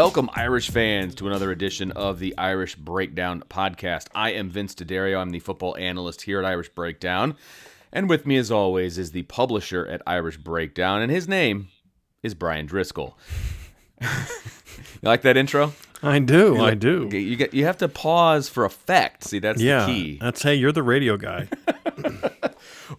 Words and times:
Welcome, 0.00 0.30
Irish 0.32 0.70
fans, 0.70 1.14
to 1.16 1.26
another 1.26 1.50
edition 1.50 1.92
of 1.92 2.20
the 2.20 2.34
Irish 2.38 2.74
Breakdown 2.74 3.44
podcast. 3.50 4.06
I 4.14 4.30
am 4.32 4.48
Vince 4.48 4.74
DeDario. 4.74 5.18
I'm 5.20 5.28
the 5.28 5.40
football 5.40 5.76
analyst 5.76 6.22
here 6.22 6.38
at 6.38 6.46
Irish 6.46 6.70
Breakdown. 6.70 7.36
And 7.92 8.08
with 8.08 8.24
me, 8.24 8.38
as 8.38 8.50
always, 8.50 8.96
is 8.96 9.12
the 9.12 9.24
publisher 9.24 9.86
at 9.86 10.00
Irish 10.06 10.38
Breakdown, 10.38 11.02
and 11.02 11.12
his 11.12 11.28
name 11.28 11.68
is 12.22 12.32
Bryan 12.32 12.66
Driskell. 12.66 13.12
you 14.00 14.08
like 15.02 15.20
that 15.20 15.36
intro? 15.36 15.74
I 16.02 16.18
do. 16.18 16.58
I 16.58 16.72
do. 16.72 17.10
You 17.12 17.36
get 17.36 17.52
you 17.52 17.66
have 17.66 17.76
to 17.76 17.88
pause 17.88 18.48
for 18.48 18.64
effect. 18.64 19.24
See, 19.24 19.38
that's 19.38 19.60
Yeah, 19.60 19.84
the 19.84 19.92
key. 19.92 20.18
that's 20.18 20.42
hey, 20.42 20.54
you're 20.54 20.72
the 20.72 20.82
radio 20.82 21.18
guy. 21.18 21.46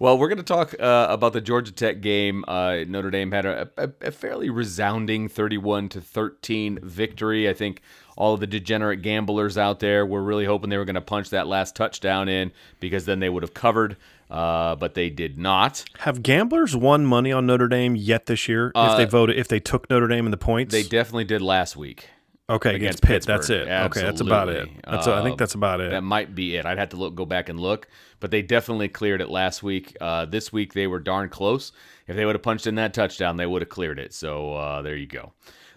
Well, 0.02 0.18
we're 0.18 0.30
going 0.30 0.40
to 0.40 0.44
talk 0.44 0.73
uh, 0.80 1.05
about 1.12 1.34
the 1.34 1.41
Georgia 1.41 1.72
Tech 1.72 2.02
game. 2.02 2.44
Uh, 2.48 2.86
Notre 2.88 3.12
Dame 3.12 3.32
had 3.32 3.46
a, 3.46 3.70
a, 3.78 3.92
a 4.02 4.12
fairly 4.12 4.50
resounding 4.50 5.30
31 5.30 5.90
to 5.90 6.02
13 6.02 6.80
victory. 6.82 7.48
I 7.48 7.54
think 7.54 7.84
all 8.18 8.34
of 8.34 8.40
the 8.40 8.48
degenerate 8.48 9.04
gamblers 9.04 9.59
out 9.59 9.80
there 9.80 10.04
were 10.04 10.23
really 10.23 10.45
hoping 10.45 10.72
they 10.72 10.80
were 10.80 10.86
going 10.86 10.95
to 10.95 11.02
punch 11.02 11.30
that 11.30 11.45
last 11.45 11.76
touchdown 11.76 12.30
in 12.30 12.52
because 12.80 13.06
then 13.06 13.20
they 13.20 13.30
would 13.30 13.44
have 13.44 13.54
covered, 13.54 13.95
uh, 14.32 14.73
but 14.73 14.95
they 14.95 15.12
did 15.12 15.38
not. 15.38 15.86
Have 16.00 16.23
gamblers 16.23 16.76
won 16.76 17.06
money 17.06 17.31
on 17.31 17.45
Notre 17.45 17.68
Dame 17.68 17.95
yet 17.95 18.26
this 18.26 18.47
year? 18.47 18.72
if 18.75 18.97
they 18.97 19.06
voted, 19.06 19.38
if 19.38 19.50
they 19.50 19.59
took 19.59 19.88
Notre 19.92 20.08
Dame 20.08 20.25
in 20.25 20.31
the 20.31 20.38
points, 20.38 20.72
They 20.73 20.81
definitely 20.81 21.25
did 21.25 21.44
last 21.44 21.78
week. 21.78 22.09
Okay 22.55 22.75
against 22.75 22.99
against, 22.99 23.03
Pitt. 23.03 23.23
That's 23.25 23.47
Pittsburgh. 23.47 23.67
it. 23.67 23.85
Okay, 23.85 24.02
that's 24.02 24.21
about 24.21 24.49
it. 24.49 24.69
Absolutely. 24.69 24.81
That's 24.91 25.07
I 25.07 25.23
think 25.23 25.38
that's 25.38 25.55
about 25.55 25.81
it. 25.81 25.91
That 25.91 26.03
might 26.03 26.35
be 26.35 26.55
it. 26.55 26.66
I'd 26.66 26.77
have 26.77 26.89
to 26.89 26.97
look, 26.97 27.16
go 27.16 27.25
back 27.25 27.49
and 27.49 27.59
look, 27.59 27.88
but 28.19 28.31
they 28.31 28.41
definitely 28.41 28.89
cleared 28.89 29.21
it 29.21 29.30
last 29.30 29.63
week. 29.63 29.95
Uh, 29.99 30.25
this 30.25 30.52
week 30.52 30.73
they 30.73 30.88
were 30.88 30.99
darn 30.99 31.29
close. 31.29 31.72
If 32.07 32.16
they 32.16 32.25
would 32.25 32.35
have 32.35 32.44
punched 32.44 32.67
in 32.67 32.75
that 32.75 32.94
touchdown, 32.94 33.38
they 33.38 33.45
would 33.45 33.61
have 33.61 33.69
cleared 33.69 33.99
it. 33.99 34.13
So 34.13 34.53
uh, 34.53 34.81
there 34.81 34.95
you 34.95 35.07
go. 35.07 35.33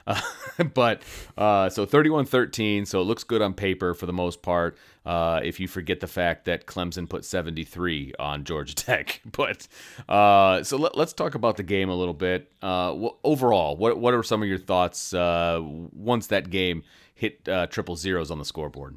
But 0.75 1.03
uh, 1.37 1.69
so 1.69 1.85
31-13, 1.85 2.87
so 2.87 3.01
it 3.01 3.05
looks 3.05 3.25
good 3.25 3.43
on 3.43 3.55
paper 3.55 3.93
for 3.93 4.07
the 4.07 4.13
most 4.13 4.41
part. 4.41 4.77
Uh, 5.05 5.41
if 5.43 5.59
you 5.59 5.67
forget 5.67 6.01
the 6.01 6.07
fact 6.07 6.45
that 6.45 6.67
Clemson 6.67 7.09
put 7.09 7.25
73 7.25 8.15
on 8.19 8.45
Georgia 8.45 8.75
Tech, 8.77 9.21
but 9.33 9.67
uh, 10.09 10.63
so 10.63 10.77
let, 10.77 10.97
us 10.97 11.13
talk 11.13 11.35
about 11.35 11.57
the 11.57 11.63
game 11.63 11.89
a 11.89 11.95
little 11.95 12.15
bit. 12.15 12.53
Uh, 12.63 12.95
wh- 12.95 13.15
overall, 13.25 13.77
what 13.77 13.99
what 13.99 14.15
are 14.15 14.23
some 14.23 14.43
of 14.43 14.49
your 14.49 14.59
thoughts 14.59 15.13
uh, 15.13 15.61
once 15.61 16.29
that 16.29 16.51
game 16.51 16.85
hit 17.15 17.45
triple 17.71 17.97
zeros 17.97 18.31
on 18.31 18.39
the 18.39 18.45
scoreboard? 18.45 18.97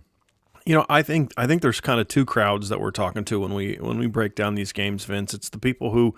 You 0.67 0.75
know, 0.75 0.85
I 0.89 1.01
think 1.01 1.33
I 1.37 1.47
think 1.47 1.61
there's 1.61 1.79
kind 1.79 1.99
of 1.99 2.07
two 2.09 2.25
crowds 2.25 2.69
that 2.69 2.81
we're 2.81 2.91
talking 2.91 3.23
to 3.25 3.39
when 3.39 3.53
we 3.53 3.75
when 3.75 3.97
we 3.97 4.07
break 4.07 4.35
down 4.35 4.55
these 4.55 4.73
games, 4.73 5.05
Vince. 5.05 5.33
It's 5.33 5.47
the 5.47 5.57
people 5.57 5.91
who, 5.91 6.13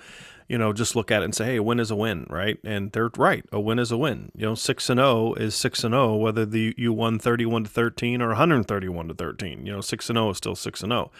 you 0.49 0.57
know, 0.57 0.73
just 0.73 0.95
look 0.95 1.11
at 1.11 1.21
it 1.21 1.25
and 1.25 1.35
say, 1.35 1.45
"Hey, 1.45 1.55
a 1.57 1.63
win 1.63 1.79
is 1.79 1.91
a 1.91 1.95
win," 1.95 2.25
right? 2.27 2.57
And 2.63 2.91
they're 2.91 3.11
right. 3.17 3.45
A 3.53 3.59
win 3.59 3.77
is 3.77 3.91
a 3.91 3.97
win. 3.97 4.31
You 4.35 4.47
know, 4.47 4.55
six 4.55 4.89
and 4.89 4.97
zero 4.97 5.33
is 5.35 5.55
six 5.55 5.83
and 5.83 5.93
zero, 5.93 6.15
whether 6.15 6.43
the 6.43 6.73
you 6.75 6.91
won 6.91 7.19
thirty 7.19 7.45
one 7.45 7.65
to 7.65 7.69
thirteen 7.69 8.19
or 8.21 8.29
one 8.29 8.37
hundred 8.37 8.67
thirty 8.67 8.89
one 8.89 9.07
to 9.07 9.13
thirteen. 9.13 9.65
You 9.65 9.73
know, 9.73 9.81
six 9.81 10.09
and 10.09 10.17
zero 10.17 10.31
is 10.31 10.37
still 10.37 10.55
six 10.55 10.81
and 10.81 10.91
zero. 10.91 11.11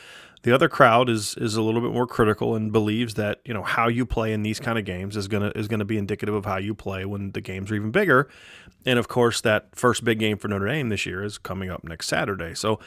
The 0.41 0.51
other 0.51 0.67
crowd 0.67 1.09
is 1.09 1.35
is 1.35 1.55
a 1.55 1.61
little 1.61 1.79
bit 1.79 1.91
more 1.91 2.07
critical 2.07 2.55
and 2.55 2.71
believes 2.71 3.13
that 3.15 3.39
you 3.45 3.53
know 3.53 3.61
how 3.61 3.87
you 3.87 4.03
play 4.03 4.33
in 4.33 4.41
these 4.41 4.59
kind 4.59 4.79
of 4.79 4.85
games 4.85 5.15
is 5.15 5.27
gonna 5.27 5.51
is 5.55 5.67
gonna 5.67 5.85
be 5.85 5.99
indicative 5.99 6.33
of 6.33 6.45
how 6.45 6.57
you 6.57 6.73
play 6.73 7.05
when 7.05 7.31
the 7.31 7.41
games 7.41 7.69
are 7.69 7.75
even 7.75 7.91
bigger. 7.91 8.29
And 8.85 8.97
of 8.97 9.07
course, 9.07 9.41
that 9.41 9.75
first 9.75 10.03
big 10.03 10.17
game 10.17 10.37
for 10.37 10.47
Notre 10.47 10.67
Dame 10.67 10.89
this 10.89 11.05
year 11.05 11.23
is 11.23 11.37
coming 11.37 11.69
up 11.69 11.83
next 11.83 12.07
Saturday. 12.07 12.55
So, 12.55 12.79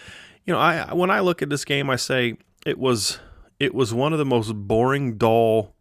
you 0.44 0.52
know, 0.52 0.58
I 0.58 0.92
when 0.92 1.10
I 1.10 1.20
look 1.20 1.40
at 1.40 1.50
this 1.50 1.64
game, 1.64 1.88
I 1.88 1.96
say 1.96 2.36
it 2.66 2.78
was 2.78 3.20
it 3.60 3.74
was 3.74 3.94
one 3.94 4.12
of 4.12 4.18
the 4.18 4.24
most 4.24 4.52
boring, 4.54 5.18
dull 5.18 5.71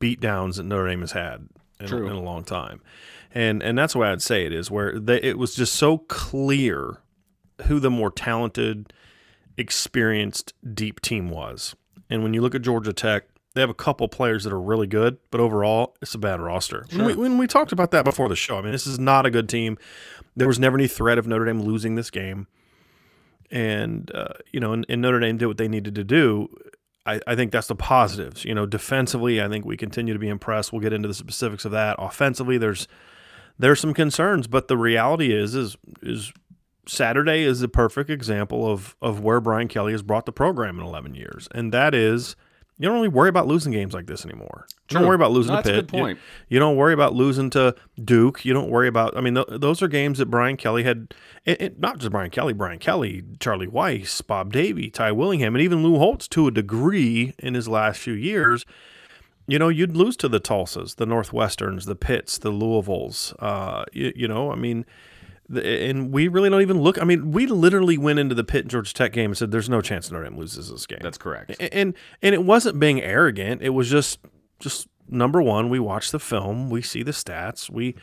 beatdowns 0.00 0.56
that 0.56 0.64
Notre 0.64 0.88
Dame 0.88 1.00
has 1.00 1.12
had 1.12 1.48
in, 1.80 1.86
in 1.86 2.12
a 2.12 2.20
long 2.20 2.44
time, 2.44 2.80
and 3.32 3.62
and 3.62 3.76
that's 3.76 3.94
the 3.94 3.98
way 4.00 4.08
I'd 4.08 4.22
say 4.22 4.46
it 4.46 4.52
is 4.52 4.70
where 4.70 4.98
they, 4.98 5.20
it 5.20 5.38
was 5.38 5.54
just 5.54 5.74
so 5.74 5.98
clear 5.98 7.00
who 7.66 7.80
the 7.80 7.90
more 7.90 8.10
talented, 8.10 8.92
experienced, 9.56 10.52
deep 10.74 11.00
team 11.00 11.30
was. 11.30 11.74
And 12.10 12.22
when 12.22 12.34
you 12.34 12.42
look 12.42 12.54
at 12.54 12.62
Georgia 12.62 12.92
Tech, 12.92 13.24
they 13.54 13.60
have 13.60 13.70
a 13.70 13.74
couple 13.74 14.08
players 14.08 14.44
that 14.44 14.52
are 14.52 14.60
really 14.60 14.86
good, 14.86 15.18
but 15.30 15.40
overall, 15.40 15.96
it's 16.02 16.14
a 16.14 16.18
bad 16.18 16.40
roster. 16.40 16.84
When, 16.92 17.06
we, 17.06 17.14
when 17.14 17.38
we 17.38 17.46
talked 17.46 17.72
about 17.72 17.92
that 17.92 18.04
before 18.04 18.28
the 18.28 18.36
show, 18.36 18.58
I 18.58 18.62
mean, 18.62 18.72
this 18.72 18.86
is 18.86 18.98
not 18.98 19.26
a 19.26 19.30
good 19.30 19.48
team. 19.48 19.78
There 20.36 20.48
was 20.48 20.58
never 20.58 20.76
any 20.76 20.88
threat 20.88 21.18
of 21.18 21.26
Notre 21.26 21.44
Dame 21.44 21.62
losing 21.62 21.94
this 21.94 22.10
game. 22.10 22.48
And, 23.50 24.10
uh, 24.12 24.34
you 24.52 24.58
know, 24.58 24.72
and, 24.72 24.84
and 24.88 25.00
Notre 25.00 25.20
Dame 25.20 25.36
did 25.36 25.46
what 25.46 25.58
they 25.58 25.68
needed 25.68 25.94
to 25.94 26.02
do. 26.02 26.48
I, 27.06 27.20
I 27.26 27.34
think 27.34 27.52
that's 27.52 27.66
the 27.66 27.74
positives. 27.74 28.44
You 28.44 28.54
know, 28.54 28.66
defensively, 28.66 29.42
I 29.42 29.48
think 29.48 29.64
we 29.64 29.76
continue 29.76 30.12
to 30.12 30.18
be 30.18 30.28
impressed. 30.28 30.72
We'll 30.72 30.80
get 30.80 30.92
into 30.92 31.08
the 31.08 31.14
specifics 31.14 31.64
of 31.64 31.72
that. 31.72 31.96
Offensively, 31.98 32.58
there's 32.58 32.88
there's 33.58 33.80
some 33.80 33.94
concerns, 33.94 34.46
but 34.46 34.68
the 34.68 34.76
reality 34.76 35.32
is 35.32 35.54
is 35.54 35.76
is 36.02 36.32
Saturday 36.86 37.42
is 37.42 37.60
the 37.60 37.68
perfect 37.68 38.10
example 38.10 38.70
of 38.70 38.96
of 39.02 39.20
where 39.20 39.40
Brian 39.40 39.68
Kelly 39.68 39.92
has 39.92 40.02
brought 40.02 40.26
the 40.26 40.32
program 40.32 40.78
in 40.78 40.86
11 40.86 41.14
years, 41.14 41.48
and 41.54 41.72
that 41.72 41.94
is 41.94 42.36
you 42.78 42.88
don't 42.88 42.96
really 42.96 43.08
worry 43.08 43.28
about 43.28 43.46
losing 43.46 43.72
games 43.72 43.94
like 43.94 44.06
this 44.06 44.24
anymore. 44.24 44.66
You 44.94 45.00
don't 45.00 45.08
worry 45.08 45.16
about 45.16 45.32
losing 45.32 45.54
No, 45.54 45.62
to 45.62 45.68
Pitt. 45.68 45.74
good 45.74 45.88
point. 45.88 46.18
You, 46.48 46.54
you 46.54 46.58
don't 46.60 46.76
worry 46.76 46.94
about 46.94 47.14
losing 47.14 47.50
to 47.50 47.74
Duke. 48.02 48.44
You 48.44 48.52
don't 48.54 48.70
worry 48.70 48.88
about. 48.88 49.16
I 49.16 49.20
mean, 49.20 49.34
th- 49.34 49.46
those 49.50 49.82
are 49.82 49.88
games 49.88 50.18
that 50.18 50.26
Brian 50.26 50.56
Kelly 50.56 50.82
had. 50.84 51.14
It, 51.44 51.60
it, 51.60 51.80
not 51.80 51.98
just 51.98 52.10
Brian 52.12 52.30
Kelly, 52.30 52.52
Brian 52.52 52.78
Kelly, 52.78 53.22
Charlie 53.40 53.66
Weis, 53.66 54.26
Bob 54.26 54.52
Davie, 54.52 54.90
Ty 54.90 55.12
Willingham, 55.12 55.54
and 55.54 55.62
even 55.62 55.82
Lou 55.82 55.98
Holtz 55.98 56.26
to 56.28 56.46
a 56.46 56.50
degree 56.50 57.34
in 57.38 57.54
his 57.54 57.68
last 57.68 57.98
few 58.00 58.14
years. 58.14 58.64
You 59.46 59.58
know, 59.58 59.68
you'd 59.68 59.94
lose 59.94 60.16
to 60.18 60.28
the 60.28 60.40
Tulsas, 60.40 60.96
the 60.96 61.04
Northwesterns, 61.06 61.84
the 61.84 61.94
Pitts, 61.94 62.38
the 62.38 62.50
Louisvilles. 62.50 63.34
Uh, 63.40 63.84
you, 63.92 64.10
you 64.16 64.26
know, 64.26 64.50
I 64.50 64.54
mean, 64.54 64.86
the, 65.50 65.62
and 65.90 66.10
we 66.10 66.28
really 66.28 66.48
don't 66.48 66.62
even 66.62 66.80
look. 66.80 66.98
I 66.98 67.04
mean, 67.04 67.30
we 67.30 67.46
literally 67.46 67.98
went 67.98 68.18
into 68.18 68.34
the 68.34 68.42
Pitt 68.44 68.62
and 68.62 68.70
Georgia 68.70 68.94
Tech 68.94 69.12
game 69.12 69.32
and 69.32 69.36
said, 69.36 69.50
"There's 69.50 69.68
no 69.68 69.82
chance 69.82 70.10
Notre 70.10 70.24
Dame 70.24 70.38
loses 70.38 70.70
this 70.70 70.86
game." 70.86 71.00
That's 71.02 71.18
correct. 71.18 71.54
And 71.60 71.92
and 72.22 72.34
it 72.34 72.42
wasn't 72.42 72.80
being 72.80 73.02
arrogant. 73.02 73.60
It 73.60 73.68
was 73.70 73.90
just 73.90 74.18
just 74.58 74.88
number 75.08 75.42
one. 75.42 75.68
We 75.68 75.78
watch 75.78 76.10
the 76.10 76.20
film, 76.20 76.70
we 76.70 76.82
see 76.82 77.02
the 77.02 77.12
stats, 77.12 77.70
we 77.70 77.94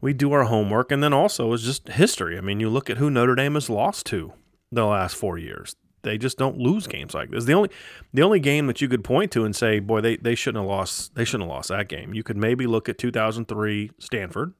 we 0.00 0.12
do 0.12 0.32
our 0.32 0.44
homework, 0.44 0.92
and 0.92 1.02
then 1.02 1.12
also 1.12 1.52
it's 1.52 1.62
just 1.62 1.88
history. 1.88 2.36
I 2.36 2.40
mean, 2.40 2.60
you 2.60 2.68
look 2.68 2.90
at 2.90 2.98
who 2.98 3.10
Notre 3.10 3.34
Dame 3.34 3.54
has 3.54 3.70
lost 3.70 4.06
to 4.06 4.32
the 4.70 4.84
last 4.84 5.16
four 5.16 5.38
years. 5.38 5.74
They 6.02 6.18
just 6.18 6.38
don't 6.38 6.58
lose 6.58 6.86
games 6.86 7.14
like 7.14 7.30
this. 7.30 7.44
The 7.44 7.54
only 7.54 7.70
the 8.14 8.22
only 8.22 8.38
game 8.38 8.68
that 8.68 8.80
you 8.80 8.88
could 8.88 9.02
point 9.02 9.32
to 9.32 9.44
and 9.44 9.56
say, 9.56 9.80
boy, 9.80 10.00
they, 10.00 10.16
they 10.16 10.36
shouldn't 10.36 10.62
have 10.62 10.68
lost. 10.68 11.14
They 11.16 11.24
shouldn't 11.24 11.48
have 11.48 11.56
lost 11.56 11.68
that 11.70 11.88
game. 11.88 12.14
You 12.14 12.22
could 12.22 12.36
maybe 12.36 12.66
look 12.66 12.88
at 12.88 12.98
2003 12.98 13.90
Stanford, 13.98 14.54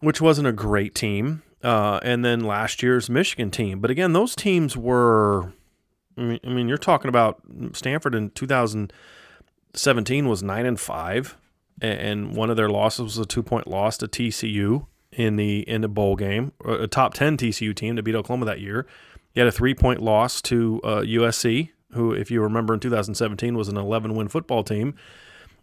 which 0.00 0.20
wasn't 0.20 0.48
a 0.48 0.52
great 0.52 0.94
team, 0.94 1.42
uh, 1.62 2.00
and 2.02 2.24
then 2.24 2.40
last 2.40 2.82
year's 2.82 3.10
Michigan 3.10 3.50
team. 3.50 3.80
But 3.80 3.90
again, 3.90 4.14
those 4.14 4.34
teams 4.34 4.76
were. 4.76 5.52
I 6.18 6.38
mean, 6.44 6.66
you're 6.66 6.78
talking 6.78 7.10
about 7.10 7.42
Stanford 7.74 8.14
in 8.14 8.30
2017 9.76 10.26
was 10.26 10.42
nine 10.42 10.64
and 10.64 10.80
five, 10.80 11.36
and 11.82 12.34
one 12.34 12.48
of 12.48 12.56
their 12.56 12.70
losses 12.70 13.02
was 13.02 13.18
a 13.18 13.26
two 13.26 13.42
point 13.42 13.66
loss 13.66 13.98
to 13.98 14.08
TCU 14.08 14.86
in 15.12 15.36
the 15.36 15.60
in 15.68 15.82
the 15.82 15.88
bowl 15.88 16.16
game, 16.16 16.52
a 16.64 16.86
top 16.86 17.12
10 17.12 17.36
TCU 17.36 17.74
team 17.74 17.94
to 17.96 18.02
beat 18.02 18.14
Oklahoma 18.14 18.46
that 18.46 18.60
year. 18.60 18.86
You 19.34 19.40
had 19.40 19.48
a 19.48 19.52
three 19.52 19.74
point 19.74 20.00
loss 20.00 20.40
to 20.42 20.80
uh, 20.82 21.00
USC, 21.02 21.70
who, 21.92 22.12
if 22.12 22.30
you 22.30 22.40
remember, 22.40 22.72
in 22.72 22.80
2017 22.80 23.54
was 23.54 23.68
an 23.68 23.76
11 23.76 24.14
win 24.14 24.28
football 24.28 24.64
team. 24.64 24.94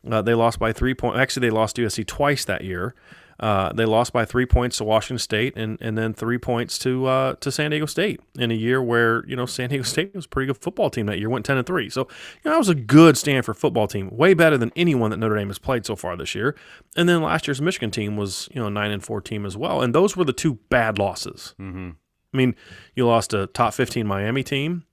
Uh, 0.09 0.21
they 0.21 0.35
lost 0.35 0.59
by 0.59 0.71
three 0.71 0.93
points. 0.93 1.17
Actually, 1.17 1.47
they 1.47 1.55
lost 1.55 1.77
USC 1.77 2.05
twice 2.05 2.45
that 2.45 2.63
year. 2.63 2.93
Uh, 3.39 3.73
they 3.73 3.85
lost 3.85 4.13
by 4.13 4.25
three 4.25 4.45
points 4.45 4.77
to 4.77 4.83
Washington 4.83 5.19
State, 5.19 5.53
and, 5.55 5.77
and 5.81 5.97
then 5.97 6.13
three 6.13 6.37
points 6.37 6.77
to 6.79 7.05
uh, 7.05 7.33
to 7.35 7.51
San 7.51 7.71
Diego 7.71 7.85
State 7.85 8.21
in 8.37 8.51
a 8.51 8.55
year 8.55 8.81
where 8.81 9.25
you 9.27 9.35
know 9.35 9.45
San 9.45 9.69
Diego 9.69 9.83
State 9.93 10.13
was 10.13 10.25
a 10.25 10.29
pretty 10.29 10.47
good 10.47 10.57
football 10.57 10.89
team 10.89 11.05
that 11.07 11.19
year, 11.19 11.29
went 11.29 11.45
ten 11.45 11.57
and 11.57 11.65
three. 11.65 11.89
So 11.89 12.01
you 12.01 12.41
know 12.45 12.51
that 12.51 12.57
was 12.57 12.69
a 12.69 12.75
good 12.75 13.17
Stanford 13.17 13.57
football 13.57 13.87
team, 13.87 14.09
way 14.11 14.33
better 14.33 14.57
than 14.57 14.71
anyone 14.75 15.11
that 15.11 15.17
Notre 15.17 15.35
Dame 15.35 15.47
has 15.47 15.59
played 15.59 15.85
so 15.85 15.95
far 15.95 16.15
this 16.15 16.35
year. 16.35 16.55
And 16.95 17.09
then 17.09 17.21
last 17.21 17.47
year's 17.47 17.61
Michigan 17.61 17.91
team 17.91 18.15
was 18.17 18.49
you 18.53 18.61
know 18.61 18.67
a 18.67 18.71
nine 18.71 18.91
and 18.91 19.03
four 19.03 19.21
team 19.21 19.45
as 19.45 19.57
well, 19.57 19.81
and 19.81 19.93
those 19.93 20.15
were 20.15 20.25
the 20.25 20.33
two 20.33 20.55
bad 20.69 20.97
losses. 20.99 21.55
Mm-hmm. 21.59 21.91
I 22.33 22.37
mean, 22.37 22.55
you 22.95 23.05
lost 23.07 23.33
a 23.33 23.47
top 23.47 23.73
fifteen 23.73 24.07
Miami 24.07 24.43
team 24.43 24.85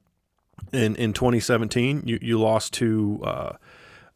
in 0.73 0.97
in 0.97 1.13
2017. 1.13 2.03
You 2.07 2.19
you 2.23 2.41
lost 2.41 2.73
to. 2.75 3.21
Uh, 3.25 3.53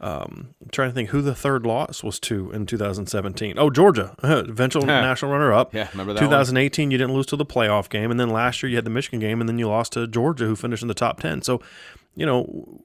um, 0.00 0.54
I'm 0.62 0.68
trying 0.70 0.90
to 0.90 0.94
think 0.94 1.10
who 1.10 1.22
the 1.22 1.34
third 1.34 1.64
loss 1.64 2.02
was 2.02 2.18
to 2.20 2.50
in 2.52 2.66
2017. 2.66 3.54
Oh, 3.58 3.70
Georgia, 3.70 4.14
eventual 4.22 4.84
national 4.84 5.30
runner-up. 5.32 5.72
Yeah, 5.74 5.88
remember 5.92 6.12
that 6.12 6.20
one? 6.20 6.28
2018, 6.30 6.90
you 6.90 6.98
didn't 6.98 7.14
lose 7.14 7.26
to 7.26 7.36
the 7.36 7.46
playoff 7.46 7.88
game, 7.88 8.10
and 8.10 8.18
then 8.20 8.28
last 8.30 8.62
year 8.62 8.70
you 8.70 8.76
had 8.76 8.84
the 8.84 8.90
Michigan 8.90 9.20
game, 9.20 9.40
and 9.40 9.48
then 9.48 9.58
you 9.58 9.68
lost 9.68 9.92
to 9.92 10.06
Georgia, 10.06 10.44
who 10.46 10.56
finished 10.56 10.82
in 10.82 10.88
the 10.88 10.94
top 10.94 11.20
10. 11.20 11.42
So, 11.42 11.62
you 12.16 12.26
know, 12.26 12.82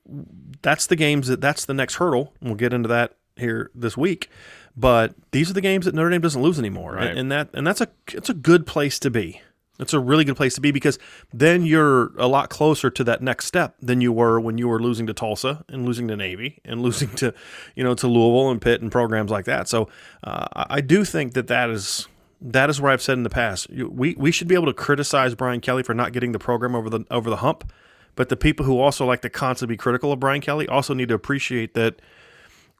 that's 0.61 0.85
the 0.87 0.95
games 0.95 1.27
that 1.27 1.41
that's 1.41 1.65
the 1.65 1.73
next 1.73 1.95
hurdle. 1.95 2.33
and 2.39 2.49
We'll 2.49 2.57
get 2.57 2.73
into 2.73 2.87
that 2.89 3.13
here 3.35 3.71
this 3.75 3.95
week. 3.97 4.29
But 4.77 5.13
these 5.31 5.49
are 5.49 5.53
the 5.53 5.61
games 5.61 5.85
that 5.85 5.95
Notre 5.95 6.09
Dame 6.09 6.21
doesn't 6.21 6.41
lose 6.41 6.57
anymore, 6.59 6.93
Right. 6.93 7.07
and, 7.09 7.19
and 7.19 7.31
that 7.31 7.49
and 7.53 7.67
that's 7.67 7.81
a 7.81 7.87
it's 8.13 8.29
a 8.29 8.33
good 8.33 8.65
place 8.65 8.97
to 8.99 9.09
be. 9.09 9.41
It's 9.79 9.93
a 9.93 9.99
really 9.99 10.25
good 10.25 10.35
place 10.35 10.55
to 10.55 10.61
be 10.61 10.71
because 10.71 10.99
then 11.33 11.65
you're 11.65 12.11
a 12.17 12.27
lot 12.27 12.49
closer 12.49 12.89
to 12.89 13.03
that 13.05 13.21
next 13.21 13.45
step 13.45 13.75
than 13.81 14.01
you 14.01 14.11
were 14.11 14.39
when 14.39 14.57
you 14.57 14.67
were 14.67 14.81
losing 14.81 15.07
to 15.07 15.13
Tulsa 15.13 15.63
and 15.69 15.85
losing 15.85 16.07
to 16.09 16.17
Navy 16.17 16.59
and 16.65 16.81
losing 16.83 17.09
to, 17.15 17.33
you 17.75 17.83
know, 17.83 17.93
to 17.95 18.07
Louisville 18.07 18.51
and 18.51 18.61
Pitt 18.61 18.81
and 18.81 18.91
programs 18.91 19.31
like 19.31 19.45
that. 19.45 19.67
So 19.67 19.89
uh, 20.23 20.47
I 20.53 20.81
do 20.81 21.05
think 21.05 21.33
that 21.33 21.47
that 21.47 21.69
is 21.69 22.07
that 22.41 22.69
is 22.69 22.79
where 22.79 22.91
I've 22.91 23.01
said 23.01 23.17
in 23.17 23.23
the 23.23 23.29
past, 23.29 23.69
we 23.69 24.15
we 24.15 24.31
should 24.31 24.47
be 24.47 24.55
able 24.55 24.67
to 24.67 24.73
criticize 24.73 25.35
Brian 25.35 25.61
Kelly 25.61 25.83
for 25.83 25.93
not 25.93 26.13
getting 26.13 26.31
the 26.31 26.39
program 26.39 26.75
over 26.75 26.89
the 26.89 27.05
over 27.11 27.29
the 27.29 27.37
hump, 27.37 27.71
but 28.15 28.29
the 28.29 28.37
people 28.37 28.65
who 28.65 28.79
also 28.79 29.05
like 29.05 29.21
to 29.21 29.29
constantly 29.29 29.73
be 29.73 29.77
critical 29.77 30.11
of 30.11 30.19
Brian 30.19 30.41
Kelly 30.41 30.67
also 30.67 30.93
need 30.93 31.09
to 31.09 31.15
appreciate 31.15 31.73
that 31.73 32.01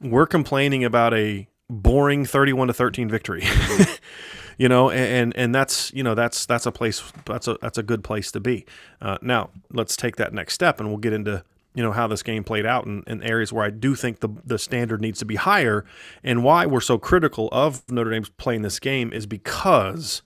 we're 0.00 0.26
complaining 0.26 0.84
about 0.84 1.12
a 1.12 1.46
boring 1.68 2.24
31 2.24 2.68
to 2.68 2.74
13 2.74 3.08
victory. 3.08 3.44
you 4.58 4.68
know, 4.68 4.90
and 4.90 5.36
and 5.36 5.54
that's 5.54 5.92
you 5.92 6.02
know 6.02 6.14
that's 6.14 6.46
that's 6.46 6.66
a 6.66 6.72
place 6.72 7.02
that's 7.24 7.48
a 7.48 7.56
that's 7.60 7.78
a 7.78 7.82
good 7.82 8.04
place 8.04 8.30
to 8.32 8.40
be. 8.40 8.66
Uh, 9.00 9.18
now 9.22 9.50
let's 9.72 9.96
take 9.96 10.16
that 10.16 10.32
next 10.32 10.54
step, 10.54 10.80
and 10.80 10.88
we'll 10.88 10.98
get 10.98 11.12
into 11.12 11.44
you 11.74 11.82
know 11.82 11.92
how 11.92 12.06
this 12.06 12.22
game 12.22 12.44
played 12.44 12.66
out 12.66 12.86
in, 12.86 13.02
in 13.06 13.22
areas 13.22 13.52
where 13.52 13.64
I 13.64 13.70
do 13.70 13.94
think 13.94 14.20
the 14.20 14.28
the 14.44 14.58
standard 14.58 15.00
needs 15.00 15.18
to 15.20 15.24
be 15.24 15.36
higher, 15.36 15.84
and 16.22 16.42
why 16.42 16.66
we're 16.66 16.80
so 16.80 16.98
critical 16.98 17.48
of 17.52 17.82
Notre 17.90 18.10
Dame's 18.10 18.28
playing 18.30 18.62
this 18.62 18.78
game 18.78 19.12
is 19.12 19.26
because 19.26 20.22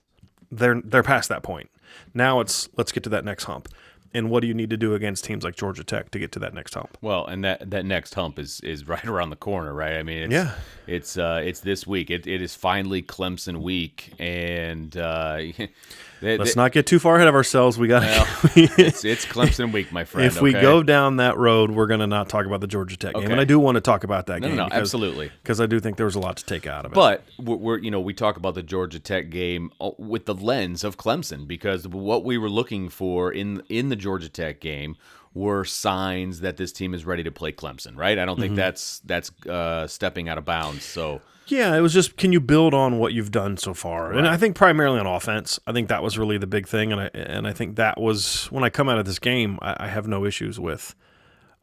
they're 0.51 0.81
they're 0.83 1.03
past 1.03 1.29
that 1.29 1.43
point. 1.43 1.69
Now 2.13 2.39
it's 2.39 2.69
let's 2.77 2.91
get 2.91 3.03
to 3.03 3.09
that 3.09 3.25
next 3.25 3.45
hump. 3.45 3.69
And 4.15 4.29
what 4.29 4.39
do 4.41 4.47
you 4.47 4.53
need 4.53 4.69
to 4.69 4.77
do 4.77 4.95
against 4.95 5.25
teams 5.25 5.43
like 5.43 5.55
Georgia 5.55 5.83
Tech 5.83 6.09
to 6.11 6.19
get 6.19 6.31
to 6.31 6.39
that 6.39 6.53
next 6.53 6.73
hump? 6.73 6.97
Well, 7.01 7.25
and 7.25 7.43
that 7.43 7.69
that 7.69 7.85
next 7.85 8.13
hump 8.15 8.39
is 8.39 8.61
is 8.61 8.87
right 8.93 9.05
around 9.05 9.29
the 9.29 9.35
corner, 9.35 9.73
right? 9.73 9.97
I 9.97 10.03
mean, 10.03 10.23
it's, 10.23 10.31
Yeah. 10.33 10.51
it's 10.87 11.17
uh, 11.17 11.41
it's 11.43 11.59
this 11.59 11.85
week. 11.85 12.09
It, 12.09 12.25
it 12.25 12.41
is 12.41 12.55
finally 12.55 13.01
Clemson 13.01 13.61
week, 13.61 14.13
and 14.17 14.95
uh, 14.97 15.41
they, 16.25 16.37
Let's 16.37 16.53
they- 16.55 16.61
not 16.61 16.71
get 16.71 16.85
too 16.87 16.99
far 16.99 17.15
ahead 17.15 17.27
of 17.27 17.35
ourselves. 17.35 17.77
We 17.77 17.87
got 17.87 18.03
it's 18.55 19.05
it's 19.05 19.25
Clemson 19.25 19.71
week, 19.71 19.91
my 19.91 20.03
friend. 20.03 20.27
if 20.27 20.41
we 20.41 20.51
go 20.51 20.83
down 20.83 21.17
that 21.17 21.37
road, 21.37 21.71
we're 21.71 21.87
going 21.87 21.99
to 22.01 22.07
not 22.07 22.27
talk 22.29 22.45
about 22.45 22.61
the 22.61 22.67
Georgia 22.67 22.97
Tech 22.97 23.13
game, 23.15 23.31
and 23.31 23.39
I 23.39 23.43
do 23.45 23.59
want 23.59 23.75
to 23.75 23.81
talk 23.81 24.03
about 24.03 24.25
that 24.27 24.41
no, 24.41 24.47
game. 24.47 24.57
no, 24.57 24.63
no, 24.63 24.69
because, 24.69 24.81
absolutely. 24.81 25.31
because 25.43 25.61
I 25.61 25.65
do 25.65 25.79
think 25.79 25.97
there 25.97 26.05
was 26.05 26.15
a 26.15 26.19
lot 26.19 26.37
to 26.37 26.45
take 26.45 26.67
out 26.67 26.85
of 26.85 26.91
it. 26.91 26.95
But 26.95 27.23
we're, 27.37 27.55
we're 27.55 27.77
you 27.77 27.91
know 27.91 27.99
we 28.01 28.13
talk 28.13 28.37
about 28.37 28.55
the 28.55 28.63
Georgia 28.63 28.99
Tech 28.99 29.29
game 29.29 29.71
uh, 29.79 29.91
with 29.97 30.25
the 30.25 30.33
lens 30.35 30.83
of 30.83 30.97
Clemson 30.97 31.47
because 31.47 31.87
what 31.87 32.23
we 32.25 32.37
were 32.37 32.49
looking 32.49 32.89
for 32.89 33.31
in 33.31 33.61
in 33.69 33.89
the 33.89 33.95
Georgia 33.95 34.29
Tech 34.29 34.59
game 34.59 34.95
were 35.33 35.65
signs 35.65 36.39
that 36.39 36.55
this 36.55 36.71
team 36.71 36.93
is 36.93 37.03
ready 37.05 37.21
to 37.21 37.31
play 37.31 37.51
Clemson, 37.51 37.97
right? 37.97 38.17
I 38.17 38.23
don't 38.23 38.35
Mm-hmm. 38.35 38.41
think 38.41 38.55
that's 38.55 38.99
that's 38.99 39.31
uh, 39.47 39.85
stepping 39.87 40.29
out 40.29 40.37
of 40.37 40.45
bounds. 40.45 40.83
So 40.85 41.21
yeah, 41.47 41.75
it 41.75 41.81
was 41.81 41.93
just 41.93 42.17
can 42.17 42.31
you 42.31 42.39
build 42.39 42.73
on 42.73 42.97
what 42.97 43.13
you've 43.13 43.31
done 43.31 43.57
so 43.57 43.73
far? 43.73 44.11
And 44.11 44.27
I 44.27 44.37
think 44.37 44.55
primarily 44.55 44.99
on 44.99 45.07
offense. 45.07 45.59
I 45.67 45.71
think 45.71 45.89
that 45.89 46.01
was 46.03 46.17
really 46.17 46.37
the 46.37 46.47
big 46.47 46.67
thing, 46.67 46.91
and 46.91 47.01
I 47.01 47.05
and 47.13 47.47
I 47.47 47.53
think 47.53 47.75
that 47.75 47.99
was 47.99 48.45
when 48.51 48.63
I 48.63 48.69
come 48.69 48.89
out 48.89 48.97
of 48.97 49.05
this 49.05 49.19
game, 49.19 49.59
I, 49.61 49.75
I 49.85 49.87
have 49.87 50.07
no 50.07 50.25
issues 50.25 50.59
with. 50.59 50.95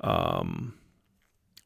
Um, 0.01 0.75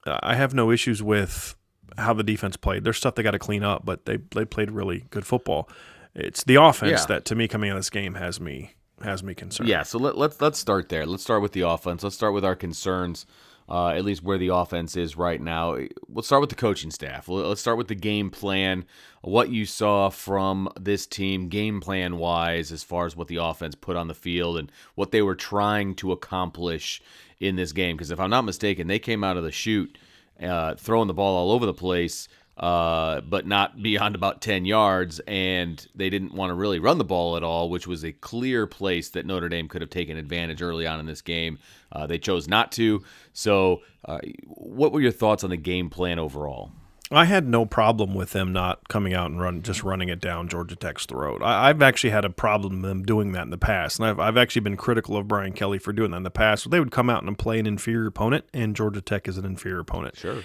I 0.06 0.34
have 0.36 0.54
no 0.54 0.70
issues 0.70 1.02
with 1.02 1.56
how 1.98 2.12
the 2.12 2.22
defense 2.22 2.56
played. 2.56 2.84
There's 2.84 2.96
stuff 2.96 3.14
they 3.14 3.22
got 3.22 3.32
to 3.32 3.38
clean 3.38 3.62
up, 3.64 3.84
but 3.84 4.04
they 4.06 4.18
they 4.34 4.44
played 4.44 4.70
really 4.70 5.06
good 5.10 5.26
football. 5.26 5.68
It's 6.14 6.44
the 6.44 6.56
offense 6.56 7.00
Yeah. 7.02 7.06
that 7.06 7.24
to 7.26 7.34
me 7.34 7.48
coming 7.48 7.70
out 7.70 7.76
of 7.76 7.80
this 7.80 7.90
game 7.90 8.14
has 8.14 8.40
me 8.40 8.74
has 9.02 9.22
me 9.22 9.34
concerned. 9.34 9.68
Yeah, 9.68 9.82
so 9.82 9.98
let, 9.98 10.16
let's 10.16 10.40
let's 10.40 10.58
start 10.58 10.88
there. 10.88 11.06
Let's 11.06 11.22
start 11.22 11.42
with 11.42 11.52
the 11.52 11.62
offense. 11.62 12.02
Let's 12.02 12.16
start 12.16 12.34
with 12.34 12.44
our 12.44 12.56
concerns, 12.56 13.26
uh, 13.68 13.88
at 13.88 14.04
least 14.04 14.22
where 14.22 14.38
the 14.38 14.48
offense 14.48 14.96
is 14.96 15.16
right 15.16 15.40
now. 15.40 15.76
Let's 16.08 16.26
start 16.28 16.40
with 16.40 16.50
the 16.50 16.56
coaching 16.56 16.90
staff. 16.90 17.28
Let- 17.28 17.46
Let's 17.46 17.60
start 17.60 17.78
with 17.78 17.88
the 17.88 17.94
game 17.94 18.30
plan. 18.30 18.84
What 19.22 19.50
you 19.50 19.66
saw 19.66 20.08
from 20.08 20.68
this 20.78 21.06
team, 21.06 21.48
game 21.48 21.80
plan 21.80 22.16
wise, 22.18 22.70
as 22.70 22.82
far 22.84 23.06
as 23.06 23.16
what 23.16 23.26
the 23.28 23.36
offense 23.36 23.74
put 23.74 23.96
on 23.96 24.06
the 24.08 24.14
field 24.14 24.56
and 24.56 24.70
what 24.94 25.10
they 25.10 25.22
were 25.22 25.34
trying 25.34 25.94
to 25.96 26.12
accomplish 26.12 27.02
in 27.40 27.56
this 27.56 27.72
game. 27.72 27.96
Because 27.96 28.10
if 28.10 28.20
I'm 28.20 28.30
not 28.30 28.44
mistaken, 28.44 28.86
they 28.86 28.98
came 29.00 29.24
out 29.24 29.36
of 29.36 29.42
the 29.42 29.50
shoot 29.52 29.98
uh, 30.40 30.74
throwing 30.76 31.08
the 31.08 31.14
ball 31.14 31.36
all 31.36 31.50
over 31.52 31.66
the 31.66 31.74
place 31.74 32.28
uh, 32.56 33.20
but 33.20 33.46
not 33.46 33.82
beyond 33.82 34.14
about 34.14 34.40
10 34.40 34.64
yards. 34.64 35.20
And 35.26 35.86
they 35.94 36.08
didn't 36.10 36.32
want 36.32 36.50
to 36.50 36.54
really 36.54 36.78
run 36.78 36.98
the 36.98 37.04
ball 37.04 37.36
at 37.36 37.42
all, 37.42 37.68
which 37.68 37.86
was 37.86 38.04
a 38.04 38.12
clear 38.12 38.66
place 38.66 39.10
that 39.10 39.26
Notre 39.26 39.48
Dame 39.48 39.68
could 39.68 39.82
have 39.82 39.90
taken 39.90 40.16
advantage 40.16 40.62
early 40.62 40.86
on 40.86 40.98
in 41.00 41.06
this 41.06 41.20
game. 41.20 41.58
Uh, 41.92 42.06
they 42.06 42.18
chose 42.18 42.48
not 42.48 42.72
to. 42.72 43.02
So, 43.32 43.82
uh, 44.04 44.18
what 44.46 44.92
were 44.92 45.00
your 45.00 45.12
thoughts 45.12 45.44
on 45.44 45.50
the 45.50 45.56
game 45.56 45.90
plan 45.90 46.18
overall? 46.18 46.72
I 47.10 47.26
had 47.26 47.46
no 47.46 47.64
problem 47.66 48.14
with 48.14 48.32
them 48.32 48.52
not 48.52 48.88
coming 48.88 49.14
out 49.14 49.30
and 49.30 49.40
run 49.40 49.62
just 49.62 49.84
running 49.84 50.08
it 50.08 50.20
down 50.20 50.48
Georgia 50.48 50.74
Tech's 50.74 51.06
throat. 51.06 51.40
I, 51.40 51.68
I've 51.68 51.80
actually 51.80 52.10
had 52.10 52.24
a 52.24 52.30
problem 52.30 52.82
with 52.82 52.90
them 52.90 53.04
doing 53.04 53.30
that 53.32 53.42
in 53.42 53.50
the 53.50 53.58
past, 53.58 54.00
and 54.00 54.08
I've, 54.08 54.18
I've 54.18 54.36
actually 54.36 54.62
been 54.62 54.76
critical 54.76 55.16
of 55.16 55.28
Brian 55.28 55.52
Kelly 55.52 55.78
for 55.78 55.92
doing 55.92 56.10
that 56.10 56.16
in 56.16 56.22
the 56.24 56.30
past. 56.30 56.68
They 56.68 56.80
would 56.80 56.90
come 56.90 57.08
out 57.08 57.22
and 57.22 57.38
play 57.38 57.60
an 57.60 57.66
inferior 57.66 58.06
opponent, 58.08 58.44
and 58.52 58.74
Georgia 58.74 59.00
Tech 59.00 59.28
is 59.28 59.38
an 59.38 59.44
inferior 59.44 59.78
opponent. 59.78 60.16
Sure. 60.16 60.42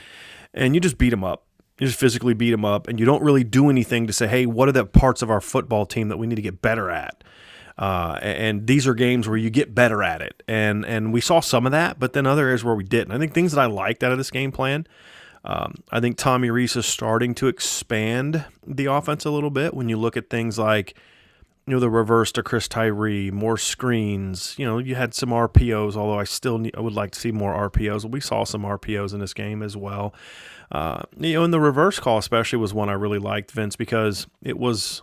and 0.54 0.76
you 0.76 0.82
just 0.82 1.00
beat 1.00 1.10
them 1.10 1.24
up. 1.24 1.46
You 1.80 1.88
just 1.88 2.00
physically 2.00 2.34
beat 2.34 2.52
them 2.52 2.66
up, 2.66 2.88
and 2.88 3.00
you 3.00 3.06
don't 3.06 3.24
really 3.24 3.44
do 3.44 3.70
anything 3.70 4.08
to 4.08 4.14
say, 4.14 4.28
"Hey, 4.28 4.46
what 4.46 4.70
are 4.70 4.74
the 4.74 4.86
parts 4.86 5.22
of 5.22 5.32
our 5.32 5.42
football 5.42 5.86
team 5.86 6.10
that 6.10 6.18
we 6.18 6.28
need 6.28 6.36
to 6.36 6.42
get 6.42 6.62
better 6.62 6.90
at?" 6.90 7.24
Uh, 7.78 8.20
and 8.22 8.68
these 8.68 8.86
are 8.86 8.94
games 8.94 9.28
where 9.28 9.38
you 9.38 9.50
get 9.50 9.74
better 9.74 10.04
at 10.04 10.22
it, 10.22 10.44
and 10.48 10.86
and 10.86 11.12
we 11.12 11.22
saw 11.22 11.40
some 11.40 11.66
of 11.66 11.72
that, 11.72 12.00
but 12.00 12.14
then 12.14 12.28
other 12.28 12.46
areas 12.46 12.64
where 12.64 12.76
we 12.76 12.84
didn't. 12.84 13.12
I 13.12 13.18
think 13.18 13.34
things 13.34 13.54
that 13.54 13.62
I 13.62 13.66
liked 13.66 14.04
out 14.04 14.12
of 14.12 14.18
this 14.18 14.32
game 14.32 14.52
plan. 14.52 14.86
Um, 15.44 15.76
I 15.92 16.00
think 16.00 16.18
Tommy 16.18 16.52
Rees 16.52 16.76
is 16.76 16.86
starting 16.86 17.34
to 17.36 17.48
expand 17.48 18.46
the 18.66 18.86
offense 18.86 19.26
a 19.26 19.32
little 19.32 19.50
bit. 19.50 19.74
When 19.74 19.90
you 19.90 19.98
look 19.98 20.16
at 20.16 20.30
things 20.30 20.60
like 20.60 20.96
you 21.68 21.74
know, 21.74 21.80
the 21.80 21.90
reverse 21.90 22.32
to 22.34 22.44
Chris 22.44 22.68
Tyree, 22.68 23.30
more 23.30 23.58
screens. 23.58 24.56
You 24.58 24.66
know, 24.66 24.78
you 24.80 24.96
had 24.96 25.14
some 25.14 25.30
RPOs, 25.30 25.96
although 25.96 26.20
I 26.20 26.24
still 26.24 26.58
need, 26.58 26.76
I 26.76 26.82
would 26.82 26.94
like 26.94 27.12
to 27.12 27.20
see 27.20 27.32
more 27.32 27.54
RPOs. 27.70 28.10
We 28.10 28.20
saw 28.20 28.44
some 28.44 28.64
RPOs 28.64 29.14
in 29.14 29.20
this 29.20 29.34
game 29.34 29.62
as 29.62 29.78
well. 29.78 30.14
Uh, 30.72 31.04
you 31.18 31.34
know, 31.34 31.44
and 31.44 31.54
the 31.54 31.60
reverse 31.60 32.00
call 32.00 32.18
especially 32.18 32.58
was 32.58 32.74
one 32.74 32.90
I 32.90 32.94
really 32.94 33.20
liked, 33.20 33.52
Vince, 33.52 33.76
because 33.76 34.28
it 34.42 34.58
was 34.58 35.02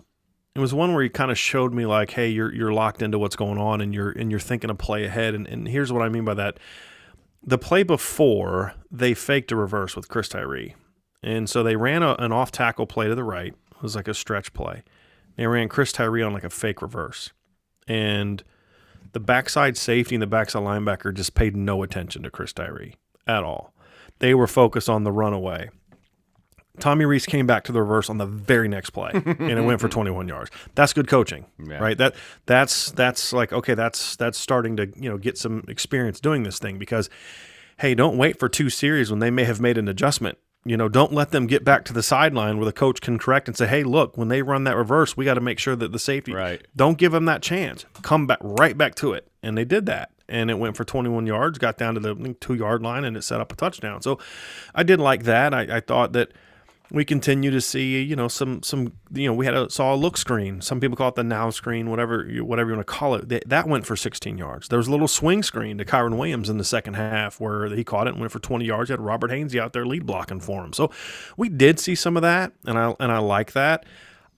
it 0.55 0.61
was 0.61 0.73
one 0.73 0.95
where 0.95 1.03
he 1.03 1.09
kind 1.09 1.31
of 1.31 1.39
showed 1.39 1.75
me 1.75 1.85
like, 1.85 2.13
hey, 2.13 2.29
you're 2.29 2.53
you're 2.55 2.73
locked 2.73 3.03
into 3.03 3.19
what's 3.19 3.37
going 3.37 3.59
on 3.59 3.81
and 3.81 3.95
you're 3.95 4.11
and 4.11 4.31
you're 4.31 4.41
thinking 4.41 4.71
a 4.71 4.75
play 4.75 5.05
ahead. 5.05 5.35
And, 5.35 5.47
and 5.47 5.69
here's 5.69 5.93
what 5.93 6.03
I 6.03 6.09
mean 6.09 6.25
by 6.25 6.35
that. 6.35 6.59
The 7.43 7.59
play 7.59 7.83
before 7.83 8.75
they 8.91 9.15
faked 9.15 9.53
a 9.53 9.57
reverse 9.57 9.95
with 9.95 10.09
Chris 10.09 10.29
Tyree. 10.29 10.75
And 11.23 11.49
so 11.49 11.63
they 11.63 11.77
ran 11.77 12.03
a, 12.03 12.15
an 12.15 12.33
off 12.33 12.51
tackle 12.51 12.87
play 12.87 13.09
to 13.09 13.15
the 13.15 13.25
right. 13.25 13.55
It 13.71 13.83
was 13.83 13.95
like 13.95 14.09
a 14.09 14.15
stretch 14.15 14.53
play. 14.53 14.83
They 15.37 15.47
ran 15.47 15.69
Chris 15.69 15.93
Tyree 15.93 16.23
on 16.23 16.33
like 16.33 16.45
a 16.45 16.51
fake 16.51 16.83
reverse. 16.83 17.33
And 17.87 18.43
the 19.13 19.21
backside 19.21 19.77
safety 19.77 20.15
and 20.15 20.23
the 20.23 20.27
backside 20.27 20.63
linebacker 20.63 21.15
just 21.15 21.35
paid 21.35 21.57
no 21.57 21.83
attention 21.83 22.23
to 22.23 22.31
Chris 22.31 22.53
Tyree 22.53 22.97
at 23.27 23.45
all. 23.45 23.73
They 24.21 24.35
were 24.35 24.47
focused 24.47 24.89
on 24.89 25.05
the 25.05 25.13
runaway. 25.13 25.71
Tommy 26.81 27.05
Rees 27.05 27.27
came 27.27 27.45
back 27.47 27.65
to 27.65 27.73
the 27.73 27.81
reverse 27.81 28.09
on 28.09 28.19
the 28.19 28.27
very 28.27 28.69
next 28.69 28.91
play, 28.91 29.11
and 29.13 29.51
it 29.51 29.63
went 29.65 29.81
for 29.81 29.89
21 29.89 30.29
yards. 30.29 30.51
That's 30.77 30.93
good 30.93 31.09
coaching, 31.09 31.47
Yeah. 31.59 31.79
right? 31.79 31.99
That 31.99 32.15
that's 32.47 32.93
that's 32.93 33.33
like 33.33 33.53
okay, 33.53 33.75
that's 33.75 34.15
that's 34.15 34.39
starting 34.39 34.77
to 34.77 34.87
you 34.97 35.11
know 35.11 35.19
get 35.19 35.37
some 35.37 35.65
experience 35.67 36.21
doing 36.21 36.45
this 36.45 36.61
thing 36.61 36.79
because, 36.79 37.11
hey, 37.79 37.97
don't 37.97 38.17
wait 38.17 38.39
for 38.39 38.49
two 38.49 38.71
series 38.71 39.11
when 39.11 39.19
they 39.19 39.31
may 39.31 39.43
have 39.45 39.61
made 39.61 39.77
an 39.77 39.89
adjustment. 39.89 40.39
You 40.65 40.77
know, 40.77 40.89
don't 40.89 41.13
let 41.13 41.31
them 41.33 41.47
get 41.49 41.65
back 41.65 41.85
to 41.87 41.93
the 41.93 42.03
sideline 42.03 42.59
where 42.59 42.67
the 42.67 42.73
coach 42.73 43.01
can 43.01 43.19
correct 43.19 43.49
and 43.49 43.57
say, 43.57 43.67
hey, 43.67 43.83
look, 43.85 44.17
when 44.17 44.29
they 44.29 44.43
run 44.43 44.65
that 44.65 44.77
reverse, 44.77 45.17
we 45.17 45.25
got 45.25 45.35
to 45.35 45.41
make 45.41 45.59
sure 45.59 45.75
that 45.77 45.93
the 45.93 45.99
safety 45.99 46.33
Right. 46.35 46.65
don't 46.77 46.99
give 46.99 47.11
them 47.13 47.25
that 47.25 47.43
chance. 47.43 47.87
Come 48.03 48.27
back 48.27 48.39
right 48.43 48.77
back 48.77 48.95
to 48.97 49.15
it. 49.15 49.27
And 49.43 49.57
they 49.59 49.65
did 49.65 49.87
that. 49.87 50.11
And 50.29 50.51
it 50.51 50.59
went 50.59 50.77
for 50.77 50.85
21 50.85 51.27
yards, 51.27 51.59
got 51.59 51.79
down 51.79 51.95
to 51.95 52.01
the 52.01 52.37
two 52.41 52.55
yard 52.55 52.83
line, 52.83 53.05
and 53.05 53.17
it 53.17 53.23
set 53.23 53.41
up 53.41 53.53
a 53.53 53.57
touchdown. 53.57 54.03
So 54.03 54.19
I 54.75 54.83
did 54.83 55.01
like 55.01 55.23
that. 55.25 55.55
I, 55.55 55.77
I 55.77 55.81
thought 55.81 56.13
that 56.13 56.33
we 56.91 57.05
continue 57.05 57.51
to 57.51 57.61
see, 57.61 58.03
you 58.03 58.17
know, 58.17 58.29
some 58.29 58.63
some 58.63 58.93
you 59.13 59.27
know, 59.27 59.35
we 59.35 59.45
had 59.45 59.55
a 59.55 59.69
saw 59.69 59.95
a 59.95 59.97
look 59.97 60.17
screen. 60.17 60.61
Some 60.61 60.81
people 60.81 60.97
call 60.97 61.09
it 61.09 61.17
the 61.17 61.25
now 61.25 61.51
screen, 61.51 61.91
whatever 61.91 62.27
you 62.27 62.45
whatever 62.45 62.71
you 62.71 62.77
want 62.77 62.87
to 62.87 62.93
call 62.93 63.15
it. 63.15 63.29
That, 63.29 63.49
that 63.49 63.69
went 63.69 63.85
for 63.85 63.95
16 63.95 64.39
yards. 64.39 64.69
There 64.69 64.79
was 64.79 64.89
a 64.89 64.91
little 64.91 65.09
swing 65.09 65.43
screen 65.43 65.77
to 65.79 65.85
Kyren 65.85 66.17
Williams 66.17 66.49
in 66.49 66.57
the 66.57 66.65
second 66.65 66.95
half 66.95 67.41
where 67.41 67.67
he 67.67 67.85
caught 67.85 68.07
it 68.07 68.11
and 68.11 68.21
went 68.21 68.33
for 68.33 68.39
20 68.39 68.65
yards. 68.65 68.89
You 68.89 68.95
had 68.95 69.01
Robert 69.01 69.31
Hainsey 69.31 69.61
out 69.61 69.73
there 69.73 69.85
lead 69.85 70.07
blocking 70.07 70.41
for 70.41 70.65
him. 70.65 70.73
So 70.73 70.91
we 71.37 71.49
did 71.49 71.79
see 71.79 71.95
some 71.95 72.17
of 72.17 72.23
that, 72.23 72.53
and 72.65 72.79
I 72.79 72.95
and 72.99 73.13
I 73.13 73.19
like 73.19 73.53
that. 73.53 73.85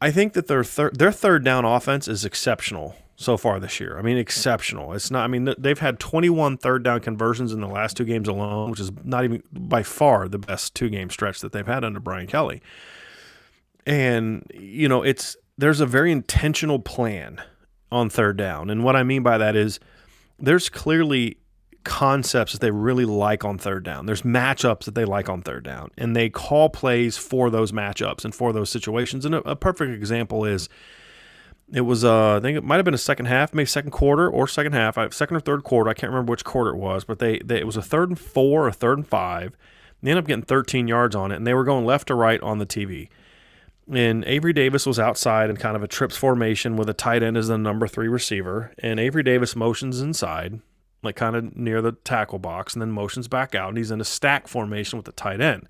I 0.00 0.10
think 0.10 0.32
that 0.32 0.48
their 0.48 0.64
third 0.64 0.98
their 0.98 1.12
third 1.12 1.44
down 1.44 1.64
offense 1.64 2.08
is 2.08 2.24
exceptional 2.24 2.96
so 3.20 3.36
far 3.36 3.60
this 3.60 3.78
year. 3.78 3.98
I 3.98 4.02
mean, 4.02 4.16
exceptional. 4.16 4.94
It's 4.94 5.10
not. 5.10 5.24
I 5.24 5.26
mean, 5.26 5.52
they've 5.58 5.78
had 5.78 6.00
21 6.00 6.56
third 6.56 6.82
down 6.82 7.00
conversions 7.00 7.52
in 7.52 7.60
the 7.60 7.66
last 7.68 7.94
two 7.98 8.06
games 8.06 8.28
alone, 8.28 8.70
which 8.70 8.80
is 8.80 8.90
not 9.04 9.24
even 9.24 9.42
by 9.52 9.82
far 9.82 10.26
the 10.26 10.38
best 10.38 10.74
two 10.74 10.88
game 10.88 11.10
stretch 11.10 11.40
that 11.40 11.52
they've 11.52 11.66
had 11.66 11.84
under 11.84 12.00
Brian 12.00 12.26
Kelly. 12.26 12.62
And 13.84 14.50
you 14.54 14.88
know, 14.88 15.02
it's 15.02 15.36
there's 15.58 15.80
a 15.80 15.86
very 15.86 16.10
intentional 16.10 16.78
plan 16.78 17.42
on 17.92 18.08
third 18.08 18.38
down, 18.38 18.70
and 18.70 18.84
what 18.84 18.96
I 18.96 19.02
mean 19.02 19.22
by 19.22 19.36
that 19.36 19.54
is 19.54 19.78
there's 20.38 20.70
clearly 20.70 21.36
concepts 21.84 22.52
that 22.52 22.62
they 22.62 22.70
really 22.70 23.04
like 23.04 23.44
on 23.44 23.58
third 23.58 23.84
down. 23.84 24.06
There's 24.06 24.22
matchups 24.22 24.84
that 24.84 24.94
they 24.94 25.04
like 25.04 25.28
on 25.28 25.42
third 25.42 25.64
down, 25.64 25.90
and 25.98 26.16
they 26.16 26.30
call 26.30 26.70
plays 26.70 27.18
for 27.18 27.50
those 27.50 27.70
matchups 27.70 28.24
and 28.24 28.34
for 28.34 28.54
those 28.54 28.70
situations. 28.70 29.26
And 29.26 29.34
a, 29.34 29.50
a 29.50 29.56
perfect 29.56 29.92
example 29.92 30.46
is 30.46 30.70
it 31.72 31.82
was 31.82 32.04
uh, 32.04 32.36
I 32.36 32.40
think 32.40 32.56
it 32.58 32.64
might 32.64 32.76
have 32.76 32.84
been 32.84 32.94
a 32.94 32.98
second 32.98 33.26
half, 33.26 33.54
maybe 33.54 33.66
second 33.66 33.92
quarter 33.92 34.28
or 34.28 34.48
second 34.48 34.72
half, 34.72 34.96
second 35.12 35.36
or 35.36 35.40
third 35.40 35.62
quarter. 35.62 35.90
I 35.90 35.94
can't 35.94 36.12
remember 36.12 36.30
which 36.32 36.44
quarter 36.44 36.70
it 36.70 36.76
was, 36.76 37.04
but 37.04 37.18
they, 37.18 37.38
they 37.38 37.60
it 37.60 37.66
was 37.66 37.76
a 37.76 37.82
third 37.82 38.08
and 38.08 38.18
four 38.18 38.66
or 38.66 38.72
third 38.72 38.98
and 38.98 39.06
five. 39.06 39.56
They 40.02 40.10
ended 40.10 40.24
up 40.24 40.28
getting 40.28 40.44
13 40.44 40.88
yards 40.88 41.14
on 41.14 41.30
it, 41.30 41.36
and 41.36 41.46
they 41.46 41.54
were 41.54 41.64
going 41.64 41.84
left 41.84 42.08
to 42.08 42.14
right 42.14 42.40
on 42.40 42.58
the 42.58 42.66
TV. 42.66 43.08
and 43.92 44.24
Avery 44.24 44.52
Davis 44.52 44.86
was 44.86 44.98
outside 44.98 45.50
in 45.50 45.56
kind 45.56 45.76
of 45.76 45.82
a 45.82 45.88
trips 45.88 46.16
formation 46.16 46.76
with 46.76 46.88
a 46.88 46.94
tight 46.94 47.22
end 47.22 47.36
as 47.36 47.48
the 47.48 47.58
number 47.58 47.86
three 47.86 48.08
receiver. 48.08 48.72
And 48.78 48.98
Avery 48.98 49.22
Davis 49.22 49.54
motions 49.54 50.00
inside, 50.00 50.60
like 51.02 51.16
kind 51.16 51.36
of 51.36 51.56
near 51.56 51.82
the 51.82 51.92
tackle 51.92 52.38
box, 52.38 52.74
and 52.74 52.80
then 52.80 52.90
motions 52.90 53.28
back 53.28 53.54
out. 53.54 53.68
And 53.68 53.78
he's 53.78 53.90
in 53.90 54.00
a 54.00 54.04
stack 54.04 54.48
formation 54.48 54.96
with 54.96 55.06
the 55.06 55.12
tight 55.12 55.40
end. 55.40 55.68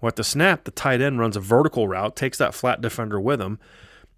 Well, 0.00 0.08
at 0.08 0.16
the 0.16 0.24
snap, 0.24 0.64
the 0.64 0.72
tight 0.72 1.00
end 1.00 1.20
runs 1.20 1.36
a 1.36 1.40
vertical 1.40 1.86
route, 1.86 2.16
takes 2.16 2.38
that 2.38 2.54
flat 2.54 2.80
defender 2.80 3.20
with 3.20 3.40
him. 3.40 3.60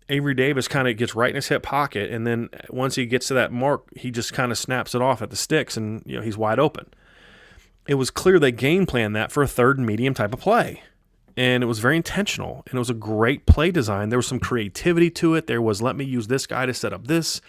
Avery 0.08 0.34
Davis 0.34 0.68
kind 0.68 0.86
of 0.86 0.96
gets 0.96 1.14
right 1.14 1.30
in 1.30 1.36
his 1.36 1.48
hip 1.48 1.62
pocket, 1.62 2.10
and 2.10 2.26
then 2.26 2.50
uh, 2.52 2.58
once 2.70 2.94
he 2.94 3.06
gets 3.06 3.28
to 3.28 3.34
that 3.34 3.52
mark, 3.52 3.84
he 3.96 4.10
just 4.10 4.32
kind 4.32 4.52
of 4.52 4.58
snaps 4.58 4.94
it 4.94 5.00
off 5.02 5.22
at 5.22 5.30
the 5.30 5.36
sticks, 5.36 5.76
and 5.76 6.02
you 6.04 6.16
know 6.16 6.22
he's 6.22 6.36
wide 6.36 6.58
open. 6.58 6.92
It 7.86 7.94
was 7.94 8.10
clear 8.10 8.38
they 8.38 8.52
game 8.52 8.86
planned 8.86 9.14
that 9.16 9.32
for 9.32 9.42
a 9.42 9.48
third 9.48 9.78
and 9.78 9.86
medium 9.86 10.14
type 10.14 10.32
of 10.32 10.40
play 10.40 10.82
and 11.36 11.62
it 11.62 11.66
was 11.66 11.78
very 11.78 11.96
intentional 11.96 12.62
and 12.66 12.74
it 12.74 12.78
was 12.78 12.90
a 12.90 12.94
great 12.94 13.46
play 13.46 13.70
design. 13.70 14.08
There 14.08 14.18
was 14.18 14.26
some 14.26 14.40
creativity 14.40 15.10
to 15.12 15.34
it. 15.34 15.46
There 15.46 15.62
was 15.62 15.82
let 15.82 15.96
me 15.96 16.04
use 16.04 16.28
this 16.28 16.46
guy 16.46 16.66
to 16.66 16.74
set 16.74 16.92
up 16.92 17.06
this 17.06 17.40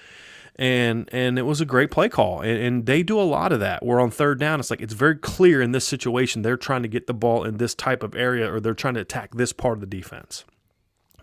and 0.55 1.09
and 1.11 1.37
it 1.37 1.43
was 1.43 1.61
a 1.61 1.65
great 1.65 1.91
play 1.91 2.09
call 2.09 2.41
and, 2.41 2.57
and 2.57 2.85
they 2.85 3.03
do 3.03 3.19
a 3.19 3.23
lot 3.23 3.51
of 3.51 3.59
that. 3.59 3.85
We're 3.85 4.01
on 4.01 4.11
third 4.11 4.39
down. 4.39 4.59
It's 4.59 4.69
like 4.69 4.81
it's 4.81 4.93
very 4.93 5.15
clear 5.15 5.61
in 5.61 5.71
this 5.71 5.87
situation 5.87 6.41
they're 6.41 6.57
trying 6.57 6.81
to 6.81 6.87
get 6.87 7.07
the 7.07 7.13
ball 7.13 7.43
in 7.43 7.57
this 7.57 7.75
type 7.75 8.03
of 8.03 8.15
area 8.15 8.51
or 8.51 8.59
they're 8.59 8.73
trying 8.73 8.95
to 8.95 9.01
attack 9.01 9.35
this 9.35 9.53
part 9.53 9.77
of 9.77 9.81
the 9.81 9.87
defense 9.87 10.45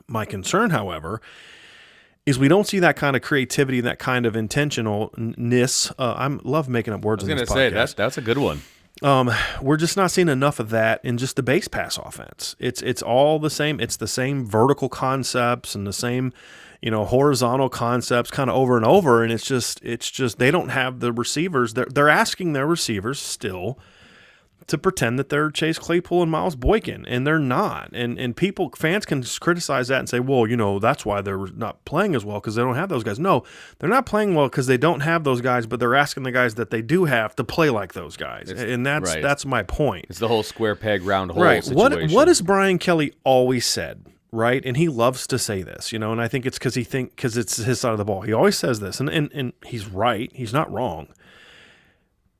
my 0.08 0.24
concern 0.24 0.70
however 0.70 1.20
is 2.24 2.38
we 2.38 2.48
don't 2.48 2.66
see 2.66 2.78
that 2.78 2.96
kind 2.96 3.16
of 3.16 3.22
creativity 3.22 3.80
that 3.80 3.98
kind 3.98 4.26
of 4.26 4.34
intentionalness 4.34 5.92
uh, 5.98 6.14
i 6.16 6.26
love 6.44 6.68
making 6.68 6.94
up 6.94 7.04
words 7.04 7.24
I 7.24 7.26
was 7.26 7.34
gonna 7.34 7.46
say 7.46 7.70
that's 7.74 7.94
that's 7.94 8.18
a 8.18 8.22
good 8.22 8.38
one. 8.38 8.62
um, 9.02 9.30
we're 9.60 9.76
just 9.76 9.96
not 9.96 10.10
seeing 10.10 10.28
enough 10.28 10.60
of 10.60 10.70
that 10.70 11.04
in 11.04 11.18
just 11.18 11.34
the 11.36 11.42
base 11.42 11.66
pass 11.66 11.96
offense. 11.98 12.54
It's 12.60 12.82
it's 12.82 13.02
all 13.02 13.38
the 13.40 13.50
same. 13.50 13.80
It's 13.80 13.96
the 13.96 14.06
same 14.06 14.46
vertical 14.46 14.88
concepts 14.88 15.74
and 15.74 15.86
the 15.86 15.92
same, 15.92 16.32
you 16.80 16.90
know, 16.90 17.04
horizontal 17.04 17.68
concepts 17.68 18.30
kind 18.30 18.48
of 18.48 18.54
over 18.54 18.76
and 18.76 18.86
over. 18.86 19.24
And 19.24 19.32
it's 19.32 19.44
just 19.46 19.80
it's 19.82 20.08
just 20.10 20.38
they 20.38 20.50
don't 20.52 20.68
have 20.68 21.00
the 21.00 21.10
receivers. 21.12 21.74
They're 21.74 21.88
they're 21.90 22.08
asking 22.10 22.52
their 22.52 22.66
receivers 22.66 23.18
still 23.18 23.78
to 24.66 24.78
pretend 24.78 25.18
that 25.18 25.28
they're 25.28 25.50
Chase 25.50 25.78
Claypool 25.78 26.22
and 26.22 26.30
Miles 26.30 26.56
Boykin, 26.56 27.06
and 27.06 27.26
they're 27.26 27.38
not. 27.38 27.90
And 27.92 28.18
and 28.18 28.36
people 28.36 28.70
fans 28.76 29.04
can 29.04 29.22
criticize 29.40 29.88
that 29.88 29.98
and 29.98 30.08
say, 30.08 30.20
well, 30.20 30.46
you 30.46 30.56
know, 30.56 30.78
that's 30.78 31.04
why 31.04 31.20
they're 31.20 31.46
not 31.48 31.84
playing 31.84 32.14
as 32.14 32.24
well 32.24 32.40
because 32.40 32.54
they 32.54 32.62
don't 32.62 32.74
have 32.74 32.88
those 32.88 33.04
guys. 33.04 33.18
No, 33.18 33.44
they're 33.78 33.90
not 33.90 34.06
playing 34.06 34.34
well 34.34 34.48
because 34.48 34.66
they 34.66 34.76
don't 34.76 35.00
have 35.00 35.24
those 35.24 35.40
guys, 35.40 35.66
but 35.66 35.80
they're 35.80 35.94
asking 35.94 36.22
the 36.22 36.32
guys 36.32 36.54
that 36.56 36.70
they 36.70 36.82
do 36.82 37.04
have 37.04 37.34
to 37.36 37.44
play 37.44 37.70
like 37.70 37.92
those 37.92 38.16
guys, 38.16 38.50
and 38.50 38.84
that's 38.86 39.14
right. 39.14 39.22
that's 39.22 39.44
my 39.44 39.62
point. 39.62 40.06
It's 40.08 40.18
the 40.18 40.28
whole 40.28 40.42
square 40.42 40.76
peg 40.76 41.02
round 41.02 41.30
hole 41.30 41.42
Right. 41.42 41.64
What 41.68 41.92
situation. 41.92 42.14
what 42.14 42.28
has 42.28 42.40
Brian 42.40 42.78
Kelly 42.78 43.12
always 43.24 43.66
said? 43.66 44.06
Right, 44.34 44.64
and 44.64 44.78
he 44.78 44.88
loves 44.88 45.26
to 45.26 45.38
say 45.38 45.60
this, 45.60 45.92
you 45.92 45.98
know, 45.98 46.10
and 46.10 46.18
I 46.18 46.26
think 46.26 46.46
it's 46.46 46.58
because 46.58 46.74
he 46.74 46.84
think 46.84 47.14
because 47.14 47.36
it's 47.36 47.58
his 47.58 47.80
side 47.80 47.92
of 47.92 47.98
the 47.98 48.04
ball. 48.06 48.22
He 48.22 48.32
always 48.32 48.56
says 48.56 48.80
this, 48.80 48.98
and, 48.98 49.10
and 49.10 49.30
and 49.34 49.52
he's 49.66 49.86
right. 49.86 50.32
He's 50.34 50.54
not 50.54 50.72
wrong. 50.72 51.08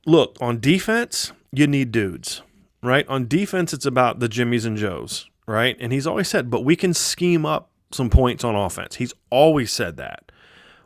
Look, 0.07 0.37
on 0.41 0.59
defense, 0.59 1.33
you 1.53 1.67
need 1.67 1.93
dudes, 1.93 2.43
right? 2.83 3.07
On 3.09 3.29
defense, 3.29 3.73
it's 3.73 3.87
about 3.87 4.21
the 4.21 4.29
Jimmies 4.29 4.65
and 4.65 4.77
Joes, 4.77 5.29
right? 5.47 5.77
And 5.79 5.93
he's 5.93 6.07
always 6.07 6.29
said, 6.29 6.51
but 6.51 6.65
we 6.65 6.77
can 6.77 6.95
scheme 6.95 7.45
up 7.45 7.71
some 7.91 8.09
points 8.11 8.43
on 8.43 8.55
offense. 8.55 8.97
He's 8.97 9.13
always 9.31 9.71
said 9.73 9.97
that. 9.99 10.33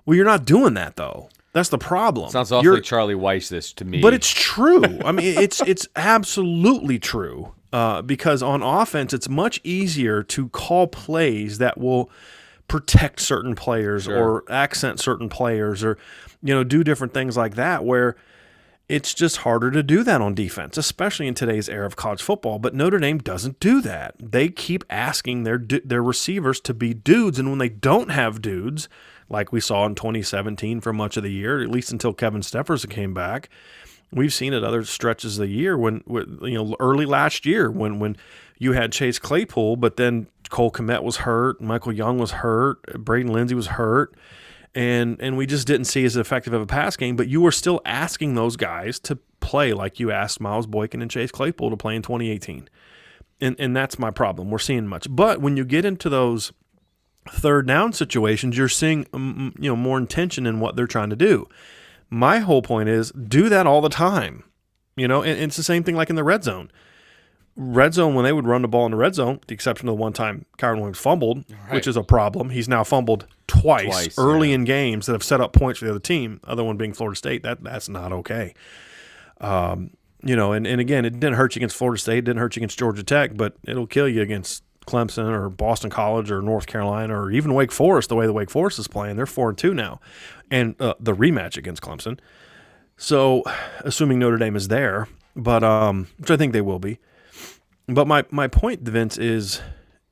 Well, 0.05 0.17
you're 0.17 0.25
not 0.25 0.45
doing 0.45 0.75
that 0.75 0.97
though. 0.97 1.29
That's 1.53 1.69
the 1.71 1.79
problem. 1.79 2.31
Sounds 2.31 2.53
awfully 2.53 2.65
You're- 2.71 2.81
Charlie 2.83 3.15
Weis 3.15 3.49
this 3.49 3.73
to 3.75 3.85
me. 3.85 4.01
but 4.03 4.13
it's 4.13 4.31
true. 4.31 4.85
I 5.05 5.13
mean, 5.13 5.39
it's 5.39 5.61
it's 5.63 5.89
absolutely 5.97 6.99
true. 6.99 7.53
Uh, 7.73 8.01
because 8.01 8.43
on 8.43 8.63
offense, 8.63 9.13
it's 9.13 9.29
much 9.29 9.61
easier 9.65 10.23
to 10.23 10.49
call 10.51 10.87
plays 10.87 11.59
that 11.59 11.79
will 11.79 12.11
protect 12.69 13.21
certain 13.21 13.55
players 13.55 14.09
or 14.09 14.45
accent 14.51 14.99
certain 14.99 15.29
players 15.29 15.85
or 15.85 15.99
you 16.43 16.55
know 16.55 16.65
do 16.65 16.83
different 16.85 17.13
things 17.15 17.37
like 17.37 17.55
that. 17.57 17.85
Where 17.85 18.17
it's 18.89 19.15
just 19.15 19.39
harder 19.39 19.71
to 19.73 19.83
do 19.83 20.05
that 20.05 20.21
on 20.21 20.35
defense, 20.35 20.79
especially 20.79 21.27
in 21.27 21.35
today's 21.35 21.69
era 21.69 21.87
of 21.87 21.97
college 21.97 22.23
football. 22.23 22.59
But 22.59 22.75
Notre 22.75 22.99
Dame 22.99 23.19
doesn't 23.19 23.59
do 23.59 23.81
that. 23.83 24.15
They 24.21 24.49
keep 24.49 24.85
asking 24.89 25.43
their 25.43 25.59
their 25.59 26.03
receivers 26.03 26.61
to 26.61 26.75
be 26.75 26.95
dudes, 26.95 27.39
and 27.39 27.51
when 27.51 27.59
they 27.59 27.69
don't 27.69 28.11
have 28.11 28.41
dudes, 28.41 28.89
like 29.29 29.53
we 29.53 29.61
saw 29.61 29.87
in 29.87 29.97
2017 29.97 30.81
for 30.81 30.93
much 30.93 31.17
of 31.17 31.25
the 31.25 31.33
year, 31.33 31.61
at 31.61 31.71
least 31.71 31.91
until 31.91 32.13
Kevin 32.13 32.43
Stepherson 32.43 32.91
came 32.91 33.13
back, 33.13 33.49
we've 34.13 34.35
seen 34.35 34.53
it 34.53 34.63
other 34.63 34.85
stretches 34.85 35.39
of 35.39 35.47
the 35.47 35.53
year 35.53 35.77
when, 35.77 36.03
when 36.07 36.39
you 36.43 36.55
know 36.55 36.77
early 36.79 37.07
last 37.07 37.45
year 37.45 37.71
when 37.71 37.99
when 37.99 38.17
you 38.59 38.73
had 38.73 38.93
Chase 38.93 39.19
Claypool, 39.19 39.77
but 39.77 39.97
then 39.97 40.29
Cole 40.49 40.71
Kmet 40.71 41.03
was 41.03 41.19
hurt, 41.19 41.61
Michael 41.61 41.93
Young 41.93 42.19
was 42.19 42.31
hurt, 42.31 42.83
Braden 43.05 43.33
Lenzy 43.33 43.55
was 43.57 43.67
hurt 43.67 44.15
and 44.77 45.17
and 45.21 45.39
we 45.39 45.47
just 45.47 45.67
didn't 45.67 45.87
see 45.87 46.05
as 46.05 46.17
effective 46.17 46.53
of 46.53 46.61
a 46.61 46.67
pass 46.67 46.97
game. 46.97 47.17
But 47.17 47.29
you 47.29 47.41
were 47.41 47.51
still 47.51 47.81
asking 47.85 48.35
those 48.35 48.57
guys 48.57 49.01
to 49.01 49.19
play 49.41 49.73
like 49.73 49.99
you 49.99 50.13
asked 50.13 50.39
Miles 50.41 50.67
Boykin 50.67 51.01
and 51.01 51.11
Chase 51.11 51.33
Claypool 51.33 51.71
to 51.71 51.77
play 51.77 51.97
in 51.97 52.03
2018, 52.03 52.69
and 53.41 53.57
and 53.59 53.75
that's 53.75 53.99
my 53.99 54.11
problem. 54.11 54.51
We're 54.51 54.59
seeing 54.59 54.87
much, 54.87 55.07
but 55.11 55.41
when 55.41 55.57
you 55.57 55.65
get 55.65 55.87
into 55.87 56.11
those 56.11 56.53
third 57.31 57.67
down 57.67 57.95
situations, 57.95 58.57
you're 58.57 58.69
seeing 58.69 59.07
um, 59.15 59.55
you 59.59 59.71
know 59.71 59.77
more 59.77 59.97
intention 59.97 60.47
in 60.47 60.61
what 60.61 60.77
they're 60.77 60.87
trying 60.87 61.11
to 61.11 61.17
do. 61.17 61.49
My 62.11 62.39
whole 62.39 62.63
point 62.63 62.91
is 62.91 63.11
do 63.13 63.49
that 63.49 63.67
all 63.67 63.81
the 63.81 63.89
time. 63.89 64.45
You 64.95 65.09
know, 65.09 65.23
and, 65.23 65.33
and 65.33 65.45
it's 65.45 65.57
the 65.57 65.63
same 65.63 65.85
thing 65.85 65.97
like 65.97 66.11
in 66.11 66.17
the 66.17 66.25
red 66.25 66.45
zone. 66.45 66.71
Red 67.57 67.95
zone, 67.95 68.15
when 68.15 68.25
they 68.25 68.33
would 68.33 68.47
run 68.47 68.63
the 68.63 68.69
ball 68.69 68.85
in 68.85 68.91
the 68.91 68.99
red 68.99 69.15
zone, 69.15 69.41
the 69.47 69.55
exception 69.55 69.89
of 69.89 69.97
the 69.97 70.01
one 70.01 70.13
time 70.13 70.45
Kyren 70.59 70.77
Williams 70.77 70.99
fumbled, 70.99 71.45
which 71.71 71.87
is 71.87 71.97
a 71.97 72.03
problem. 72.03 72.51
He's 72.51 72.69
now 72.69 72.85
fumbled 72.85 73.27
twice, 73.47 73.87
Twice, 73.87 74.19
early 74.19 74.49
yeah. 74.49 74.57
in 74.57 74.65
games 74.65 75.07
that 75.07 75.13
have 75.13 75.23
set 75.23 75.41
up 75.41 75.53
points 75.53 75.79
for 75.79 75.87
the 75.87 75.93
other 75.93 76.01
team. 76.01 76.41
Other 76.45 76.63
one 76.63 76.77
being 76.77 76.93
Florida 76.93 77.17
State. 77.17 77.43
That 77.43 77.65
that's 77.65 77.89
not 77.89 78.13
okay. 78.13 78.55
Um, 79.41 79.91
you 80.23 80.37
know, 80.37 80.53
and, 80.53 80.67
and 80.67 80.81
again, 80.81 81.05
it 81.05 81.11
didn't 81.11 81.35
hurt 81.35 81.55
you 81.55 81.61
against 81.61 81.77
Florida 81.77 82.01
State, 82.01 82.19
it 82.19 82.23
didn't 82.23 82.41
hurt 82.41 82.57
you 82.57 82.61
against 82.61 82.79
Georgia 82.79 83.03
Tech, 83.03 83.37
but 83.37 83.55
it'll 83.65 83.87
kill 83.87 84.09
you 84.09 84.23
against 84.23 84.63
Clemson 84.87 85.31
or 85.31 85.49
Boston 85.49 85.91
College 85.91 86.31
or 86.31 86.43
North 86.43 86.67
Carolina 86.67 87.19
or 87.19 87.31
even 87.31 87.55
Wake 87.55 87.73
Forest. 87.73 88.09
The 88.09 88.17
way 88.17 88.27
the 88.27 88.33
Wake 88.33 88.51
Forest 88.51 88.79
is 88.79 88.89
playing, 88.89 89.17
they're 89.17 89.27
four 89.27 89.51
and 89.51 89.59
two 89.59 89.75
now, 89.75 90.01
and 90.51 90.81
uh, 90.81 90.95
the 91.01 91.15
rematch 91.15 91.57
against 91.57 91.83
Clemson. 91.83 92.19
So, 92.97 93.43
assuming 93.81 94.19
Notre 94.19 94.39
Dame 94.39 94.57
is 94.57 94.69
there, 94.69 95.07
but 95.35 95.63
um, 95.63 96.09
which 96.19 96.31
I 96.31 96.37
think 96.37 96.53
they 96.53 96.63
will 96.63 96.79
be. 96.79 96.99
But 97.89 98.07
my 98.07 98.25
my 98.31 98.49
point, 98.49 98.83
Vince, 98.83 99.17
is 99.17 99.61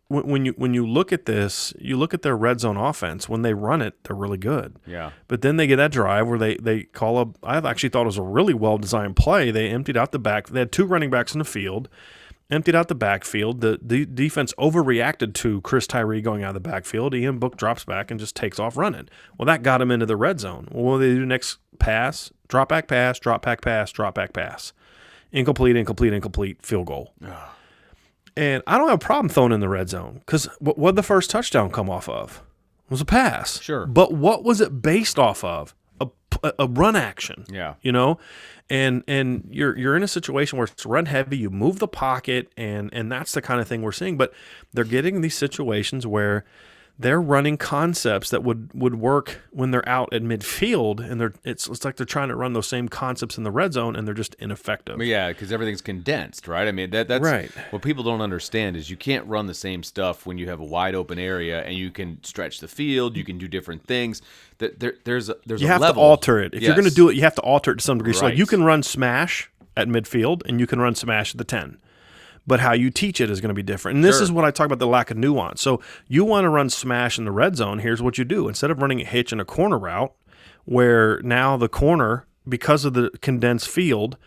when, 0.09 0.27
when 0.29 0.45
you 0.47 0.53
when 0.57 0.75
you 0.75 0.87
look 0.87 1.13
at 1.13 1.27
this, 1.27 1.73
you 1.79 1.97
look 1.97 2.15
at 2.15 2.23
their 2.23 2.37
red 2.37 2.61
zone 2.61 2.77
offense. 2.77 3.29
When 3.29 3.43
they 3.43 3.53
run 3.55 3.83
it, 3.83 3.95
they're 4.05 4.15
really 4.15 4.39
good. 4.39 4.77
yeah. 4.87 5.11
But 5.27 5.43
then 5.43 5.57
they 5.57 5.67
get 5.67 5.77
that 5.77 5.91
drive 5.91 6.29
where 6.29 6.39
they 6.39 6.57
they 6.57 6.85
call 6.85 7.19
up. 7.19 7.37
I 7.43 7.57
actually 7.57 7.89
thought 7.89 8.03
it 8.03 8.07
was 8.07 8.19
a 8.19 8.23
really 8.23 8.55
well 8.55 8.79
designed 8.79 9.17
play. 9.17 9.51
They 9.51 9.69
emptied 9.71 9.97
out 9.97 10.13
the 10.13 10.19
back. 10.19 10.49
They 10.49 10.61
had 10.61 10.71
two 10.73 10.87
running 10.87 11.11
backs 11.11 11.35
in 11.35 11.41
the 11.41 11.45
field, 11.45 11.89
emptied 12.49 12.77
out 12.77 12.87
the 12.87 12.95
backfield. 12.95 13.61
The 13.61 13.81
the 13.83 14.07
defense 14.07 14.55
overreacted 14.57 15.35
to 15.35 15.61
Chris 15.63 15.89
Tyree 15.89 16.21
going 16.21 16.45
out 16.45 16.55
of 16.55 16.63
the 16.63 16.69
backfield. 16.71 17.13
Ian 17.13 17.39
Book 17.39 17.57
drops 17.57 17.85
back 17.85 18.13
and 18.13 18.21
just 18.21 18.37
takes 18.37 18.61
off 18.61 18.77
running. 18.77 19.09
Well, 19.37 19.47
that 19.47 19.65
got 19.65 19.81
him 19.83 19.91
into 19.91 20.07
the 20.07 20.17
red 20.17 20.39
zone. 20.39 20.69
Well, 20.71 20.85
what 20.85 20.99
do 20.99 21.09
they 21.13 21.19
do 21.19 21.27
next? 21.27 21.59
Pass, 21.81 22.31
drop 22.47 22.69
back 22.69 22.87
pass, 22.87 23.19
drop 23.19 23.43
back 23.43 23.63
pass, 23.63 23.91
drop 23.91 24.15
back 24.15 24.33
pass, 24.33 24.73
incomplete, 25.33 25.75
incomplete, 25.75 26.13
incomplete, 26.13 26.63
field 26.63 26.87
goal. 26.87 27.13
And 28.37 28.63
I 28.67 28.79
don't 28.79 28.89
have 28.89 28.97
a 28.97 28.99
problem 28.99 29.29
throwing 29.29 29.53
in 29.53 29.61
the 29.61 29.69
red 29.69 29.89
zone 29.89 30.21
because 30.27 30.49
what 30.59 30.79
what 30.79 30.97
the 30.97 31.03
first 31.03 31.31
touchdown 31.31 31.71
come 31.71 31.89
off 31.89 32.09
of? 32.09 32.43
It 32.87 32.91
was 32.91 33.01
a 33.01 33.05
pass. 33.07 33.61
Sure. 33.61 33.87
But 33.87 34.13
what 34.13 34.45
was 34.45 34.61
it 34.61 34.83
based 34.83 35.19
off 35.19 35.45
of? 35.45 35.75
A, 36.01 36.53
a 36.59 36.67
run 36.67 36.97
action. 36.97 37.45
Yeah. 37.49 37.75
You 37.81 37.93
know, 37.93 38.19
and 38.69 39.05
and 39.07 39.49
you're 39.51 39.79
you're 39.79 39.97
in 39.97 40.03
a 40.03 40.09
situation 40.09 40.59
where 40.59 40.67
it's 40.67 40.85
run 40.85 41.07
heavy. 41.07 41.37
You 41.39 41.51
move 41.51 41.79
the 41.79 41.89
pocket, 41.89 42.53
and 42.57 42.93
and 42.93 43.11
that's 43.11 43.33
the 43.33 43.41
kind 43.41 43.61
of 43.61 43.69
thing 43.69 43.83
we're 43.83 43.93
seeing. 43.93 44.17
But 44.17 44.33
they're 44.73 44.85
getting 44.85 45.21
these 45.21 45.37
situations 45.37 46.07
where 46.07 46.45
they're 46.97 47.21
running 47.21 47.57
concepts 47.57 48.31
that 48.31 48.45
would 48.45 48.71
would 48.73 48.95
work 48.95 49.41
when 49.51 49.73
they're 49.73 49.89
out 49.89 50.13
at 50.13 50.23
midfield, 50.23 51.01
and 51.01 51.21
they're 51.21 51.33
it's 51.43 51.67
it's 51.67 51.85
like 51.85 51.97
they're 51.97 52.07
trying 52.07 52.29
to 52.29 52.37
run 52.37 52.53
those 52.53 52.69
same 52.69 52.89
concepts 52.89 53.37
in 53.37 53.43
the 53.43 53.51
red 53.51 53.73
zone, 53.73 53.97
and 53.97 54.07
they're 54.07 54.15
just 54.15 54.35
ineffective. 54.39 54.97
But 54.99 55.07
yeah, 55.07 55.29
because 55.29 55.51
everything's 55.51 55.81
condensed, 55.83 56.47
right? 56.47 56.69
I 56.69 56.73
mean, 56.73 56.91
that 56.91 57.09
that's 57.09 57.25
Right. 57.25 57.51
what 57.71 57.83
people 57.83 58.05
don't 58.05 58.21
understand 58.21 58.77
is 58.77 58.91
you 58.91 58.97
can't 58.97 59.27
run 59.27 59.47
the 59.47 59.55
same 59.55 59.83
stuff 59.83 60.25
when 60.25 60.39
you 60.39 60.49
have 60.49 60.61
a 60.61 60.65
wide 60.65 60.95
open 60.95 61.19
area 61.19 61.63
and 61.65 61.75
you 61.77 61.91
can 61.91 62.23
stretch 62.23 62.61
the 62.61 62.69
field, 62.69 63.17
you 63.17 63.25
can 63.25 63.39
do 63.39 63.49
different 63.49 63.85
things. 63.87 64.23
That 64.59 64.79
there, 64.79 64.95
there's 65.03 65.29
a, 65.29 65.37
there's 65.47 65.61
you 65.61 65.67
a 65.67 65.71
have 65.71 65.81
level. 65.81 66.01
to 66.01 66.07
alter 66.09 66.39
it. 66.39 66.55
If 66.55 66.63
you're 66.63 66.77
going 66.77 66.89
to 66.89 66.95
do 66.95 67.09
it, 67.09 67.17
you 67.17 67.23
have 67.23 67.35
to 67.35 67.43
alter 67.43 67.73
it 67.73 67.79
to 67.79 67.85
some 67.85 67.99
degree. 67.99 68.13
So 68.13 68.27
like 68.27 68.39
you 68.39 68.47
can 68.47 68.63
run 68.63 68.85
smash 68.85 69.51
at 69.77 69.89
midfield 69.89 70.43
and 70.47 70.61
you 70.61 70.69
can 70.69 70.81
run 70.81 70.95
smash 70.95 71.35
at 71.35 71.39
the 71.39 71.45
10. 71.45 71.79
But 72.47 72.61
how 72.61 72.73
you 72.73 72.91
teach 72.91 73.21
it 73.21 73.31
is 73.31 73.41
going 73.41 73.49
to 73.49 73.55
be 73.55 73.63
different. 73.63 73.97
And 73.97 74.05
this 74.05 74.17
Sure. 74.17 74.25
is 74.25 74.33
what 74.33 74.45
I 74.45 74.51
talk 74.51 74.67
about 74.67 74.79
the 74.79 74.87
lack 74.87 75.11
of 75.11 75.17
nuance. 75.17 75.63
So 75.63 75.81
you 76.09 76.25
want 76.25 76.45
to 76.45 76.51
run 76.51 76.69
smash 76.69 77.19
in 77.19 77.25
the 77.25 77.33
red 77.33 77.57
zone, 77.57 77.79
here's 77.79 78.03
what 78.03 78.19
you 78.19 78.25
do. 78.25 78.49
Instead 78.49 78.71
of 78.71 78.81
running 78.83 79.01
a 79.01 79.05
hitch 79.05 79.33
in 79.33 79.41
a 79.41 79.45
corner 79.45 79.79
route 79.79 80.13
where 80.65 81.21
now 81.23 81.57
the 81.57 81.69
corner 81.69 82.27
because 82.49 82.85
of 82.85 82.93
the 82.93 83.11
condensed 83.23 83.69
field 83.69 84.19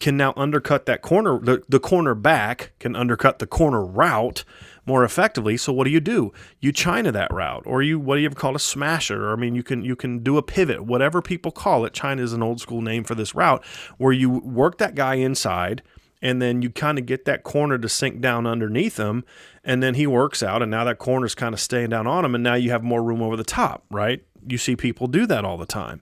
can 0.00 0.16
now 0.16 0.32
undercut 0.36 0.86
that 0.86 1.02
corner 1.02 1.38
the, 1.38 1.62
the 1.68 1.78
corner 1.78 2.14
back 2.14 2.72
can 2.80 2.96
undercut 2.96 3.38
the 3.38 3.46
corner 3.46 3.84
route 3.84 4.44
more 4.86 5.04
effectively. 5.04 5.56
So 5.56 5.72
what 5.72 5.84
do 5.84 5.90
you 5.90 6.00
do? 6.00 6.32
You 6.60 6.72
China 6.72 7.10
that 7.12 7.32
route, 7.32 7.62
or 7.64 7.82
you 7.82 7.98
what 7.98 8.16
do 8.16 8.20
you 8.20 8.26
ever 8.26 8.34
call 8.34 8.56
a 8.56 8.58
smasher? 8.58 9.28
Or 9.28 9.32
I 9.32 9.36
mean, 9.36 9.54
you 9.54 9.62
can 9.62 9.82
you 9.84 9.96
can 9.96 10.18
do 10.18 10.36
a 10.36 10.42
pivot, 10.42 10.84
whatever 10.84 11.22
people 11.22 11.52
call 11.52 11.84
it. 11.84 11.92
China 11.92 12.22
is 12.22 12.32
an 12.32 12.42
old 12.42 12.60
school 12.60 12.82
name 12.82 13.04
for 13.04 13.14
this 13.14 13.34
route, 13.34 13.64
where 13.96 14.12
you 14.12 14.30
work 14.30 14.78
that 14.78 14.94
guy 14.94 15.14
inside 15.14 15.82
and 16.24 16.40
then 16.40 16.62
you 16.62 16.70
kind 16.70 16.98
of 16.98 17.04
get 17.04 17.26
that 17.26 17.44
corner 17.44 17.76
to 17.76 17.88
sink 17.88 18.20
down 18.20 18.46
underneath 18.46 18.96
him 18.96 19.22
and 19.62 19.82
then 19.82 19.94
he 19.94 20.06
works 20.06 20.42
out 20.42 20.62
and 20.62 20.70
now 20.70 20.82
that 20.82 20.98
corner's 20.98 21.34
kind 21.34 21.52
of 21.52 21.60
staying 21.60 21.90
down 21.90 22.06
on 22.06 22.24
him 22.24 22.34
and 22.34 22.42
now 22.42 22.54
you 22.54 22.70
have 22.70 22.82
more 22.82 23.02
room 23.02 23.22
over 23.22 23.36
the 23.36 23.44
top 23.44 23.84
right? 23.90 24.24
You 24.46 24.58
see 24.58 24.74
people 24.74 25.06
do 25.06 25.26
that 25.26 25.44
all 25.44 25.56
the 25.56 25.66
time. 25.66 26.00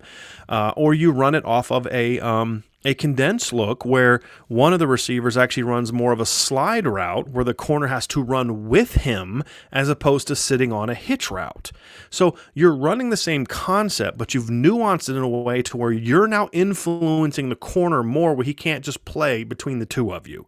Uh, 0.48 0.72
or 0.76 0.94
you 0.94 1.12
run 1.12 1.34
it 1.34 1.44
off 1.44 1.70
of 1.70 1.86
a 1.88 2.18
um, 2.20 2.64
a 2.84 2.94
condensed 2.94 3.52
look 3.52 3.84
where 3.84 4.20
one 4.48 4.72
of 4.72 4.78
the 4.78 4.86
receivers 4.86 5.36
actually 5.36 5.62
runs 5.62 5.92
more 5.92 6.12
of 6.12 6.20
a 6.20 6.26
slide 6.26 6.86
route 6.86 7.28
where 7.28 7.44
the 7.44 7.54
corner 7.54 7.86
has 7.86 8.06
to 8.08 8.22
run 8.22 8.68
with 8.68 8.94
him 8.94 9.42
as 9.70 9.88
opposed 9.88 10.26
to 10.28 10.36
sitting 10.36 10.72
on 10.72 10.90
a 10.90 10.94
hitch 10.94 11.30
route. 11.30 11.70
So 12.10 12.36
you're 12.54 12.74
running 12.74 13.10
the 13.10 13.16
same 13.16 13.46
concept, 13.46 14.18
but 14.18 14.34
you've 14.34 14.46
nuanced 14.46 15.08
it 15.08 15.16
in 15.16 15.22
a 15.22 15.28
way 15.28 15.62
to 15.62 15.76
where 15.76 15.92
you're 15.92 16.26
now 16.26 16.48
influencing 16.52 17.48
the 17.48 17.56
corner 17.56 18.02
more 18.02 18.34
where 18.34 18.44
he 18.44 18.54
can't 18.54 18.84
just 18.84 19.04
play 19.04 19.44
between 19.44 19.78
the 19.78 19.86
two 19.86 20.12
of 20.12 20.26
you. 20.26 20.46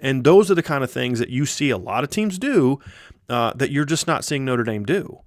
And 0.00 0.24
those 0.24 0.50
are 0.50 0.54
the 0.54 0.62
kind 0.62 0.84
of 0.84 0.90
things 0.90 1.18
that 1.18 1.28
you 1.30 1.46
see 1.46 1.70
a 1.70 1.78
lot 1.78 2.04
of 2.04 2.10
teams 2.10 2.38
do 2.38 2.80
uh, 3.28 3.52
that 3.54 3.70
you're 3.70 3.84
just 3.84 4.06
not 4.06 4.24
seeing 4.24 4.44
Notre 4.44 4.64
Dame 4.64 4.84
do. 4.84 5.20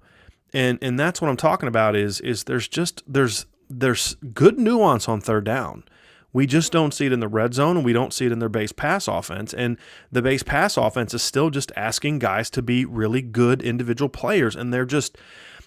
And 0.52 0.78
and 0.82 0.98
that's 0.98 1.20
what 1.20 1.28
I'm 1.28 1.36
talking 1.36 1.68
about 1.68 1.94
is 1.94 2.20
is 2.20 2.44
there's 2.44 2.66
just 2.66 3.02
there's 3.06 3.46
there's 3.68 4.16
good 4.34 4.58
nuance 4.58 5.08
on 5.08 5.20
third 5.20 5.44
down. 5.44 5.84
We 6.32 6.46
just 6.46 6.70
don't 6.72 6.94
see 6.94 7.06
it 7.06 7.12
in 7.12 7.20
the 7.20 7.28
red 7.28 7.54
zone 7.54 7.76
and 7.76 7.84
we 7.84 7.92
don't 7.92 8.12
see 8.12 8.26
it 8.26 8.32
in 8.32 8.38
their 8.38 8.48
base 8.48 8.72
pass 8.72 9.08
offense. 9.08 9.52
And 9.52 9.76
the 10.12 10.22
base 10.22 10.42
pass 10.42 10.76
offense 10.76 11.12
is 11.14 11.22
still 11.22 11.50
just 11.50 11.72
asking 11.76 12.20
guys 12.20 12.50
to 12.50 12.62
be 12.62 12.84
really 12.84 13.22
good 13.22 13.62
individual 13.62 14.08
players. 14.08 14.54
And 14.54 14.72
they're 14.72 14.84
just, 14.84 15.18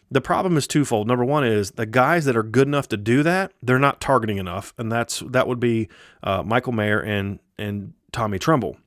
the 0.10 0.22
problem 0.22 0.56
is 0.56 0.68
twofold. 0.68 1.08
Number 1.08 1.26
one 1.26 1.44
is 1.44 1.72
the 1.72 1.86
guys 1.86 2.26
that 2.26 2.38
are 2.38 2.44
good 2.44 2.68
enough 2.68 2.88
to 2.90 2.98
do 2.98 3.24
that, 3.24 3.52
they're 3.62 3.80
not 3.80 4.00
targeting 4.00 4.38
enough. 4.38 4.74
And 4.78 4.92
that's, 4.92 5.20
that 5.30 5.48
would 5.48 5.60
be 5.60 5.90
uh, 6.22 6.44
Michael 6.44 6.74
Mayer 6.74 7.00
and, 7.00 7.40
and 7.58 7.94
Tommy 8.12 8.40
Tremble. 8.40 8.78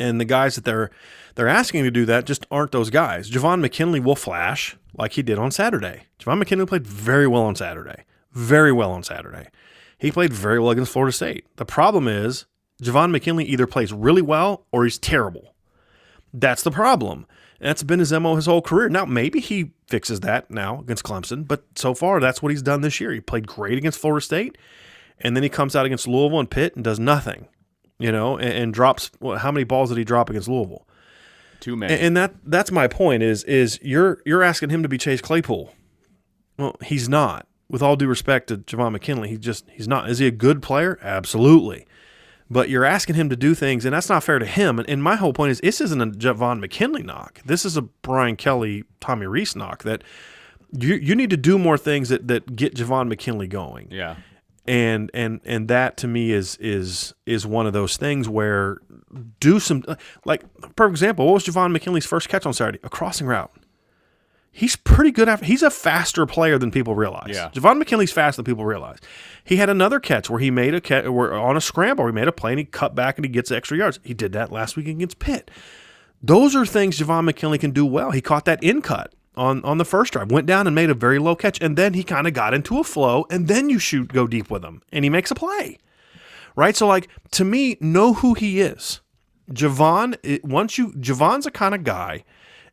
And 0.00 0.20
the 0.20 0.24
guys 0.24 0.56
that 0.56 0.64
they're, 0.64 0.90
they're 1.36 1.48
asking 1.48 1.84
to 1.84 1.90
do 1.90 2.04
that 2.06 2.26
just 2.26 2.46
aren't 2.50 2.72
those 2.72 2.90
guys. 2.90 3.30
Javon 3.30 3.60
McKinley 3.60 4.00
will 4.00 4.16
flash 4.16 4.76
like 4.98 5.12
he 5.12 5.22
did 5.22 5.38
on 5.38 5.52
Saturday. 5.52 6.04
Javon 6.18 6.38
McKinley 6.38 6.66
played 6.66 6.86
very 6.86 7.28
well 7.28 7.42
on 7.42 7.54
Saturday. 7.54 8.04
Very 8.32 8.72
well 8.72 8.90
on 8.90 9.04
Saturday. 9.04 9.48
He 9.98 10.10
played 10.10 10.32
very 10.32 10.58
well 10.58 10.70
against 10.70 10.92
Florida 10.92 11.12
State. 11.12 11.46
The 11.56 11.64
problem 11.64 12.08
is 12.08 12.46
Javon 12.82 13.10
McKinley 13.10 13.44
either 13.44 13.66
plays 13.66 13.92
really 13.92 14.22
well 14.22 14.66
or 14.72 14.84
he's 14.84 14.98
terrible. 14.98 15.54
That's 16.32 16.62
the 16.62 16.70
problem. 16.70 17.26
That's 17.60 17.82
been 17.82 18.00
his 18.00 18.12
MO 18.12 18.34
his 18.36 18.46
whole 18.46 18.60
career. 18.60 18.88
Now, 18.88 19.04
maybe 19.04 19.40
he 19.40 19.70
fixes 19.88 20.20
that 20.20 20.50
now 20.50 20.80
against 20.80 21.04
Clemson, 21.04 21.46
but 21.46 21.64
so 21.76 21.94
far 21.94 22.20
that's 22.20 22.42
what 22.42 22.50
he's 22.50 22.62
done 22.62 22.80
this 22.80 23.00
year. 23.00 23.12
He 23.12 23.20
played 23.20 23.46
great 23.46 23.78
against 23.78 23.98
Florida 23.98 24.24
State, 24.24 24.58
and 25.20 25.36
then 25.36 25.42
he 25.42 25.48
comes 25.48 25.76
out 25.76 25.86
against 25.86 26.08
Louisville 26.08 26.40
and 26.40 26.50
Pitt 26.50 26.74
and 26.74 26.84
does 26.84 26.98
nothing, 26.98 27.46
you 27.98 28.10
know, 28.10 28.36
and, 28.36 28.52
and 28.52 28.74
drops 28.74 29.12
well, 29.20 29.38
how 29.38 29.52
many 29.52 29.64
balls 29.64 29.90
did 29.90 29.98
he 29.98 30.04
drop 30.04 30.28
against 30.28 30.48
Louisville? 30.48 30.86
Too 31.60 31.76
many. 31.76 31.94
And, 31.94 32.02
and 32.02 32.16
that 32.16 32.34
that's 32.44 32.70
my 32.70 32.88
point 32.88 33.22
is 33.22 33.44
is 33.44 33.78
you're 33.82 34.20
you're 34.26 34.42
asking 34.42 34.70
him 34.70 34.82
to 34.82 34.88
be 34.88 34.98
Chase 34.98 35.20
Claypool. 35.20 35.72
Well, 36.58 36.76
he's 36.82 37.08
not 37.08 37.46
with 37.74 37.82
all 37.82 37.96
due 37.96 38.06
respect 38.06 38.46
to 38.46 38.58
Javon 38.58 38.92
McKinley, 38.92 39.28
he 39.28 39.36
just 39.36 39.68
he's 39.68 39.88
not. 39.88 40.08
Is 40.08 40.20
he 40.20 40.28
a 40.28 40.30
good 40.30 40.62
player? 40.62 40.96
Absolutely. 41.02 41.88
But 42.48 42.68
you're 42.68 42.84
asking 42.84 43.16
him 43.16 43.28
to 43.30 43.36
do 43.36 43.52
things, 43.52 43.84
and 43.84 43.92
that's 43.92 44.08
not 44.08 44.22
fair 44.22 44.38
to 44.38 44.46
him. 44.46 44.78
And, 44.78 44.88
and 44.88 45.02
my 45.02 45.16
whole 45.16 45.32
point 45.32 45.50
is 45.50 45.60
this 45.60 45.80
isn't 45.80 46.00
a 46.00 46.06
Javon 46.06 46.60
McKinley 46.60 47.02
knock. 47.02 47.40
This 47.44 47.64
is 47.64 47.76
a 47.76 47.82
Brian 47.82 48.36
Kelly, 48.36 48.84
Tommy 49.00 49.26
Rees 49.26 49.56
knock 49.56 49.82
that 49.82 50.04
you 50.70 50.94
you 50.94 51.16
need 51.16 51.30
to 51.30 51.36
do 51.36 51.58
more 51.58 51.76
things 51.76 52.10
that, 52.10 52.28
that 52.28 52.54
get 52.54 52.76
Javon 52.76 53.08
McKinley 53.08 53.48
going. 53.48 53.88
Yeah. 53.90 54.18
And 54.68 55.10
and 55.12 55.40
and 55.44 55.66
that 55.66 55.96
to 55.96 56.06
me 56.06 56.30
is 56.30 56.56
is 56.58 57.12
is 57.26 57.44
one 57.44 57.66
of 57.66 57.72
those 57.72 57.96
things 57.96 58.28
where 58.28 58.78
do 59.40 59.58
some 59.58 59.82
like 60.24 60.44
for 60.76 60.86
example, 60.86 61.26
what 61.26 61.34
was 61.34 61.44
Javon 61.44 61.72
McKinley's 61.72 62.06
first 62.06 62.28
catch 62.28 62.46
on 62.46 62.52
Saturday? 62.52 62.78
A 62.84 62.88
crossing 62.88 63.26
route 63.26 63.50
he's 64.54 64.76
pretty 64.76 65.10
good 65.10 65.28
at 65.28 65.42
he's 65.42 65.62
a 65.62 65.70
faster 65.70 66.24
player 66.24 66.58
than 66.58 66.70
people 66.70 66.94
realize. 66.94 67.34
Yeah. 67.34 67.50
Javon 67.52 67.76
McKinley's 67.76 68.12
faster 68.12 68.40
than 68.40 68.50
people 68.50 68.64
realize. 68.64 68.98
He 69.42 69.56
had 69.56 69.68
another 69.68 69.98
catch 69.98 70.30
where 70.30 70.38
he 70.38 70.50
made 70.50 70.74
a 70.74 70.80
catch 70.80 71.06
where 71.06 71.34
on 71.34 71.56
a 71.56 71.60
scramble, 71.60 72.06
he 72.06 72.12
made 72.12 72.28
a 72.28 72.32
play 72.32 72.52
and 72.52 72.60
he 72.60 72.64
cut 72.64 72.94
back 72.94 73.18
and 73.18 73.24
he 73.24 73.28
gets 73.28 73.50
extra 73.50 73.76
yards. 73.76 73.98
He 74.04 74.14
did 74.14 74.32
that 74.32 74.52
last 74.52 74.76
week 74.76 74.86
against 74.86 75.18
Pitt. 75.18 75.50
Those 76.22 76.54
are 76.54 76.64
things 76.64 76.98
Javon 76.98 77.24
McKinley 77.24 77.58
can 77.58 77.72
do 77.72 77.84
well. 77.84 78.12
He 78.12 78.22
caught 78.22 78.44
that 78.46 78.62
in 78.62 78.80
cut 78.80 79.12
on, 79.36 79.62
on 79.64 79.78
the 79.78 79.84
first 79.84 80.12
drive, 80.12 80.30
went 80.30 80.46
down 80.46 80.66
and 80.66 80.74
made 80.74 80.88
a 80.88 80.94
very 80.94 81.18
low 81.18 81.34
catch, 81.34 81.60
and 81.60 81.76
then 81.76 81.94
he 81.94 82.04
kind 82.04 82.26
of 82.26 82.32
got 82.32 82.54
into 82.54 82.78
a 82.78 82.84
flow, 82.84 83.26
and 83.30 83.48
then 83.48 83.68
you 83.68 83.80
shoot 83.80 84.12
go 84.12 84.26
deep 84.26 84.50
with 84.50 84.64
him, 84.64 84.80
and 84.92 85.04
he 85.04 85.10
makes 85.10 85.32
a 85.32 85.34
play. 85.34 85.78
Right? 86.56 86.76
So 86.76 86.86
like 86.86 87.08
to 87.32 87.44
me, 87.44 87.76
know 87.80 88.14
who 88.14 88.34
he 88.34 88.60
is. 88.60 89.00
Javon, 89.50 90.16
it, 90.22 90.44
once 90.44 90.78
you 90.78 90.92
Javon's 90.92 91.44
a 91.44 91.50
kind 91.50 91.74
of 91.74 91.82
guy 91.82 92.24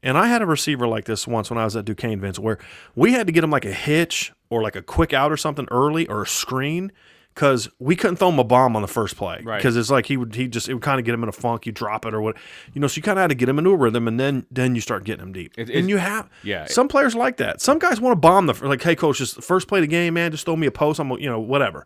and 0.04 0.18
I 0.18 0.28
had 0.28 0.42
a 0.42 0.46
receiver 0.46 0.88
like 0.88 1.06
this 1.06 1.28
once 1.28 1.50
when 1.50 1.60
I 1.60 1.64
was 1.64 1.76
at 1.76 1.86
Duquesne, 1.86 2.20
Vince, 2.20 2.40
where 2.40 2.58
we 2.96 3.14
had 3.14 3.28
to 3.28 3.34
get 3.34 3.44
him 3.44 3.52
like 3.52 3.66
a 3.66 3.74
hitch 3.74 4.32
or 4.50 4.62
like 4.62 4.76
a 4.76 4.82
quick 4.82 5.14
out 5.14 5.32
or 5.32 5.38
something 5.38 5.68
early 5.72 6.08
or 6.08 6.24
a 6.24 6.28
screen 6.28 6.92
because 7.34 7.70
we 7.80 7.96
couldn't 7.96 8.18
throw 8.18 8.28
him 8.28 8.40
a 8.40 8.44
bomb 8.44 8.76
on 8.76 8.82
the 8.82 8.88
first 8.90 9.16
play 9.16 9.38
because 9.38 9.76
Right. 9.76 9.80
it's 9.80 9.90
like 9.90 10.06
he 10.08 10.18
would 10.18 10.36
he 10.36 10.50
just 10.50 10.68
it 10.68 10.74
would 10.74 10.84
kind 10.84 11.00
of 11.00 11.06
get 11.06 11.14
him 11.14 11.24
in 11.24 11.30
a 11.30 11.32
funk. 11.32 11.66
You 11.66 11.72
drop 11.72 12.06
it 12.06 12.14
or 12.14 12.22
what 12.22 12.36
you 12.74 12.82
know. 12.82 12.88
So 12.88 12.98
you 12.98 13.02
kind 13.04 13.18
of 13.18 13.22
had 13.22 13.30
to 13.30 13.36
get 13.36 13.48
him 13.48 13.58
into 13.58 13.70
a 13.70 13.76
rhythm, 13.78 14.08
and 14.08 14.20
then 14.20 14.46
then 14.52 14.76
you 14.76 14.82
start 14.82 15.06
getting 15.06 15.24
him 15.24 15.32
deep. 15.32 15.54
It- 15.58 15.70
and 15.70 15.88
you 15.90 15.96
have 15.98 16.30
yeah. 16.44 16.66
some 16.66 16.90
players 16.90 17.16
like 17.16 17.38
that. 17.38 17.62
Some 17.62 17.80
guys 17.80 18.02
want 18.02 18.12
to 18.12 18.20
bomb 18.20 18.48
the 18.48 18.54
like, 18.68 18.82
hey 18.82 18.96
coach, 18.98 19.20
just 19.20 19.42
first 19.42 19.70
play 19.70 19.80
the 19.80 19.88
game, 19.88 20.16
man, 20.16 20.32
just 20.32 20.44
throw 20.44 20.58
me 20.58 20.68
a 20.68 20.72
post. 20.72 21.00
I'm 21.00 21.10
you 21.12 21.30
know 21.30 21.40
whatever. 21.40 21.86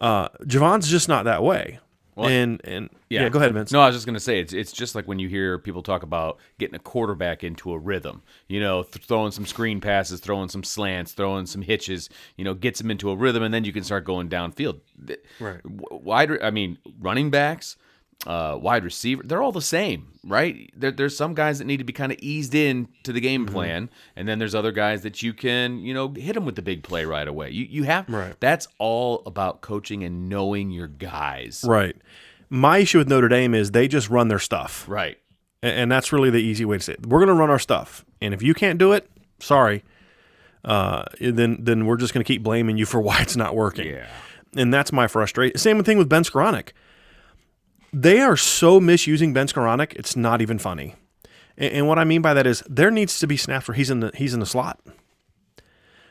Uh, 0.00 0.28
Javon's 0.42 0.88
just 0.90 1.08
not 1.08 1.24
that 1.24 1.44
way. 1.44 1.78
And 2.16 2.60
and 2.64 2.90
yeah. 3.08 3.28
go 3.28 3.38
ahead, 3.38 3.52
Vince. 3.52 3.72
No, 3.72 3.80
I 3.80 3.86
was 3.86 3.96
just 3.96 4.06
gonna 4.06 4.20
say 4.20 4.40
it's 4.40 4.52
it's 4.52 4.72
just 4.72 4.94
like 4.94 5.06
when 5.06 5.18
you 5.18 5.28
hear 5.28 5.58
people 5.58 5.82
talk 5.82 6.02
about 6.02 6.38
getting 6.58 6.74
a 6.74 6.78
quarterback 6.78 7.42
into 7.42 7.72
a 7.72 7.78
rhythm. 7.78 8.22
You 8.48 8.60
know, 8.60 8.82
th- 8.82 9.04
throwing 9.04 9.32
some 9.32 9.46
screen 9.46 9.80
passes, 9.80 10.20
throwing 10.20 10.48
some 10.48 10.62
slants, 10.62 11.12
throwing 11.12 11.46
some 11.46 11.62
hitches. 11.62 12.08
You 12.36 12.44
know, 12.44 12.54
gets 12.54 12.80
them 12.80 12.90
into 12.90 13.10
a 13.10 13.16
rhythm, 13.16 13.42
and 13.42 13.52
then 13.52 13.64
you 13.64 13.72
can 13.72 13.84
start 13.84 14.04
going 14.04 14.28
downfield. 14.28 14.80
Right. 15.40 15.60
Wide, 15.64 16.42
I 16.42 16.50
mean, 16.50 16.78
running 17.00 17.30
backs, 17.30 17.76
uh, 18.26 18.58
wide 18.60 18.84
receiver, 18.84 19.22
they're 19.24 19.42
all 19.42 19.52
the 19.52 19.60
same, 19.60 20.12
right? 20.24 20.70
There, 20.76 20.90
there's 20.90 21.16
some 21.16 21.34
guys 21.34 21.58
that 21.58 21.66
need 21.66 21.76
to 21.78 21.84
be 21.84 21.92
kind 21.92 22.10
of 22.12 22.18
eased 22.20 22.54
in 22.54 22.88
to 23.02 23.12
the 23.12 23.20
game 23.20 23.44
Mm-hmm. 23.44 23.54
plan, 23.54 23.90
and 24.16 24.26
then 24.26 24.38
there's 24.38 24.54
other 24.54 24.72
guys 24.72 25.02
that 25.02 25.22
you 25.22 25.32
can, 25.34 25.80
you 25.80 25.92
know, 25.92 26.08
hit 26.16 26.34
them 26.34 26.44
with 26.46 26.56
the 26.56 26.62
big 26.62 26.82
play 26.82 27.04
right 27.04 27.28
away. 27.28 27.50
You 27.50 27.66
you 27.68 27.82
have 27.84 28.08
Right. 28.08 28.34
That's 28.40 28.66
all 28.78 29.22
about 29.26 29.60
coaching 29.60 30.02
and 30.04 30.28
knowing 30.28 30.70
your 30.70 30.86
guys. 30.88 31.64
Right. 31.66 31.96
My 32.50 32.78
issue 32.78 32.98
with 32.98 33.08
Notre 33.08 33.28
Dame 33.28 33.54
is 33.54 33.72
they 33.72 33.88
just 33.88 34.08
run 34.08 34.28
their 34.28 34.38
stuff. 34.38 34.86
Right. 34.88 35.18
A- 35.62 35.66
And 35.66 35.90
that's 35.92 36.12
really 36.12 36.30
the 36.30 36.38
easy 36.38 36.64
way 36.64 36.78
to 36.78 36.82
say 36.82 36.92
it. 36.94 37.06
We're 37.06 37.18
going 37.18 37.28
to 37.28 37.34
run 37.34 37.50
our 37.50 37.58
stuff. 37.58 38.04
And 38.22 38.32
if 38.32 38.42
you 38.42 38.54
can't 38.54 38.78
do 38.78 38.92
it, 38.92 39.10
sorry. 39.40 39.82
Uh, 40.64 41.04
then 41.20 41.58
then 41.60 41.84
we're 41.84 41.96
just 41.96 42.14
going 42.14 42.24
to 42.24 42.26
keep 42.26 42.42
blaming 42.42 42.78
you 42.78 42.86
for 42.86 43.00
why 43.06 43.20
it's 43.20 43.36
not 43.36 43.54
working. 43.54 43.86
Yeah. 43.88 44.06
And 44.56 44.72
that's 44.72 44.92
my 44.92 45.06
frustration. 45.08 45.58
Same 45.58 45.82
thing 45.82 45.98
with 45.98 46.08
Ben 46.08 46.22
Skowronek. 46.22 46.70
They 47.94 48.20
are 48.20 48.36
so 48.36 48.80
misusing 48.80 49.32
Ben 49.32 49.46
Skowronek, 49.46 49.92
it's 49.92 50.16
not 50.16 50.42
even 50.42 50.58
funny. 50.58 50.96
And, 51.56 51.72
and 51.72 51.88
what 51.88 51.96
I 51.96 52.02
mean 52.02 52.22
by 52.22 52.34
that 52.34 52.44
is 52.44 52.60
there 52.68 52.90
needs 52.90 53.20
to 53.20 53.28
be 53.28 53.36
snaps 53.36 53.68
where 53.68 53.76
he's 53.76 53.88
in 53.88 54.00
the 54.00 54.10
he's 54.16 54.34
in 54.34 54.40
the 54.40 54.46
slot. 54.46 54.80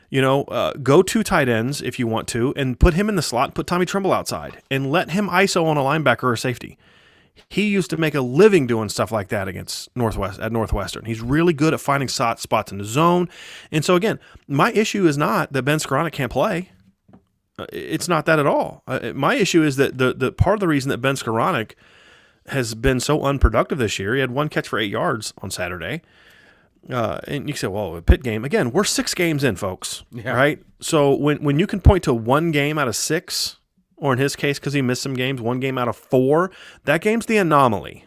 You 0.08 0.22
know, 0.22 0.44
uh, 0.44 0.72
go 0.82 1.02
to 1.02 1.22
tight 1.22 1.46
ends 1.46 1.82
if 1.82 1.98
you 1.98 2.06
want 2.06 2.26
to, 2.28 2.54
and 2.56 2.80
put 2.80 2.94
him 2.94 3.10
in 3.10 3.16
the 3.16 3.22
slot. 3.22 3.54
Put 3.54 3.66
Tommy 3.66 3.84
Tremble 3.84 4.14
outside, 4.14 4.62
and 4.70 4.90
let 4.90 5.10
him 5.10 5.28
ISO 5.28 5.66
on 5.66 5.76
a 5.76 5.82
linebacker 5.82 6.24
or 6.24 6.36
safety. 6.36 6.78
He 7.50 7.66
used 7.66 7.90
to 7.90 7.98
make 7.98 8.14
a 8.14 8.22
living 8.22 8.66
doing 8.66 8.88
stuff 8.88 9.12
like 9.12 9.28
that 9.28 9.46
against 9.46 9.94
Northwest 9.94 10.40
at 10.40 10.52
Northwestern. 10.52 11.04
He's 11.04 11.20
really 11.20 11.52
good 11.52 11.74
at 11.74 11.80
finding 11.80 12.08
spot, 12.08 12.40
spots 12.40 12.72
in 12.72 12.78
the 12.78 12.84
zone. 12.84 13.28
And 13.70 13.84
so 13.84 13.94
again, 13.94 14.20
my 14.48 14.72
issue 14.72 15.06
is 15.06 15.18
not 15.18 15.52
that 15.52 15.64
Ben 15.64 15.78
Skowronek 15.78 16.12
can't 16.12 16.32
play. 16.32 16.70
Uh, 17.58 17.66
It's 17.72 18.08
not 18.08 18.26
that 18.26 18.38
at 18.38 18.46
all. 18.46 18.82
Uh, 18.86 19.12
my 19.14 19.34
issue 19.34 19.62
is 19.62 19.76
that 19.76 19.98
the 19.98 20.12
the 20.14 20.32
part 20.32 20.54
of 20.54 20.60
the 20.60 20.68
reason 20.68 20.88
that 20.90 20.98
Ben 20.98 21.14
Skowronek 21.14 21.72
has 22.48 22.74
been 22.74 23.00
so 23.00 23.22
unproductive 23.22 23.78
this 23.78 23.98
year. 23.98 24.14
He 24.14 24.20
had 24.20 24.30
one 24.30 24.48
catch 24.48 24.68
for 24.68 24.78
eight 24.78 24.90
yards 24.90 25.32
on 25.38 25.50
Saturday. 25.50 26.02
Uh, 26.90 27.18
and 27.26 27.48
you 27.48 27.54
can 27.54 27.60
say, 27.60 27.66
well, 27.66 27.96
a 27.96 28.02
pit 28.02 28.22
game 28.22 28.44
again. 28.44 28.70
We're 28.70 28.84
six 28.84 29.14
games 29.14 29.42
in, 29.42 29.56
folks. 29.56 30.02
Yeah. 30.10 30.32
Right. 30.32 30.62
So 30.80 31.14
when 31.14 31.42
when 31.42 31.58
you 31.58 31.66
can 31.66 31.80
point 31.80 32.02
to 32.04 32.12
one 32.12 32.50
game 32.50 32.76
out 32.78 32.88
of 32.88 32.96
six, 32.96 33.56
or 33.96 34.12
in 34.12 34.18
his 34.18 34.36
case, 34.36 34.58
because 34.58 34.74
he 34.74 34.82
missed 34.82 35.00
some 35.02 35.14
games, 35.14 35.40
one 35.40 35.60
game 35.60 35.78
out 35.78 35.88
of 35.88 35.96
four, 35.96 36.50
that 36.84 37.00
game's 37.00 37.24
the 37.26 37.38
anomaly. 37.38 38.04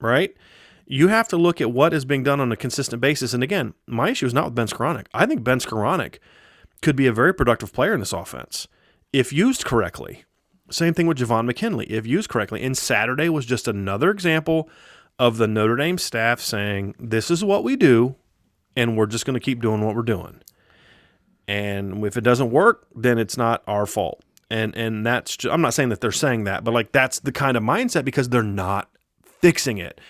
Right. 0.00 0.34
You 0.86 1.08
have 1.08 1.28
to 1.28 1.36
look 1.36 1.60
at 1.60 1.72
what 1.72 1.92
is 1.92 2.04
being 2.06 2.22
done 2.22 2.40
on 2.40 2.50
a 2.50 2.56
consistent 2.56 3.02
basis. 3.02 3.34
And 3.34 3.42
again, 3.42 3.74
my 3.86 4.10
issue 4.10 4.26
is 4.26 4.32
not 4.34 4.46
with 4.46 4.54
Ben 4.54 4.66
Skowronek. 4.66 5.06
I 5.12 5.26
think 5.26 5.44
Ben 5.44 5.58
Skowronek 5.60 6.18
could 6.82 6.96
be 6.96 7.06
a 7.06 7.12
very 7.12 7.34
productive 7.34 7.72
player 7.72 7.94
in 7.94 8.00
this 8.00 8.12
offense 8.12 8.66
if 9.12 9.32
used 9.32 9.64
correctly. 9.64 10.24
Same 10.70 10.94
thing 10.94 11.06
with 11.06 11.18
Javon 11.18 11.46
McKinley, 11.46 11.86
if 11.86 12.06
used 12.06 12.28
correctly. 12.28 12.62
And 12.62 12.76
Saturday 12.76 13.28
was 13.28 13.44
just 13.44 13.66
another 13.66 14.10
example 14.10 14.68
of 15.18 15.36
the 15.36 15.48
Notre 15.48 15.76
Dame 15.76 15.98
staff 15.98 16.40
saying, 16.40 16.94
"This 16.98 17.30
is 17.30 17.44
what 17.44 17.64
we 17.64 17.76
do, 17.76 18.14
and 18.76 18.96
we're 18.96 19.06
just 19.06 19.26
going 19.26 19.34
to 19.34 19.40
keep 19.40 19.60
doing 19.60 19.84
what 19.84 19.96
we're 19.96 20.02
doing." 20.02 20.40
And 21.48 22.04
if 22.04 22.16
it 22.16 22.20
doesn't 22.20 22.52
work, 22.52 22.86
then 22.94 23.18
it's 23.18 23.36
not 23.36 23.62
our 23.66 23.84
fault. 23.84 24.22
And 24.48 24.74
and 24.76 25.04
that's 25.04 25.36
just, 25.36 25.52
I'm 25.52 25.60
not 25.60 25.74
saying 25.74 25.88
that 25.88 26.00
they're 26.00 26.12
saying 26.12 26.44
that, 26.44 26.62
but 26.64 26.72
like 26.72 26.92
that's 26.92 27.20
the 27.20 27.32
kind 27.32 27.56
of 27.56 27.62
mindset 27.62 28.04
because 28.04 28.28
they're 28.28 28.42
not 28.42 28.88
fixing 29.40 29.78
it. 29.78 30.00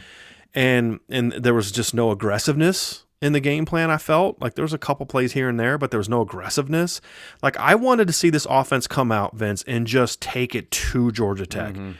And 0.54 1.00
and 1.09 1.33
there 1.33 1.54
was 1.54 1.72
just 1.72 1.94
no 1.94 2.11
aggressiveness 2.11 3.04
in 3.20 3.33
the 3.33 3.40
game 3.40 3.64
plan. 3.64 3.90
I 3.90 3.98
felt 3.98 4.40
like 4.40 4.54
there 4.54 4.64
was 4.64 4.72
a 4.72 4.78
couple 4.78 5.06
plays 5.06 5.33
here 5.33 5.48
and 5.48 5.59
there, 5.59 5.78
but 5.78 5.90
there 5.90 5.98
was 5.98 6.09
no 6.09 6.22
aggressiveness. 6.22 7.00
Like 7.42 7.56
I 7.59 7.74
wanted 7.74 8.06
to 8.06 8.12
see 8.12 8.30
this 8.30 8.46
offense 8.48 8.87
come 8.87 9.12
out, 9.12 9.37
Vince, 9.37 9.62
and 9.66 9.87
just 9.87 10.20
take 10.20 10.54
it 10.54 10.70
to 10.70 11.12
Georgia 11.12 11.46
Tech. 11.46 11.74
Mm-hmm. 11.74 11.92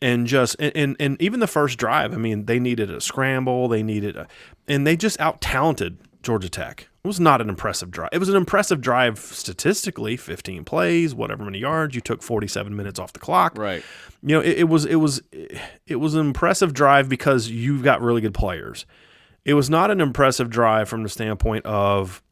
And 0.00 0.26
just 0.26 0.56
and, 0.58 0.72
and 0.74 0.96
and 0.98 1.22
even 1.22 1.40
the 1.40 1.46
first 1.46 1.78
drive, 1.78 2.12
I 2.12 2.16
mean, 2.16 2.46
they 2.46 2.58
needed 2.58 2.90
a 2.90 3.00
scramble, 3.00 3.68
they 3.68 3.82
needed 3.82 4.16
a, 4.16 4.26
and 4.66 4.84
they 4.86 4.96
just 4.96 5.20
out 5.20 5.40
talented 5.40 5.98
Georgia 6.22 6.48
Tech. 6.48 6.88
It 7.04 7.08
was 7.08 7.20
not 7.20 7.40
an 7.40 7.48
impressive 7.48 7.90
drive. 7.90 8.10
It 8.12 8.18
was 8.18 8.28
an 8.28 8.36
impressive 8.36 8.80
drive 8.80 9.18
statistically, 9.18 10.16
15 10.16 10.64
plays, 10.64 11.14
whatever 11.16 11.44
many 11.44 11.58
yards. 11.58 11.96
You 11.96 12.00
took 12.00 12.22
47 12.22 12.74
minutes 12.76 13.00
off 13.00 13.12
the 13.12 13.18
clock. 13.18 13.58
Right. 13.58 13.82
You 14.22 14.36
know, 14.36 14.40
it, 14.40 14.58
it 14.58 14.64
was 14.64 14.84
it 14.86 14.96
was 14.96 15.20
it 15.86 15.96
was 15.96 16.14
an 16.14 16.20
impressive 16.20 16.72
drive 16.74 17.08
because 17.08 17.48
you've 17.50 17.82
got 17.82 18.00
really 18.00 18.20
good 18.20 18.34
players. 18.34 18.86
It 19.44 19.54
was 19.54 19.68
not 19.68 19.90
an 19.90 20.00
impressive 20.00 20.50
drive 20.50 20.88
from 20.88 21.02
the 21.02 21.08
standpoint 21.08 21.66
of 21.66 22.22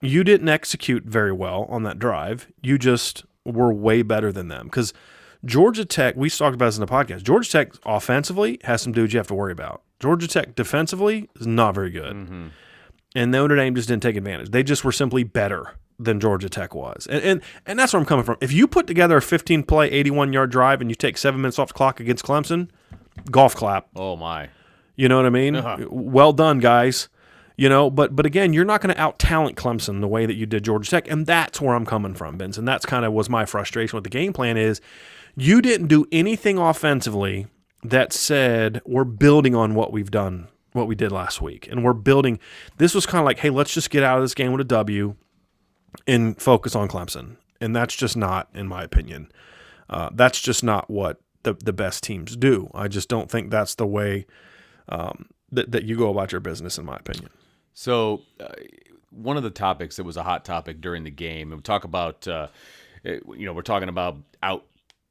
you 0.00 0.24
didn't 0.24 0.48
execute 0.48 1.04
very 1.04 1.32
well 1.32 1.66
on 1.68 1.82
that 1.84 1.98
drive. 1.98 2.48
You 2.62 2.78
just 2.78 3.24
were 3.44 3.72
way 3.72 4.02
better 4.02 4.30
than 4.32 4.48
them 4.48 4.66
because 4.66 4.92
Georgia 5.44 5.84
Tech. 5.84 6.16
We 6.16 6.30
talked 6.30 6.54
about 6.54 6.66
this 6.66 6.76
in 6.76 6.80
the 6.80 6.86
podcast. 6.86 7.22
Georgia 7.22 7.50
Tech 7.50 7.72
offensively 7.84 8.58
has 8.64 8.82
some 8.82 8.92
dudes 8.92 9.12
you 9.12 9.18
have 9.18 9.26
to 9.28 9.34
worry 9.34 9.52
about. 9.52 9.82
Georgia 10.00 10.28
Tech 10.28 10.54
defensively 10.54 11.28
is 11.40 11.46
not 11.46 11.74
very 11.74 11.90
good 11.90 12.14
mm-hmm. 12.14 12.48
and 13.14 13.30
Notre 13.30 13.56
Dame 13.56 13.74
just 13.74 13.88
didn't 13.88 14.02
take 14.02 14.16
advantage. 14.16 14.50
They 14.50 14.62
just 14.62 14.84
were 14.84 14.92
simply 14.92 15.24
better 15.24 15.76
than 15.98 16.20
Georgia 16.20 16.48
Tech 16.48 16.74
was, 16.74 17.06
and 17.06 17.22
and, 17.22 17.42
and 17.66 17.78
that's 17.78 17.92
where 17.92 18.00
I'm 18.00 18.06
coming 18.06 18.24
from. 18.24 18.36
If 18.40 18.52
you 18.52 18.66
put 18.66 18.86
together 18.86 19.16
a 19.16 19.22
15 19.22 19.62
play, 19.62 19.90
81 19.90 20.32
yard 20.32 20.50
drive, 20.50 20.80
and 20.80 20.90
you 20.90 20.94
take 20.94 21.16
seven 21.16 21.40
minutes 21.40 21.58
off 21.58 21.68
the 21.68 21.74
clock 21.74 22.00
against 22.00 22.24
Clemson, 22.24 22.68
golf 23.30 23.54
clap. 23.54 23.88
Oh 23.94 24.16
my. 24.16 24.48
You 24.96 25.08
know 25.08 25.16
what 25.16 25.26
I 25.26 25.30
mean? 25.30 25.56
Uh-huh. 25.56 25.86
Well 25.90 26.32
done, 26.32 26.60
guys. 26.60 27.08
You 27.56 27.68
know, 27.68 27.88
but 27.88 28.16
but 28.16 28.26
again, 28.26 28.52
you're 28.52 28.64
not 28.64 28.80
going 28.80 28.92
to 28.92 29.00
out 29.00 29.20
talent 29.20 29.56
Clemson 29.56 30.00
the 30.00 30.08
way 30.08 30.26
that 30.26 30.34
you 30.34 30.44
did 30.44 30.64
Georgia 30.64 30.90
Tech, 30.90 31.08
and 31.08 31.24
that's 31.24 31.60
where 31.60 31.76
I'm 31.76 31.86
coming 31.86 32.14
from, 32.14 32.36
Vince. 32.36 32.58
And 32.58 32.66
that's 32.66 32.84
kind 32.84 33.04
of 33.04 33.12
was 33.12 33.30
my 33.30 33.44
frustration 33.44 33.96
with 33.96 34.02
the 34.02 34.10
game 34.10 34.32
plan 34.32 34.56
is 34.56 34.80
you 35.36 35.62
didn't 35.62 35.86
do 35.86 36.04
anything 36.10 36.58
offensively 36.58 37.46
that 37.84 38.12
said 38.12 38.80
we're 38.84 39.04
building 39.04 39.54
on 39.54 39.74
what 39.76 39.92
we've 39.92 40.10
done, 40.10 40.48
what 40.72 40.88
we 40.88 40.96
did 40.96 41.12
last 41.12 41.40
week, 41.40 41.68
and 41.70 41.84
we're 41.84 41.92
building. 41.92 42.40
This 42.78 42.92
was 42.92 43.06
kind 43.06 43.20
of 43.20 43.24
like, 43.24 43.38
hey, 43.38 43.50
let's 43.50 43.72
just 43.72 43.90
get 43.90 44.02
out 44.02 44.18
of 44.18 44.24
this 44.24 44.34
game 44.34 44.50
with 44.50 44.60
a 44.60 44.64
W 44.64 45.14
and 46.08 46.40
focus 46.40 46.74
on 46.74 46.88
Clemson, 46.88 47.36
and 47.60 47.76
that's 47.76 47.94
just 47.94 48.16
not, 48.16 48.48
in 48.52 48.66
my 48.66 48.82
opinion, 48.82 49.30
uh, 49.88 50.10
that's 50.12 50.40
just 50.40 50.64
not 50.64 50.90
what 50.90 51.20
the 51.44 51.54
the 51.54 51.72
best 51.72 52.02
teams 52.02 52.36
do. 52.36 52.68
I 52.74 52.88
just 52.88 53.08
don't 53.08 53.30
think 53.30 53.50
that's 53.50 53.76
the 53.76 53.86
way 53.86 54.26
um, 54.88 55.26
that 55.52 55.72
that 55.72 55.84
you 55.84 55.96
go 55.96 56.10
about 56.10 56.32
your 56.32 56.40
business, 56.40 56.78
in 56.78 56.84
my 56.84 56.96
opinion. 56.96 57.30
So, 57.74 58.22
uh, 58.40 58.48
one 59.10 59.36
of 59.36 59.42
the 59.42 59.50
topics 59.50 59.96
that 59.96 60.04
was 60.04 60.16
a 60.16 60.22
hot 60.22 60.44
topic 60.44 60.80
during 60.80 61.04
the 61.04 61.10
game, 61.10 61.52
and 61.52 61.58
we 61.58 61.62
talk 61.62 61.84
about, 61.84 62.26
uh, 62.26 62.48
eh, 63.04 63.18
you 63.36 63.46
know, 63.46 63.52
we're 63.52 63.62
talking 63.62 63.88
about 63.88 64.18
out, 64.42 64.64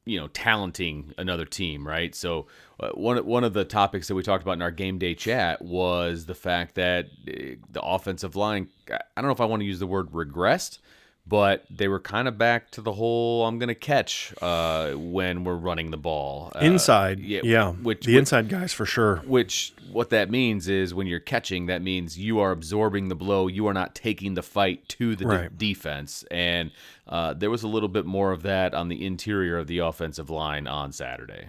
you 0.06 0.20
know, 0.20 0.28
talenting 0.28 1.14
another 1.18 1.46
team, 1.46 1.88
right? 1.88 2.14
So, 2.16 2.48
uh, 2.80 2.90
one 2.90 3.26
one 3.26 3.44
of 3.44 3.54
the 3.54 3.66
topics 3.66 4.08
that 4.08 4.16
we 4.16 4.24
talked 4.24 4.44
about 4.44 4.54
in 4.54 4.62
our 4.62 4.72
game 4.72 4.98
day 4.98 5.16
chat 5.16 5.62
was 5.62 6.26
the 6.26 6.36
fact 6.36 6.76
that 6.76 7.06
uh, 7.28 7.56
the 7.70 7.82
offensive 7.82 8.36
line. 8.36 8.68
I 8.90 9.22
don't 9.22 9.26
know 9.26 9.32
if 9.32 9.42
I 9.42 9.46
want 9.46 9.62
to 9.62 9.66
use 9.66 9.80
the 9.80 9.88
word 9.88 10.12
regressed, 10.12 10.80
but 11.26 11.66
they 11.70 11.88
were 11.88 12.00
kind 12.00 12.28
of 12.28 12.38
back 12.38 12.70
to 12.72 12.82
the 12.82 12.92
whole 12.94 13.46
"I'm 13.46 13.58
going 13.60 13.70
to 13.70 13.76
catch" 13.76 14.34
uh, 14.42 14.92
when 14.92 15.44
we're 15.44 15.56
running 15.56 15.92
the 15.92 15.98
ball 15.98 16.52
Uh, 16.56 16.60
Inside, 16.60 17.20
yeah, 17.20 17.72
which 17.72 18.06
the 18.06 18.18
inside 18.18 18.50
guys 18.50 18.74
for 18.74 18.86
sure. 18.86 19.18
which 19.26 19.74
what 19.92 20.10
that 20.10 20.30
means 20.30 20.68
is 20.68 20.94
when 20.94 21.08
you're 21.08 21.20
catching, 21.20 21.68
that 21.68 21.82
means 21.82 22.18
you 22.18 22.40
are 22.40 22.52
absorbing 22.52 23.10
the 23.10 23.16
blow. 23.16 23.48
You 23.48 23.68
are 23.68 23.74
not 23.74 23.94
taking 23.96 24.34
the 24.34 24.42
fight 24.42 24.88
to 24.90 25.16
the 25.16 25.26
de- 25.26 25.50
defense. 25.50 26.24
And 26.32 26.72
uh, 27.08 27.34
there 27.34 27.50
was 27.50 27.64
a 27.64 27.68
little 27.68 27.90
bit 27.90 28.06
more 28.06 28.32
of 28.32 28.42
that 28.44 28.74
on 28.74 28.88
the 28.90 29.06
interior 29.06 29.58
of 29.58 29.68
the 29.68 29.78
offensive 29.80 30.30
line 30.30 30.68
on 30.68 30.92
Saturday. 30.92 31.48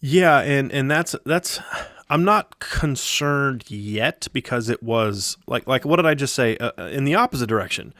Yeah, 0.00 0.40
and 0.40 0.72
and 0.72 0.90
that's 0.90 1.14
that's 1.24 1.60
I'm 2.10 2.24
not 2.24 2.58
concerned 2.58 3.70
yet 3.70 4.28
because 4.32 4.68
it 4.68 4.82
was 4.82 5.36
like 5.46 5.66
like 5.66 5.84
what 5.84 5.96
did 5.96 6.06
I 6.06 6.14
just 6.14 6.34
say? 6.34 6.56
Uh, 6.56 6.72
uh, 6.78 6.82
in 6.84 7.04
the 7.04 7.14
opposite 7.14 7.48
direction, 7.48 7.92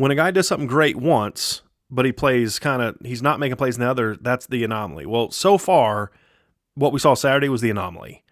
when 0.00 0.10
a 0.10 0.14
guy 0.14 0.30
does 0.30 0.48
something 0.48 0.66
great 0.66 0.96
once, 0.96 1.60
but 1.90 2.06
he 2.06 2.12
plays 2.12 2.58
kind 2.58 2.80
of 2.80 2.96
he's 3.04 3.22
not 3.22 3.38
making 3.38 3.56
plays 3.56 3.76
in 3.76 3.82
the 3.82 3.90
other, 3.90 4.16
that's 4.16 4.46
the 4.46 4.64
anomaly. 4.64 5.04
Well, 5.04 5.30
so 5.30 5.58
far, 5.58 6.10
what 6.74 6.92
we 6.92 6.98
saw 6.98 7.14
Saturday 7.14 7.48
was 7.48 7.60
the 7.60 7.70
anomaly. 7.70 8.24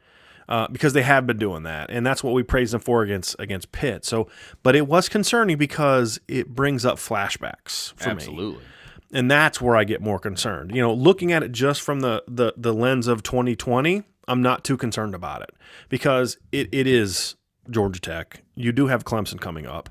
Uh, 0.49 0.67
because 0.69 0.95
they 0.95 1.03
have 1.03 1.27
been 1.27 1.37
doing 1.37 1.65
that, 1.65 1.91
and 1.91 2.07
that's 2.07 2.25
what 2.25 2.33
we 2.33 2.43
praised 2.43 2.73
them 2.73 2.81
for 2.81 3.03
against 3.03 3.37
against 3.39 3.71
Pitt. 3.71 4.07
So, 4.07 4.29
but 4.63 4.75
it 4.75 4.89
was 4.89 5.07
concerning 5.07 5.59
because 5.59 6.19
it 6.27 6.49
brings 6.49 6.87
up 6.87 6.97
flashbacks 6.97 7.93
for 7.97 8.09
me 8.09 8.15
Absolutely. 8.15 8.65
and 9.13 9.31
that's 9.31 9.61
where 9.61 9.77
I 9.77 9.85
get 9.85 10.01
more 10.01 10.19
concerned. 10.19 10.75
You 10.75 10.81
know, 10.81 10.95
looking 10.95 11.33
at 11.33 11.43
it 11.43 11.53
just 11.53 11.83
from 11.83 12.01
the 12.01 12.25
the, 12.27 12.55
the 12.57 12.73
lens 12.73 13.09
of 13.09 13.23
2020, 13.23 14.05
I'm 14.27 14.41
not 14.41 14.65
too 14.65 14.79
concerned 14.79 15.15
about 15.15 15.43
it 15.43 15.51
because 15.91 16.39
it, 16.51 16.71
it 16.73 16.87
is 16.87 17.37
Georgia 17.69 18.01
Tech. 18.01 18.43
You 18.55 18.73
do 18.73 18.87
have 18.87 19.05
Clemson 19.05 19.39
coming 19.39 19.67
up, 19.67 19.91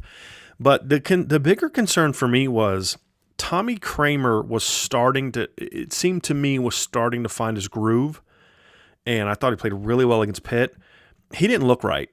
but 0.59 0.89
the 0.89 0.99
con- 0.99 1.27
the 1.27 1.39
bigger 1.39 1.69
concern 1.69 2.13
for 2.13 2.27
me 2.27 2.47
was 2.47 2.97
Tommy 3.37 3.77
Kraemer 3.77 4.45
was 4.45 4.63
starting 4.63 5.31
to. 5.33 5.49
It 5.57 5.93
seemed 5.93 6.23
to 6.25 6.33
me 6.33 6.59
was 6.59 6.75
starting 6.75 7.23
to 7.23 7.29
find 7.29 7.57
his 7.57 7.67
groove, 7.67 8.21
and 9.05 9.29
I 9.29 9.33
thought 9.33 9.51
he 9.53 9.57
played 9.57 9.73
really 9.73 10.05
well 10.05 10.21
against 10.21 10.43
Pitt. 10.43 10.75
He 11.33 11.47
didn't 11.47 11.67
look 11.67 11.83
right 11.83 12.09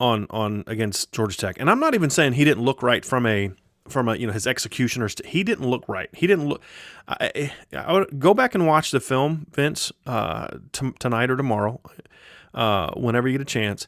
on 0.00 0.26
on 0.30 0.64
against 0.66 1.12
Georgia 1.12 1.36
Tech, 1.36 1.56
and 1.58 1.70
I'm 1.70 1.80
not 1.80 1.94
even 1.94 2.10
saying 2.10 2.34
he 2.34 2.44
didn't 2.44 2.64
look 2.64 2.82
right 2.82 3.04
from 3.04 3.26
a 3.26 3.50
from 3.88 4.08
a 4.08 4.16
you 4.16 4.26
know 4.26 4.32
his 4.32 4.46
executioners. 4.46 5.12
st- 5.12 5.30
he 5.30 5.44
didn't 5.44 5.68
look 5.68 5.88
right. 5.88 6.08
He 6.12 6.26
didn't 6.26 6.48
look. 6.48 6.62
I, 7.08 7.52
I 7.72 7.92
would 7.92 8.18
go 8.18 8.34
back 8.34 8.54
and 8.54 8.66
watch 8.66 8.90
the 8.90 9.00
film, 9.00 9.46
Vince, 9.52 9.92
uh, 10.06 10.48
t- 10.72 10.92
tonight 10.98 11.30
or 11.30 11.36
tomorrow, 11.36 11.80
uh, 12.54 12.90
whenever 12.94 13.28
you 13.28 13.38
get 13.38 13.42
a 13.42 13.44
chance, 13.44 13.86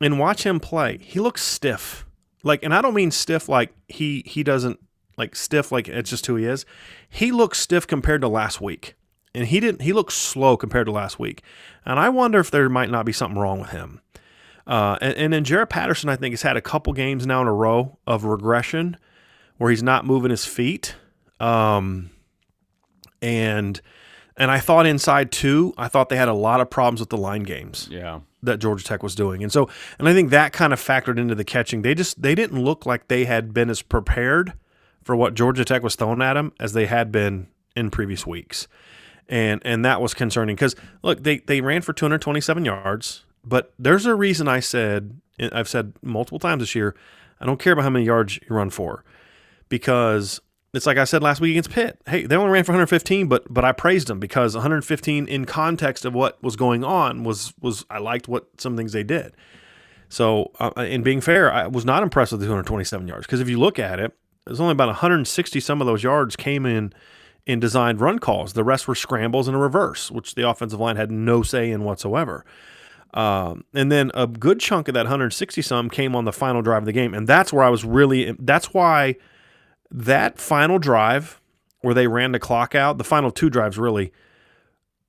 and 0.00 0.18
watch 0.18 0.44
him 0.44 0.60
play. 0.60 0.98
He 0.98 1.20
looks 1.20 1.42
stiff, 1.42 2.05
like, 2.46 2.62
and 2.62 2.72
I 2.72 2.80
don't 2.80 2.94
mean 2.94 3.10
stiff 3.10 3.48
like 3.48 3.74
he 3.88 4.22
he 4.24 4.42
doesn't 4.42 4.78
like 5.16 5.34
stiff 5.34 5.72
like 5.72 5.88
it's 5.88 6.10
just 6.10 6.26
who 6.26 6.36
he 6.36 6.44
is. 6.44 6.64
He 7.08 7.32
looks 7.32 7.58
stiff 7.58 7.86
compared 7.86 8.20
to 8.20 8.28
last 8.28 8.60
week, 8.60 8.94
and 9.34 9.46
he 9.46 9.58
didn't. 9.58 9.82
He 9.82 9.92
looks 9.92 10.14
slow 10.14 10.56
compared 10.56 10.86
to 10.86 10.92
last 10.92 11.18
week, 11.18 11.42
and 11.84 11.98
I 11.98 12.08
wonder 12.08 12.38
if 12.38 12.50
there 12.50 12.68
might 12.68 12.90
not 12.90 13.04
be 13.04 13.12
something 13.12 13.38
wrong 13.38 13.60
with 13.60 13.70
him. 13.70 14.00
Uh, 14.66 14.96
and, 15.00 15.14
and 15.16 15.32
then 15.32 15.44
Jarrett 15.44 15.70
Patterson, 15.70 16.08
I 16.08 16.16
think, 16.16 16.32
has 16.32 16.42
had 16.42 16.56
a 16.56 16.60
couple 16.60 16.92
games 16.92 17.26
now 17.26 17.40
in 17.42 17.48
a 17.48 17.52
row 17.52 17.98
of 18.06 18.24
regression 18.24 18.96
where 19.58 19.70
he's 19.70 19.82
not 19.82 20.04
moving 20.04 20.30
his 20.30 20.44
feet. 20.44 20.94
Um, 21.40 22.10
and 23.22 23.80
and 24.36 24.50
I 24.50 24.58
thought 24.58 24.86
inside 24.86 25.32
too, 25.32 25.72
I 25.78 25.88
thought 25.88 26.08
they 26.08 26.16
had 26.16 26.28
a 26.28 26.34
lot 26.34 26.60
of 26.60 26.68
problems 26.70 27.00
with 27.00 27.08
the 27.10 27.16
line 27.16 27.42
games 27.42 27.88
Yeah. 27.90 28.20
that 28.42 28.58
Georgia 28.58 28.84
Tech 28.84 29.02
was 29.02 29.14
doing. 29.14 29.42
And 29.42 29.50
so 29.52 29.68
and 29.98 30.08
I 30.08 30.12
think 30.14 30.30
that 30.30 30.52
kind 30.52 30.72
of 30.72 30.80
factored 30.80 31.18
into 31.18 31.34
the 31.34 31.44
catching. 31.44 31.82
They 31.82 31.94
just 31.94 32.20
they 32.20 32.34
didn't 32.34 32.62
look 32.62 32.84
like 32.86 33.08
they 33.08 33.24
had 33.24 33.52
been 33.54 33.70
as 33.70 33.82
prepared 33.82 34.52
for 35.02 35.14
what 35.16 35.34
Georgia 35.34 35.64
Tech 35.64 35.82
was 35.82 35.94
throwing 35.96 36.20
at 36.22 36.34
them 36.34 36.52
as 36.60 36.72
they 36.72 36.86
had 36.86 37.10
been 37.12 37.46
in 37.74 37.90
previous 37.90 38.26
weeks. 38.26 38.68
And 39.28 39.60
and 39.64 39.84
that 39.84 40.00
was 40.00 40.14
concerning 40.14 40.54
because 40.56 40.76
look, 41.02 41.22
they 41.22 41.38
they 41.38 41.60
ran 41.60 41.82
for 41.82 41.92
227 41.92 42.64
yards, 42.64 43.24
but 43.44 43.72
there's 43.78 44.06
a 44.06 44.14
reason 44.14 44.46
I 44.48 44.60
said 44.60 45.20
I've 45.52 45.68
said 45.68 45.92
multiple 46.02 46.38
times 46.38 46.60
this 46.62 46.74
year, 46.74 46.94
I 47.40 47.46
don't 47.46 47.58
care 47.60 47.72
about 47.72 47.82
how 47.82 47.90
many 47.90 48.04
yards 48.04 48.36
you 48.36 48.54
run 48.54 48.70
for 48.70 49.02
because 49.68 50.40
it's 50.74 50.86
like 50.86 50.98
I 50.98 51.04
said 51.04 51.22
last 51.22 51.40
week 51.40 51.52
against 51.52 51.70
Pitt. 51.70 52.00
Hey, 52.06 52.26
they 52.26 52.36
only 52.36 52.50
ran 52.50 52.64
for 52.64 52.72
115, 52.72 53.28
but 53.28 53.52
but 53.52 53.64
I 53.64 53.72
praised 53.72 54.08
them 54.08 54.20
because 54.20 54.54
115 54.54 55.26
in 55.26 55.44
context 55.44 56.04
of 56.04 56.14
what 56.14 56.42
was 56.42 56.56
going 56.56 56.84
on 56.84 57.24
was 57.24 57.54
was 57.60 57.84
I 57.90 57.98
liked 57.98 58.28
what 58.28 58.48
some 58.58 58.76
things 58.76 58.92
they 58.92 59.04
did. 59.04 59.34
So, 60.08 60.52
uh, 60.60 60.70
in 60.76 61.02
being 61.02 61.20
fair, 61.20 61.52
I 61.52 61.66
was 61.66 61.84
not 61.84 62.02
impressed 62.02 62.32
with 62.32 62.40
the 62.40 62.46
227 62.46 63.08
yards 63.08 63.26
because 63.26 63.40
if 63.40 63.48
you 63.48 63.58
look 63.58 63.78
at 63.78 63.98
it, 63.98 64.16
there's 64.44 64.60
only 64.60 64.72
about 64.72 64.88
160 64.88 65.58
some 65.60 65.80
of 65.80 65.86
those 65.86 66.02
yards 66.02 66.36
came 66.36 66.64
in 66.64 66.92
in 67.46 67.60
designed 67.60 68.00
run 68.00 68.18
calls. 68.18 68.52
The 68.52 68.64
rest 68.64 68.86
were 68.86 68.94
scrambles 68.94 69.48
and 69.48 69.56
a 69.56 69.60
reverse, 69.60 70.10
which 70.10 70.34
the 70.34 70.48
offensive 70.48 70.80
line 70.80 70.96
had 70.96 71.10
no 71.10 71.42
say 71.42 71.70
in 71.70 71.84
whatsoever. 71.84 72.44
Um, 73.14 73.64
and 73.72 73.90
then 73.90 74.10
a 74.14 74.26
good 74.26 74.60
chunk 74.60 74.88
of 74.88 74.94
that 74.94 75.04
160 75.04 75.62
some 75.62 75.88
came 75.88 76.14
on 76.14 76.24
the 76.24 76.32
final 76.32 76.60
drive 76.60 76.82
of 76.82 76.86
the 76.86 76.92
game, 76.92 77.14
and 77.14 77.26
that's 77.26 77.52
where 77.52 77.64
I 77.64 77.70
was 77.70 77.84
really. 77.84 78.36
That's 78.38 78.74
why 78.74 79.16
that 79.90 80.38
final 80.38 80.78
drive 80.78 81.40
where 81.80 81.94
they 81.94 82.06
ran 82.06 82.32
the 82.32 82.38
clock 82.38 82.74
out, 82.74 82.98
the 82.98 83.04
final 83.04 83.30
two 83.30 83.50
drives 83.50 83.78
really 83.78 84.12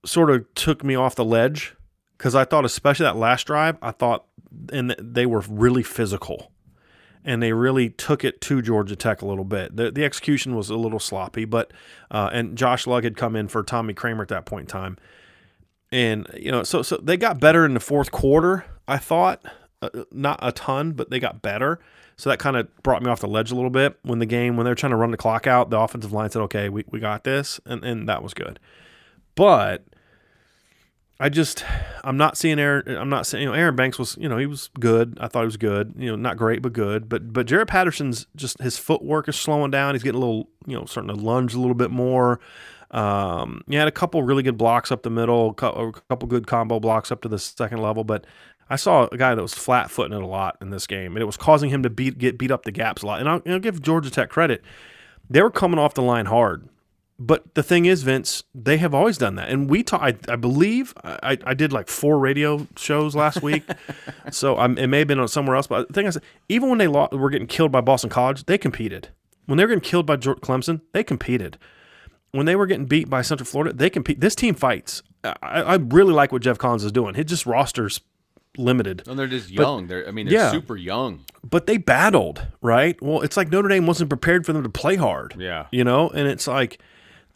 sort 0.05 0.29
of 0.29 0.45
took 0.55 0.83
me 0.83 0.95
off 0.95 1.15
the 1.15 1.25
ledge 1.25 1.75
because 2.17 2.35
I 2.35 2.45
thought, 2.45 2.65
especially 2.65 3.05
that 3.05 3.15
last 3.15 3.47
drive, 3.47 3.77
I 3.81 3.91
thought, 3.91 4.25
and 4.71 4.95
they 4.99 5.25
were 5.25 5.43
really 5.49 5.83
physical, 5.83 6.51
and 7.23 7.43
they 7.43 7.53
really 7.53 7.89
took 7.89 8.23
it 8.23 8.41
to 8.41 8.61
Georgia 8.61 8.95
Tech 8.95 9.21
a 9.21 9.25
little 9.25 9.43
bit. 9.43 9.75
The, 9.75 9.91
the 9.91 10.03
execution 10.03 10.55
was 10.55 10.69
a 10.69 10.75
little 10.75 10.99
sloppy, 10.99 11.45
but 11.45 11.71
uh, 12.09 12.29
and 12.33 12.57
Josh 12.57 12.87
Lugg 12.87 13.03
had 13.03 13.17
come 13.17 13.35
in 13.35 13.47
for 13.47 13.63
Tommy 13.63 13.93
Kraemer 13.93 14.21
at 14.21 14.29
that 14.29 14.45
point 14.45 14.63
in 14.63 14.67
time, 14.67 14.97
and 15.91 16.27
you 16.35 16.51
know, 16.51 16.63
so 16.63 16.81
so 16.81 16.97
they 16.97 17.17
got 17.17 17.39
better 17.39 17.65
in 17.65 17.73
the 17.73 17.79
fourth 17.79 18.11
quarter. 18.11 18.65
I 18.87 18.97
thought, 18.97 19.43
uh, 19.81 19.89
not 20.11 20.39
a 20.41 20.51
ton, 20.51 20.91
but 20.93 21.09
they 21.09 21.19
got 21.19 21.41
better. 21.41 21.79
So 22.15 22.29
that 22.29 22.39
kind 22.39 22.57
of 22.57 22.75
brought 22.81 23.03
me 23.03 23.11
off 23.11 23.19
the 23.19 23.27
ledge 23.27 23.51
a 23.51 23.55
little 23.55 23.69
bit 23.69 23.97
when 24.01 24.19
the 24.19 24.25
game 24.25 24.57
when 24.57 24.63
they 24.63 24.71
were 24.71 24.75
trying 24.75 24.91
to 24.91 24.97
run 24.97 25.11
the 25.11 25.17
clock 25.17 25.45
out. 25.45 25.69
The 25.69 25.79
offensive 25.79 26.11
line 26.11 26.31
said, 26.31 26.41
"Okay, 26.43 26.67
we, 26.69 26.83
we 26.89 26.99
got 26.99 27.23
this," 27.23 27.59
and 27.65 27.83
and 27.83 28.09
that 28.09 28.23
was 28.23 28.33
good. 28.33 28.59
But 29.35 29.85
I 31.19 31.29
just 31.29 31.63
I'm 32.03 32.17
not 32.17 32.37
seeing 32.37 32.59
Aaron. 32.59 32.95
I'm 32.95 33.09
not 33.09 33.27
saying 33.27 33.43
you 33.43 33.49
know 33.49 33.53
Aaron 33.53 33.75
Banks 33.75 33.99
was 33.99 34.17
you 34.19 34.27
know 34.29 34.37
he 34.37 34.45
was 34.45 34.69
good. 34.79 35.17
I 35.21 35.27
thought 35.27 35.41
he 35.41 35.45
was 35.45 35.57
good. 35.57 35.93
You 35.97 36.09
know 36.09 36.15
not 36.15 36.37
great 36.37 36.61
but 36.61 36.73
good. 36.73 37.07
But 37.09 37.33
but 37.33 37.45
Jarrett 37.45 37.67
Patterson's 37.67 38.27
just 38.35 38.59
his 38.61 38.77
footwork 38.77 39.27
is 39.27 39.35
slowing 39.35 39.71
down. 39.71 39.95
He's 39.95 40.03
getting 40.03 40.21
a 40.21 40.25
little 40.25 40.49
you 40.65 40.77
know 40.77 40.85
starting 40.85 41.15
to 41.15 41.21
lunge 41.21 41.53
a 41.53 41.59
little 41.59 41.75
bit 41.75 41.91
more. 41.91 42.39
Um, 42.91 43.61
he 43.67 43.75
had 43.75 43.87
a 43.87 43.91
couple 43.91 44.23
really 44.23 44.43
good 44.43 44.57
blocks 44.57 44.91
up 44.91 45.03
the 45.03 45.09
middle, 45.09 45.49
a 45.49 45.53
couple 45.53 46.27
good 46.27 46.47
combo 46.47 46.79
blocks 46.79 47.11
up 47.11 47.21
to 47.21 47.27
the 47.27 47.39
second 47.39 47.79
level. 47.79 48.03
But 48.03 48.25
I 48.69 48.75
saw 48.75 49.07
a 49.11 49.17
guy 49.17 49.33
that 49.35 49.41
was 49.41 49.53
flat 49.53 49.89
footing 49.89 50.17
it 50.17 50.21
a 50.21 50.27
lot 50.27 50.57
in 50.61 50.69
this 50.69 50.87
game, 50.87 51.15
and 51.15 51.21
it 51.21 51.25
was 51.25 51.37
causing 51.37 51.69
him 51.69 51.83
to 51.83 51.89
beat 51.89 52.17
get 52.17 52.37
beat 52.37 52.51
up 52.51 52.63
the 52.63 52.71
gaps 52.71 53.01
a 53.03 53.07
lot. 53.07 53.19
And 53.19 53.29
I'll, 53.29 53.41
I'll 53.47 53.59
give 53.59 53.81
Georgia 53.81 54.09
Tech 54.09 54.29
credit; 54.29 54.63
they 55.29 55.41
were 55.41 55.51
coming 55.51 55.79
off 55.79 55.93
the 55.93 56.01
line 56.01 56.25
hard. 56.25 56.67
But 57.19 57.55
the 57.55 57.63
thing 57.63 57.85
is, 57.85 58.03
Vince, 58.03 58.43
they 58.53 58.77
have 58.77 58.93
always 58.93 59.17
done 59.17 59.35
that. 59.35 59.49
And 59.49 59.67
we 59.67 59.81
talk, 59.81 60.01
I, 60.01 60.15
I 60.31 60.35
believe 60.35 60.93
I, 61.03 61.37
I 61.43 61.53
did 61.55 61.73
like 61.73 61.87
four 61.87 62.19
radio 62.19 62.67
shows 62.75 63.15
last 63.15 63.41
week. 63.41 63.63
so 64.31 64.55
I'm, 64.57 64.77
it 64.77 64.85
may 64.85 64.99
have 64.99 65.07
been 65.07 65.19
on 65.19 65.27
somewhere 65.27 65.55
else. 65.55 65.65
But 65.65 65.87
the 65.87 65.93
thing 65.95 66.05
is, 66.05 66.19
even 66.47 66.69
when 66.69 66.77
they 66.77 66.85
lost, 66.85 67.13
were 67.13 67.31
getting 67.31 67.47
killed 67.47 67.71
by 67.71 67.81
Boston 67.81 68.11
College, 68.11 68.45
they 68.45 68.59
competed. 68.59 69.09
When 69.47 69.57
they 69.57 69.63
were 69.63 69.69
getting 69.69 69.81
killed 69.81 70.05
by 70.05 70.17
George 70.17 70.41
Clemson, 70.41 70.81
they 70.91 71.03
competed. 71.03 71.57
When 72.31 72.45
they 72.45 72.55
were 72.55 72.67
getting 72.67 72.85
beat 72.85 73.09
by 73.09 73.23
Central 73.23 73.47
Florida, 73.47 73.73
they 73.75 73.89
compete. 73.89 74.19
This 74.19 74.35
team 74.35 74.53
fights. 74.53 75.01
I, 75.23 75.33
I 75.41 75.75
really 75.75 76.13
like 76.13 76.31
what 76.31 76.43
Geoff 76.43 76.59
Collins 76.59 76.83
is 76.83 76.91
doing. 76.91 77.15
He 77.15 77.23
just 77.23 77.47
rosters 77.47 77.99
limited. 78.57 79.03
And 79.07 79.17
they're 79.17 79.27
just 79.27 79.49
young. 79.49 79.83
But, 79.83 79.89
they're 79.89 80.07
I 80.07 80.11
mean 80.11 80.27
they're 80.27 80.39
yeah, 80.39 80.51
super 80.51 80.75
young. 80.75 81.25
But 81.43 81.65
they 81.65 81.77
battled, 81.77 82.45
right? 82.61 83.01
Well, 83.01 83.21
it's 83.21 83.37
like 83.37 83.51
Notre 83.51 83.69
Dame 83.69 83.87
wasn't 83.87 84.09
prepared 84.09 84.45
for 84.45 84.53
them 84.53 84.63
to 84.63 84.69
play 84.69 84.95
hard. 84.95 85.35
Yeah. 85.37 85.67
You 85.71 85.83
know, 85.83 86.09
and 86.09 86.27
it's 86.27 86.47
like 86.47 86.79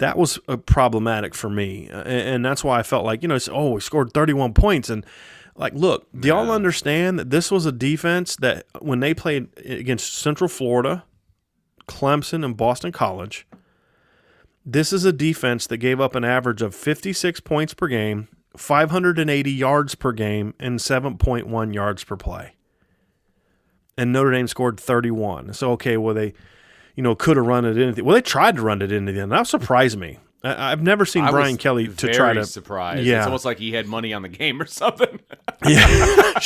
that 0.01 0.17
was 0.17 0.39
uh, 0.47 0.57
problematic 0.57 1.35
for 1.35 1.47
me, 1.49 1.87
and, 1.91 2.07
and, 2.07 2.45
that's 2.45 2.63
why 2.63 2.79
I 2.79 2.83
felt 2.83 3.05
like 3.05 3.21
you 3.21 3.27
know, 3.27 3.37
oh, 3.51 3.73
we 3.73 3.81
scored 3.81 4.13
31 4.13 4.55
points, 4.55 4.89
and 4.89 5.05
like, 5.55 5.73
look, 5.73 6.07
do 6.19 6.29
y'all 6.29 6.49
understand 6.49 7.19
that 7.19 7.29
this 7.29 7.51
was 7.51 7.67
a 7.67 7.71
defense 7.71 8.35
that 8.37 8.65
when 8.79 8.99
they 8.99 9.13
played 9.13 9.49
against 9.63 10.15
Central 10.15 10.47
Florida, 10.47 11.03
Clemson, 11.87 12.43
and 12.43 12.57
Boston 12.57 12.91
College, 12.91 13.45
this 14.65 14.91
is 14.91 15.05
a 15.05 15.13
defense 15.13 15.67
that 15.67 15.77
gave 15.77 16.01
up 16.01 16.15
an 16.15 16.23
average 16.23 16.63
of 16.63 16.73
56 16.73 17.39
points 17.41 17.75
per 17.75 17.87
game, 17.87 18.27
580 18.57 19.51
yards 19.51 19.95
per 19.95 20.11
game, 20.11 20.53
and 20.59 20.79
7.1 20.79 21.73
yards 21.73 22.03
per 22.03 22.17
play. 22.17 22.55
And 23.97 24.11
Notre 24.11 24.31
Dame 24.31 24.47
scored 24.47 24.79
31. 24.79 25.53
So 25.53 25.71
okay, 25.71 25.97
well 25.97 26.13
they 26.13 26.33
you 26.95 27.03
know, 27.03 27.15
could 27.15 27.37
have 27.37 27.45
run 27.45 27.65
it 27.65 27.77
into. 27.77 28.03
Well, 28.03 28.15
they 28.15 28.21
tried 28.21 28.55
to 28.57 28.61
run 28.61 28.81
it 28.81 28.91
into 28.91 29.11
the 29.11 29.21
end. 29.21 29.31
That 29.31 29.47
surprised 29.47 29.97
me. 29.97 30.19
I, 30.43 30.71
have 30.71 30.81
never 30.81 31.05
seen 31.05 31.23
I 31.23 31.31
Brian 31.31 31.57
Kelly 31.57 31.87
to 31.87 32.13
try 32.13 32.33
to 32.33 32.45
surprise. 32.45 33.05
Yeah, 33.05 33.17
it's 33.17 33.25
almost 33.27 33.45
like 33.45 33.59
he 33.59 33.73
had 33.73 33.85
money 33.85 34.11
on 34.11 34.23
the 34.23 34.29
game 34.29 34.59
or 34.59 34.65
something. 34.65 35.19
yeah, 35.67 36.39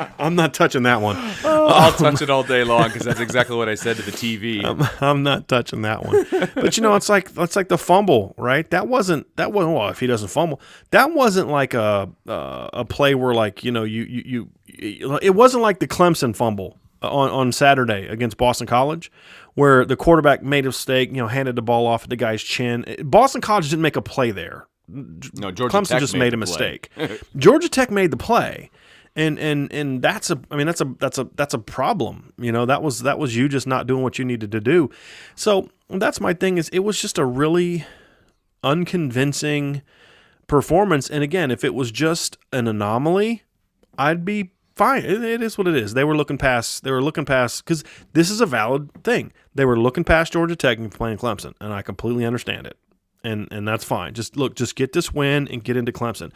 I'm 0.18 0.34
not 0.34 0.52
touching 0.52 0.82
that 0.82 1.00
one. 1.00 1.16
I'll 1.44 1.92
touch 1.92 2.20
it 2.20 2.28
all 2.28 2.42
day 2.42 2.64
long 2.64 2.84
because 2.84 3.04
that's 3.04 3.20
exactly 3.20 3.56
what 3.56 3.70
I 3.70 3.74
said 3.74 3.96
to 3.96 4.02
the 4.02 4.10
TV. 4.10 4.62
I'm, 4.66 4.82
I'm, 5.00 5.22
not 5.22 5.48
touching 5.48 5.82
that 5.82 6.04
one. 6.04 6.26
But 6.54 6.76
you 6.76 6.82
know, 6.82 6.94
it's 6.94 7.08
like 7.08 7.30
it's 7.38 7.56
like 7.56 7.68
the 7.68 7.78
fumble, 7.78 8.34
right? 8.36 8.68
That 8.70 8.86
wasn't 8.86 9.34
that 9.36 9.52
wasn't 9.52 9.74
well. 9.74 9.88
If 9.88 10.00
he 10.00 10.06
doesn't 10.06 10.28
fumble, 10.28 10.60
that 10.90 11.12
wasn't 11.12 11.48
like 11.48 11.72
a 11.72 12.10
uh, 12.26 12.68
a 12.74 12.84
play 12.84 13.14
where 13.14 13.32
like 13.34 13.64
you 13.64 13.72
know 13.72 13.84
you 13.84 14.02
you 14.02 14.50
you. 14.66 15.18
It 15.22 15.34
wasn't 15.34 15.62
like 15.62 15.80
the 15.80 15.88
Clemson 15.88 16.36
fumble 16.36 16.78
on, 17.02 17.30
on 17.30 17.52
Saturday 17.52 18.06
against 18.06 18.36
Boston 18.36 18.66
College, 18.66 19.10
where 19.58 19.84
the 19.84 19.96
quarterback 19.96 20.40
made 20.40 20.64
a 20.64 20.68
mistake, 20.68 21.10
you 21.10 21.16
know, 21.16 21.26
handed 21.26 21.56
the 21.56 21.62
ball 21.62 21.88
off 21.88 22.04
at 22.04 22.10
the 22.10 22.14
guy's 22.14 22.40
chin. 22.44 22.84
Boston 23.02 23.40
College 23.40 23.68
didn't 23.68 23.82
make 23.82 23.96
a 23.96 24.00
play 24.00 24.30
there. 24.30 24.68
No, 24.86 25.50
Georgia 25.50 25.76
Clemson 25.76 25.88
Tech 25.88 26.00
just 26.00 26.12
made, 26.12 26.20
made 26.20 26.34
a 26.34 26.36
mistake. 26.36 26.90
Georgia 27.36 27.68
Tech 27.68 27.90
made 27.90 28.12
the 28.12 28.16
play. 28.16 28.70
And 29.16 29.36
and 29.36 29.72
and 29.72 30.00
that's 30.00 30.30
a 30.30 30.40
I 30.52 30.56
mean 30.56 30.68
that's 30.68 30.80
a 30.80 30.94
that's 31.00 31.18
a 31.18 31.24
that's 31.34 31.54
a 31.54 31.58
problem. 31.58 32.32
You 32.38 32.52
know, 32.52 32.66
that 32.66 32.84
was 32.84 33.00
that 33.00 33.18
was 33.18 33.34
you 33.34 33.48
just 33.48 33.66
not 33.66 33.88
doing 33.88 34.04
what 34.04 34.16
you 34.16 34.24
needed 34.24 34.52
to 34.52 34.60
do. 34.60 34.90
So 35.34 35.68
that's 35.90 36.20
my 36.20 36.34
thing 36.34 36.56
is 36.56 36.68
it 36.68 36.80
was 36.80 37.00
just 37.02 37.18
a 37.18 37.24
really 37.24 37.84
unconvincing 38.62 39.82
performance. 40.46 41.10
And 41.10 41.24
again, 41.24 41.50
if 41.50 41.64
it 41.64 41.74
was 41.74 41.90
just 41.90 42.38
an 42.52 42.68
anomaly, 42.68 43.42
I'd 43.98 44.24
be 44.24 44.52
fine. 44.78 45.04
It, 45.04 45.22
it 45.22 45.42
is 45.42 45.58
what 45.58 45.66
it 45.66 45.76
is. 45.76 45.94
They 45.94 46.04
were 46.04 46.16
looking 46.16 46.38
past. 46.38 46.84
They 46.84 46.90
were 46.90 47.02
looking 47.02 47.24
past 47.24 47.64
because 47.64 47.84
this 48.14 48.30
is 48.30 48.40
a 48.40 48.46
valid 48.46 48.90
thing. 49.04 49.32
They 49.54 49.64
were 49.64 49.78
looking 49.78 50.04
past 50.04 50.32
Georgia 50.32 50.56
Tech 50.56 50.78
and 50.78 50.90
playing 50.90 51.18
Clemson, 51.18 51.54
and 51.60 51.72
I 51.72 51.82
completely 51.82 52.24
understand 52.24 52.66
it. 52.66 52.78
And 53.24 53.48
and 53.50 53.66
that's 53.66 53.84
fine. 53.84 54.14
Just 54.14 54.36
look, 54.36 54.54
just 54.54 54.76
get 54.76 54.92
this 54.92 55.12
win 55.12 55.48
and 55.48 55.62
get 55.62 55.76
into 55.76 55.92
Clemson. 55.92 56.32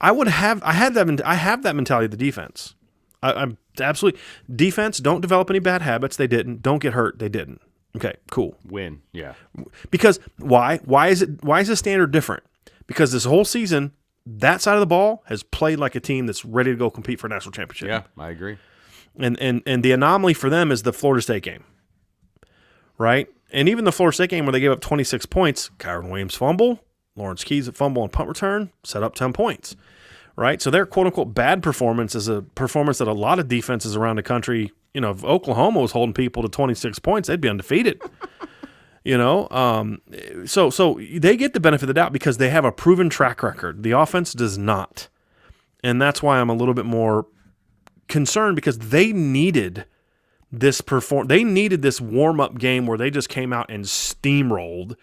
I 0.00 0.10
would 0.10 0.28
have. 0.28 0.62
I 0.62 0.72
had 0.72 0.94
that. 0.94 1.22
I 1.24 1.36
have 1.36 1.62
that 1.62 1.76
mentality 1.76 2.06
of 2.06 2.10
the 2.10 2.16
defense. 2.16 2.74
I, 3.22 3.32
I'm 3.32 3.58
absolutely 3.80 4.20
defense. 4.54 4.98
Don't 4.98 5.20
develop 5.20 5.48
any 5.48 5.60
bad 5.60 5.80
habits. 5.80 6.16
They 6.16 6.26
didn't. 6.26 6.60
Don't 6.60 6.80
get 6.80 6.92
hurt. 6.92 7.18
They 7.18 7.28
didn't. 7.28 7.60
Okay, 7.96 8.14
cool. 8.30 8.56
Win. 8.64 9.02
Yeah. 9.12 9.34
Because 9.90 10.18
why? 10.38 10.78
Why 10.78 11.08
is 11.08 11.22
it? 11.22 11.42
Why 11.44 11.60
is 11.60 11.68
the 11.68 11.76
standard 11.76 12.10
different? 12.10 12.42
Because 12.86 13.12
this 13.12 13.24
whole 13.24 13.44
season 13.44 13.92
that 14.26 14.60
side 14.60 14.74
of 14.74 14.80
the 14.80 14.86
ball 14.86 15.22
has 15.26 15.42
played 15.42 15.78
like 15.78 15.94
a 15.94 16.00
team 16.00 16.26
that's 16.26 16.44
ready 16.44 16.70
to 16.70 16.76
go 16.76 16.90
compete 16.90 17.20
for 17.20 17.26
a 17.26 17.30
national 17.30 17.52
championship. 17.52 17.88
Yeah, 17.88 18.22
I 18.22 18.30
agree. 18.30 18.56
And 19.16 19.38
and 19.40 19.62
and 19.66 19.82
the 19.82 19.92
anomaly 19.92 20.34
for 20.34 20.50
them 20.50 20.72
is 20.72 20.82
the 20.82 20.92
Florida 20.92 21.22
State 21.22 21.42
game, 21.42 21.64
right? 22.98 23.28
And 23.52 23.68
even 23.68 23.84
the 23.84 23.92
Florida 23.92 24.14
State 24.14 24.30
game 24.30 24.46
where 24.46 24.52
they 24.52 24.60
gave 24.60 24.72
up 24.72 24.80
26 24.80 25.26
points, 25.26 25.70
Kyren 25.78 26.08
Williams 26.10 26.34
fumble, 26.34 26.80
Lawrence 27.14 27.44
Keys 27.44 27.68
at 27.68 27.76
fumble 27.76 28.02
and 28.02 28.10
punt 28.10 28.28
return, 28.28 28.72
set 28.82 29.04
up 29.04 29.14
10 29.14 29.32
points, 29.32 29.76
right? 30.36 30.60
So 30.60 30.70
their 30.70 30.86
quote 30.86 31.06
unquote 31.06 31.34
bad 31.34 31.62
performance 31.62 32.14
is 32.16 32.26
a 32.26 32.42
performance 32.42 32.98
that 32.98 33.06
a 33.06 33.12
lot 33.12 33.38
of 33.38 33.46
defenses 33.46 33.94
around 33.94 34.16
the 34.16 34.22
country, 34.24 34.72
you 34.92 35.00
know, 35.00 35.10
if 35.10 35.22
Oklahoma 35.22 35.80
was 35.80 35.92
holding 35.92 36.14
people 36.14 36.42
to 36.42 36.48
26 36.48 36.98
points, 36.98 37.28
they'd 37.28 37.40
be 37.40 37.48
undefeated. 37.48 38.02
You 39.04 39.18
know, 39.18 39.48
um, 39.50 40.00
so 40.46 40.70
so 40.70 40.98
they 41.12 41.36
get 41.36 41.52
the 41.52 41.60
benefit 41.60 41.84
of 41.84 41.88
the 41.88 41.94
doubt 41.94 42.12
because 42.12 42.38
they 42.38 42.48
have 42.48 42.64
a 42.64 42.72
proven 42.72 43.10
track 43.10 43.42
record. 43.42 43.82
The 43.82 43.90
offense 43.90 44.32
does 44.32 44.56
not, 44.56 45.08
and 45.82 46.00
that's 46.00 46.22
why 46.22 46.40
I'm 46.40 46.48
a 46.48 46.54
little 46.54 46.72
bit 46.72 46.86
more 46.86 47.26
concerned 48.08 48.56
because 48.56 48.78
they 48.78 49.12
needed 49.12 49.84
this 50.50 50.80
perform. 50.80 51.26
They 51.26 51.44
needed 51.44 51.82
this 51.82 52.00
warm 52.00 52.40
up 52.40 52.56
game 52.56 52.86
where 52.86 52.96
they 52.96 53.10
just 53.10 53.28
came 53.28 53.52
out 53.52 53.66
and 53.68 53.84
steamrolled 53.84 54.96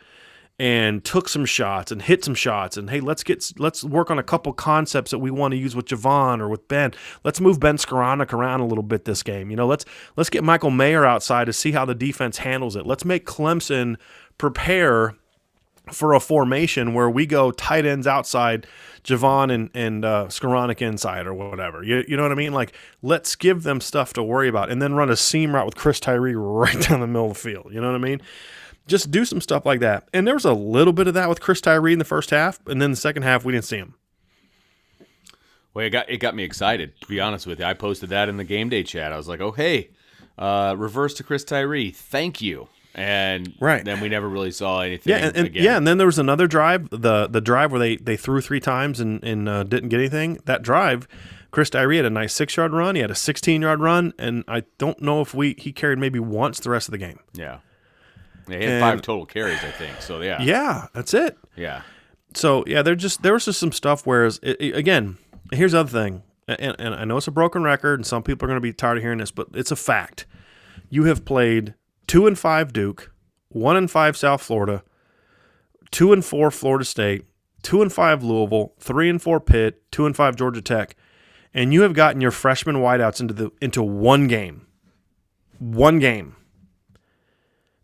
and 0.62 1.04
took 1.04 1.28
some 1.28 1.44
shots 1.44 1.92
and 1.92 2.04
hit 2.04 2.24
some 2.24 2.36
shots 2.36 2.78
and 2.78 2.92
hey 2.92 3.00
let's 3.00 3.24
get 3.24 3.52
let's 3.58 3.84
work 3.84 4.12
on 4.12 4.20
a 4.20 4.24
couple 4.24 4.54
concepts 4.54 5.10
that 5.10 5.18
we 5.18 5.32
want 5.32 5.54
to 5.54 5.58
use 5.58 5.76
with 5.76 5.88
Javon 5.88 6.40
or 6.40 6.48
with 6.48 6.68
Ben. 6.68 6.94
Let's 7.24 7.42
move 7.42 7.60
Ben 7.60 7.78
Skowronek 7.78 8.32
around 8.32 8.60
a 8.60 8.68
little 8.68 8.84
bit 8.84 9.06
this 9.06 9.24
game. 9.24 9.50
You 9.50 9.58
know, 9.58 9.66
let's 9.66 9.86
let's 10.18 10.30
get 10.30 10.44
Michael 10.44 10.70
Mayer 10.70 11.04
outside 11.04 11.46
to 11.46 11.54
see 11.54 11.72
how 11.72 11.84
the 11.84 11.96
defense 11.96 12.38
handles 12.38 12.76
it. 12.76 12.86
Let's 12.86 13.04
make 13.04 13.26
Clemson 13.26 13.98
prepare 14.38 15.16
for 15.92 16.14
a 16.14 16.20
formation 16.20 16.94
where 16.94 17.10
we 17.10 17.26
go 17.26 17.50
tight 17.50 17.88
ends 17.88 18.06
outside, 18.06 18.68
Javon 19.04 19.52
and 19.52 19.72
and 19.74 20.06
uh, 20.06 20.26
Skowronek 20.28 20.80
inside 20.80 21.26
or 21.26 21.34
whatever. 21.34 21.82
You, 21.84 22.04
you 22.08 22.16
know 22.16 22.22
what 22.22 22.32
I 22.32 22.36
mean? 22.36 22.54
Like 22.54 22.74
let's 23.02 23.36
give 23.36 23.64
them 23.64 23.82
stuff 23.82 24.14
to 24.14 24.22
worry 24.22 24.48
about, 24.48 24.70
and 24.70 24.80
then 24.80 24.94
run 24.94 25.10
a 25.10 25.16
seam 25.16 25.56
route 25.56 25.66
with 25.66 25.76
Chris 25.76 26.00
Tyree 26.00 26.36
right 26.36 26.80
down 26.88 27.00
the 27.00 27.08
middle 27.08 27.32
of 27.32 27.34
the 27.34 27.40
field. 27.40 27.70
You 27.72 27.82
know 27.82 27.88
what 27.88 27.96
I 27.96 28.04
mean? 28.04 28.22
Just 28.88 29.12
do 29.12 29.26
some 29.26 29.42
stuff 29.42 29.66
like 29.66 29.80
that. 29.80 30.10
And 30.14 30.28
there 30.28 30.34
was 30.34 30.46
a 30.46 30.54
little 30.54 30.94
bit 30.94 31.08
of 31.08 31.14
that 31.14 31.30
with 31.30 31.40
Chris 31.40 31.62
Tyree 31.62 31.94
in 31.94 32.00
the 32.00 32.06
first 32.06 32.30
half, 32.32 32.60
and 32.68 32.82
then 32.82 32.92
the 32.92 32.98
second 32.98 33.24
half 33.24 33.46
we 33.46 33.54
didn't 33.54 33.66
see 33.66 33.78
him. 33.78 33.96
Well, 35.74 35.86
it 35.86 35.92
got 35.92 36.10
it 36.10 36.18
got 36.18 36.36
me 36.36 36.44
excited. 36.44 37.00
To 37.02 37.08
be 37.08 37.20
honest 37.20 37.48
with 37.48 37.60
you, 37.60 37.66
I 37.66 37.74
posted 37.74 38.10
that 38.10 38.28
in 38.28 38.38
the 38.38 38.44
game 38.44 38.70
day 38.70 38.84
chat. 38.84 39.14
I 39.14 39.18
was 39.18 39.28
like, 39.28 39.40
"Oh, 39.40 39.52
hey, 39.52 39.92
uh, 40.38 40.76
reverse 40.78 41.14
to 41.16 41.24
Chris 41.24 41.44
Tyree, 41.44 41.92
thank 41.92 42.42
you." 42.42 42.68
And 42.94 43.54
right. 43.62 43.86
then 43.86 44.02
we 44.02 44.10
never 44.10 44.28
really 44.28 44.52
saw 44.52 44.82
anything. 44.82 45.12
Yeah, 45.12 45.28
and, 45.28 45.38
and 45.38 45.56
yeah, 45.56 45.78
and 45.78 45.88
then 45.88 45.98
there 45.98 46.08
was 46.08 46.20
another 46.20 46.46
drive, 46.46 46.90
the 46.90 47.28
the 47.28 47.40
drive 47.40 47.72
where 47.72 47.80
they 47.80 47.96
they 47.96 48.18
threw 48.18 48.42
three 48.42 48.60
times 48.60 49.00
and 49.00 49.24
and 49.24 49.48
uh, 49.48 49.64
didn't 49.64 49.90
get 49.90 50.00
anything. 50.00 50.40
That 50.44 50.62
drive, 50.62 51.08
Chris 51.52 51.70
Tyree 51.70 51.98
had 51.98 52.06
a 52.06 52.10
nice 52.10 52.34
six 52.34 52.58
yard 52.58 52.74
run. 52.74 52.96
He 52.96 53.02
had 53.02 53.12
a 53.12 53.16
sixteen 53.16 53.62
yard 53.62 53.80
run, 53.80 54.14
and 54.20 54.44
I 54.50 54.64
don't 54.78 55.02
know 55.02 55.22
if 55.22 55.34
we 55.34 55.56
he 55.58 55.72
carried 55.72 56.00
maybe 56.00 56.20
once 56.20 56.60
the 56.60 56.70
rest 56.70 56.90
of 56.90 56.92
the 56.92 56.98
game. 56.98 57.20
Yeah. 57.34 57.60
They 58.48 58.64
had 58.64 58.70
and, 58.74 58.82
five 58.82 59.02
total 59.02 59.26
carries, 59.26 59.64
I 59.64 59.72
think. 59.72 60.02
So 60.02 60.22
yeah, 60.22 60.42
yeah, 60.42 60.88
that's 60.94 61.14
it. 61.14 61.38
Yeah, 61.56 61.82
so 62.34 62.64
yeah, 62.68 62.82
there 62.82 62.96
just 62.96 63.22
there 63.24 63.34
was 63.34 63.46
just 63.46 63.60
some 63.60 63.72
stuff. 63.72 64.06
Whereas 64.06 64.40
it, 64.44 64.58
it- 64.60 64.76
again, 64.76 65.18
here's 65.52 65.72
the 65.74 65.80
other 65.80 65.90
thing, 65.90 66.24
and, 66.48 66.76
and 66.80 66.96
I 66.96 67.06
know 67.06 67.18
it's 67.18 67.28
a 67.28 67.32
broken 67.32 67.64
record, 67.64 68.00
and 68.00 68.06
some 68.06 68.24
people 68.24 68.46
are 68.46 68.50
going 68.50 68.58
to 68.58 68.62
be 68.62 68.74
tired 68.74 68.98
of 68.98 69.04
hearing 69.04 69.20
this, 69.20 69.32
but 69.32 69.48
it's 69.54 69.72
a 69.72 69.76
fact. 69.76 70.26
You 70.90 71.06
have 71.06 71.24
played 71.26 71.74
two 72.08 72.28
and 72.28 72.38
five 72.38 72.74
Duke, 72.74 73.12
one 73.50 73.76
and 73.78 73.90
five 73.90 74.18
South 74.18 74.42
Florida, 74.42 74.84
two 75.92 76.12
and 76.14 76.24
four 76.24 76.52
Florida 76.52 76.86
State, 76.86 77.26
two 77.64 77.82
and 77.82 77.92
five 77.92 78.24
Louisville, 78.24 78.74
three 78.80 79.10
and 79.10 79.22
four 79.22 79.40
Pitt, 79.40 79.90
two 79.92 80.06
and 80.06 80.16
five 80.16 80.36
Georgia 80.36 80.62
Tech, 80.62 80.96
and 81.54 81.74
you 81.74 81.82
have 81.82 81.94
gotten 81.94 82.22
your 82.22 82.32
freshman 82.32 82.78
wideouts 82.78 83.20
into 83.22 83.34
the 83.34 83.52
into 83.62 83.84
one 83.84 84.28
game. 84.28 84.68
One 85.60 86.00
game. 86.00 86.36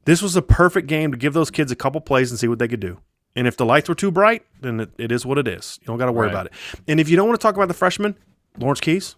This 0.07 0.21
was 0.21 0.35
a 0.35 0.41
perfect 0.41 0.87
game 0.87 1.11
to 1.11 1.17
give 1.17 1.33
those 1.33 1.51
kids 1.51 1.71
a 1.71 1.75
couple 1.75 1.99
plays 2.01 2.31
and 2.31 2.39
see 2.39 2.47
what 2.47 2.59
they 2.59 2.67
could 2.67 2.79
do. 2.79 2.99
And 3.35 3.45
if 3.45 3.55
the 3.57 3.65
lights 3.65 3.87
were 3.89 3.93
too 3.95 4.09
bright, 4.09 4.43
then 4.61 4.79
it, 4.79 4.89
it 4.97 5.11
is 5.11 5.25
what 5.25 5.37
it 5.37 5.47
is. 5.47 5.77
You 5.81 5.87
don't 5.87 5.97
got 5.97 6.05
to 6.07 6.11
worry 6.11 6.27
Right. 6.27 6.33
about 6.33 6.45
it. 6.47 6.53
And 6.87 6.99
if 6.99 7.09
you 7.09 7.15
don't 7.17 7.27
want 7.27 7.39
to 7.39 7.43
talk 7.43 7.55
about 7.55 7.67
the 7.67 7.73
freshman, 7.73 8.15
Lawrence 8.57 8.79
Keys, 8.79 9.15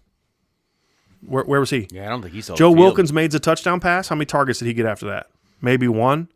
where, 1.26 1.44
where 1.44 1.60
was 1.60 1.70
he? 1.70 1.86
Yeah, 1.90 2.06
I 2.06 2.08
don't 2.10 2.22
think 2.22 2.34
he 2.34 2.42
saw. 2.42 2.54
Joe. 2.54 2.70
Wilkins 2.72 3.12
made 3.12 3.30
the 3.30 3.38
touchdown 3.40 3.80
pass. 3.80 4.08
How 4.08 4.16
many 4.16 4.26
targets 4.26 4.58
did 4.58 4.66
he 4.66 4.74
get 4.74 4.84
after 4.84 5.06
that? 5.06 5.28
Maybe 5.62 5.88
one. 5.88 6.28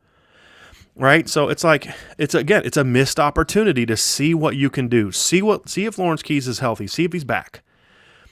Right? 0.97 1.29
So 1.29 1.49
it's 1.49 1.65
like 1.65 1.89
it's 2.19 2.35
again, 2.37 2.63
it's 2.65 2.77
a 2.77 2.85
missed 2.85 3.19
opportunity 3.19 3.85
to 3.87 3.97
see 3.97 4.33
what 4.35 4.55
you 4.55 4.71
can 4.71 4.87
do. 4.87 5.11
See 5.11 5.43
what 5.43 5.69
see 5.69 5.87
if 5.87 5.99
Lawrence 5.99 6.23
Keys 6.23 6.47
is 6.47 6.61
healthy. 6.61 6.87
See 6.87 7.05
if 7.05 7.13
he's 7.13 7.25
back. 7.25 7.63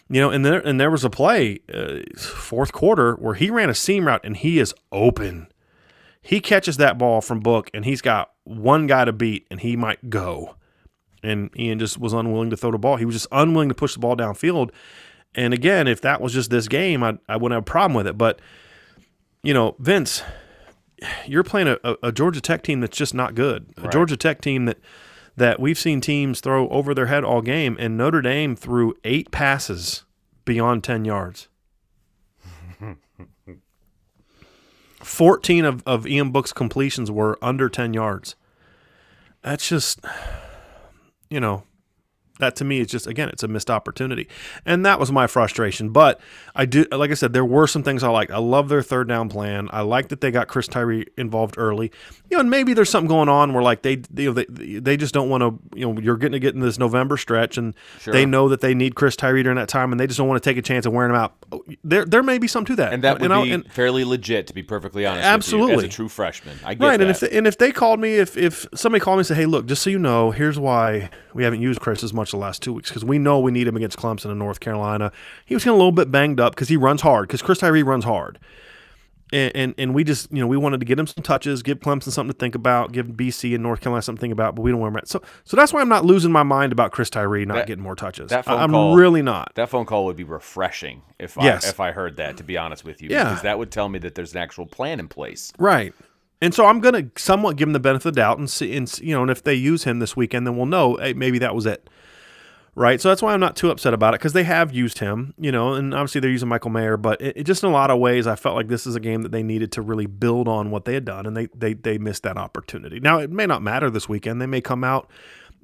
You 0.09 0.21
know, 0.21 0.31
and 0.31 0.47
there 0.47 0.61
and 0.61 0.79
there 0.81 0.91
was 0.91 1.03
a 1.05 1.11
play 1.11 1.59
uh, 1.75 2.01
fourth 2.17 2.73
quarter 2.73 3.15
where 3.15 3.35
he 3.35 3.51
ran 3.51 3.69
a 3.69 3.75
seam 3.75 4.07
route 4.07 4.21
and 4.23 4.37
he 4.37 4.61
is 4.61 4.73
open. 4.93 5.49
He 6.23 6.41
catches 6.41 6.77
that 6.77 6.99
ball 6.99 7.21
from 7.21 7.41
Book 7.41 7.71
and 7.75 7.85
he's 7.85 8.01
got 8.01 8.31
one 8.45 8.87
guy 8.87 9.05
to 9.05 9.13
beat 9.13 9.47
and 9.51 9.61
he 9.61 9.77
might 9.77 10.09
go. 10.09 10.55
And 11.23 11.51
Ian 11.59 11.79
just 11.79 11.99
was 11.99 12.13
unwilling 12.13 12.51
to 12.51 12.57
throw 12.57 12.71
the 12.71 12.79
ball. 12.79 12.97
He 12.97 13.05
was 13.05 13.15
just 13.15 13.27
unwilling 13.33 13.69
to 13.69 13.75
push 13.75 13.95
the 13.95 14.01
ball 14.01 14.17
downfield. 14.17 14.71
And 15.35 15.55
again, 15.55 15.87
if 15.89 16.01
that 16.03 16.21
was 16.21 16.33
just 16.33 16.51
this 16.51 16.69
game, 16.69 17.03
I, 17.03 17.19
I 17.29 17.37
wouldn't 17.37 17.57
have 17.57 17.63
a 17.63 17.71
problem 17.71 17.95
with 17.95 18.07
it. 18.07 18.19
But, 18.19 18.41
you 19.43 19.55
know, 19.55 19.77
Vince, 19.79 20.23
you're 21.27 21.45
playing 21.45 21.69
a, 21.69 21.79
a, 21.85 21.97
a 22.05 22.13
Georgia 22.13 22.41
Tech 22.41 22.63
team 22.63 22.81
that's 22.81 22.97
just 22.97 23.15
not 23.15 23.35
good. 23.35 23.73
A 23.77 23.83
Right. 23.83 23.93
Georgia 23.93 24.17
Tech 24.17 24.41
team 24.41 24.67
that 24.67 24.79
that 25.35 25.59
we've 25.59 25.79
seen 25.79 26.01
teams 26.03 26.41
throw 26.41 26.69
over 26.69 26.93
their 26.93 27.07
head 27.07 27.25
all 27.25 27.41
game, 27.41 27.77
and 27.81 27.97
Notre 27.97 28.21
Dame 28.21 28.55
threw 28.55 28.95
eight 29.03 29.31
passes 29.31 30.05
beyond 30.45 30.85
ten 30.85 31.05
yards. 31.07 31.49
Fourteen 35.03 35.65
of, 35.65 35.83
of 35.87 36.07
Ian 36.07 36.31
Book's 36.31 36.53
completions 36.53 37.11
were 37.11 37.39
under 37.43 37.69
ten 37.69 37.93
yards. 37.95 38.37
That's 39.43 39.69
just 39.69 40.01
you 41.31 41.41
know, 41.41 41.65
that 42.43 42.55
to 42.57 42.65
me 42.65 42.81
is 42.81 42.87
just 42.89 43.07
again 43.07 43.29
it's 43.29 43.43
a 43.43 43.49
missed 43.49 43.71
opportunity 43.71 44.29
and 44.67 44.85
that 44.85 44.99
was 45.01 45.11
my 45.11 45.27
frustration 45.27 45.89
but 45.91 46.21
i 46.55 46.65
do 46.67 46.85
like 46.93 47.11
i 47.11 47.15
said 47.15 47.33
there 47.33 47.45
were 47.45 47.67
some 47.67 47.83
things 47.83 48.03
i 48.03 48.09
liked 48.09 48.31
i 48.31 48.39
love 48.39 48.69
their 48.69 48.83
third 48.83 49.09
down 49.09 49.29
plan 49.29 49.69
i 49.73 49.81
like 49.81 50.09
that 50.09 50.21
they 50.21 50.31
got 50.31 50.49
chris 50.49 50.69
tyree 50.69 51.07
involved 51.17 51.55
early 51.59 51.91
you 52.31 52.37
know 52.37 52.41
and 52.41 52.51
maybe 52.51 52.75
there's 52.75 52.91
something 52.91 53.09
going 53.09 53.29
on 53.29 53.53
where 53.55 53.63
like 53.63 53.83
they 53.83 54.03
you 54.17 54.27
know 54.27 54.33
they, 54.33 54.45
they 54.47 54.97
just 54.97 55.15
don't 55.15 55.29
want 55.31 55.43
to 55.43 55.79
you 55.79 55.87
know 55.91 56.01
you're 56.01 56.17
getting 56.17 56.33
to 56.33 56.39
get 56.41 56.55
in 56.55 56.61
this 56.61 56.79
november 56.79 57.17
stretch 57.17 57.57
and 57.57 57.75
Sure. 58.01 58.13
they 58.13 58.27
know 58.27 58.49
that 58.49 58.61
they 58.61 58.75
need 58.75 58.95
chris 58.95 59.17
tyree 59.17 59.43
during 59.43 59.57
that 59.57 59.69
time 59.69 59.93
and 59.93 60.01
they 60.01 60.07
just 60.07 60.19
don't 60.19 60.29
want 60.29 60.43
to 60.43 60.49
take 60.51 60.57
a 60.59 60.63
chance 60.63 60.85
of 60.87 60.93
wearing 60.93 61.11
him 61.11 61.17
out 61.17 61.35
oh, 61.53 61.63
there 61.85 62.05
there 62.05 62.23
may 62.23 62.39
be 62.39 62.47
something 62.49 62.77
to 62.77 62.83
that 62.83 62.93
and 62.93 63.03
that 63.05 63.21
would 63.21 63.31
I'll- 63.31 63.45
be 63.45 63.53
and- 63.53 63.71
fairly 63.73 64.05
legit, 64.05 64.47
to 64.49 64.55
be 64.55 64.63
perfectly 64.63 65.07
honest. 65.07 65.19
with 65.21 65.25
you, 65.25 65.35
Absolutely. 65.35 65.75
as 65.77 65.83
a 65.85 65.89
true 65.89 66.09
freshman, 66.09 66.59
I 66.65 66.75
get 66.75 66.85
Right, 66.85 66.97
that. 66.97 67.01
and 67.03 67.11
if 67.11 67.21
they, 67.21 67.31
and 67.31 67.47
if 67.47 67.59
they 67.59 67.71
called 67.73 68.01
me, 68.01 68.15
if 68.17 68.37
if 68.37 68.67
somebody 68.75 69.01
called 69.01 69.17
me 69.17 69.21
and 69.21 69.27
said, 69.27 69.37
"Hey, 69.37 69.47
look, 69.47 69.67
just 69.67 69.83
so 69.83 69.91
you 69.91 69.99
know, 69.99 70.31
here's 70.31 70.59
why 70.59 71.11
we 71.35 71.45
haven't 71.45 71.61
used 71.63 71.81
Chris 71.81 72.03
as 72.03 72.13
much 72.13 72.32
the 72.33 72.37
last 72.39 72.61
two 72.63 72.73
weeks 72.73 72.91
because 72.91 73.05
we 73.05 73.19
know 73.19 73.39
we 73.39 73.53
need 73.53 73.69
him 73.69 73.77
against 73.77 73.97
Clemson 73.97 74.27
and 74.31 74.39
North 74.41 74.59
Carolina. 74.61 75.13
He 75.47 75.55
was 75.55 75.63
getting 75.63 75.75
a 75.75 75.79
little 75.79 75.93
bit 75.93 76.11
banged 76.11 76.41
up 76.41 76.55
because 76.55 76.69
he 76.69 76.77
runs 76.77 77.01
hard 77.03 77.29
because 77.29 77.41
Chris 77.43 77.59
Tyree 77.59 77.83
runs 77.85 78.05
hard, 78.05 78.39
and, 79.33 79.53
and 79.55 79.75
and 79.79 79.95
we 79.95 80.05
just 80.05 80.31
you 80.31 80.41
know 80.41 80.47
we 80.47 80.57
wanted 80.59 80.81
to 80.81 80.87
get 80.87 80.99
him 80.99 81.07
some 81.07 81.23
touches, 81.23 81.63
give 81.63 81.79
Clemson 81.81 82.11
something 82.11 82.33
to 82.33 82.39
think 82.39 82.55
about, 82.55 82.93
give 82.93 83.07
BC 83.07 83.55
and 83.55 83.63
North 83.63 83.81
Carolina 83.81 84.03
something 84.03 84.19
to 84.19 84.21
think 84.21 84.33
about, 84.33 84.55
but 84.55 84.63
we 84.63 84.71
don't 84.71 84.81
want 84.81 84.95
him. 84.95 85.01
So 85.07 85.23
so 85.45 85.57
that's 85.57 85.73
why 85.73 85.81
I'm 85.81 85.89
not 85.89 86.05
losing 86.05 86.31
my 86.33 86.43
mind 86.43 86.73
about 86.73 86.93
Chris 86.93 87.09
Tyree 87.09 87.45
not 87.47 87.55
That- 87.55 87.67
getting 87.67 87.83
more 87.85 87.97
touches. 87.97 88.29
that 88.31 88.45
phone 88.45 88.59
I- 88.59 88.63
I'm 88.65 88.71
call- 88.73 88.95
really 88.97 89.23
not. 89.23 89.53
that 89.55 89.71
phone 89.71 89.87
call 89.87 90.05
would 90.07 90.17
be 90.17 90.25
refreshing 90.25 91.03
if 91.19 91.37
Yes. 91.41 91.65
I 91.65 91.69
if 91.71 91.81
I 91.81 91.93
heard 91.93 92.17
that. 92.19 92.37
To 92.39 92.45
be 92.45 92.57
honest 92.59 92.85
with 92.85 93.01
you, 93.01 93.09
Yeah. 93.11 93.25
because 93.25 93.43
that 93.43 93.59
would 93.59 93.71
tell 93.71 93.89
me 93.89 93.99
that 94.01 94.15
there's 94.15 94.33
an 94.33 94.39
actual 94.39 94.67
plan 94.67 95.01
in 95.01 95.09
place. 95.09 95.53
Right. 95.59 95.95
And 96.43 96.53
so 96.53 96.67
I'm 96.67 96.81
going 96.81 96.95
to 97.13 97.23
somewhat 97.23 97.55
give 97.55 97.69
him 97.69 97.73
the 97.73 97.79
benefit 97.79 98.09
of 98.09 98.15
the 98.15 98.21
doubt 98.21 98.37
and 98.39 98.51
see, 98.51 98.77
and 98.77 98.93
you 99.01 99.15
know, 99.15 99.23
and 99.23 99.31
if 99.31 99.45
they 99.45 99.55
use 99.55 99.85
him 99.85 100.01
this 100.01 100.17
weekend, 100.17 100.45
then 100.45 100.57
we'll 100.57 100.67
know 100.67 100.97
hey, 100.97 101.13
maybe 101.13 101.39
that 101.39 101.55
was 101.55 101.67
it. 101.67 101.89
Right. 102.75 103.03
So 103.03 103.11
that's 103.11 103.21
why 103.21 103.35
I'm 103.35 103.41
not 103.41 103.55
too 103.55 103.71
upset 103.71 103.93
about 103.93 104.15
it 104.15 104.21
because 104.21 104.33
they 104.33 104.45
have 104.45 104.73
used 104.73 104.99
him, 104.99 105.35
you 105.39 105.53
know, 105.53 105.75
and 105.75 105.93
obviously 105.93 106.23
they're 106.23 106.31
using 106.31 106.49
Michael 106.49 106.71
Mayer, 106.71 106.97
but 106.97 107.21
it, 107.21 107.37
it 107.37 107.45
just 107.45 107.63
in 107.63 107.69
a 107.69 107.73
lot 107.73 107.91
of 107.91 107.99
ways, 107.99 108.27
I 108.27 108.35
felt 108.35 108.57
like 108.57 108.69
this 108.69 108.87
is 108.87 108.95
a 108.95 109.01
game 109.01 109.21
that 109.23 109.31
they 109.31 109.43
needed 109.43 109.73
to 109.73 109.83
really 109.83 110.07
build 110.07 110.49
on 110.49 110.71
what 110.71 110.87
they 110.87 110.95
had 110.95 111.05
done, 111.05 111.27
and 111.27 111.37
they 111.37 111.49
they 111.55 111.75
they 111.75 111.99
missed 111.99 112.23
that 112.23 112.39
opportunity. 112.39 112.99
Now 112.99 113.19
it 113.19 113.31
may 113.31 113.45
not 113.45 113.61
matter 113.61 113.91
this 113.91 114.09
weekend; 114.09 114.41
they 114.41 114.47
may 114.47 114.63
come 114.63 114.85
out 114.85 115.11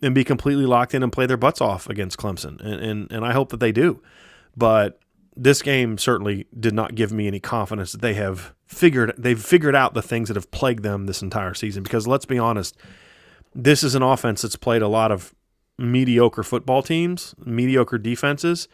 and 0.03 0.14
be 0.14 0.23
completely 0.23 0.66
locked 0.66 0.94
in 0.94 1.03
and 1.03 1.11
play 1.11 1.25
their 1.25 1.38
butts 1.38 1.62
off 1.62 1.88
against 1.88 2.18
Clemson, 2.18 2.61
and 2.61 2.81
and, 2.81 3.11
and 3.11 3.25
I 3.25 3.33
hope 3.33 3.49
that 3.51 3.61
they 3.61 3.73
do. 3.73 4.03
But 4.55 5.01
this 5.35 5.62
game 5.62 5.97
certainly 5.97 6.47
did 6.59 6.75
not 6.75 6.94
give 6.94 7.11
me 7.11 7.27
any 7.27 7.40
confidence 7.40 7.92
that 7.92 8.03
they 8.03 8.14
have 8.14 8.53
figured 8.66 9.14
they've 9.16 9.42
figured 9.42 9.75
out 9.75 9.94
the 9.94 10.03
things 10.03 10.29
that 10.29 10.37
have 10.37 10.51
plagued 10.51 10.83
them 10.83 11.07
this 11.07 11.23
entire 11.23 11.55
season. 11.55 11.83
Because 11.83 12.07
let's 12.07 12.27
be 12.27 12.38
honest, 12.38 12.77
this 13.55 13.83
is 13.83 13.94
an 13.94 14.03
offense 14.03 14.42
that's 14.42 14.57
played 14.57 14.83
a 14.83 14.88
lot 14.88 15.11
of 15.11 15.35
mediocre 15.79 16.43
football 16.43 16.83
teams, 16.83 17.35
mediocre 17.45 17.99
defenses, 17.99 18.69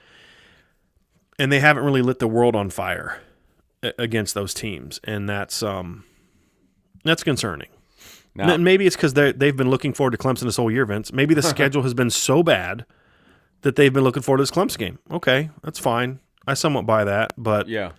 and 1.39 1.53
they 1.53 1.61
haven't 1.61 1.85
really 1.85 2.03
lit 2.03 2.19
the 2.19 2.29
world 2.29 2.57
on 2.57 2.71
fire 2.71 3.21
against 3.99 4.35
those 4.35 4.55
teams, 4.55 5.01
and 5.05 5.29
that's 5.29 5.63
um 5.63 6.05
that's 7.05 7.23
concerning. 7.23 7.69
Now, 8.37 8.57
maybe 8.57 8.87
it's 8.87 8.97
because 8.97 9.15
they 9.15 9.33
they've 9.33 9.57
been 9.57 9.71
looking 9.71 9.93
forward 9.93 10.11
to 10.13 10.19
Clemson 10.19 10.43
this 10.43 10.57
whole 10.57 10.71
year, 10.71 10.87
Vince. 10.87 11.13
Maybe 11.13 11.35
the 11.35 11.43
schedule 11.55 11.83
has 11.83 11.95
been 11.95 12.11
so 12.11 12.43
bad 12.43 12.85
that 13.63 13.77
they've 13.77 13.93
been 13.93 14.05
looking 14.05 14.23
forward 14.23 14.39
to 14.39 14.43
this 14.43 14.51
Clemson 14.51 14.79
game. 14.79 14.99
Okay, 15.11 15.51
that's 15.63 15.79
fine. 15.79 16.21
I 16.47 16.55
somewhat 16.55 16.85
buy 16.85 17.05
that, 17.05 17.33
but 17.39 17.69
yeah. 17.69 17.93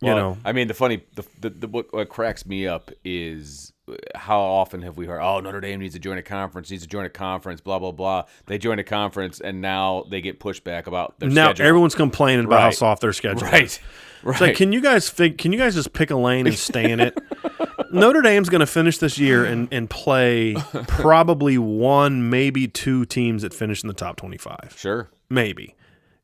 you 0.00 0.08
know, 0.08 0.38
I 0.44 0.52
mean, 0.52 0.66
the 0.66 0.74
funny, 0.74 1.04
the, 1.14 1.24
the, 1.40 1.50
the 1.50 1.68
what, 1.68 1.92
what 1.92 2.08
cracks 2.08 2.44
me 2.44 2.66
up 2.66 2.90
is 3.04 3.72
how 4.14 4.40
often 4.40 4.82
have 4.82 4.96
we 4.96 5.06
heard, 5.06 5.20
oh, 5.20 5.40
Notre 5.40 5.60
Dame 5.60 5.80
needs 5.80 5.94
to 5.94 6.00
join 6.00 6.18
a 6.18 6.22
conference, 6.22 6.70
needs 6.70 6.82
to 6.82 6.88
join 6.88 7.04
a 7.04 7.10
conference, 7.10 7.60
blah 7.60 7.78
blah 7.78 7.92
blah. 7.92 8.24
They 8.46 8.58
join 8.58 8.78
a 8.78 8.84
conference, 8.84 9.40
and 9.40 9.60
now 9.60 10.04
they 10.10 10.20
get 10.20 10.40
pushback 10.40 10.86
about 10.86 11.18
their 11.20 11.28
now 11.28 11.46
schedule. 11.48 11.66
everyone's 11.66 11.94
complaining 11.94 12.44
about 12.46 12.60
how 12.60 12.70
soft 12.70 13.02
their 13.02 13.12
schedule 13.12 13.44
is. 13.44 13.52
right, 13.52 13.80
right. 14.22 14.32
It's 14.32 14.40
like, 14.40 14.56
can 14.56 14.72
you 14.72 14.80
guys 14.80 15.08
fig- 15.08 15.38
can 15.38 15.52
you 15.52 15.58
guys 15.58 15.74
just 15.74 15.92
pick 15.92 16.10
a 16.10 16.16
lane 16.16 16.46
and 16.46 16.56
stay 16.56 16.90
in 16.90 17.00
it? 17.00 17.18
Notre 17.92 18.22
Dame's 18.22 18.48
going 18.48 18.60
to 18.60 18.66
finish 18.66 18.98
this 18.98 19.18
year 19.18 19.44
and, 19.44 19.66
and 19.72 19.90
play 19.90 20.54
probably 20.86 21.58
one, 21.58 22.30
maybe 22.30 22.68
two 22.68 23.04
teams 23.04 23.42
that 23.42 23.52
finish 23.52 23.82
in 23.82 23.88
the 23.88 23.94
top 23.94 24.14
25. 24.16 24.74
sure, 24.76 25.10
Maybe. 25.28 25.74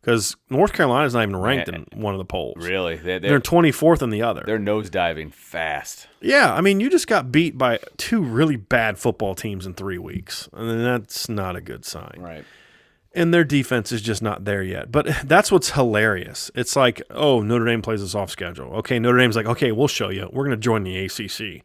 Because 0.07 0.37
North 0.51 0.73
Carolina's 0.73 1.15
not 1.15 1.25
even 1.25 1.35
ranked 1.35 1.69
eh, 1.69 1.79
in 1.91 2.01
one 2.01 2.15
of 2.15 2.19
the 2.19 2.25
polls. 2.25 2.65
really, 2.65 2.95
they, 2.95 3.19
They're 3.19 3.29
they're 3.31 3.41
24th 3.41 4.03
in 4.03 4.11
the 4.11 4.23
other. 4.23 4.45
they're 4.47 4.57
nosediving 4.57 5.35
fast. 5.35 6.07
Yeah, 6.21 6.55
I 6.55 6.61
mean, 6.61 6.79
you 6.79 6.89
just 6.89 7.09
got 7.09 7.33
beat 7.33 7.59
by 7.59 7.81
two 7.97 8.23
really 8.23 8.55
bad 8.55 8.99
football 8.99 9.35
teams 9.35 9.67
in 9.67 9.75
three 9.75 9.99
weeks. 9.99 10.49
And 10.53 10.81
that's 10.87 11.29
not 11.29 11.57
a 11.57 11.61
good 11.61 11.85
sign. 11.85 12.19
Right. 12.19 12.45
and 13.17 13.35
their 13.35 13.43
defense 13.43 13.91
is 13.91 14.01
just 14.01 14.23
not 14.23 14.45
there 14.45 14.63
yet. 14.63 14.93
But 14.93 15.09
that's 15.25 15.51
what's 15.51 15.73
hilarious. 15.73 16.53
It's 16.55 16.77
like, 16.77 17.03
oh, 17.11 17.43
Notre 17.43 17.65
Dame 17.65 17.83
plays 17.83 18.01
us 18.01 18.15
off 18.15 18.31
schedule. 18.31 18.75
Okay, 18.77 19.01
Notre 19.01 19.19
Dame's 19.19 19.35
like, 19.35 19.47
okay, 19.47 19.73
we'll 19.73 19.89
show 19.89 20.11
you. 20.11 20.31
We're 20.33 20.45
going 20.45 20.57
to 20.57 20.63
join 20.63 20.85
the 20.85 20.97
ACC. 21.05 21.65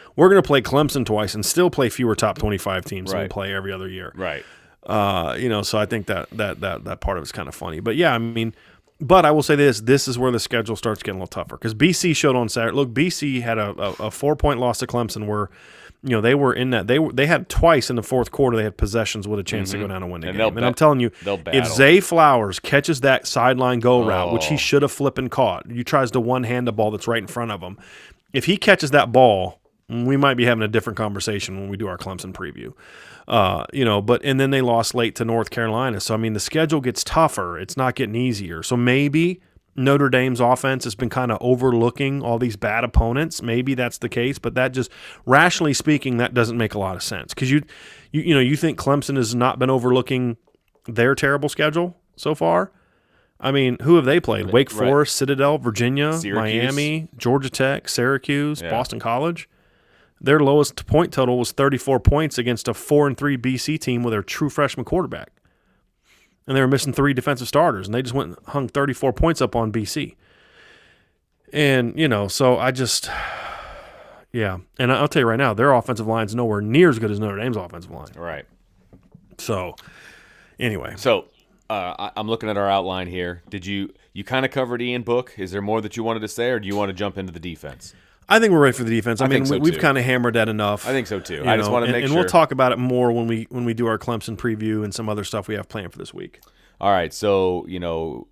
We're 0.16 0.28
going 0.28 0.42
to 0.42 0.46
play 0.46 0.62
Clemson 0.62 1.06
twice 1.06 1.36
and 1.36 1.46
still 1.46 1.70
play 1.70 1.90
fewer 1.90 2.16
top 2.16 2.38
25 2.38 2.84
teams 2.84 3.12
than 3.12 3.22
we 3.22 3.28
play 3.28 3.54
every 3.54 3.72
other 3.72 3.88
year. 3.88 4.10
Right. 4.16 4.44
Uh, 4.86 5.36
you 5.38 5.48
know, 5.48 5.62
so 5.62 5.78
I 5.78 5.86
think 5.86 6.06
that 6.06 6.28
that 6.30 6.60
that 6.60 6.84
that 6.84 7.00
part 7.00 7.16
of 7.18 7.22
it's 7.22 7.32
kind 7.32 7.48
of 7.48 7.54
funny. 7.54 7.80
But 7.80 7.96
yeah, 7.96 8.14
I 8.14 8.18
mean, 8.18 8.54
but 9.00 9.24
I 9.24 9.30
will 9.30 9.42
say 9.42 9.54
this: 9.56 9.80
this 9.80 10.08
is 10.08 10.18
where 10.18 10.30
the 10.32 10.40
schedule 10.40 10.74
starts 10.76 11.02
getting 11.02 11.20
a 11.20 11.22
little 11.24 11.28
tougher 11.42 11.56
because 11.56 11.74
BC 11.74 12.16
showed 12.16 12.34
on 12.36 12.48
Saturday. 12.48 12.74
Look, 12.76 12.90
BC 12.90 13.42
had 13.42 13.58
a, 13.58 13.70
a, 13.80 14.06
a 14.06 14.10
four 14.10 14.34
point 14.36 14.58
loss 14.60 14.78
to 14.78 14.86
Clemson 14.86 15.26
where. 15.26 15.50
You 16.04 16.10
know 16.10 16.20
they 16.20 16.34
were 16.34 16.52
in 16.52 16.70
that 16.70 16.88
they 16.88 16.98
were 16.98 17.12
they 17.12 17.26
had 17.28 17.48
twice 17.48 17.88
in 17.88 17.94
the 17.94 18.02
fourth 18.02 18.32
quarter 18.32 18.56
they 18.56 18.64
had 18.64 18.76
possessions 18.76 19.28
with 19.28 19.38
a 19.38 19.44
chance 19.44 19.70
to 19.70 19.78
go 19.78 19.86
down 19.86 20.02
and 20.02 20.10
win 20.10 20.20
the 20.22 20.30
And 20.30 20.36
game. 20.36 20.56
And 20.56 20.66
I'm 20.66 20.74
telling 20.74 20.98
you, 20.98 21.12
if. 21.24 21.64
Zay 21.68 22.00
Flowers 22.00 22.58
catches 22.58 23.02
that 23.02 23.24
sideline 23.24 23.78
go 23.78 24.04
route, 24.04 24.32
which 24.32 24.46
he 24.46 24.54
Oh. 24.54 24.58
should 24.58 24.82
have 24.82 24.90
flipping 24.90 25.28
caught, 25.28 25.70
he 25.70 25.84
tries 25.84 26.10
to 26.10 26.20
one 26.20 26.42
hand 26.42 26.66
the 26.66 26.72
ball 26.72 26.90
that's 26.90 27.06
right 27.06 27.22
in 27.22 27.28
front 27.28 27.52
of 27.52 27.60
him. 27.60 27.78
If 28.32 28.46
he 28.46 28.56
catches 28.56 28.90
that 28.90 29.12
ball, 29.12 29.60
we 29.88 30.16
might 30.16 30.34
be 30.34 30.44
having 30.44 30.64
a 30.64 30.68
different 30.68 30.96
conversation 30.96 31.60
when 31.60 31.68
we 31.68 31.76
do 31.76 31.86
our 31.86 31.98
Clemson 31.98 32.32
preview. 32.32 32.72
Uh, 33.28 33.64
you 33.72 33.84
know, 33.84 34.02
but 34.02 34.24
and 34.24 34.40
then 34.40 34.50
they 34.50 34.60
lost 34.60 34.94
late 34.94 35.14
to 35.16 35.24
North 35.24 35.50
Carolina. 35.50 36.00
So 36.00 36.14
I 36.14 36.16
mean, 36.16 36.32
the 36.32 36.40
schedule 36.40 36.80
gets 36.80 37.04
tougher. 37.04 37.58
It's 37.58 37.76
not 37.76 37.94
getting 37.94 38.16
easier. 38.16 38.62
So 38.62 38.76
maybe 38.76 39.40
Notre 39.74 40.08
Dame's 40.08 40.40
offense 40.40 40.84
has 40.84 40.94
been 40.94 41.08
kind 41.08 41.30
of 41.32 41.38
overlooking 41.40 42.20
all 42.22 42.38
these 42.38 42.56
bad 42.56 42.84
opponents. 42.84 43.40
Maybe 43.40 43.74
that's 43.74 43.98
the 43.98 44.08
case, 44.08 44.38
but 44.38 44.54
that 44.54 44.72
just 44.72 44.90
rationally 45.24 45.72
speaking, 45.72 46.18
that 46.18 46.34
doesn't 46.34 46.58
make 46.58 46.74
a 46.74 46.78
lot 46.78 46.96
of 46.96 47.02
sense 47.02 47.32
because 47.32 47.50
you, 47.50 47.62
you, 48.10 48.22
you 48.22 48.34
know, 48.34 48.40
you 48.40 48.56
think 48.56 48.78
Clemson 48.78 49.16
has 49.16 49.34
not 49.34 49.58
been 49.58 49.70
overlooking 49.70 50.36
their 50.86 51.14
terrible 51.14 51.48
schedule 51.48 51.96
so 52.16 52.34
far. 52.34 52.72
I 53.40 53.50
mean, 53.50 53.76
who 53.82 53.96
have 53.96 54.04
they 54.04 54.20
played? 54.20 54.52
Wake 54.52 54.70
Right. 54.72 54.86
Forest, 54.88 55.16
Citadel, 55.16 55.58
Virginia, 55.58 56.12
Syracuse. 56.12 56.62
Miami, 56.62 57.08
Georgia 57.16 57.50
Tech, 57.50 57.88
Syracuse, 57.88 58.60
Yeah. 58.60 58.70
Boston 58.70 59.00
College. 59.00 59.48
Their 60.22 60.38
lowest 60.38 60.86
point 60.86 61.12
total 61.12 61.36
was 61.36 61.50
34 61.50 61.98
points 61.98 62.38
against 62.38 62.68
a 62.68 62.74
4 62.74 63.08
and 63.08 63.16
3 63.16 63.36
BC 63.36 63.80
team 63.80 64.04
with 64.04 64.12
their 64.12 64.22
true 64.22 64.48
freshman 64.48 64.84
quarterback. 64.84 65.30
And 66.46 66.56
they 66.56 66.60
were 66.60 66.68
missing 66.68 66.92
three 66.92 67.12
defensive 67.12 67.48
starters 67.48 67.88
and 67.88 67.94
they 67.94 68.02
just 68.02 68.14
went 68.14 68.28
and 68.28 68.46
hung 68.46 68.68
34 68.68 69.12
points 69.12 69.40
up 69.40 69.56
on 69.56 69.72
BC. 69.72 70.14
And, 71.52 71.98
you 71.98 72.06
know, 72.06 72.28
so 72.28 72.56
I 72.56 72.70
just 72.70 73.10
yeah. 74.32 74.58
And 74.78 74.92
I'll 74.92 75.08
tell 75.08 75.20
you 75.20 75.26
right 75.26 75.36
now, 75.36 75.54
their 75.54 75.72
offensive 75.72 76.06
line's 76.06 76.36
nowhere 76.36 76.60
near 76.60 76.88
as 76.88 77.00
good 77.00 77.10
as 77.10 77.18
Notre 77.18 77.38
Dame's 77.38 77.56
offensive 77.56 77.90
line. 77.90 78.08
Right. 78.14 78.44
So, 79.38 79.74
anyway, 80.60 80.94
So 80.96 81.26
uh, 81.68 81.94
I, 81.98 82.12
I'm 82.16 82.28
looking 82.28 82.48
at 82.48 82.56
our 82.56 82.68
outline 82.68 83.08
here. 83.08 83.42
Did 83.50 83.66
you 83.66 83.92
you 84.12 84.22
kind 84.22 84.44
of 84.44 84.52
covered 84.52 84.80
Ian 84.82 85.02
Book? 85.02 85.34
Is 85.36 85.50
there 85.50 85.62
more 85.62 85.80
that 85.80 85.96
you 85.96 86.04
wanted 86.04 86.20
to 86.20 86.28
say, 86.28 86.50
or 86.50 86.60
do 86.60 86.68
you 86.68 86.76
want 86.76 86.90
to 86.90 86.92
jump 86.92 87.18
into 87.18 87.32
the 87.32 87.40
defense? 87.40 87.94
I 88.32 88.40
think 88.40 88.52
we're 88.52 88.60
ready 88.60 88.76
for 88.76 88.84
the 88.84 88.90
defense. 88.90 89.20
I, 89.20 89.26
mean, 89.26 89.44
think 89.44 89.46
so, 89.46 89.54
we, 89.54 89.70
we've 89.70 89.78
kind 89.78 89.98
of 89.98 90.04
hammered 90.04 90.34
that 90.34 90.48
enough. 90.48 90.86
I 90.86 90.92
think 90.92 91.06
so 91.06 91.20
too. 91.20 91.44
I 91.46 91.58
just 91.58 91.70
want 91.70 91.84
to 91.84 91.92
make 91.92 92.02
and 92.02 92.10
sure. 92.10 92.18
And 92.18 92.24
we'll 92.24 92.30
talk 92.30 92.50
about 92.50 92.72
it 92.72 92.78
more 92.78 93.12
when 93.12 93.26
we 93.26 93.46
when 93.50 93.66
we 93.66 93.74
do 93.74 93.86
our 93.86 93.98
Clemson 93.98 94.36
preview 94.36 94.84
and 94.84 94.94
some 94.94 95.08
other 95.08 95.22
stuff 95.22 95.48
we 95.48 95.54
have 95.54 95.68
planned 95.68 95.92
for 95.92 95.98
this 95.98 96.14
week. 96.14 96.40
All 96.80 96.90
right, 96.90 97.12
so 97.12 97.66
you 97.68 97.78
know, 97.78 98.26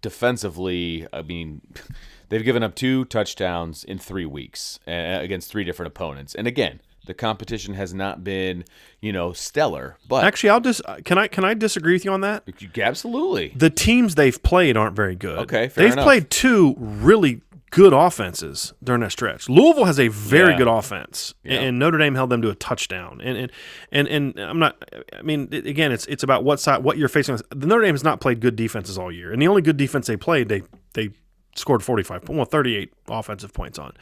defensively, 0.00 1.06
I 1.12 1.22
mean, 1.22 1.62
they've 2.28 2.44
given 2.44 2.62
up 2.62 2.76
two 2.76 3.04
touchdowns 3.06 3.84
in 3.84 3.98
three 3.98 4.24
weeks 4.24 4.78
uh, 4.86 5.18
against 5.20 5.50
three 5.50 5.64
different 5.64 5.88
opponents, 5.88 6.34
and 6.34 6.46
again, 6.46 6.80
the 7.08 7.14
competition 7.14 7.74
has 7.74 7.92
not 7.92 8.22
been, 8.22 8.64
you 9.00 9.12
know, 9.12 9.32
stellar. 9.32 9.96
But 10.06 10.24
Actually, 10.24 10.50
I'll 10.50 10.60
just 10.60 10.82
can 11.04 11.18
I 11.18 11.26
can 11.26 11.44
I 11.44 11.54
disagree 11.54 11.94
with 11.94 12.04
you 12.04 12.12
on 12.12 12.20
that? 12.20 12.44
absolutely, 12.76 13.52
The 13.56 13.70
teams 13.70 14.14
they've 14.14 14.40
played 14.42 14.76
aren't 14.76 14.94
very 14.94 15.16
good. 15.16 15.38
Okay, 15.40 15.68
fair 15.68 15.84
they've 15.84 15.92
enough. 15.94 16.04
played 16.04 16.30
two 16.30 16.76
really 16.78 17.40
good 17.70 17.92
offenses 17.92 18.72
during 18.82 19.00
that 19.02 19.12
stretch. 19.12 19.48
Louisville 19.48 19.84
has 19.84 19.98
a 20.00 20.08
very 20.08 20.52
Yeah. 20.52 20.58
good 20.58 20.68
offense, 20.68 21.34
and- 21.44 21.52
Yeah. 21.52 21.60
and 21.60 21.78
Notre 21.78 21.98
Dame 21.98 22.14
held 22.14 22.30
them 22.30 22.40
to 22.42 22.50
a 22.50 22.54
touchdown. 22.54 23.20
And 23.22 23.36
and 23.38 23.52
and, 23.92 24.08
and 24.08 24.38
I'm 24.40 24.58
not. 24.58 24.82
I 25.18 25.22
mean, 25.22 25.48
again, 25.52 25.92
it's 25.92 26.06
it's 26.06 26.22
about 26.22 26.44
what 26.44 26.60
side 26.60 26.82
what 26.82 26.96
you're 26.98 27.08
facing. 27.08 27.38
The 27.54 27.66
Notre 27.66 27.82
Dame 27.82 27.94
has 27.94 28.04
not 28.04 28.20
played 28.20 28.40
good 28.40 28.56
defenses 28.56 28.96
all 28.98 29.12
year, 29.12 29.32
and 29.32 29.40
the 29.42 29.48
only 29.48 29.62
good 29.62 29.76
defense 29.76 30.06
they 30.06 30.16
played, 30.16 30.48
they 30.48 30.62
they 30.94 31.10
scored 31.56 31.82
45, 31.82 32.28
well, 32.28 32.44
38 32.44 32.92
offensive 33.08 33.52
points 33.52 33.78
on. 33.80 33.92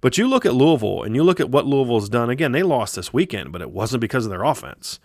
But 0.00 0.16
you 0.16 0.26
look 0.26 0.46
at 0.46 0.54
Louisville, 0.54 1.02
and 1.02 1.14
you 1.14 1.22
look 1.22 1.38
at 1.38 1.50
what 1.50 1.66
Louisville 1.66 2.00
has 2.00 2.08
done. 2.08 2.30
Again, 2.30 2.52
they 2.52 2.62
lost 2.62 2.96
this 2.96 3.12
weekend, 3.12 3.52
but 3.52 3.60
it 3.60 3.70
wasn't 3.70 4.00
because 4.00 4.24
of 4.24 4.30
their 4.30 4.42
offense. 4.42 5.00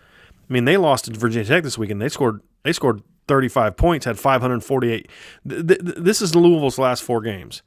I 0.49 0.53
mean, 0.53 0.63
they 0.65 0.77
lost 0.77 1.05
to 1.05 1.11
Virginia 1.11 1.45
Tech 1.47 1.63
this 1.63 1.77
weekend. 1.77 2.01
They 2.01 2.09
scored 2.09 2.41
they 2.63 2.71
scored 2.73 3.01
35 3.27 3.77
points, 3.77 4.05
had 4.05 4.17
548. 4.17 5.07
Th- 5.47 5.67
th- 5.67 5.79
this 5.97 6.21
is 6.21 6.35
Louisville's 6.35 6.79
last 6.79 7.03
four 7.03 7.21
games. 7.21 7.61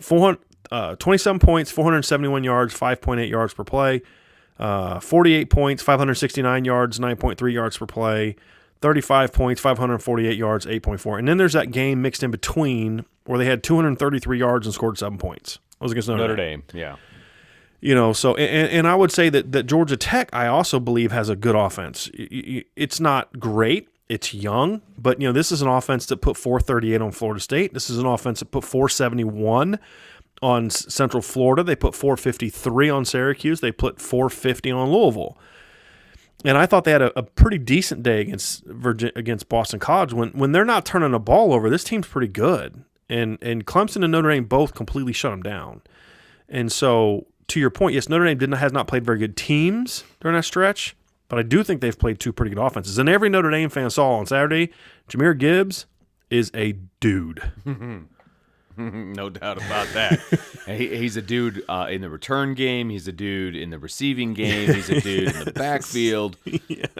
400, 0.00 0.40
uh, 0.70 0.96
27 0.96 1.38
points, 1.38 1.70
471 1.70 2.44
yards, 2.44 2.78
5.8 2.78 3.28
yards 3.28 3.54
per 3.54 3.64
play. 3.64 4.02
Uh, 4.58 5.00
48 5.00 5.48
points, 5.48 5.82
569 5.82 6.64
yards, 6.64 6.98
9.3 6.98 7.52
yards 7.52 7.78
per 7.78 7.86
play. 7.86 8.36
35 8.82 9.32
points, 9.32 9.60
548 9.60 10.36
yards, 10.36 10.66
8.4. 10.66 11.18
And 11.18 11.28
then 11.28 11.36
there's 11.36 11.52
that 11.52 11.70
game 11.70 12.02
mixed 12.02 12.22
in 12.22 12.30
between 12.30 13.04
where 13.24 13.38
they 13.38 13.44
had 13.44 13.62
233 13.62 14.38
yards 14.38 14.66
and 14.66 14.74
scored 14.74 14.98
seven 14.98 15.18
points. 15.18 15.58
That 15.78 15.84
was 15.84 15.92
against 15.92 16.08
Notre, 16.08 16.22
Notre 16.22 16.36
Dame. 16.36 16.62
Dame, 16.68 16.80
yeah. 16.80 16.96
You 17.80 17.94
know, 17.94 18.12
so 18.12 18.34
and, 18.36 18.70
and 18.70 18.86
I 18.86 18.94
would 18.94 19.10
say 19.10 19.30
that 19.30 19.52
that 19.52 19.62
Georgia 19.62 19.96
Tech, 19.96 20.28
I 20.34 20.46
also 20.46 20.78
believe, 20.78 21.12
has 21.12 21.30
a 21.30 21.36
good 21.36 21.54
offense. 21.54 22.10
It's 22.14 23.00
not 23.00 23.40
great. 23.40 23.88
It's 24.10 24.34
young, 24.34 24.82
but 24.98 25.20
you 25.20 25.28
know, 25.28 25.32
this 25.32 25.52
is 25.52 25.62
an 25.62 25.68
offense 25.68 26.04
that 26.06 26.16
put 26.16 26.36
438 26.36 27.00
on 27.00 27.12
Florida 27.12 27.40
State. 27.40 27.72
This 27.72 27.88
is 27.88 27.96
an 27.98 28.06
offense 28.06 28.40
that 28.40 28.46
put 28.46 28.64
471 28.64 29.78
on 30.42 30.68
Central 30.68 31.22
Florida. 31.22 31.62
They 31.62 31.76
put 31.76 31.94
453 31.94 32.90
on 32.90 33.04
Syracuse. 33.04 33.60
They 33.60 33.70
put 33.70 34.00
450 34.00 34.72
on 34.72 34.90
Louisville. 34.90 35.38
And 36.44 36.58
I 36.58 36.66
thought 36.66 36.82
they 36.82 36.90
had 36.90 37.02
a, 37.02 37.16
a 37.16 37.22
pretty 37.22 37.58
decent 37.58 38.02
day 38.02 38.20
against 38.20 38.64
Virgin, 38.64 39.12
against 39.14 39.48
Boston 39.48 39.78
College. 39.78 40.12
When 40.12 40.30
when 40.30 40.50
they're 40.50 40.64
not 40.64 40.84
turning 40.84 41.12
the 41.12 41.20
ball 41.20 41.52
over, 41.52 41.70
this 41.70 41.84
team's 41.84 42.08
pretty 42.08 42.32
good. 42.32 42.82
And 43.08 43.38
and 43.40 43.64
Clemson 43.64 44.02
and 44.02 44.10
Notre 44.10 44.30
Dame 44.30 44.44
both 44.44 44.74
completely 44.74 45.12
shut 45.12 45.30
them 45.30 45.42
down. 45.44 45.82
And 46.48 46.72
so, 46.72 47.28
to 47.46 47.60
your 47.60 47.70
point, 47.70 47.94
yes, 47.94 48.08
Notre 48.08 48.24
Dame 48.24 48.38
did 48.38 48.50
not, 48.50 48.58
has 48.58 48.72
not 48.72 48.88
played 48.88 49.04
very 49.04 49.18
good 49.18 49.36
teams 49.36 50.02
during 50.20 50.34
that 50.34 50.44
stretch, 50.44 50.96
but 51.30 51.38
I 51.38 51.42
do 51.42 51.62
think 51.64 51.80
they've 51.80 51.98
played 51.98 52.20
two 52.20 52.32
pretty 52.34 52.54
good 52.54 52.60
offenses. 52.62 52.98
And 52.98 53.08
every 53.08 53.30
Notre 53.30 53.50
Dame 53.50 53.70
fan 53.70 53.88
saw 53.88 54.16
on 54.18 54.26
Saturday, 54.26 54.70
Jahmyr 55.08 55.38
Gibbs 55.38 55.86
is 56.28 56.50
a 56.54 56.72
dude. 57.00 57.40
no 58.76 59.30
doubt 59.30 59.56
about 59.58 59.88
that. 59.94 60.20
He, 60.70 60.94
he's 60.98 61.16
a 61.16 61.22
dude 61.22 61.64
uh, 61.68 61.88
in 61.90 62.00
the 62.00 62.08
return 62.08 62.54
game. 62.54 62.90
He's 62.90 63.08
a 63.08 63.12
dude 63.12 63.56
in 63.56 63.70
the 63.70 63.78
receiving 63.78 64.34
game. 64.34 64.72
He's 64.72 64.88
a 64.88 65.00
dude 65.00 65.34
in 65.34 65.44
the 65.46 65.52
backfield. 65.54 66.36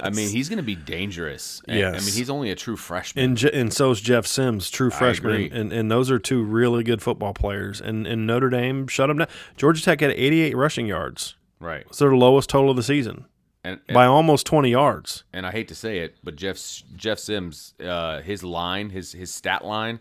I 0.03 0.11
mean, 0.11 0.28
he's 0.28 0.49
going 0.49 0.57
to 0.57 0.64
be 0.64 0.74
dangerous. 0.74 1.62
And, 1.68 1.78
I 1.87 1.91
mean, 1.93 2.01
he's 2.01 2.28
only 2.31 2.51
a 2.51 2.57
true 2.57 2.76
freshman. 2.76 3.24
And 3.26 3.37
Je- 3.37 3.53
and 3.53 3.72
so 3.72 3.93
is 3.93 4.01
Jeff 4.01 4.26
Sims, 4.26 4.70
true 4.70 4.91
freshman, 4.91 5.53
and 5.53 5.72
and 5.72 5.89
those 5.89 6.11
are 6.11 6.18
two 6.18 6.43
really 6.43 6.83
good 6.83 7.01
football 7.01 7.33
players. 7.33 7.81
And 7.81 8.09
and 8.09 8.26
Notre 8.26 8.51
Dame 8.51 8.89
shut 8.89 9.07
them 9.07 9.18
down. 9.18 9.28
Georgia 9.57 9.85
Tech 9.85 10.01
had 10.01 10.11
88 10.11 10.57
rushing 10.57 10.87
yards. 10.87 11.37
right. 11.61 11.85
It's 11.87 11.99
their 11.99 12.16
lowest 12.16 12.51
total 12.51 12.70
of 12.70 12.76
the 12.76 12.83
season 12.83 13.26
And, 13.63 13.79
and, 13.89 13.95
by 13.95 14.07
almost 14.07 14.47
20 14.47 14.71
yards. 14.71 15.25
and 15.35 15.47
I 15.47 15.51
hate 15.51 15.69
to 15.69 15.75
say 15.75 15.99
it, 15.99 16.17
but 16.25 16.35
Jeff 16.37 16.59
Jeff 16.97 17.19
Sims, 17.19 17.75
uh, 17.85 18.21
his 18.23 18.43
line, 18.43 18.91
his 18.91 19.13
his 19.13 19.33
stat 19.35 19.65
line, 19.65 20.01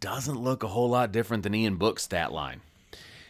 doesn't 0.00 0.38
look 0.38 0.62
a 0.62 0.68
whole 0.68 0.90
lot 0.90 1.10
different 1.10 1.42
than 1.42 1.54
Ian 1.54 1.76
Book's 1.76 2.02
stat 2.02 2.32
line. 2.32 2.60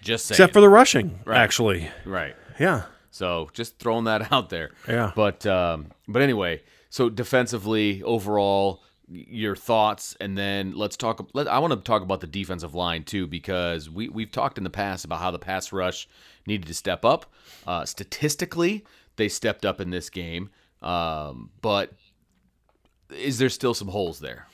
Just 0.00 0.26
saying. 0.26 0.34
Except 0.36 0.52
for 0.52 0.60
the 0.60 0.68
rushing, 0.68 1.20
Right. 1.24 1.38
actually. 1.38 1.88
right. 2.04 2.34
Yeah. 2.58 2.82
So 3.12 3.50
just 3.52 3.78
throwing 3.78 4.04
that 4.04 4.32
out 4.32 4.50
there. 4.50 4.70
Yeah. 4.88 5.12
But 5.14 5.46
um, 5.46 5.92
but 6.08 6.22
anyway, 6.22 6.62
so 6.90 7.08
defensively 7.08 8.02
overall, 8.02 8.82
your 9.08 9.54
thoughts, 9.54 10.16
and 10.20 10.36
then 10.36 10.72
let's 10.74 10.96
talk. 10.96 11.24
Let, 11.34 11.46
I 11.46 11.60
want 11.60 11.72
to 11.72 11.78
talk 11.80 12.02
about 12.02 12.20
the 12.20 12.26
defensive 12.26 12.74
line 12.74 13.04
too 13.04 13.28
because 13.28 13.88
we 13.88 14.08
we've 14.08 14.32
talked 14.32 14.58
in 14.58 14.64
the 14.64 14.70
past 14.70 15.04
about 15.04 15.20
how 15.20 15.30
the 15.30 15.38
pass 15.38 15.70
rush 15.72 16.08
needed 16.48 16.66
to 16.66 16.74
step 16.74 17.04
up. 17.04 17.26
Uh, 17.66 17.84
statistically, 17.84 18.84
they 19.22 19.28
stepped 19.28 19.64
up 19.64 19.80
in 19.80 19.90
this 19.90 20.10
game, 20.10 20.50
um, 20.82 21.50
but 21.60 21.92
is 23.10 23.38
there 23.38 23.48
still 23.48 23.74
some 23.74 23.88
holes 23.88 24.20
there? 24.20 24.46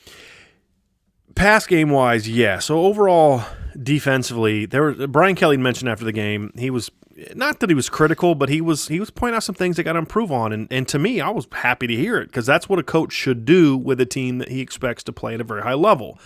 pass 1.38 1.66
game 1.66 1.90
wise, 1.90 2.28
yeah. 2.28 2.58
So 2.58 2.80
overall, 2.80 3.42
defensively, 3.80 4.66
there 4.66 4.82
was 4.82 5.06
Brian 5.06 5.36
Kelly 5.36 5.56
mentioned 5.56 5.88
after 5.88 6.04
the 6.04 6.12
game 6.12 6.52
he 6.56 6.68
was 6.68 6.90
not 7.34 7.60
that 7.60 7.70
he 7.70 7.74
was 7.74 7.88
critical, 7.88 8.34
but 8.34 8.48
he 8.48 8.60
was 8.60 8.88
he 8.88 9.00
was 9.00 9.10
pointing 9.10 9.36
out 9.36 9.42
some 9.42 9.54
things 9.54 9.76
they 9.76 9.82
got 9.82 9.94
to 9.94 9.98
improve 9.98 10.30
on, 10.30 10.52
and 10.52 10.68
and 10.70 10.86
to 10.88 10.98
me, 10.98 11.20
I 11.20 11.30
was 11.30 11.46
happy 11.52 11.86
to 11.86 11.96
hear 11.96 12.18
it 12.18 12.26
because 12.26 12.46
that's 12.46 12.68
what 12.68 12.78
a 12.78 12.82
coach 12.82 13.12
should 13.12 13.44
do 13.44 13.76
with 13.76 14.00
a 14.00 14.06
team 14.06 14.38
that 14.38 14.48
he 14.48 14.60
expects 14.60 15.02
to 15.04 15.12
play 15.12 15.34
at 15.34 15.40
a 15.40 15.44
very 15.44 15.62
high 15.62 15.74
level. 15.74 16.18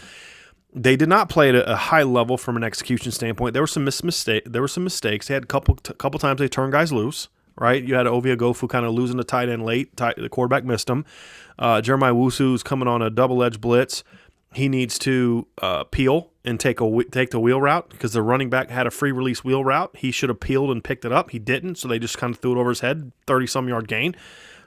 They 0.74 0.96
did 0.96 1.08
not 1.08 1.28
play 1.28 1.50
at 1.50 1.54
a, 1.54 1.72
a 1.72 1.76
high 1.76 2.02
level 2.02 2.38
from 2.38 2.56
an 2.56 2.64
execution 2.64 3.12
standpoint. 3.12 3.52
There 3.52 3.62
were 3.62 3.66
some 3.66 3.84
mis- 3.84 4.02
mistake. 4.02 4.44
There 4.46 4.62
were 4.62 4.68
some 4.68 4.84
mistakes. 4.84 5.28
They 5.28 5.34
had 5.34 5.44
a 5.44 5.46
couple 5.46 5.76
t- 5.76 5.94
couple 5.94 6.18
times 6.18 6.38
they 6.38 6.48
turned 6.48 6.72
guys 6.72 6.92
loose. 6.92 7.28
Right, 7.56 7.84
you 7.84 7.94
had 7.94 8.06
Ovie 8.06 8.34
Oghoufo 8.34 8.68
kind 8.68 8.86
of 8.86 8.94
losing 8.94 9.18
the 9.18 9.24
tight 9.24 9.48
end 9.50 9.62
late. 9.64 9.94
Tight, 9.96 10.16
the 10.16 10.30
quarterback 10.30 10.64
missed 10.64 10.88
him. 10.88 11.04
Uh, 11.58 11.82
Jeremiah 11.82 12.16
is 12.16 12.62
coming 12.62 12.88
on 12.88 13.02
a 13.02 13.10
double 13.10 13.42
edge 13.42 13.60
blitz 13.60 14.02
he 14.54 14.68
needs 14.68 14.98
to 15.00 15.46
uh, 15.60 15.84
peel 15.84 16.30
and 16.44 16.58
take 16.60 16.80
a 16.80 17.04
take 17.10 17.30
the 17.30 17.40
wheel 17.40 17.60
route 17.60 17.88
because 17.88 18.12
the 18.12 18.22
running 18.22 18.50
back 18.50 18.70
had 18.70 18.86
a 18.86 18.90
free 18.90 19.12
release 19.12 19.42
wheel 19.42 19.64
route. 19.64 19.94
He 19.96 20.10
should 20.10 20.28
have 20.28 20.40
peeled 20.40 20.70
and 20.70 20.82
picked 20.82 21.04
it 21.04 21.12
up. 21.12 21.30
He 21.30 21.38
didn't, 21.38 21.76
so 21.76 21.88
they 21.88 21.98
just 21.98 22.18
kind 22.18 22.34
of 22.34 22.40
threw 22.40 22.52
it 22.52 22.60
over 22.60 22.70
his 22.70 22.80
head, 22.80 23.12
thirty 23.26 23.46
some 23.46 23.68
yard 23.68 23.88
gain. 23.88 24.14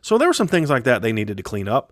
So 0.02 0.18
there 0.18 0.28
were 0.28 0.34
some 0.34 0.48
things 0.48 0.70
like 0.70 0.84
that 0.84 1.02
they 1.02 1.12
needed 1.12 1.38
to 1.38 1.44
clean 1.44 1.68
up. 1.68 1.92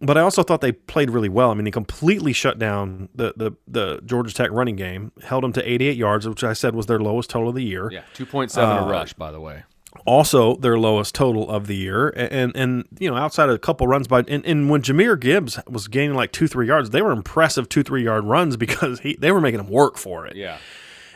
But 0.00 0.16
I 0.16 0.20
also 0.20 0.44
thought 0.44 0.60
they 0.60 0.70
played 0.72 1.10
really 1.10 1.28
well. 1.28 1.50
I 1.50 1.54
mean, 1.54 1.66
he 1.66 1.72
completely 1.72 2.32
shut 2.32 2.58
down 2.58 3.08
the 3.14 3.32
the, 3.36 3.52
the 3.66 4.00
Georgia 4.04 4.34
Tech 4.34 4.50
running 4.50 4.76
game, 4.76 5.12
held 5.22 5.44
them 5.44 5.52
to 5.54 5.70
88 5.70 5.96
yards, 5.96 6.28
which 6.28 6.44
I 6.44 6.52
said 6.52 6.74
was 6.74 6.86
their 6.86 7.00
lowest 7.00 7.30
total 7.30 7.48
of 7.48 7.54
the 7.54 7.64
year 7.64 7.90
Yeah, 7.90 8.02
two 8.14 8.26
point 8.26 8.50
seven 8.50 8.84
a 8.84 8.86
rush, 8.86 9.14
by 9.14 9.30
the 9.30 9.40
way. 9.40 9.64
Also 10.08 10.56
their 10.56 10.78
lowest 10.78 11.14
total 11.14 11.48
of 11.50 11.66
the 11.66 11.76
year. 11.76 12.08
And 12.08 12.32
and, 12.32 12.56
and 12.56 12.84
you 12.98 13.10
know, 13.10 13.16
outside 13.16 13.48
of 13.48 13.54
a 13.54 13.58
couple 13.58 13.86
runs 13.86 14.08
by 14.08 14.20
and, 14.26 14.44
and 14.46 14.70
when 14.70 14.82
Jahmyr 14.82 15.20
Gibbs 15.20 15.60
was 15.68 15.86
gaining 15.86 16.16
like 16.16 16.32
two, 16.32 16.48
three 16.48 16.66
yards, 16.66 16.90
they 16.90 17.02
were 17.02 17.12
impressive 17.12 17.68
two, 17.68 17.82
three 17.82 18.02
yard 18.04 18.24
runs 18.24 18.56
because 18.56 19.00
he 19.00 19.16
they 19.20 19.30
were 19.30 19.40
making 19.40 19.60
him 19.60 19.68
work 19.68 19.98
for 19.98 20.26
it. 20.26 20.34
Yeah, 20.36 20.58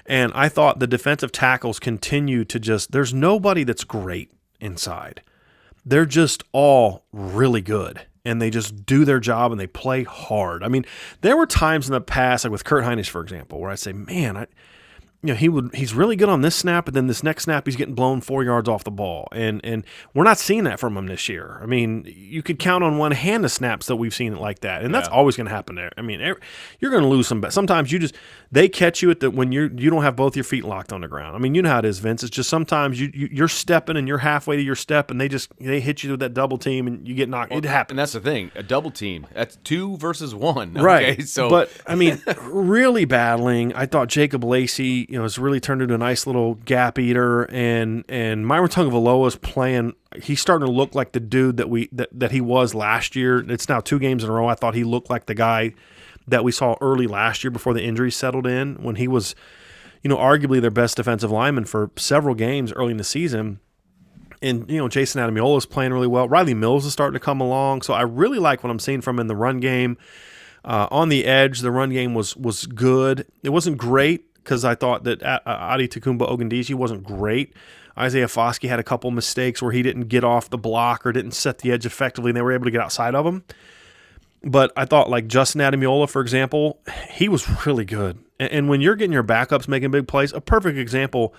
And 0.06 0.30
I 0.34 0.48
thought 0.48 0.78
the 0.78 0.86
defensive 0.86 1.32
tackles 1.32 1.78
continue 1.80 2.44
to 2.44 2.60
just 2.60 2.92
there's 2.92 3.14
nobody 3.14 3.64
that's 3.64 3.84
great 3.84 4.30
inside. 4.60 5.22
They're 5.84 6.06
just 6.06 6.44
all 6.52 7.04
really 7.12 7.62
good. 7.62 8.02
and 8.24 8.40
they 8.40 8.50
just 8.50 8.86
do 8.86 9.04
their 9.04 9.18
job 9.18 9.50
and 9.50 9.60
they 9.60 9.66
play 9.66 10.04
hard. 10.04 10.62
I 10.62 10.68
mean, 10.68 10.84
there 11.22 11.36
were 11.36 11.46
times 11.46 11.88
in 11.88 11.92
the 11.92 12.00
past, 12.00 12.44
like 12.44 12.52
with 12.52 12.62
Kurt 12.62 12.84
Hinish, 12.84 13.08
for 13.08 13.20
example, 13.20 13.58
where 13.58 13.68
I 13.68 13.74
say, 13.74 13.92
man, 13.92 14.36
I, 14.36 14.46
you 15.22 15.28
know, 15.28 15.34
he 15.34 15.48
would 15.48 15.74
he's 15.74 15.94
really 15.94 16.16
good 16.16 16.28
on 16.28 16.40
this 16.40 16.56
snap, 16.56 16.84
but 16.84 16.94
then 16.94 17.06
this 17.06 17.22
next 17.22 17.44
snap 17.44 17.66
he's 17.66 17.76
getting 17.76 17.94
blown 17.94 18.20
four 18.20 18.42
yards 18.42 18.68
off 18.68 18.82
the 18.84 18.90
ball, 18.90 19.28
and 19.32 19.60
and 19.64 19.84
we're 20.14 20.24
not 20.24 20.38
seeing 20.38 20.64
that 20.64 20.80
from 20.80 20.96
him 20.96 21.06
this 21.06 21.28
year. 21.28 21.58
I 21.62 21.66
mean, 21.66 22.04
you 22.16 22.42
could 22.42 22.58
count 22.58 22.82
on 22.82 22.98
one 22.98 23.12
hand 23.12 23.44
the 23.44 23.48
snaps 23.48 23.86
that 23.86 23.96
we've 23.96 24.14
seen 24.14 24.32
it 24.34 24.40
like 24.40 24.60
that, 24.60 24.82
and 24.82 24.94
that's 24.94 25.08
Yeah. 25.08 25.14
always 25.14 25.36
going 25.36 25.46
to 25.46 25.52
happen 25.54 25.76
there. 25.76 25.90
I 25.96 26.02
mean, 26.02 26.20
you're 26.20 26.90
going 26.90 27.02
to 27.02 27.08
lose 27.08 27.28
some. 27.28 27.40
But 27.40 27.52
sometimes 27.52 27.92
you 27.92 27.98
just 27.98 28.14
they 28.50 28.68
catch 28.68 29.00
you 29.02 29.10
at 29.10 29.20
the 29.20 29.30
when 29.30 29.52
you're 29.52 29.70
you 29.72 29.90
don't 29.90 30.02
have 30.02 30.16
both 30.16 30.36
your 30.36 30.44
feet 30.44 30.64
locked 30.64 30.92
on 30.92 31.00
the 31.02 31.08
ground. 31.08 31.36
I 31.36 31.38
mean, 31.38 31.54
you 31.54 31.62
know 31.62 31.70
how 31.70 31.78
it 31.78 31.84
is, 31.84 32.00
Vince. 32.00 32.22
It's 32.22 32.30
just 32.34 32.50
sometimes 32.50 33.00
you, 33.00 33.10
you 33.14 33.28
you're 33.30 33.48
stepping 33.48 33.96
and 33.96 34.08
you're 34.08 34.18
halfway 34.18 34.56
to 34.56 34.62
your 34.62 34.74
step, 34.76 35.10
and 35.10 35.20
they 35.20 35.28
just 35.28 35.50
they 35.60 35.80
hit 35.80 36.02
you 36.02 36.10
with 36.10 36.20
that 36.20 36.34
double 36.34 36.58
team, 36.58 36.86
and 36.88 37.06
you 37.06 37.14
get 37.14 37.28
knocked. 37.28 37.52
it 37.52 37.64
happens. 37.64 37.92
And 37.92 37.98
that's 38.00 38.12
the 38.12 38.20
thing, 38.20 38.50
a 38.56 38.62
double 38.62 38.90
team. 38.90 39.26
That's 39.34 39.56
two 39.62 39.96
versus 39.98 40.34
one. 40.34 40.72
Right. 40.82 41.28
So 41.28 41.48
but 41.48 41.70
I 41.86 41.94
mean, 41.94 42.20
really 42.42 43.04
battling. 43.04 43.72
I 43.74 43.86
thought 43.86 44.08
Jacob 44.08 44.42
Lacey, 44.42 45.06
you 45.12 45.18
know, 45.18 45.24
has 45.24 45.38
really 45.38 45.60
turned 45.60 45.82
into 45.82 45.94
a 45.94 45.98
nice 45.98 46.26
little 46.26 46.54
gap 46.54 46.98
eater, 46.98 47.42
and 47.50 48.02
and 48.08 48.46
Myron 48.46 48.70
is 49.26 49.36
playing. 49.36 49.92
He's 50.22 50.40
starting 50.40 50.66
to 50.66 50.72
look 50.72 50.94
like 50.94 51.12
the 51.12 51.20
dude 51.20 51.58
that 51.58 51.68
we 51.68 51.90
that, 51.92 52.08
that 52.18 52.30
he 52.30 52.40
was 52.40 52.74
last 52.74 53.14
year. 53.14 53.40
It's 53.50 53.68
now 53.68 53.80
two 53.80 53.98
games 53.98 54.24
in 54.24 54.30
a 54.30 54.32
row. 54.32 54.48
I 54.48 54.54
thought 54.54 54.74
he 54.74 54.84
looked 54.84 55.10
like 55.10 55.26
the 55.26 55.34
guy 55.34 55.74
that 56.28 56.44
we 56.44 56.50
saw 56.50 56.76
early 56.80 57.06
last 57.06 57.44
year 57.44 57.50
before 57.50 57.74
the 57.74 57.82
injury 57.82 58.10
settled 58.10 58.46
in 58.46 58.76
when 58.76 58.94
he 58.94 59.06
was, 59.06 59.34
you 60.02 60.08
know, 60.08 60.16
arguably 60.16 60.62
their 60.62 60.70
best 60.70 60.96
defensive 60.96 61.30
lineman 61.30 61.66
for 61.66 61.90
several 61.98 62.34
games 62.34 62.72
early 62.72 62.92
in 62.92 62.96
the 62.96 63.04
season 63.04 63.60
and 64.40 64.68
you 64.70 64.78
know 64.78 64.88
Jayson 64.88 65.20
Ademilola 65.20 65.58
is 65.58 65.66
playing 65.66 65.92
really 65.92 66.06
well. 66.06 66.26
Rylie 66.26 66.56
Mills 66.56 66.86
is 66.86 66.92
starting 66.94 67.20
to 67.20 67.24
come 67.24 67.42
along, 67.42 67.82
so 67.82 67.92
I 67.92 68.00
really 68.00 68.38
like 68.38 68.64
what 68.64 68.70
I'm 68.70 68.78
seeing 68.78 69.02
from 69.02 69.16
him 69.16 69.20
in 69.20 69.26
the 69.26 69.36
run 69.36 69.60
game. 69.60 69.98
Uh, 70.64 70.86
on 70.90 71.10
the 71.10 71.26
edge, 71.26 71.60
the 71.60 71.70
run 71.70 71.90
game 71.90 72.14
was 72.14 72.34
was 72.34 72.64
good. 72.64 73.26
It 73.42 73.50
wasn't 73.50 73.76
great 73.76 74.31
because 74.42 74.64
I 74.64 74.74
thought 74.74 75.04
that 75.04 75.20
Adetokunbo 75.20 76.28
Ogundeji 76.28 76.74
wasn't 76.74 77.04
great. 77.04 77.54
Isaiah 77.98 78.26
Foskey 78.26 78.68
had 78.68 78.78
a 78.78 78.82
couple 78.82 79.10
mistakes 79.10 79.60
where 79.60 79.72
he 79.72 79.82
didn't 79.82 80.08
get 80.08 80.24
off 80.24 80.48
the 80.50 80.58
block 80.58 81.04
or 81.04 81.12
didn't 81.12 81.32
set 81.32 81.58
the 81.58 81.72
edge 81.72 81.84
effectively, 81.84 82.30
and 82.30 82.36
they 82.36 82.42
were 82.42 82.52
able 82.52 82.64
to 82.64 82.70
get 82.70 82.80
outside 82.80 83.14
of 83.14 83.26
him. 83.26 83.44
But 84.42 84.72
I 84.76 84.86
thought 84.86 85.08
like 85.10 85.28
Justin 85.28 85.60
Ademilola, 85.60 86.08
for 86.08 86.20
example, 86.20 86.80
he 87.10 87.28
was 87.28 87.66
really 87.66 87.84
good. 87.84 88.18
And, 88.40 88.68
when 88.68 88.80
you're 88.80 88.96
getting 88.96 89.12
your 89.12 89.22
backups 89.22 89.68
making 89.68 89.92
big 89.92 90.08
plays, 90.08 90.32
a 90.32 90.40
perfect 90.40 90.76
example 90.76 91.32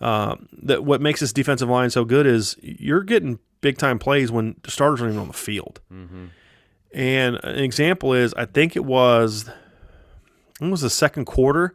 uh, 0.00 0.36
that 0.62 0.84
what 0.84 1.00
makes 1.00 1.20
this 1.20 1.32
defensive 1.32 1.70
line 1.70 1.88
so 1.88 2.04
good 2.04 2.26
is 2.26 2.56
you're 2.60 3.02
getting 3.02 3.38
big 3.62 3.78
time 3.78 3.98
plays 3.98 4.30
when 4.30 4.56
the 4.62 4.70
starters 4.70 5.00
aren't 5.00 5.12
even 5.12 5.22
on 5.22 5.28
the 5.28 5.32
field. 5.32 5.80
And 6.92 7.36
an 7.42 7.58
example 7.60 8.12
is 8.12 8.34
I 8.34 8.44
think 8.44 8.76
it 8.76 8.84
was 8.84 9.48
it 10.60 10.68
was 10.68 10.82
the 10.82 10.90
second 10.90 11.24
quarter. 11.24 11.72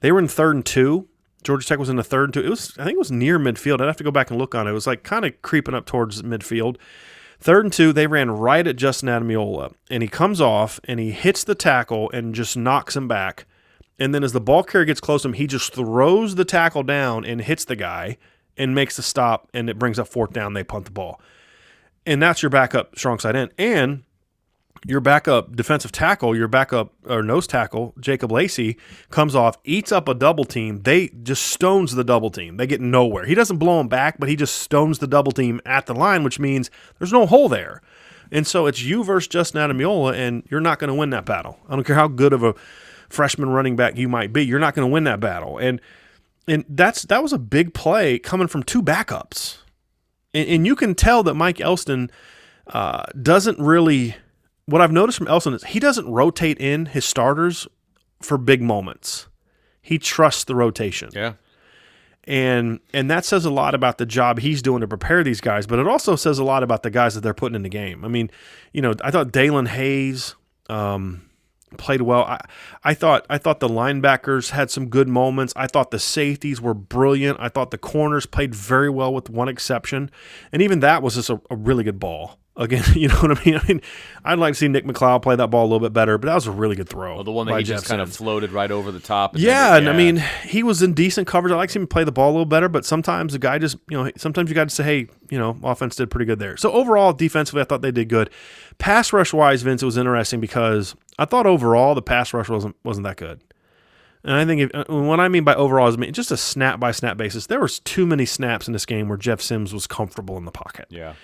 They 0.00 0.12
were 0.12 0.18
in 0.18 0.28
third 0.28 0.54
and 0.56 0.66
two. 0.66 1.08
Georgia 1.44 1.66
Tech 1.66 1.78
was 1.78 1.88
in 1.88 1.96
the 1.96 2.04
third 2.04 2.24
and 2.24 2.34
two. 2.34 2.44
It 2.44 2.50
was 2.50 2.76
I 2.78 2.84
think 2.84 2.96
it 2.96 2.98
was 2.98 3.12
near 3.12 3.38
midfield. 3.38 3.80
I'd 3.80 3.86
have 3.86 3.96
to 3.96 4.04
go 4.04 4.10
back 4.10 4.30
and 4.30 4.38
look 4.38 4.54
on 4.54 4.66
it. 4.66 4.70
It 4.70 4.74
was 4.74 4.86
like 4.86 5.02
kind 5.02 5.24
of 5.24 5.40
creeping 5.42 5.74
up 5.74 5.86
towards 5.86 6.22
midfield. 6.22 6.76
Third 7.40 7.66
and 7.66 7.72
two, 7.72 7.92
they 7.92 8.08
ran 8.08 8.32
right 8.32 8.66
at 8.66 8.76
Justin 8.76 9.08
Ademilola, 9.08 9.72
and 9.90 10.02
he 10.02 10.08
comes 10.08 10.40
off 10.40 10.80
and 10.84 10.98
he 10.98 11.12
hits 11.12 11.44
the 11.44 11.54
tackle 11.54 12.10
and 12.10 12.34
just 12.34 12.56
knocks 12.56 12.96
him 12.96 13.06
back. 13.06 13.46
And 13.98 14.12
then 14.14 14.24
as 14.24 14.32
the 14.32 14.40
ball 14.40 14.64
carrier 14.64 14.84
gets 14.84 15.00
close 15.00 15.22
to 15.22 15.28
him, 15.28 15.34
he 15.34 15.46
just 15.46 15.72
throws 15.72 16.34
the 16.34 16.44
tackle 16.44 16.82
down 16.82 17.24
and 17.24 17.40
hits 17.40 17.64
the 17.64 17.76
guy 17.76 18.16
and 18.56 18.74
makes 18.74 18.96
the 18.96 19.02
stop, 19.02 19.48
and 19.54 19.70
it 19.70 19.78
brings 19.78 19.98
up 19.98 20.08
fourth 20.08 20.32
down. 20.32 20.54
They 20.54 20.64
punt 20.64 20.84
the 20.86 20.90
ball. 20.90 21.20
And 22.04 22.20
that's 22.20 22.42
your 22.42 22.50
backup 22.50 22.98
strong 22.98 23.18
side 23.18 23.36
end. 23.36 23.52
And 23.56 24.02
your 24.86 25.00
backup 25.00 25.56
defensive 25.56 25.92
tackle, 25.92 26.36
your 26.36 26.48
backup 26.48 26.92
or 27.06 27.22
nose 27.22 27.46
tackle, 27.46 27.94
Jacob 28.00 28.30
Lacey, 28.30 28.76
comes 29.10 29.34
off, 29.34 29.56
eats 29.64 29.92
up 29.92 30.08
a 30.08 30.14
double 30.14 30.44
team. 30.44 30.82
They 30.82 31.08
just 31.22 31.42
stones 31.42 31.94
the 31.94 32.04
double 32.04 32.30
team. 32.30 32.56
They 32.56 32.66
get 32.66 32.80
nowhere. 32.80 33.24
He 33.24 33.34
doesn't 33.34 33.58
blow 33.58 33.80
him 33.80 33.88
back, 33.88 34.18
but 34.18 34.28
he 34.28 34.36
just 34.36 34.58
stones 34.58 34.98
the 34.98 35.06
double 35.06 35.32
team 35.32 35.60
at 35.66 35.86
the 35.86 35.94
line, 35.94 36.22
which 36.22 36.38
means 36.38 36.70
there's 36.98 37.12
no 37.12 37.26
hole 37.26 37.48
there. 37.48 37.82
And 38.30 38.46
so 38.46 38.66
it's 38.66 38.82
you 38.82 39.04
versus 39.04 39.28
Justin 39.28 39.60
Ademilola, 39.60 40.14
and 40.14 40.42
you're 40.50 40.60
not 40.60 40.78
going 40.78 40.88
to 40.88 40.94
win 40.94 41.10
that 41.10 41.24
battle. 41.24 41.58
I 41.68 41.74
don't 41.74 41.84
care 41.84 41.96
how 41.96 42.08
good 42.08 42.32
of 42.32 42.42
a 42.42 42.54
freshman 43.08 43.48
running 43.48 43.74
back 43.74 43.96
you 43.96 44.08
might 44.08 44.32
be, 44.32 44.44
you're 44.44 44.58
not 44.58 44.74
going 44.74 44.86
to 44.86 44.92
win 44.92 45.04
that 45.04 45.20
battle. 45.20 45.58
And 45.58 45.80
and 46.46 46.64
that's 46.68 47.02
that 47.04 47.22
was 47.22 47.32
a 47.32 47.38
big 47.38 47.74
play 47.74 48.18
coming 48.18 48.48
from 48.48 48.62
two 48.62 48.82
backups. 48.82 49.58
And, 50.34 50.48
and 50.48 50.66
you 50.66 50.76
can 50.76 50.94
tell 50.94 51.22
that 51.22 51.34
Mike 51.34 51.60
Elston 51.60 52.10
uh, 52.68 53.04
doesn't 53.20 53.58
really. 53.58 54.16
What 54.68 54.82
I've 54.82 54.92
noticed 54.92 55.16
from 55.16 55.28
Elston 55.28 55.54
is 55.54 55.64
he 55.64 55.80
doesn't 55.80 56.06
rotate 56.06 56.58
in 56.58 56.86
his 56.86 57.06
starters 57.06 57.66
for 58.20 58.36
big 58.36 58.60
moments. 58.60 59.26
He 59.80 59.98
trusts 59.98 60.44
the 60.44 60.54
rotation. 60.54 61.08
Yeah. 61.14 61.34
and 62.24 62.80
and 62.92 63.10
that 63.10 63.24
says 63.24 63.46
a 63.46 63.50
lot 63.50 63.74
about 63.74 63.96
the 63.96 64.04
job 64.04 64.40
he's 64.40 64.60
doing 64.60 64.82
to 64.82 64.88
prepare 64.88 65.24
these 65.24 65.40
guys 65.40 65.66
but 65.66 65.78
it 65.78 65.86
also 65.88 66.14
says 66.16 66.38
a 66.38 66.44
lot 66.44 66.62
about 66.62 66.82
the 66.82 66.90
guys 66.90 67.14
that 67.14 67.22
they're 67.22 67.32
putting 67.32 67.56
in 67.56 67.62
the 67.62 67.70
game. 67.70 68.04
I 68.04 68.08
mean 68.08 68.30
you 68.74 68.82
know 68.82 68.92
i 69.02 69.10
thought 69.10 69.28
daelin 69.32 69.68
hayes 69.68 70.34
um, 70.68 71.22
played 71.78 72.02
well. 72.02 72.24
I, 72.24 72.40
I 72.84 72.92
thought 72.92 73.24
i 73.30 73.38
thought 73.38 73.60
the 73.60 73.68
linebackers 73.68 74.50
had 74.50 74.70
some 74.70 74.88
good 74.90 75.08
moments. 75.08 75.54
I 75.56 75.66
thought 75.66 75.90
the 75.90 75.98
safeties 75.98 76.60
were 76.60 76.74
brilliant. 76.74 77.38
I 77.40 77.48
thought 77.48 77.70
the 77.70 77.78
corners 77.78 78.26
played 78.26 78.54
very 78.54 78.90
well 78.90 79.14
with 79.14 79.30
one 79.30 79.48
exception. 79.48 80.10
And 80.52 80.60
even 80.60 80.80
that 80.80 81.02
was 81.02 81.14
just 81.14 81.30
a, 81.30 81.40
a 81.50 81.56
really 81.56 81.84
good 81.84 81.98
ball 81.98 82.38
again 82.58 82.84
you 82.94 83.08
know 83.08 83.14
what 83.20 83.38
i 83.38 83.44
mean 83.44 83.56
i 83.56 83.66
mean 83.68 83.80
i'd 84.26 84.38
like 84.38 84.52
to 84.52 84.58
see 84.58 84.68
nick 84.68 84.84
mccloud 84.84 85.22
play 85.22 85.34
that 85.36 85.46
ball 85.46 85.62
a 85.62 85.68
little 85.68 85.80
bit 85.80 85.92
better 85.92 86.18
but 86.18 86.26
that 86.26 86.34
was 86.34 86.46
a 86.46 86.50
really 86.50 86.74
good 86.76 86.88
throw 86.88 87.14
Well, 87.14 87.24
the 87.24 87.30
one 87.32 87.46
that 87.46 87.56
he 87.56 87.62
just 87.64 87.84
Jeff 87.84 87.88
kind 87.88 88.02
of 88.02 88.12
floated 88.14 88.50
right 88.50 88.70
over 88.70 88.90
the 88.92 88.98
top. 89.00 89.34
and 89.34 89.42
Yeah, 89.42 89.70
then- 89.74 89.86
and 89.86 89.88
I 89.88 89.96
mean, 89.96 90.16
he 90.44 90.62
was 90.62 90.82
in 90.82 90.92
decent 90.92 91.26
coverage. 91.28 91.52
I 91.52 91.56
like 91.56 91.68
to 91.70 91.72
see 91.74 91.78
him 91.78 91.86
play 91.86 92.04
the 92.04 92.12
ball 92.12 92.30
a 92.30 92.32
little 92.32 92.44
better, 92.46 92.68
but 92.68 92.84
sometimes 92.84 93.32
the 93.32 93.38
guy 93.38 93.58
just, 93.58 93.76
you 93.88 93.96
know, 93.96 94.10
sometimes 94.16 94.50
you 94.50 94.54
got 94.54 94.68
to 94.68 94.74
say, 94.74 94.82
hey, 94.84 95.06
you 95.30 95.38
know, 95.38 95.56
offense 95.62 95.94
did 95.96 96.10
pretty 96.10 96.24
good 96.26 96.38
there. 96.40 96.56
So 96.56 96.72
overall, 96.72 97.12
defensively, 97.12 97.60
I 97.62 97.64
thought 97.64 97.80
they 97.82 97.92
did 97.92 98.08
good. 98.08 98.28
Pass 98.78 99.12
rush 99.12 99.32
wise, 99.32 99.62
Vince, 99.62 99.82
it 99.82 99.86
was 99.86 99.96
interesting 99.96 100.40
because 100.40 100.94
I 101.18 101.24
thought 101.24 101.46
overall 101.46 101.94
the 101.94 102.02
pass 102.02 102.34
rush 102.34 102.48
wasn't 102.48 102.74
wasn't 102.84 103.04
that 103.04 103.16
good. 103.16 103.40
And 104.24 104.34
I 104.34 104.44
think 104.44 104.60
if, 104.62 104.70
uh, 104.74 104.84
what 104.88 105.20
I 105.20 105.28
mean 105.28 105.44
by 105.44 105.54
overall 105.54 105.86
is 105.88 105.94
I 105.94 105.98
mean, 105.98 106.12
just 106.12 106.32
a 106.32 106.36
snap 106.36 106.80
by 106.80 106.90
snap 106.90 107.16
basis. 107.16 107.46
There 107.46 107.60
was 107.60 107.78
too 107.78 108.04
many 108.06 108.26
snaps 108.26 108.66
in 108.66 108.72
this 108.72 108.84
game 108.84 109.08
where 109.08 109.16
Jeff 109.18 109.40
Sims 109.40 109.72
was 109.72 109.86
comfortable 109.86 110.36
in 110.36 110.44
the 110.44 110.50
pocket 110.50 110.86
yeah. 110.90 111.14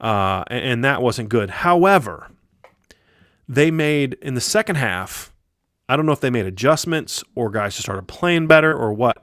Uh, 0.00 0.44
and, 0.48 0.64
and 0.64 0.84
that 0.84 1.02
wasn't 1.02 1.28
good. 1.28 1.50
However, 1.50 2.30
they 3.48 3.70
made 3.70 4.14
in 4.22 4.34
the 4.34 4.40
second 4.40 4.76
half. 4.76 5.32
I 5.88 5.96
don't 5.96 6.06
know 6.06 6.12
if 6.12 6.20
they 6.20 6.30
made 6.30 6.46
adjustments 6.46 7.22
or 7.34 7.50
guys 7.50 7.74
just 7.74 7.84
started 7.86 8.08
playing 8.08 8.46
better 8.46 8.74
or 8.74 8.92
what, 8.92 9.22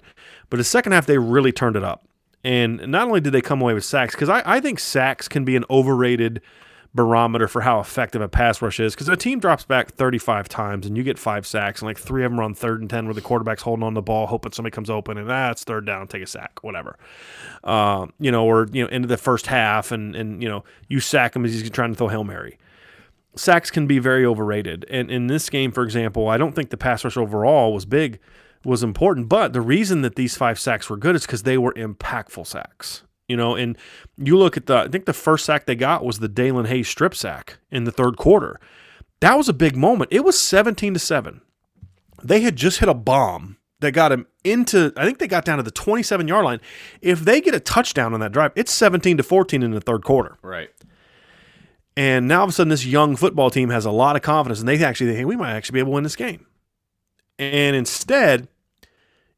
but 0.50 0.58
the 0.58 0.64
second 0.64 0.92
half 0.92 1.06
they 1.06 1.18
really 1.18 1.52
turned 1.52 1.76
it 1.76 1.84
up. 1.84 2.08
And 2.44 2.88
not 2.88 3.08
only 3.08 3.22
did 3.22 3.34
they 3.34 3.42
come 3.42 3.62
away 3.62 3.74
with 3.74 3.86
sacks, 3.86 4.16
because 4.16 4.30
I, 4.30 4.42
I 4.46 4.60
think 4.60 4.80
sacks 4.80 5.28
can 5.28 5.46
be 5.46 5.56
an 5.56 5.66
overrated 5.70 6.42
barometer 6.94 7.48
for 7.48 7.62
how 7.62 7.80
effective 7.80 8.22
a 8.22 8.28
pass 8.28 8.62
rush 8.62 8.80
is. 8.80 8.94
Because 8.94 9.08
a 9.08 9.16
team 9.16 9.40
drops 9.40 9.64
back 9.64 9.92
35 9.92 10.50
times 10.50 10.86
and 10.86 10.98
you 10.98 11.04
get 11.04 11.18
five 11.18 11.48
sacks, 11.48 11.82
and 11.82 11.88
like 11.88 11.98
three 11.98 12.26
of 12.26 12.32
them 12.32 12.40
are 12.40 12.44
on 12.44 12.54
third 12.54 12.82
and 12.82 12.90
10 12.90 13.06
where 13.06 13.14
the 13.14 13.22
quarterback's 13.22 13.62
holding 13.64 13.84
on 13.84 13.94
the 13.94 14.02
ball, 14.02 14.28
hoping 14.28 14.52
somebody 14.52 14.74
comes 14.74 14.90
open, 14.90 15.18
and 15.18 15.30
that's 15.30 15.64
third 15.64 15.86
down, 15.86 16.08
take 16.08 16.24
a 16.24 16.28
sack, 16.28 16.60
whatever 16.62 16.98
um, 17.64 18.14
you 18.20 18.32
know, 18.32 18.46
or 18.46 18.68
you 18.72 18.84
know, 18.84 18.90
into 18.90 19.08
the 19.08 19.18
first 19.18 19.48
half, 19.48 19.92
and 19.92 20.16
and 20.16 20.42
you 20.42 20.50
know, 20.50 20.64
you 20.88 21.00
sack 21.00 21.36
him 21.36 21.46
as 21.46 21.54
he's 21.54 21.70
trying 21.70 21.92
to 21.92 21.98
throw 21.98 22.08
hail 22.08 22.24
mary. 22.24 22.58
Sacks 23.36 23.72
can 23.72 23.88
be 23.88 24.00
very 24.00 24.26
overrated, 24.26 24.86
and 24.90 25.10
in 25.10 25.28
this 25.28 25.50
game, 25.50 25.72
for 25.72 25.84
example, 25.84 26.28
I 26.28 26.38
don't 26.38 26.54
think 26.54 26.70
the 26.70 26.78
pass 26.78 27.04
rush 27.04 27.18
overall 27.18 27.74
was 27.74 27.86
big, 27.86 28.20
was 28.66 28.84
important. 28.84 29.30
But 29.30 29.54
the 29.54 29.62
reason 29.62 30.02
that 30.02 30.16
these 30.16 30.36
five 30.36 30.60
sacks 30.60 30.90
were 30.90 30.98
good 30.98 31.16
is 31.16 31.26
because 31.26 31.44
they 31.44 31.58
were 31.58 31.74
impactful 31.74 32.48
sacks. 32.48 33.04
You 33.32 33.38
know, 33.38 33.56
and 33.56 33.78
you 34.18 34.38
look 34.38 34.58
at 34.58 34.68
the, 34.68 34.76
I 34.76 34.88
think 34.88 35.06
the 35.06 35.14
first 35.14 35.46
sack 35.46 35.66
they 35.66 35.76
got 35.76 36.06
was 36.06 36.20
the 36.20 36.30
Daelin 36.30 36.68
Hayes 36.68 36.88
strip 36.88 37.16
sack 37.16 37.58
in 37.72 37.86
the 37.86 37.92
third 37.92 38.18
quarter. 38.18 38.60
That 39.22 39.36
was 39.36 39.50
a 39.50 39.54
big 39.54 39.76
moment. 39.76 40.12
It 40.14 40.24
was 40.24 40.38
seventeen 40.38 40.94
to 40.94 41.00
seven 41.00 41.42
they 42.24 42.42
had 42.42 42.56
just 42.56 42.80
hit 42.80 42.90
a 42.90 42.94
bomb 42.94 43.58
that 43.80 43.92
got 43.92 44.12
him 44.12 44.28
into 44.44 44.94
I 44.96 45.06
think 45.06 45.20
they 45.20 45.28
got 45.28 45.46
down 45.46 45.58
to 45.58 45.64
the 45.64 45.72
27 45.72 46.28
yard 46.28 46.46
line. 46.46 46.62
If 47.02 47.22
they 47.22 47.42
get 47.42 47.56
a 47.56 47.60
touchdown 47.60 48.14
on 48.14 48.20
that 48.20 48.32
drive, 48.32 48.52
it's 48.56 48.72
17 48.72 49.18
to 49.18 49.24
14 49.24 49.64
in 49.64 49.72
the 49.72 49.82
third 49.82 50.04
quarter. 50.04 50.38
Right. 50.42 50.70
And 51.98 52.28
now 52.28 52.40
all 52.40 52.44
of 52.46 52.50
a 52.50 52.54
sudden 52.54 52.70
this 52.70 52.86
young 52.86 53.16
football 53.16 53.50
team 53.50 53.70
has 53.70 53.86
a 53.86 53.92
lot 53.92 54.16
of 54.16 54.22
confidence 54.22 54.60
and 54.60 54.68
they 54.68 54.82
actually 54.84 55.08
think, 55.08 55.20
hey, 55.20 55.26
we 55.26 55.36
might 55.36 55.54
actually 55.54 55.76
be 55.76 55.80
able 55.80 55.92
to 55.92 55.96
win 55.96 56.04
this 56.04 56.16
game. 56.16 56.46
And 57.38 57.76
instead, 57.76 58.48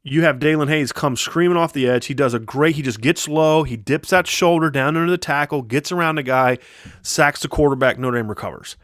you 0.04 0.22
have 0.22 0.38
Daelin 0.38 0.68
Hayes 0.68 0.92
come 0.92 1.16
screaming 1.16 1.56
off 1.56 1.72
the 1.72 1.88
edge. 1.88 2.06
He 2.06 2.14
does 2.14 2.34
a 2.34 2.38
great, 2.38 2.76
he 2.76 2.82
just 2.82 3.00
gets 3.00 3.26
low, 3.26 3.64
he 3.64 3.76
dips 3.76 4.10
that 4.10 4.26
shoulder 4.26 4.70
down 4.70 4.96
under 4.96 5.10
the 5.10 5.18
tackle, 5.18 5.62
gets 5.62 5.90
around 5.90 6.16
the 6.16 6.22
guy, 6.22 6.58
sacks 7.02 7.40
the 7.40 7.48
quarterback, 7.48 7.98
Notre 7.98 8.18
Dame 8.18 8.28
recovers. 8.28 8.76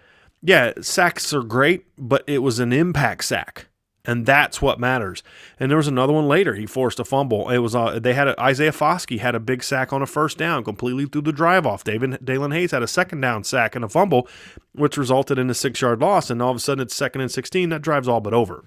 Yeah, 0.43 0.73
sacks 0.81 1.33
are 1.35 1.43
great, 1.43 1.85
but 1.99 2.25
it 2.27 2.39
was 2.39 2.59
an 2.59 2.73
impact 2.73 3.25
sack. 3.25 3.67
And 4.07 4.25
that's 4.25 4.63
what 4.63 4.81
matters. 4.81 5.23
And 5.59 5.71
there 5.71 5.77
was 5.77 5.87
another 5.87 6.15
one 6.15 6.27
later. 6.27 6.55
He 6.55 6.65
forced 6.65 6.99
a 6.99 7.05
fumble. 7.05 7.51
It 7.51 7.59
was 7.59 7.77
uh, 7.77 7.99
they 7.99 8.15
had 8.15 8.29
a, 8.29 8.41
Isaiah 8.41 8.73
Foskey 8.73 9.19
had 9.19 9.35
a 9.35 9.41
big 9.41 9.63
sack 9.63 9.93
on 9.93 10.01
a 10.01 10.07
first 10.07 10.39
down, 10.39 10.65
completely 10.65 11.05
through 11.05 11.21
the 11.21 11.33
drive 11.33 11.67
off. 11.67 11.85
David 11.85 12.13
Daelin 12.25 12.55
Hayes 12.55 12.71
had 12.71 12.83
a 12.83 12.89
second 12.89 13.21
down 13.21 13.45
sack 13.45 13.77
and 13.77 13.85
a 13.85 13.91
fumble, 13.91 14.27
which 14.73 14.97
resulted 14.97 15.39
in 15.39 15.51
a 15.51 15.55
six 15.55 15.83
yard 15.83 16.01
loss. 16.01 16.31
And 16.31 16.41
all 16.41 16.51
of 16.51 16.57
a 16.57 16.61
sudden, 16.61 16.81
it's 16.81 16.97
second 16.97 17.21
and 17.21 17.31
sixteen. 17.31 17.69
That 17.69 17.83
drive's 17.83 18.09
all 18.09 18.23
but 18.23 18.33
over. 18.33 18.65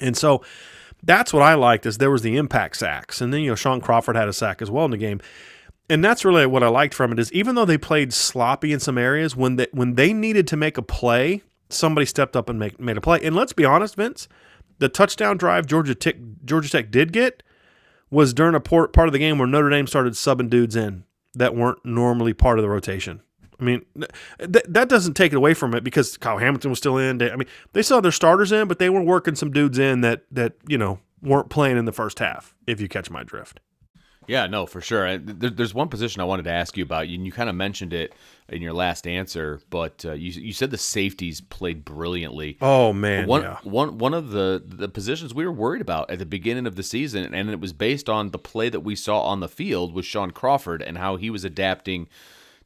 And 0.00 0.16
so 0.16 0.42
that's 1.06 1.32
what 1.32 1.42
I 1.42 1.54
liked 1.54 1.86
is 1.86 1.98
there 1.98 2.10
was 2.10 2.22
the 2.22 2.36
impact 2.36 2.76
sacks, 2.76 3.20
and 3.20 3.32
then 3.32 3.40
you 3.40 3.50
know 3.50 3.54
Shaun 3.54 3.80
Crawford 3.80 4.16
had 4.16 4.28
a 4.28 4.32
sack 4.32 4.60
as 4.60 4.70
well 4.70 4.84
in 4.84 4.90
the 4.90 4.96
game. 4.98 5.20
And 5.88 6.04
that's 6.04 6.24
really 6.24 6.46
what 6.46 6.64
I 6.64 6.68
liked 6.68 6.94
from 6.94 7.12
it 7.12 7.18
is 7.20 7.32
even 7.32 7.54
though 7.54 7.64
they 7.64 7.78
played 7.78 8.12
sloppy 8.12 8.72
in 8.72 8.80
some 8.80 8.98
areas, 8.98 9.36
when 9.36 9.56
they 9.56 9.68
when 9.70 9.94
they 9.94 10.12
needed 10.12 10.48
to 10.48 10.56
make 10.56 10.76
a 10.76 10.82
play, 10.82 11.42
somebody 11.70 12.06
stepped 12.06 12.36
up 12.36 12.48
and 12.48 12.58
make, 12.58 12.80
made 12.80 12.96
a 12.96 13.00
play. 13.00 13.20
And 13.22 13.36
let's 13.36 13.52
be 13.52 13.64
honest, 13.64 13.94
Vince, 13.94 14.28
the 14.78 14.88
touchdown 14.88 15.36
drive 15.36 15.66
Georgia 15.66 15.94
Tech, 15.94 16.16
Georgia 16.44 16.68
Tech 16.68 16.90
did 16.90 17.12
get 17.12 17.42
was 18.10 18.34
during 18.34 18.54
a 18.54 18.60
part 18.60 18.96
of 18.96 19.12
the 19.12 19.18
game 19.18 19.38
where 19.38 19.48
Notre 19.48 19.70
Dame 19.70 19.86
started 19.86 20.14
subbing 20.14 20.50
dudes 20.50 20.76
in 20.76 21.04
that 21.34 21.54
weren't 21.54 21.84
normally 21.84 22.32
part 22.32 22.58
of 22.58 22.62
the 22.62 22.68
rotation. 22.68 23.20
I 23.58 23.64
mean, 23.64 23.84
th- 24.38 24.64
that 24.68 24.88
doesn't 24.88 25.14
take 25.14 25.32
it 25.32 25.36
away 25.36 25.54
from 25.54 25.74
it 25.74 25.82
because 25.82 26.16
Kyle 26.16 26.38
Hamilton 26.38 26.70
was 26.70 26.78
still 26.78 26.98
in. 26.98 27.22
I 27.22 27.36
mean, 27.36 27.48
they 27.72 27.82
saw 27.82 28.00
their 28.00 28.12
starters 28.12 28.52
in, 28.52 28.68
but 28.68 28.78
they 28.78 28.90
were 28.90 29.02
working 29.02 29.34
some 29.34 29.50
dudes 29.50 29.78
in 29.78 30.02
that 30.02 30.24
that 30.30 30.54
you 30.68 30.78
know 30.78 30.98
weren't 31.22 31.48
playing 31.48 31.76
in 31.76 31.84
the 31.84 31.92
first 31.92 32.18
half. 32.18 32.54
If 32.66 32.80
you 32.80 32.88
catch 32.88 33.10
my 33.10 33.22
drift. 33.22 33.60
Yeah, 34.28 34.46
no, 34.46 34.66
for 34.66 34.80
sure. 34.80 35.18
There's 35.18 35.74
one 35.74 35.88
position 35.88 36.20
I 36.20 36.24
wanted 36.24 36.44
to 36.44 36.50
ask 36.50 36.76
you 36.76 36.82
about, 36.82 37.06
and 37.06 37.24
you 37.24 37.32
kind 37.32 37.48
of 37.48 37.54
mentioned 37.54 37.92
it 37.92 38.12
in 38.48 38.60
your 38.60 38.72
last 38.72 39.06
answer, 39.06 39.60
but 39.70 40.04
uh, 40.04 40.12
you 40.12 40.30
you 40.30 40.52
said 40.52 40.70
the 40.70 40.78
safeties 40.78 41.40
played 41.40 41.84
brilliantly. 41.84 42.58
Oh 42.60 42.92
man, 42.92 43.26
one 43.26 43.42
yeah. 43.42 43.58
one 43.62 43.98
one 43.98 44.14
of 44.14 44.30
the 44.30 44.62
the 44.64 44.88
positions 44.88 45.34
we 45.34 45.46
were 45.46 45.52
worried 45.52 45.80
about 45.80 46.10
at 46.10 46.18
the 46.18 46.26
beginning 46.26 46.66
of 46.66 46.76
the 46.76 46.82
season, 46.82 47.34
and 47.34 47.50
it 47.50 47.60
was 47.60 47.72
based 47.72 48.08
on 48.08 48.30
the 48.30 48.38
play 48.38 48.68
that 48.68 48.80
we 48.80 48.96
saw 48.96 49.20
on 49.20 49.40
the 49.40 49.48
field 49.48 49.94
with 49.94 50.04
Shaun 50.04 50.32
Crawford 50.32 50.82
and 50.82 50.98
how 50.98 51.16
he 51.16 51.30
was 51.30 51.44
adapting 51.44 52.08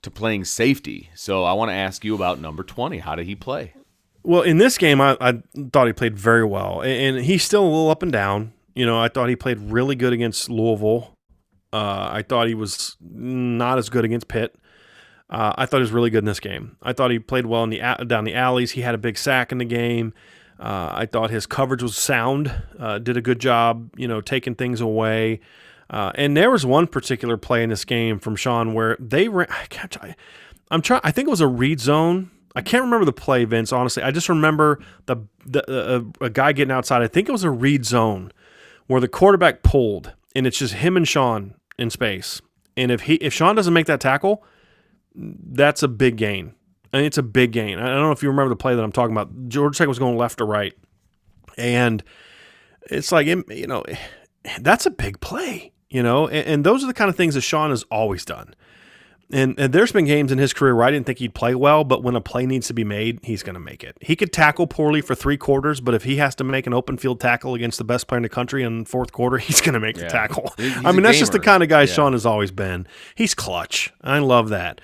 to 0.02 0.10
playing 0.10 0.44
safety. 0.44 1.10
So 1.14 1.44
I 1.44 1.52
want 1.52 1.70
to 1.70 1.74
ask 1.74 2.04
you 2.04 2.14
about 2.14 2.40
number 2.40 2.62
twenty. 2.62 2.98
How 2.98 3.14
did 3.14 3.26
he 3.26 3.34
play? 3.34 3.74
Well, 4.22 4.42
in 4.42 4.58
this 4.58 4.76
game, 4.76 5.00
I, 5.00 5.16
I 5.20 5.42
thought 5.72 5.86
he 5.86 5.92
played 5.94 6.18
very 6.18 6.44
well, 6.44 6.82
and 6.82 7.24
he's 7.24 7.42
still 7.42 7.62
a 7.62 7.64
little 7.64 7.90
up 7.90 8.02
and 8.02 8.12
down. 8.12 8.52
You 8.74 8.84
know, 8.86 9.00
I 9.00 9.08
thought 9.08 9.28
he 9.28 9.36
played 9.36 9.58
really 9.58 9.96
good 9.96 10.12
against 10.12 10.50
Louisville. 10.50 11.16
Uh, 11.72 12.10
I 12.12 12.22
thought 12.22 12.48
he 12.48 12.54
was 12.54 12.96
not 13.00 13.78
as 13.78 13.88
good 13.88 14.04
against 14.04 14.28
Pitt. 14.28 14.54
Uh, 15.30 15.52
I 15.56 15.64
thought 15.64 15.78
he 15.78 15.82
was 15.82 15.92
really 15.92 16.10
good 16.10 16.18
in 16.18 16.24
this 16.24 16.40
game. 16.40 16.76
I 16.82 16.92
thought 16.92 17.10
he 17.10 17.18
played 17.18 17.46
well 17.46 17.64
in 17.64 17.70
the 17.70 17.78
down 18.06 18.24
the 18.24 18.34
alleys. 18.34 18.72
He 18.72 18.80
had 18.80 18.94
a 18.94 18.98
big 18.98 19.16
sack 19.16 19.52
in 19.52 19.58
the 19.58 19.64
game. 19.64 20.12
Uh, 20.58 20.90
I 20.92 21.06
thought 21.06 21.30
his 21.30 21.46
coverage 21.46 21.82
was 21.82 21.96
sound. 21.96 22.52
Uh, 22.78 22.98
did 22.98 23.16
a 23.16 23.22
good 23.22 23.38
job, 23.38 23.90
you 23.96 24.06
know, 24.06 24.20
taking 24.20 24.54
things 24.54 24.80
away. 24.80 25.40
Uh, 25.90 26.12
and 26.14 26.36
there 26.36 26.50
was 26.50 26.64
one 26.64 26.86
particular 26.86 27.36
play 27.36 27.62
in 27.62 27.70
this 27.70 27.84
game 27.84 28.18
from 28.18 28.36
Shaun 28.36 28.72
where 28.74 28.96
they 29.00 29.28
ran. 29.28 29.48
I 29.50 29.66
can't, 29.66 29.96
I, 30.02 30.14
I'm 30.70 30.82
trying. 30.82 31.00
I 31.02 31.10
think 31.10 31.26
it 31.26 31.30
was 31.30 31.40
a 31.40 31.48
read 31.48 31.80
zone. 31.80 32.30
I 32.54 32.62
can't 32.62 32.84
remember 32.84 33.04
the 33.04 33.12
play, 33.12 33.44
Vince. 33.44 33.72
Honestly, 33.72 34.02
I 34.02 34.10
just 34.10 34.28
remember 34.28 34.80
the, 35.06 35.16
the 35.44 35.64
uh, 35.68 36.02
a 36.24 36.30
guy 36.30 36.52
getting 36.52 36.72
outside. 36.72 37.02
I 37.02 37.08
think 37.08 37.28
it 37.28 37.32
was 37.32 37.44
a 37.44 37.50
read 37.50 37.84
zone 37.84 38.32
where 38.86 39.00
the 39.00 39.08
quarterback 39.08 39.62
pulled, 39.62 40.14
and 40.34 40.46
it's 40.46 40.58
just 40.58 40.74
him 40.74 40.96
and 40.96 41.06
Shaun 41.06 41.54
in 41.78 41.90
space. 41.90 42.40
And 42.76 42.90
if 42.90 43.02
he 43.02 43.14
if 43.16 43.32
Shaun 43.32 43.56
doesn't 43.56 43.74
make 43.74 43.86
that 43.86 44.00
tackle, 44.00 44.44
that's 45.14 45.82
a 45.82 45.88
big 45.88 46.16
gain. 46.16 46.54
And 46.92 47.04
it's 47.04 47.18
a 47.18 47.22
big 47.22 47.52
gain. 47.52 47.78
I 47.78 47.86
don't 47.86 48.02
know 48.02 48.12
if 48.12 48.22
you 48.22 48.28
remember 48.28 48.48
the 48.48 48.56
play 48.56 48.74
that 48.74 48.82
I'm 48.82 48.92
talking 48.92 49.12
about. 49.12 49.48
Georgia 49.48 49.78
Tech 49.78 49.88
was 49.88 49.98
going 49.98 50.16
left 50.16 50.38
to 50.38 50.44
right. 50.44 50.74
And 51.56 52.02
it's 52.90 53.12
like, 53.12 53.26
you 53.26 53.66
know, 53.66 53.84
that's 54.60 54.86
a 54.86 54.90
big 54.90 55.20
play, 55.20 55.72
you 55.90 56.02
know, 56.02 56.28
and, 56.28 56.46
and 56.46 56.64
those 56.64 56.82
are 56.82 56.86
the 56.86 56.94
kind 56.94 57.10
of 57.10 57.16
things 57.16 57.34
that 57.34 57.42
Shaun 57.42 57.70
has 57.70 57.82
always 57.90 58.24
done. 58.24 58.54
And, 59.32 59.58
and, 59.60 59.72
there's 59.72 59.92
been 59.92 60.06
games 60.06 60.32
in 60.32 60.38
his 60.38 60.52
career 60.52 60.74
where 60.74 60.84
I 60.84 60.90
didn't 60.90 61.06
think 61.06 61.18
he'd 61.18 61.34
play 61.34 61.54
well, 61.54 61.84
but 61.84 62.02
when 62.02 62.16
a 62.16 62.20
play 62.20 62.46
needs 62.46 62.66
to 62.66 62.74
be 62.74 62.82
made, 62.82 63.20
he's 63.22 63.44
going 63.44 63.54
to 63.54 63.60
make 63.60 63.84
it. 63.84 63.96
He 64.00 64.16
could 64.16 64.32
tackle 64.32 64.66
poorly 64.66 65.00
for 65.00 65.14
three 65.14 65.36
quarters, 65.36 65.80
but 65.80 65.94
if 65.94 66.02
he 66.02 66.16
has 66.16 66.34
to 66.36 66.44
make 66.44 66.66
an 66.66 66.74
open 66.74 66.96
field 66.96 67.20
tackle 67.20 67.54
against 67.54 67.78
the 67.78 67.84
best 67.84 68.08
player 68.08 68.16
in 68.16 68.24
the 68.24 68.28
country 68.28 68.64
in 68.64 68.84
fourth 68.84 69.12
quarter, 69.12 69.38
he's 69.38 69.60
going 69.60 69.74
to 69.74 69.80
make 69.80 69.96
yeah. 69.96 70.04
the 70.04 70.10
tackle. 70.10 70.52
He's 70.56 70.76
I 70.84 70.90
mean, 70.90 71.02
that's 71.02 71.18
just 71.18 71.32
the 71.32 71.38
kind 71.38 71.62
of 71.62 71.68
guy 71.68 71.82
yeah. 71.82 71.86
Shaun 71.86 72.12
has 72.12 72.26
always 72.26 72.50
been. 72.50 72.88
He's 73.14 73.34
clutch. 73.34 73.92
I 74.02 74.18
love 74.18 74.48
that. 74.48 74.80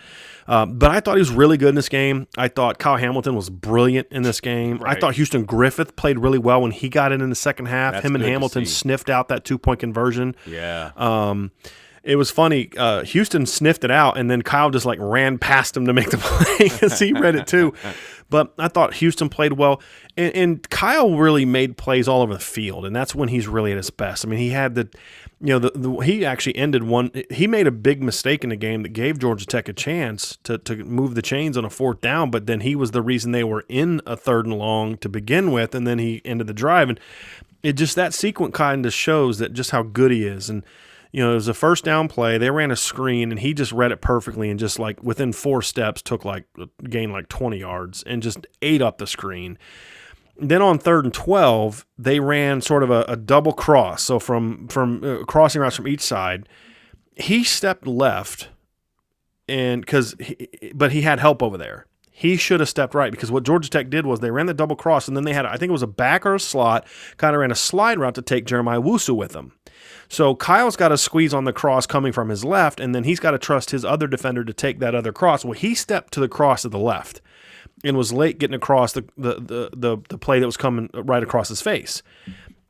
Uh, 0.49 0.67
but 0.67 0.91
I 0.91 1.01
thought 1.01 1.17
he 1.17 1.21
was 1.21 1.31
really 1.31 1.57
good 1.57 1.71
in 1.71 1.75
this 1.75 1.89
game. 1.89 2.27
I 2.37 2.49
thought 2.49 2.79
Kyle 2.79 2.97
Hamilton 2.97 3.35
was 3.35 3.51
brilliant 3.51 4.09
in 4.11 4.23
this 4.23 4.41
game. 4.41 4.79
Right. 4.79 4.97
I 4.97 5.01
thought 5.01 5.17
Houston 5.17 5.45
Griffith 5.45 5.97
played 5.97 6.19
really 6.19 6.39
well 6.39 6.63
when 6.63 6.71
he 6.71 6.89
got 6.89 7.13
in 7.13 7.21
in 7.21 7.31
the 7.31 7.37
second 7.37 7.67
half. 7.67 7.95
That's 7.95 8.07
Him 8.07 8.15
and 8.15 8.25
Hamilton 8.25 8.67
sniffed 8.67 9.11
out 9.11 9.29
that 9.29 9.45
two 9.45 9.59
point 9.59 9.81
conversion. 9.81 10.37
Yeah. 10.47 10.93
Um, 10.97 11.51
it 12.07 12.15
was 12.15 12.31
funny. 12.31 12.71
Uh, 12.77 13.03
Houston 13.03 13.47
sniffed 13.47 13.83
it 13.83 13.91
out, 13.91 14.17
and 14.17 14.31
then 14.31 14.43
Kyle 14.43 14.71
just 14.71 14.87
like 14.87 15.01
ran 15.01 15.39
past 15.39 15.77
him 15.77 15.87
to 15.87 15.93
make 15.93 16.11
the 16.11 16.19
play 16.21 16.69
because 16.69 16.99
he 17.01 17.13
read 17.13 17.35
it 17.35 17.47
too. 17.47 17.75
But 18.29 18.55
I 18.59 18.67
thought 18.67 18.95
Houston 18.95 19.29
played 19.29 19.53
well, 19.53 19.81
and, 20.17 20.35
and, 20.35 20.69
Kyle 20.69 21.17
really 21.17 21.45
made 21.45 21.77
plays 21.77 22.09
all 22.09 22.23
over 22.23 22.35
the 22.35 22.41
field, 22.41 22.85
and 22.85 22.95
that's 22.95 23.15
when 23.15 23.29
he's 23.29 23.47
really 23.47 23.71
at 23.71 23.77
his 23.77 23.91
best. 23.91 24.27
I 24.27 24.29
mean, 24.29 24.41
he 24.41 24.51
had 24.51 24.75
the, 24.75 24.89
you 25.41 25.49
know, 25.49 25.59
the, 25.59 25.71
the, 25.75 25.91
he 25.99 26.25
actually 26.25 26.57
ended 26.57 26.85
one. 26.85 27.11
He 27.31 27.47
made 27.47 27.67
a 27.67 27.71
big 27.73 28.03
mistake 28.03 28.43
in 28.43 28.51
the 28.51 28.57
game 28.57 28.83
that 28.83 28.91
gave 28.91 29.19
Georgia 29.19 29.45
Tech 29.45 29.69
a 29.69 29.73
chance 29.73 30.39
to 30.45 30.57
to 30.59 30.77
move 30.85 31.15
the 31.15 31.23
chains 31.23 31.59
on 31.59 31.65
a 31.65 31.71
fourth 31.71 32.01
down, 32.01 32.31
but 32.31 32.47
then 32.47 32.61
he 32.61 32.75
was 32.75 32.93
the 32.93 33.03
reason 33.03 33.33
they 33.33 33.45
were 33.45 33.65
in 33.69 34.01
a 34.07 34.17
third 34.17 34.47
and 34.47 34.59
long 34.59 34.97
to 34.99 35.09
begin 35.09 35.53
with, 35.53 35.75
and 35.75 35.87
then 35.87 35.99
he 35.99 36.23
ended 36.25 36.47
the 36.47 36.55
drive, 36.55 36.89
and 36.89 36.99
it 37.63 37.75
just 37.75 37.97
that 37.97 38.15
sequence 38.15 38.57
kind 38.57 38.87
of 38.87 38.95
shows 38.95 39.39
that 39.39 39.53
just 39.53 39.73
how 39.73 39.83
good 39.83 40.11
he 40.11 40.25
is, 40.25 40.49
and 40.49 40.63
you 41.13 41.23
know, 41.23 41.33
it 41.33 41.35
was 41.35 41.49
a 41.49 41.55
first 41.55 41.85
down 41.85 42.09
play. 42.09 42.37
They 42.37 42.51
ran 42.51 42.71
a 42.71 42.77
screen 42.77 43.31
and 43.31 43.41
he 43.41 43.55
just 43.55 43.73
read 43.73 43.91
it 43.91 44.03
perfectly 44.03 44.51
and 44.51 44.61
just 44.61 44.79
like 44.79 45.03
within 45.03 45.33
four 45.33 45.63
steps 45.63 46.03
took 46.03 46.27
like 46.27 46.45
gained 46.91 47.13
like 47.13 47.29
20 47.29 47.59
yards 47.59 48.03
and 48.03 48.23
just 48.23 48.47
ate 48.61 48.83
up 48.83 48.99
the 48.99 49.07
screen. 49.07 49.57
Then 50.39 50.61
on 50.63 50.79
third 50.79 51.05
and 51.05 51.15
12, 51.15 51.87
they 51.99 52.21
ran 52.21 52.61
sort 52.61 52.83
of 52.83 52.91
a, 52.91 53.03
a 53.09 53.17
double 53.17 53.53
cross. 53.53 54.03
So 54.03 54.19
from 54.19 54.69
from 54.69 55.03
uh, 55.03 55.25
crossing 55.25 55.63
routes 55.63 55.77
from 55.77 55.89
each 55.89 56.01
side, 56.01 56.49
he 57.15 57.43
stepped 57.45 57.87
left 57.87 58.49
and 59.49 59.87
cuz 59.87 60.15
but 60.75 60.93
he 60.93 61.03
had 61.03 61.21
help 61.21 61.43
over 61.43 61.57
there. 61.57 61.87
He 62.11 62.37
should 62.37 62.61
have 62.61 62.69
stepped 62.69 62.95
right 62.95 63.11
because 63.11 63.31
what 63.31 63.45
Georgia 63.45 63.69
Tech 63.69 63.91
did 63.91 64.07
was 64.07 64.21
they 64.21 64.31
ran 64.31 64.47
the 64.47 64.55
double 64.55 64.77
cross 64.77 65.09
and 65.09 65.17
then 65.17 65.25
they 65.25 65.33
had 65.33 65.47
I 65.47 65.57
think 65.57 65.71
it 65.71 65.73
was 65.73 65.83
a 65.83 65.87
back 65.87 66.27
or 66.27 66.35
a 66.35 66.41
slot, 66.41 66.87
kind 67.17 67.35
of 67.35 67.41
ran 67.41 67.51
a 67.51 67.57
slide 67.57 67.99
route 67.99 68.15
to 68.17 68.23
take 68.23 68.47
Jeremiah 68.47 68.81
Owusu 68.81 69.15
with 69.15 69.33
them. 69.33 69.53
So 70.09 70.35
Kyle's 70.35 70.77
got 70.77 70.89
to 70.89 70.99
squeeze 70.99 71.35
on 71.35 71.45
the 71.45 71.53
cross 71.53 71.87
coming 71.87 72.13
from 72.13 72.29
his 72.29 72.45
left, 72.45 72.79
and 72.79 72.95
then 72.95 73.05
he's 73.05 73.21
got 73.21 73.33
to 73.33 73.39
trust 73.39 73.71
his 73.71 73.85
other 73.85 74.07
defender 74.07 74.45
to 74.45 74.53
take 74.53 74.79
that 74.79 74.95
other 74.95 75.13
cross. 75.13 75.45
Well, 75.45 75.55
he 75.55 75.75
stepped 75.75 76.13
to 76.15 76.21
the 76.21 76.29
cross 76.29 76.63
to 76.63 76.69
the 76.69 76.79
left 76.79 77.21
and 77.85 77.97
was 77.97 78.13
late 78.13 78.39
getting 78.39 78.55
across 78.55 78.93
the 78.93 79.03
the 79.17 79.35
the 79.35 79.71
the, 79.77 79.97
the 80.09 80.19
play 80.19 80.41
that 80.41 80.47
was 80.47 80.57
coming 80.57 80.91
right 80.95 81.23
across 81.23 81.49
his 81.49 81.61
face. 81.61 82.03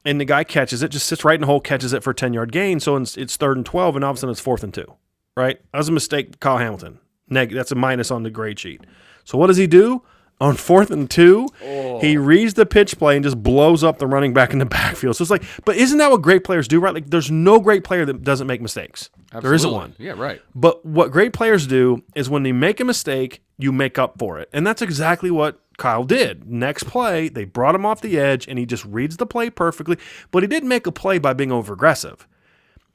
And 0.05 0.21
the 0.21 0.25
guy 0.25 0.45
catches 0.45 0.85
it, 0.85 0.91
just 0.93 1.09
sits 1.09 1.25
right 1.25 1.35
in 1.35 1.41
the 1.41 1.49
hole, 1.49 1.61
catches 1.61 1.93
it 1.93 2.05
for 2.05 2.11
a 2.11 2.15
10 2.15 2.33
yard 2.33 2.53
gain. 2.53 2.79
So 2.79 2.97
it's, 2.97 3.37
third 3.37 3.57
and 3.57 3.67
12, 3.67 3.97
and 3.97 4.05
all 4.05 4.13
of 4.13 4.17
a 4.17 4.21
sudden 4.21 4.31
it's 4.31 4.41
fourth 4.41 4.63
and 4.63 4.73
two, 4.73 4.95
right? 5.37 5.59
That 5.73 5.79
was 5.79 5.89
a 5.89 5.93
mistake, 5.93 6.39
Kyle 6.39 6.59
Hamilton. 6.59 7.01
Neg- 7.29 7.53
that's 7.53 7.73
a 7.73 7.75
minus 7.75 8.13
on 8.13 8.23
the 8.23 8.31
grade 8.31 8.61
sheet. 8.61 8.83
So 9.25 9.37
what 9.37 9.49
does 9.49 9.57
he 9.57 9.67
do? 9.67 10.03
On 10.41 10.55
fourth 10.55 10.91
and 10.91 11.11
two, 11.11 11.49
oh. 11.65 11.99
he 12.01 12.17
reads 12.17 12.55
the 12.55 12.67
pitch 12.67 12.99
play 12.99 13.17
and 13.17 13.25
just 13.25 13.43
blows 13.43 13.83
up 13.83 13.99
the 13.99 14.07
running 14.07 14.35
back 14.35 14.53
in 14.53 14.59
the 14.59 14.67
backfield. 14.67 15.17
So 15.17 15.23
it's 15.23 15.31
like, 15.31 15.45
but 15.65 15.77
isn't 15.77 15.99
that 15.99 16.11
what 16.11 16.23
great 16.23 16.45
players 16.45 16.69
do, 16.69 16.79
right? 16.79 16.93
Like, 16.93 17.11
there's 17.11 17.31
no 17.31 17.59
great 17.59 17.85
player 17.85 18.05
that 18.05 18.23
doesn't 18.23 18.47
make 18.47 18.61
mistakes. 18.61 19.11
Absolutely. 19.27 19.41
There 19.43 19.55
isn't 19.55 19.73
one. 19.73 19.95
Yeah, 19.99 20.13
right. 20.13 20.43
But 20.55 20.85
what 20.85 21.11
great 21.11 21.33
players 21.33 21.67
do 21.67 22.03
is 22.15 22.29
when 22.29 22.43
they 22.43 22.53
make 22.53 22.81
a 22.81 22.85
mistake, 22.85 23.43
you 23.59 23.73
make 23.73 23.99
up 23.99 24.19
for 24.19 24.39
it. 24.39 24.51
And 24.53 24.67
that's 24.67 24.83
exactly 24.83 25.31
what 25.31 25.59
Kyle 25.79 26.05
did. 26.05 26.49
Next 26.51 26.85
play, 26.85 27.29
they 27.29 27.45
brought 27.45 27.75
him 27.75 27.87
off 27.87 28.03
the 28.03 28.19
edge 28.19 28.47
and 28.47 28.59
he 28.59 28.67
just 28.67 28.85
reads 28.85 29.17
the 29.17 29.27
play 29.27 29.49
perfectly. 29.49 29.97
But 30.31 30.43
he 30.43 30.47
didn't 30.47 30.69
make 30.69 30.87
a 30.87 30.93
play 30.93 31.19
by 31.19 31.33
being 31.33 31.53
over 31.53 31.73
aggressive. 31.73 32.27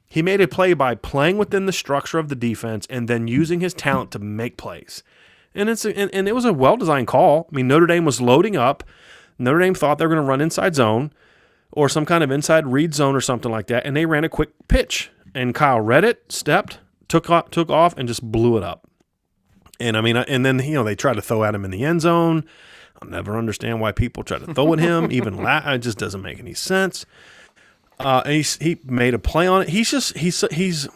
He 0.06 0.22
made 0.22 0.40
a 0.40 0.48
play 0.48 0.74
by 0.74 0.94
playing 0.94 1.38
within 1.38 1.66
the 1.66 1.72
structure 1.72 2.18
of 2.18 2.28
the 2.28 2.34
defense 2.34 2.86
and 2.90 3.08
then 3.08 3.28
using 3.28 3.60
his 3.60 3.72
talent 3.72 4.10
to 4.12 4.18
make 4.18 4.56
plays 4.56 5.02
and 5.54 5.68
it's 5.68 5.84
a, 5.84 5.96
and, 5.96 6.12
and 6.14 6.28
it 6.28 6.34
was 6.34 6.44
a 6.44 6.52
well 6.52 6.76
designed 6.76 7.06
call. 7.06 7.48
I 7.52 7.56
mean, 7.56 7.68
Notre 7.68 7.86
Dame 7.86 8.04
was 8.04 8.20
loading 8.20 8.56
up. 8.56 8.84
Notre 9.38 9.60
Dame 9.60 9.74
thought 9.74 9.98
they 9.98 10.06
were 10.06 10.14
going 10.14 10.24
to 10.24 10.28
run 10.28 10.40
inside 10.40 10.74
zone 10.74 11.12
or 11.72 11.88
some 11.88 12.04
kind 12.04 12.22
of 12.22 12.30
inside 12.30 12.66
read 12.66 12.94
zone 12.94 13.16
or 13.16 13.20
something 13.20 13.50
like 13.50 13.66
that, 13.68 13.84
and 13.86 13.96
they 13.96 14.06
ran 14.06 14.24
a 14.24 14.28
quick 14.28 14.50
pitch. 14.68 15.10
And 15.34 15.54
Kyle 15.54 15.80
read 15.80 16.04
it, 16.04 16.30
stepped, 16.30 16.78
took 17.08 17.30
off, 17.30 17.50
took 17.50 17.70
off, 17.70 17.96
and 17.96 18.06
just 18.06 18.22
blew 18.22 18.58
it 18.58 18.62
up. 18.62 18.86
And 19.80 19.96
I 19.96 20.02
mean, 20.02 20.16
and 20.16 20.44
then 20.44 20.58
you 20.58 20.74
know 20.74 20.84
they 20.84 20.94
tried 20.94 21.14
to 21.14 21.22
throw 21.22 21.42
at 21.42 21.54
him 21.54 21.64
in 21.64 21.70
the 21.70 21.84
end 21.84 22.02
zone. 22.02 22.44
I'll 23.00 23.08
never 23.08 23.36
understand 23.36 23.80
why 23.80 23.92
people 23.92 24.22
try 24.22 24.38
to 24.38 24.54
throw 24.54 24.72
at 24.74 24.78
him. 24.78 25.08
Even 25.10 25.42
la- 25.42 25.72
it 25.72 25.78
just 25.78 25.98
doesn't 25.98 26.22
make 26.22 26.38
any 26.38 26.54
sense. 26.54 27.06
Uh, 27.98 28.22
he 28.28 28.42
he 28.42 28.78
made 28.84 29.14
a 29.14 29.18
play 29.18 29.46
on 29.46 29.62
it. 29.62 29.70
He's 29.70 29.90
just 29.90 30.16
he's 30.18 30.44
he's 30.52 30.88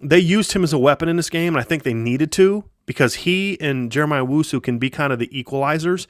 they 0.00 0.18
used 0.18 0.52
him 0.52 0.62
as 0.62 0.72
a 0.72 0.78
weapon 0.78 1.08
in 1.08 1.16
this 1.16 1.28
game, 1.28 1.54
and 1.54 1.60
I 1.60 1.64
think 1.64 1.82
they 1.82 1.94
needed 1.94 2.30
to 2.32 2.64
because 2.86 3.14
he 3.16 3.58
and 3.60 3.90
Jeremiah 3.92 4.24
Owusu 4.24 4.62
can 4.62 4.78
be 4.78 4.90
kind 4.90 5.12
of 5.12 5.18
the 5.18 5.28
equalizers. 5.28 6.06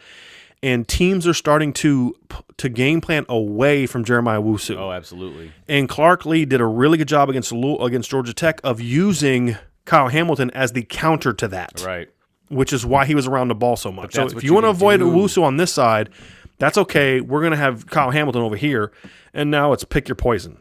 and 0.64 0.86
teams 0.86 1.26
are 1.26 1.34
starting 1.34 1.72
to 1.72 2.14
to 2.56 2.68
game 2.68 3.00
plan 3.00 3.26
away 3.28 3.84
from 3.86 4.04
Jeremiah 4.04 4.40
Owusu. 4.40 4.76
Oh, 4.76 4.92
absolutely. 4.92 5.50
And 5.68 5.88
Clark 5.88 6.24
Lea 6.24 6.44
did 6.44 6.60
a 6.60 6.66
really 6.66 6.96
good 6.98 7.08
job 7.08 7.28
against 7.28 7.52
against 7.52 8.08
Georgia 8.10 8.32
Tech 8.32 8.60
of 8.62 8.80
using 8.80 9.56
Kyle 9.84 10.08
Hamilton 10.08 10.50
as 10.52 10.70
the 10.72 10.84
counter 10.84 11.32
to 11.32 11.48
that, 11.48 11.82
Right. 11.84 12.08
which 12.48 12.72
is 12.72 12.86
why 12.86 13.04
he 13.06 13.14
was 13.16 13.26
around 13.26 13.48
the 13.48 13.56
ball 13.56 13.74
so 13.76 13.90
much. 13.90 14.14
So 14.14 14.26
if 14.26 14.34
you 14.44 14.48
you 14.50 14.54
want 14.54 14.64
to 14.64 14.68
avoid 14.70 14.98
do. 14.98 15.10
Owusu 15.10 15.42
on 15.42 15.56
this 15.56 15.72
side, 15.72 16.10
that's 16.58 16.78
okay. 16.78 17.20
We're 17.20 17.40
going 17.40 17.50
to 17.50 17.56
have 17.56 17.86
Kyle 17.88 18.10
Hamilton 18.12 18.42
over 18.42 18.54
here, 18.54 18.92
and 19.34 19.50
now 19.50 19.72
it's 19.72 19.82
pick 19.82 20.06
your 20.06 20.14
poison. 20.14 20.58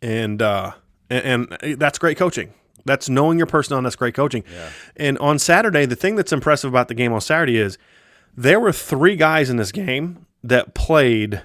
And 0.00 0.40
uh, 0.40 0.72
and, 1.10 1.56
and 1.60 1.78
that's 1.80 1.98
great 1.98 2.16
coaching. 2.16 2.54
That's 2.84 3.08
knowing 3.08 3.38
your 3.38 3.46
personnel. 3.46 3.78
And 3.78 3.86
that's 3.86 3.96
great 3.96 4.14
coaching. 4.14 4.44
And 4.96 5.18
on 5.18 5.38
Saturday, 5.38 5.86
the 5.86 5.96
thing 5.96 6.16
that's 6.16 6.32
impressive 6.32 6.68
about 6.68 6.88
the 6.88 6.94
game 6.94 7.12
on 7.12 7.20
Saturday 7.20 7.58
is 7.58 7.78
there 8.36 8.60
were 8.60 8.72
three 8.72 9.16
guys 9.16 9.50
in 9.50 9.56
this 9.56 9.72
game 9.72 10.26
that 10.44 10.74
played 10.74 11.42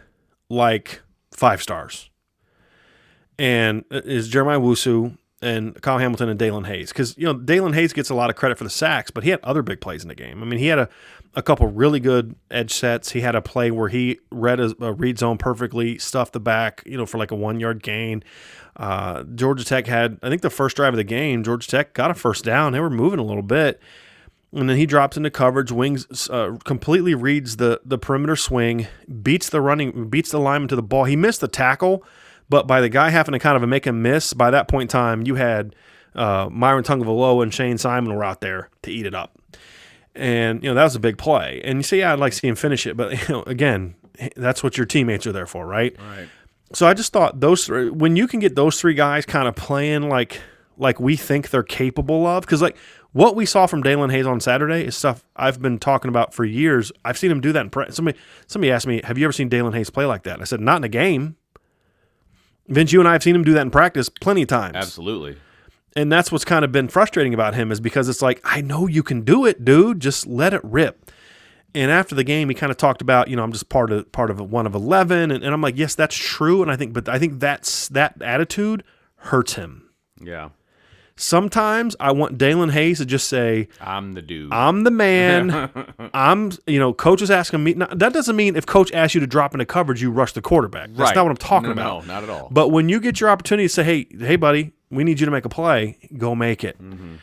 like 0.50 1.02
five 1.32 1.62
stars. 1.62 2.10
And 3.40 3.84
uh, 3.92 4.02
is 4.06 4.30
Jeremiah 4.30 4.60
Owusu 4.60 5.18
and 5.42 5.80
Kyle 5.82 5.98
Hamilton 5.98 6.30
and 6.30 6.40
Daelin 6.40 6.68
Hayes. 6.68 6.90
Because, 6.90 7.18
you 7.18 7.26
know, 7.26 7.36
Daelin 7.36 7.74
Hayes 7.74 7.94
gets 7.94 8.10
a 8.10 8.16
lot 8.16 8.30
of 8.30 8.36
credit 8.36 8.58
for 8.58 8.64
the 8.64 8.70
sacks, 8.70 9.12
but 9.12 9.24
he 9.24 9.30
had 9.30 9.40
other 9.44 9.62
big 9.62 9.82
plays 9.82 10.04
in 10.04 10.08
the 10.08 10.16
game. 10.16 10.42
I 10.42 10.46
mean, 10.46 10.60
he 10.60 10.68
had 10.68 10.80
a, 10.80 10.90
a 11.36 11.42
couple 11.42 11.68
really 11.68 12.00
good 12.00 12.36
edge 12.52 12.74
sets. 12.74 13.12
He 13.12 13.22
had 13.22 13.36
a 13.36 13.42
play 13.42 13.72
where 13.72 13.90
he 13.90 14.20
read 14.32 14.60
a, 14.60 14.76
a 14.80 14.94
read 14.94 15.18
zone 15.18 15.38
perfectly, 15.38 15.98
stuffed 15.98 16.34
the 16.34 16.40
back, 16.40 16.84
you 16.86 16.98
know, 16.98 17.06
for 17.06 17.18
like 17.18 17.32
a 17.32 17.36
one 17.36 17.60
yard 17.60 17.82
gain. 17.82 18.24
Uh, 18.76 19.24
Georgia 19.24 19.64
Tech 19.64 19.88
had, 19.88 20.20
I 20.22 20.30
think 20.30 20.42
the 20.42 20.50
first 20.50 20.76
drive 20.76 20.94
of 20.94 20.98
the 20.98 21.04
game, 21.04 21.44
Georgia 21.44 21.68
Tech 21.68 21.94
got 21.94 22.12
a 22.12 22.14
first 22.14 22.44
down. 22.44 22.74
They 22.74 22.80
were 22.80 22.90
moving 22.90 23.20
a 23.20 23.24
little 23.24 23.44
bit. 23.44 23.80
And 24.52 24.70
then 24.70 24.78
he 24.78 24.86
drops 24.86 25.18
into 25.18 25.32
coverage, 25.32 25.72
wings 25.72 26.30
uh, 26.30 26.58
completely 26.64 27.16
reads 27.16 27.58
the 27.58 27.82
the 27.84 27.98
perimeter 27.98 28.36
swing, 28.36 28.86
beats 29.24 29.50
the 29.50 29.62
running, 29.62 30.10
beats 30.10 30.30
the 30.30 30.38
lineman 30.38 30.68
to 30.68 30.76
the 30.76 30.84
ball. 30.84 31.06
He 31.06 31.16
missed 31.16 31.42
the 31.42 31.48
tackle, 31.48 32.04
but 32.50 32.68
by 32.68 32.80
the 32.80 32.90
guy 32.90 33.10
having 33.10 33.34
to 33.34 33.40
kind 33.40 33.62
of 33.62 33.68
make 33.68 33.88
him 33.88 34.04
miss, 34.04 34.34
by 34.34 34.52
that 34.52 34.68
point 34.68 34.84
in 34.84 34.88
time, 34.90 35.26
you 35.26 35.36
had 35.36 35.76
uh, 36.14 36.50
Myron 36.52 36.84
Tagovailoa 36.84 37.42
and 37.42 37.52
Shayne 37.52 37.80
Simon 37.80 38.14
were 38.14 38.24
out 38.24 38.42
there 38.42 38.70
to 38.84 38.92
eat 38.92 39.08
it 39.08 39.16
up. 39.16 39.36
And 40.16 40.64
you 40.64 40.70
know 40.70 40.76
that 40.76 40.84
was 40.84 40.96
a 40.96 41.00
big 41.00 41.18
play. 41.18 41.62
And 41.64 41.80
you 41.80 41.84
say, 41.84 42.00
yeah, 42.00 42.14
I'd 42.14 42.20
like 42.20 42.34
to 42.34 42.38
see 42.40 42.48
him 42.48 42.56
finish 42.56 42.86
it, 42.86 42.96
but 42.96 43.12
you 43.28 43.34
know, 43.34 43.44
again, 43.44 43.96
that's 44.36 44.64
what 44.64 44.78
your 44.78 44.86
teammates 44.86 45.26
are 45.26 45.32
there 45.32 45.48
for, 45.48 45.66
right? 45.66 45.96
Right. 46.00 46.30
So 46.74 46.88
I 46.88 46.94
just 46.94 47.14
thought 47.14 47.40
those 47.40 47.66
three, 47.66 47.90
when 47.90 48.16
you 48.16 48.28
can 48.28 48.40
get 48.40 48.56
those 48.56 48.80
three 48.80 48.94
guys 48.96 49.26
kind 49.26 49.48
of 49.48 49.56
playing 49.56 50.10
like 50.10 50.42
like 50.78 51.00
we 51.00 51.16
think 51.16 51.50
they're 51.50 51.64
capable 51.64 52.26
of, 52.26 52.42
because 52.42 52.62
like 52.62 52.78
what 53.12 53.36
we 53.36 53.46
saw 53.46 53.68
from 53.68 53.84
Daelin 53.84 54.12
Hayes 54.12 54.26
on 54.26 54.40
Saturday 54.40 54.86
is 54.86 54.98
stuff 54.98 55.24
I've 55.36 55.62
been 55.62 55.78
talking 55.78 56.10
about 56.10 56.34
for 56.34 56.44
years. 56.44 56.92
I've 57.06 57.18
seen 57.18 57.30
him 57.30 57.42
do 57.42 57.52
that 57.52 57.62
in 57.62 57.70
practice. 57.70 57.96
Somebody 57.96 58.18
somebody 58.48 58.72
asked 58.72 58.88
me, 58.88 59.02
"Have 59.04 59.18
you 59.18 59.26
ever 59.26 59.32
seen 59.32 59.50
Daelin 59.50 59.76
Hayes 59.76 59.90
play 59.90 60.06
like 60.06 60.24
that?" 60.24 60.42
I 60.42 60.46
said, 60.46 60.60
"Not 60.62 60.78
in 60.78 60.84
a 60.84 60.90
game." 60.90 61.38
Vince, 62.68 62.94
you 62.94 63.00
and 63.00 63.10
I 63.10 63.14
have 63.14 63.24
seen 63.24 63.36
him 63.36 63.44
do 63.44 63.54
that 63.54 63.62
in 63.62 63.72
practice 63.72 64.10
plenty 64.10 64.44
of 64.44 64.48
times, 64.48 64.76
Absolutely. 64.76 65.38
And 65.96 66.12
that's 66.12 66.32
what's 66.32 66.46
kind 66.46 66.66
of 66.66 66.72
been 66.72 66.88
frustrating 66.88 67.34
about 67.34 67.54
him 67.54 67.72
is 67.72 67.80
because 67.80 68.10
it's 68.10 68.22
like 68.22 68.42
I 68.44 68.62
know 68.62 68.88
you 68.88 69.04
can 69.04 69.22
do 69.22 69.46
it, 69.46 69.64
dude. 69.64 70.00
Just 70.00 70.26
let 70.28 70.54
it 70.54 70.62
rip. 70.64 71.12
And 71.76 71.90
after 71.92 72.14
the 72.16 72.24
game, 72.24 72.50
he 72.50 72.56
kind 72.56 72.72
of 72.72 72.78
talked 72.78 73.02
about, 73.02 73.28
you 73.30 73.36
know, 73.36 73.44
I'm 73.44 73.52
just 73.52 73.70
part 73.70 73.92
of 73.92 74.12
part 74.12 74.30
of 74.30 74.40
one 74.40 74.66
of 74.68 74.76
eleven, 74.76 75.32
and, 75.32 75.44
and 75.44 75.54
I'm 75.54 75.62
like, 75.62 75.78
yes, 75.78 75.96
that's 75.96 76.16
true, 76.16 76.62
and 76.62 76.72
I 76.72 76.76
think, 76.76 76.94
but 76.94 77.10
I 77.10 77.18
think 77.20 77.40
that's 77.40 77.88
that 77.90 78.22
attitude 78.22 78.84
hurts 79.18 79.54
him. 79.54 79.90
Yeah. 80.22 80.50
Sometimes 81.16 81.96
I 82.00 82.12
want 82.12 82.40
Daelin 82.40 82.72
Hayes 82.72 82.98
to 82.98 83.06
just 83.06 83.30
say, 83.30 83.68
I'm 83.80 84.14
the 84.14 84.22
dude. 84.22 84.52
"I'm 84.52 84.84
the 84.84 84.90
man." 84.90 85.72
I'm, 86.14 86.52
you 86.66 86.80
know, 86.80 86.92
coach 86.92 87.22
is 87.22 87.30
asking 87.30 87.64
me. 87.64 87.76
Now, 87.76 87.86
that 87.88 88.14
doesn't 88.14 88.36
mean 88.36 88.56
if 88.56 88.66
coach 88.66 88.92
asks 88.94 89.14
you 89.14 89.22
to 89.22 89.28
drop 89.28 89.54
into 89.54 89.66
coverage, 89.66 90.02
you 90.02 90.10
rush 90.10 90.34
the 90.34 90.42
quarterback. 90.42 90.90
That's 90.90 91.00
Right. 91.00 91.16
not 91.16 91.26
what 91.26 91.30
I'm 91.32 91.38
talking 91.38 91.68
No, 91.68 91.72
about. 91.74 92.08
No, 92.08 92.14
not 92.14 92.24
at 92.24 92.30
all. 92.32 92.48
But 92.52 92.70
when 92.70 92.90
you 92.90 93.00
get 93.00 93.22
your 93.22 93.30
opportunity 93.30 93.66
to 93.68 93.74
say, 93.74 93.84
"Hey, 93.84 94.08
hey, 94.20 94.38
buddy, 94.38 94.74
we 94.96 95.04
need 95.04 95.20
you 95.20 95.26
to 95.26 95.32
make 95.32 95.46
a 95.46 95.50
play," 95.50 95.98
go 96.18 96.36
make 96.36 96.64
it. 96.64 96.82
Mm-hmm. 96.82 97.16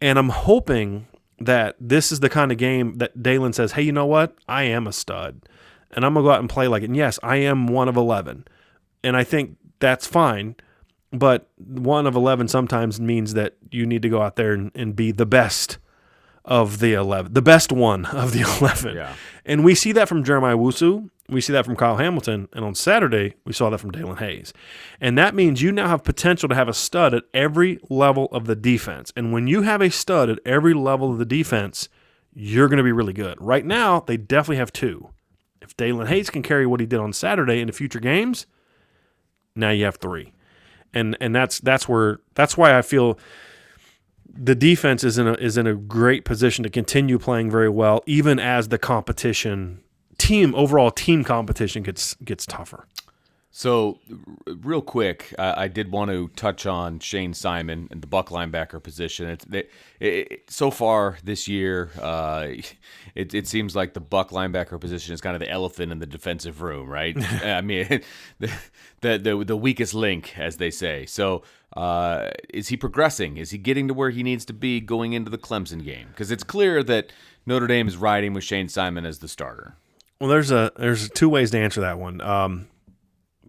And 0.00 0.18
I'm 0.18 0.28
hoping 0.28 1.06
that 1.38 1.76
this 1.80 2.12
is 2.12 2.20
the 2.20 2.28
kind 2.28 2.50
of 2.52 2.58
game 2.58 2.98
that 2.98 3.18
Daelin 3.18 3.54
says, 3.54 3.72
"Hey, 3.72 3.82
you 3.82 3.92
know 3.92 4.06
what? 4.06 4.34
I 4.48 4.64
am 4.64 4.86
a 4.86 4.92
stud, 4.92 5.42
and 5.90 6.04
I'm 6.04 6.14
gonna 6.14 6.24
go 6.24 6.30
out 6.30 6.40
and 6.40 6.48
play 6.48 6.68
like 6.68 6.82
it." 6.82 6.86
And 6.86 6.96
yes, 6.96 7.18
I 7.22 7.36
am 7.36 7.66
one 7.66 7.88
of 7.88 7.96
eleven, 7.96 8.46
and 9.04 9.16
I 9.16 9.24
think 9.24 9.56
that's 9.78 10.06
fine. 10.06 10.56
But 11.12 11.48
one 11.56 12.06
of 12.06 12.14
eleven 12.14 12.48
sometimes 12.48 13.00
means 13.00 13.34
that 13.34 13.56
you 13.70 13.86
need 13.86 14.02
to 14.02 14.08
go 14.08 14.22
out 14.22 14.36
there 14.36 14.52
and, 14.52 14.70
and 14.74 14.94
be 14.94 15.12
the 15.12 15.26
best 15.26 15.78
of 16.46 16.78
the 16.78 16.94
11, 16.94 17.32
the 17.32 17.42
best 17.42 17.72
one 17.72 18.06
of 18.06 18.32
the 18.32 18.40
11. 18.60 18.96
Yeah. 18.96 19.14
And 19.44 19.64
we 19.64 19.74
see 19.74 19.92
that 19.92 20.08
from 20.08 20.24
Jeremiah 20.24 20.56
Owusu. 20.56 21.10
We 21.28 21.40
see 21.40 21.52
that 21.52 21.64
from 21.64 21.76
Kyle 21.76 21.96
Hamilton. 21.96 22.48
And 22.52 22.64
on 22.64 22.74
Saturday, 22.74 23.34
we 23.44 23.52
saw 23.52 23.70
that 23.70 23.78
from 23.78 23.92
Daelin 23.92 24.18
Hayes. 24.18 24.52
And 25.00 25.18
that 25.18 25.34
means 25.34 25.62
you 25.62 25.72
now 25.72 25.88
have 25.88 26.04
potential 26.04 26.48
to 26.48 26.54
have 26.54 26.68
a 26.68 26.74
stud 26.74 27.14
at 27.14 27.24
every 27.34 27.78
level 27.90 28.26
of 28.26 28.46
the 28.46 28.54
defense. 28.54 29.12
And 29.16 29.32
when 29.32 29.46
you 29.46 29.62
have 29.62 29.80
a 29.80 29.90
stud 29.90 30.30
at 30.30 30.38
every 30.44 30.74
level 30.74 31.10
of 31.10 31.18
the 31.18 31.24
defense, 31.24 31.88
you're 32.32 32.68
going 32.68 32.78
to 32.78 32.84
be 32.84 32.92
really 32.92 33.12
good. 33.12 33.40
Right 33.40 33.64
now, 33.64 34.00
they 34.00 34.16
definitely 34.16 34.58
have 34.58 34.72
two. 34.72 35.10
If 35.60 35.76
Daelin 35.76 36.06
Hayes 36.06 36.30
can 36.30 36.42
carry 36.42 36.66
what 36.66 36.80
he 36.80 36.86
did 36.86 37.00
on 37.00 37.12
Saturday 37.12 37.60
into 37.60 37.72
future 37.72 37.98
games, 37.98 38.46
now 39.56 39.70
you 39.70 39.84
have 39.84 39.96
three. 39.96 40.32
And 40.94 41.16
and 41.20 41.34
that's 41.34 41.58
that's 41.58 41.88
where 41.88 42.20
that's 42.34 42.56
why 42.56 42.78
I 42.78 42.82
feel 42.82 43.18
the 44.32 44.54
defense 44.54 45.02
is 45.02 45.18
in 45.18 45.26
a 45.26 45.32
is 45.34 45.56
in 45.56 45.66
a 45.66 45.74
great 45.74 46.24
position 46.24 46.62
to 46.62 46.70
continue 46.70 47.18
playing 47.18 47.50
very 47.50 47.68
well, 47.68 48.02
even 48.06 48.38
as 48.38 48.68
the 48.68 48.78
competition 48.78 49.82
team 50.18 50.54
overall 50.54 50.90
team 50.90 51.24
competition 51.24 51.82
gets 51.82 52.14
gets 52.24 52.46
tougher. 52.46 52.86
So, 53.52 54.00
r- 54.10 54.54
real 54.62 54.82
quick, 54.82 55.34
uh, 55.38 55.54
I 55.56 55.68
did 55.68 55.90
want 55.90 56.10
to 56.10 56.28
touch 56.36 56.66
on 56.66 56.98
Shayne 56.98 57.32
Simon 57.32 57.88
and 57.90 58.02
the 58.02 58.06
Buck 58.06 58.28
linebacker 58.28 58.82
position. 58.82 59.30
It's 59.30 59.46
they, 59.46 59.60
it, 59.98 60.32
it- 60.32 60.50
so 60.50 60.70
far 60.70 61.16
this 61.24 61.48
year, 61.48 61.90
uh, 62.02 62.48
it, 63.14 63.32
it 63.32 63.46
seems 63.48 63.74
like 63.74 63.94
the 63.94 64.00
Buck 64.00 64.28
linebacker 64.28 64.78
position 64.78 65.14
is 65.14 65.22
kind 65.22 65.34
of 65.34 65.40
the 65.40 65.48
elephant 65.48 65.90
in 65.90 66.00
the 66.00 66.06
defensive 66.06 66.60
room, 66.60 66.86
right? 66.86 67.16
I 67.42 67.62
mean, 67.62 68.02
the, 68.40 68.52
the 69.00 69.16
the 69.18 69.44
the 69.46 69.56
weakest 69.56 69.94
link, 69.94 70.38
as 70.38 70.58
they 70.58 70.70
say. 70.70 71.06
So, 71.06 71.42
uh, 71.74 72.28
is 72.52 72.68
he 72.68 72.76
progressing? 72.76 73.38
Is 73.38 73.52
he 73.52 73.56
getting 73.58 73.88
to 73.88 73.94
where 73.94 74.10
he 74.10 74.22
needs 74.22 74.44
to 74.46 74.52
be 74.52 74.80
going 74.80 75.14
into 75.14 75.30
the 75.30 75.38
Clemson 75.38 75.82
game? 75.82 76.08
Because 76.08 76.30
it's 76.30 76.44
clear 76.44 76.82
that 76.82 77.10
Notre 77.46 77.66
Dame 77.66 77.88
is 77.88 77.96
riding 77.96 78.34
with 78.34 78.44
Shayne 78.44 78.68
Simon 78.68 79.06
as 79.06 79.20
the 79.20 79.28
starter. 79.28 79.76
Well, 80.20 80.30
there's 80.30 80.50
a 80.50 80.72
there's 80.76 81.10
two 81.10 81.28
ways 81.28 81.50
to 81.50 81.58
answer 81.58 81.80
that 81.82 81.98
one. 81.98 82.20
Um, 82.20 82.68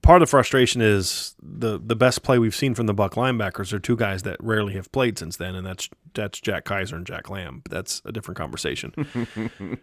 part 0.01 0.21
of 0.21 0.27
the 0.27 0.29
frustration 0.29 0.81
is 0.81 1.35
the 1.41 1.79
the 1.83 1.95
best 1.95 2.23
play 2.23 2.39
we've 2.39 2.55
seen 2.55 2.73
from 2.75 2.87
the 2.87 2.93
Buck 2.93 3.15
linebackers 3.15 3.73
are 3.73 3.79
two 3.79 3.95
guys 3.95 4.23
that 4.23 4.37
rarely 4.41 4.73
have 4.73 4.91
played 4.91 5.17
since 5.17 5.37
then, 5.37 5.55
and 5.55 5.65
that's 5.65 5.89
that's 6.13 6.39
Jack 6.41 6.65
Kiser 6.65 6.95
and 6.95 7.05
Jack 7.05 7.29
Lamb. 7.29 7.61
But 7.63 7.71
that's 7.71 8.01
a 8.05 8.11
different 8.11 8.37
conversation. 8.37 8.93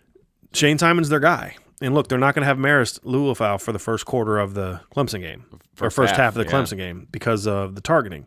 Shayne 0.53 0.79
Simon's 0.79 1.09
their 1.09 1.21
guy, 1.21 1.57
and 1.81 1.95
look, 1.95 2.09
they're 2.09 2.19
not 2.19 2.35
going 2.35 2.43
to 2.43 2.47
have 2.47 2.59
Marist 2.59 3.01
Liufau 3.01 3.61
for 3.61 3.73
the 3.73 3.79
first 3.79 4.07
quarter 4.07 4.39
of 4.39 4.55
the 4.55 4.81
Clemson 4.95 5.21
game 5.21 5.45
or 5.53 5.59
First 5.75 5.97
first 5.97 6.11
half, 6.13 6.19
half, 6.19 6.37
of 6.37 6.45
the 6.45 6.45
yeah. 6.45 6.63
Clemson 6.63 6.77
game 6.77 7.09
because 7.11 7.47
of 7.47 7.75
the 7.75 7.81
targeting. 7.81 8.27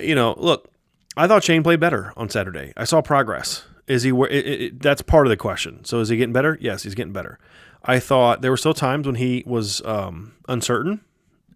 You 0.00 0.14
know, 0.14 0.34
look, 0.38 0.70
I 1.16 1.26
thought 1.26 1.44
Shayne 1.44 1.62
played 1.62 1.80
better 1.80 2.12
on 2.16 2.28
Saturday. 2.28 2.72
I 2.76 2.84
saw 2.84 3.02
progress. 3.02 3.64
Is 3.88 4.02
he? 4.04 4.10
it, 4.10 4.46
it- 4.46 4.80
that's 4.80 5.02
part 5.02 5.26
of 5.26 5.30
the 5.30 5.36
question. 5.36 5.84
So 5.84 6.00
is 6.00 6.08
he 6.08 6.16
getting 6.16 6.32
better? 6.32 6.56
Yes, 6.60 6.82
he's 6.84 6.94
getting 6.94 7.12
better. 7.12 7.38
I 7.84 7.98
thought 8.00 8.42
there 8.42 8.50
were 8.50 8.56
still 8.56 8.74
times 8.74 9.06
when 9.06 9.14
he 9.16 9.42
was 9.46 9.80
um, 9.84 10.34
uncertain 10.48 11.00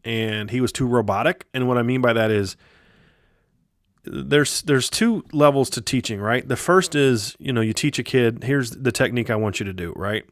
and 0.04 0.50
he 0.50 0.60
was 0.60 0.72
too 0.72 0.86
robotic. 0.86 1.46
And 1.52 1.68
what 1.68 1.78
I 1.78 1.82
mean 1.82 2.00
by 2.00 2.12
that 2.12 2.30
is 2.30 2.56
there's 4.04 4.62
there's 4.62 4.90
two 4.90 5.24
levels 5.32 5.70
to 5.70 5.80
teaching, 5.80 6.20
right? 6.20 6.46
The 6.46 6.56
first 6.56 6.94
is 6.94 7.36
you 7.38 7.52
know 7.52 7.60
you 7.60 7.72
teach 7.72 7.98
a 7.98 8.02
kid 8.02 8.42
here's 8.44 8.70
the 8.70 8.90
technique 8.92 9.30
I 9.30 9.36
want 9.36 9.60
you 9.60 9.66
to 9.66 9.72
do, 9.72 9.92
right? 9.94 10.24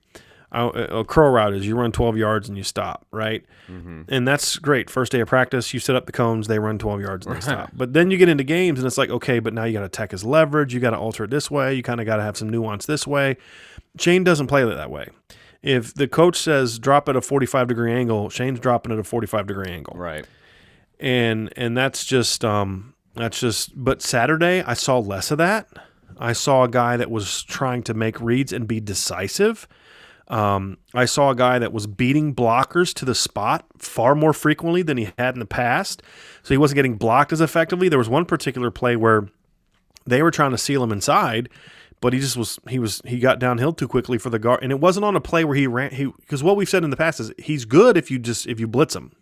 A, 0.52 0.66
a 0.66 1.04
curl 1.04 1.30
route 1.30 1.54
is 1.54 1.64
you 1.66 1.76
run 1.76 1.92
12 1.92 2.16
yards 2.16 2.48
and 2.48 2.58
you 2.58 2.64
stop, 2.64 3.06
right? 3.12 3.44
Mm-hmm. 3.68 4.02
And 4.08 4.26
that's 4.26 4.56
great. 4.58 4.90
First 4.90 5.12
day 5.12 5.20
of 5.20 5.28
practice, 5.28 5.72
you 5.72 5.78
set 5.78 5.94
up 5.94 6.06
the 6.06 6.12
cones, 6.12 6.48
they 6.48 6.58
run 6.58 6.76
12 6.78 7.00
yards 7.00 7.24
and 7.26 7.36
they 7.36 7.40
stop. 7.40 7.70
But 7.72 7.92
then 7.92 8.10
you 8.10 8.16
get 8.18 8.28
into 8.28 8.42
games 8.42 8.80
and 8.80 8.86
it's 8.86 8.98
like, 8.98 9.10
okay, 9.10 9.38
but 9.38 9.54
now 9.54 9.62
you 9.62 9.72
got 9.74 9.80
to 9.80 9.86
attack 9.86 10.10
his 10.10 10.24
leverage, 10.24 10.74
you 10.74 10.80
got 10.80 10.90
to 10.90 10.98
alter 10.98 11.24
it 11.24 11.30
this 11.30 11.50
way, 11.52 11.74
you 11.74 11.84
kind 11.84 12.00
of 12.00 12.06
got 12.06 12.16
to 12.16 12.22
have 12.22 12.36
some 12.36 12.48
nuance 12.48 12.84
this 12.86 13.06
way. 13.06 13.36
Shayne 13.98 14.24
doesn't 14.24 14.48
play 14.48 14.64
it 14.64 14.74
that 14.74 14.90
way. 14.90 15.08
If 15.62 15.94
the 15.94 16.08
coach 16.08 16.36
says 16.36 16.78
drop 16.80 17.08
at 17.08 17.14
a 17.16 17.20
45 17.20 17.68
degree 17.68 17.92
angle, 17.92 18.28
Shayne's 18.28 18.58
dropping 18.58 18.92
at 18.92 18.98
a 18.98 19.04
45 19.04 19.46
degree 19.46 19.70
angle 19.70 19.94
Right. 19.96 20.26
and 20.98 21.52
and 21.56 21.76
that's 21.76 22.04
just 22.04 22.44
um 22.44 22.94
that's 23.14 23.38
just 23.40 23.72
but 23.76 24.02
Saturday 24.02 24.62
I 24.62 24.74
saw 24.74 24.98
less 24.98 25.30
of 25.30 25.38
that. 25.38 25.68
I 26.18 26.32
saw 26.32 26.64
a 26.64 26.68
guy 26.68 26.96
that 26.96 27.10
was 27.10 27.42
trying 27.44 27.82
to 27.84 27.94
make 27.94 28.20
reads 28.20 28.52
and 28.52 28.66
be 28.68 28.80
decisive. 28.80 29.66
Um, 30.30 30.78
I 30.94 31.04
saw 31.04 31.30
a 31.30 31.34
guy 31.34 31.58
that 31.58 31.72
was 31.72 31.86
beating 31.86 32.34
blockers 32.34 32.94
to 32.94 33.04
the 33.04 33.16
spot 33.16 33.66
far 33.78 34.14
more 34.14 34.32
frequently 34.32 34.80
than 34.82 34.96
he 34.96 35.10
had 35.18 35.34
in 35.34 35.40
the 35.40 35.44
past. 35.44 36.02
So 36.44 36.54
he 36.54 36.58
wasn't 36.58 36.76
getting 36.76 36.96
blocked 36.96 37.32
as 37.32 37.40
effectively. 37.40 37.88
There 37.88 37.98
was 37.98 38.08
one 38.08 38.24
particular 38.24 38.70
play 38.70 38.94
where 38.96 39.28
they 40.06 40.22
were 40.22 40.30
trying 40.30 40.52
to 40.52 40.58
seal 40.58 40.82
him 40.84 40.92
inside. 40.92 41.48
but 42.00 42.12
he 42.12 42.20
just 42.20 42.36
was 42.36 42.58
he 42.68 42.78
was 42.78 43.02
he 43.04 43.18
got 43.18 43.38
downhill 43.38 43.72
too 43.72 43.88
quickly 43.88 44.18
for 44.18 44.30
the 44.30 44.38
guard, 44.38 44.62
and 44.62 44.72
it 44.72 44.80
wasn't 44.80 45.04
on 45.04 45.16
a 45.16 45.20
play 45.20 45.44
where 45.44 45.56
he 45.56 45.66
ran. 45.66 45.92
He 45.92 46.06
because 46.06 46.42
what 46.42 46.56
we've 46.56 46.68
said 46.68 46.84
in 46.84 46.90
the 46.90 46.96
past 46.96 47.20
is 47.20 47.32
he's 47.38 47.64
good 47.64 47.96
if 47.96 48.10
you 48.10 48.18
just 48.18 48.46
if 48.46 48.58
you 48.58 48.66
blitz 48.66 48.96
him, 48.96 49.12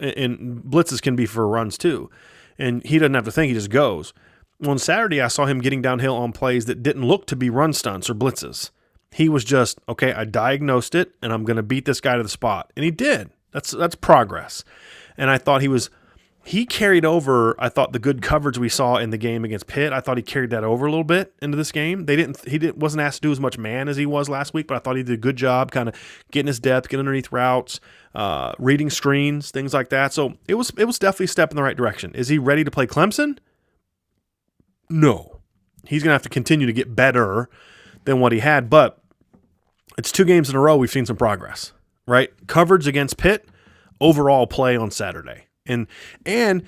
and, 0.00 0.16
and 0.16 0.62
blitzes 0.64 1.00
can 1.00 1.16
be 1.16 1.26
for 1.26 1.46
runs 1.46 1.78
too, 1.78 2.10
and 2.58 2.84
he 2.84 2.98
doesn't 2.98 3.14
have 3.14 3.24
to 3.24 3.32
think; 3.32 3.48
he 3.48 3.54
just 3.54 3.70
goes. 3.70 4.12
On 4.66 4.76
Saturday, 4.78 5.20
I 5.20 5.28
saw 5.28 5.46
him 5.46 5.60
getting 5.60 5.80
downhill 5.80 6.16
on 6.16 6.32
plays 6.32 6.64
that 6.64 6.82
didn't 6.82 7.06
look 7.06 7.26
to 7.26 7.36
be 7.36 7.48
run 7.48 7.72
stunts 7.72 8.10
or 8.10 8.14
blitzes. 8.14 8.70
He 9.10 9.28
was 9.28 9.44
just 9.44 9.78
okay. 9.88 10.12
I 10.12 10.24
diagnosed 10.24 10.94
it, 10.94 11.12
and 11.22 11.32
I'm 11.32 11.44
going 11.44 11.56
to 11.56 11.62
beat 11.62 11.84
this 11.84 12.00
guy 12.00 12.16
to 12.16 12.22
the 12.22 12.28
spot, 12.28 12.72
and 12.76 12.84
he 12.84 12.90
did. 12.90 13.30
That's 13.52 13.70
that's 13.70 13.94
progress, 13.94 14.64
and 15.16 15.30
I 15.30 15.38
thought 15.38 15.62
he 15.62 15.68
was 15.68 15.90
he 16.48 16.64
carried 16.64 17.04
over. 17.04 17.54
I 17.58 17.68
thought 17.68 17.92
the 17.92 17.98
good 17.98 18.22
coverage 18.22 18.56
we 18.56 18.70
saw 18.70 18.96
in 18.96 19.10
the 19.10 19.18
game 19.18 19.44
against 19.44 19.66
Pitt. 19.66 19.92
I 19.92 20.00
thought 20.00 20.16
he 20.16 20.22
carried 20.22 20.48
that 20.50 20.64
over 20.64 20.86
a 20.86 20.90
little 20.90 21.04
bit 21.04 21.34
into 21.42 21.58
this 21.58 21.70
game. 21.70 22.06
They 22.06 22.16
didn't. 22.16 22.42
He 22.48 22.58
didn't 22.58 22.78
wasn't 22.78 23.02
asked 23.02 23.22
to 23.22 23.28
do 23.28 23.32
as 23.32 23.38
much 23.38 23.58
man 23.58 23.86
as 23.86 23.98
he 23.98 24.06
was 24.06 24.30
last 24.30 24.54
week, 24.54 24.66
but 24.66 24.76
I 24.76 24.78
thought 24.78 24.96
he 24.96 25.02
did 25.02 25.12
a 25.12 25.18
good 25.18 25.36
job, 25.36 25.70
kind 25.72 25.90
of 25.90 25.94
getting 26.30 26.46
his 26.46 26.58
depth, 26.58 26.88
getting 26.88 27.00
underneath 27.00 27.30
routes, 27.32 27.80
uh, 28.14 28.52
reading 28.58 28.88
screens, 28.88 29.50
things 29.50 29.74
like 29.74 29.90
that. 29.90 30.14
So 30.14 30.38
it 30.46 30.54
was 30.54 30.70
it 30.78 30.86
was 30.86 30.98
definitely 30.98 31.24
a 31.24 31.28
step 31.28 31.50
in 31.50 31.56
the 31.56 31.62
right 31.62 31.76
direction. 31.76 32.14
Is 32.14 32.28
he 32.28 32.38
ready 32.38 32.64
to 32.64 32.70
play 32.70 32.86
Clemson? 32.86 33.38
No, 34.88 35.40
he's 35.86 36.02
gonna 36.02 36.14
have 36.14 36.22
to 36.22 36.30
continue 36.30 36.66
to 36.66 36.72
get 36.72 36.96
better 36.96 37.50
than 38.04 38.20
what 38.20 38.32
he 38.32 38.40
had, 38.40 38.70
but 38.70 39.02
it's 39.96 40.12
two 40.12 40.24
games 40.24 40.48
in 40.48 40.56
a 40.56 40.60
row 40.60 40.76
we've 40.76 40.90
seen 40.90 41.06
some 41.06 41.16
progress. 41.16 41.72
Right, 42.06 42.30
coverage 42.46 42.86
against 42.86 43.18
Pitt, 43.18 43.46
overall 44.00 44.46
play 44.46 44.76
on 44.76 44.90
Saturday 44.90 45.48
and 45.68 45.86
and 46.26 46.64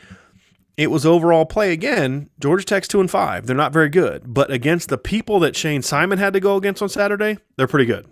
it 0.77 0.91
was 0.91 1.05
overall 1.05 1.45
play 1.45 1.73
again. 1.73 2.31
Georgia 2.39 2.65
Tech's 2.65 2.89
two 2.89 3.01
and 3.01 3.11
five. 3.11 3.47
They're 3.47 3.57
not 3.57 3.73
very 3.73 3.89
good, 3.89 4.33
but 4.33 4.51
against 4.51 4.89
the 4.89 4.99
people 4.99 5.41
that 5.41 5.57
Shayne 5.57 5.83
Simon 5.83 6.19
had 6.19 6.33
to 6.35 6.41
go 6.41 6.57
against 6.57 6.81
on 6.81 6.89
Saturday, 6.89 7.39
they're 7.57 7.67
pretty 7.67 7.87
good. 7.87 8.07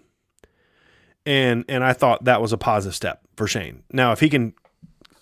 And 1.24 1.64
and 1.68 1.84
I 1.84 1.92
thought 1.92 2.24
that 2.24 2.42
was 2.42 2.52
a 2.52 2.58
positive 2.58 2.94
step 2.94 3.22
for 3.36 3.46
Shayne. 3.46 3.84
Now, 3.92 4.12
if 4.12 4.20
he 4.20 4.28
can 4.28 4.54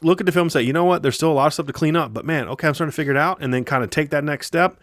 look 0.03 0.21
at 0.21 0.27
the 0.27 0.33
film 0.33 0.45
and 0.45 0.53
say, 0.53 0.63
you 0.63 0.73
know 0.73 0.85
what, 0.85 1.03
there's 1.03 1.17
still 1.17 1.33
a 1.33 1.35
lot 1.35 1.49
of 1.49 1.55
stuff 1.55 1.67
to 1.67 1.73
clean 1.73 1.97
up, 1.97 2.13
but 2.13 2.25
man, 2.25 2.49
okay, 2.49 2.69
I'm 2.69 2.75
starting 2.75 2.93
to 2.93 2.97
figure 2.97 3.13
it 3.13 3.19
out, 3.19 3.39
and 3.41 3.53
then 3.53 3.65
kind 3.65 3.83
of 3.83 3.91
take 3.91 4.11
that 4.11 4.25
next 4.25 4.47
step, 4.47 4.79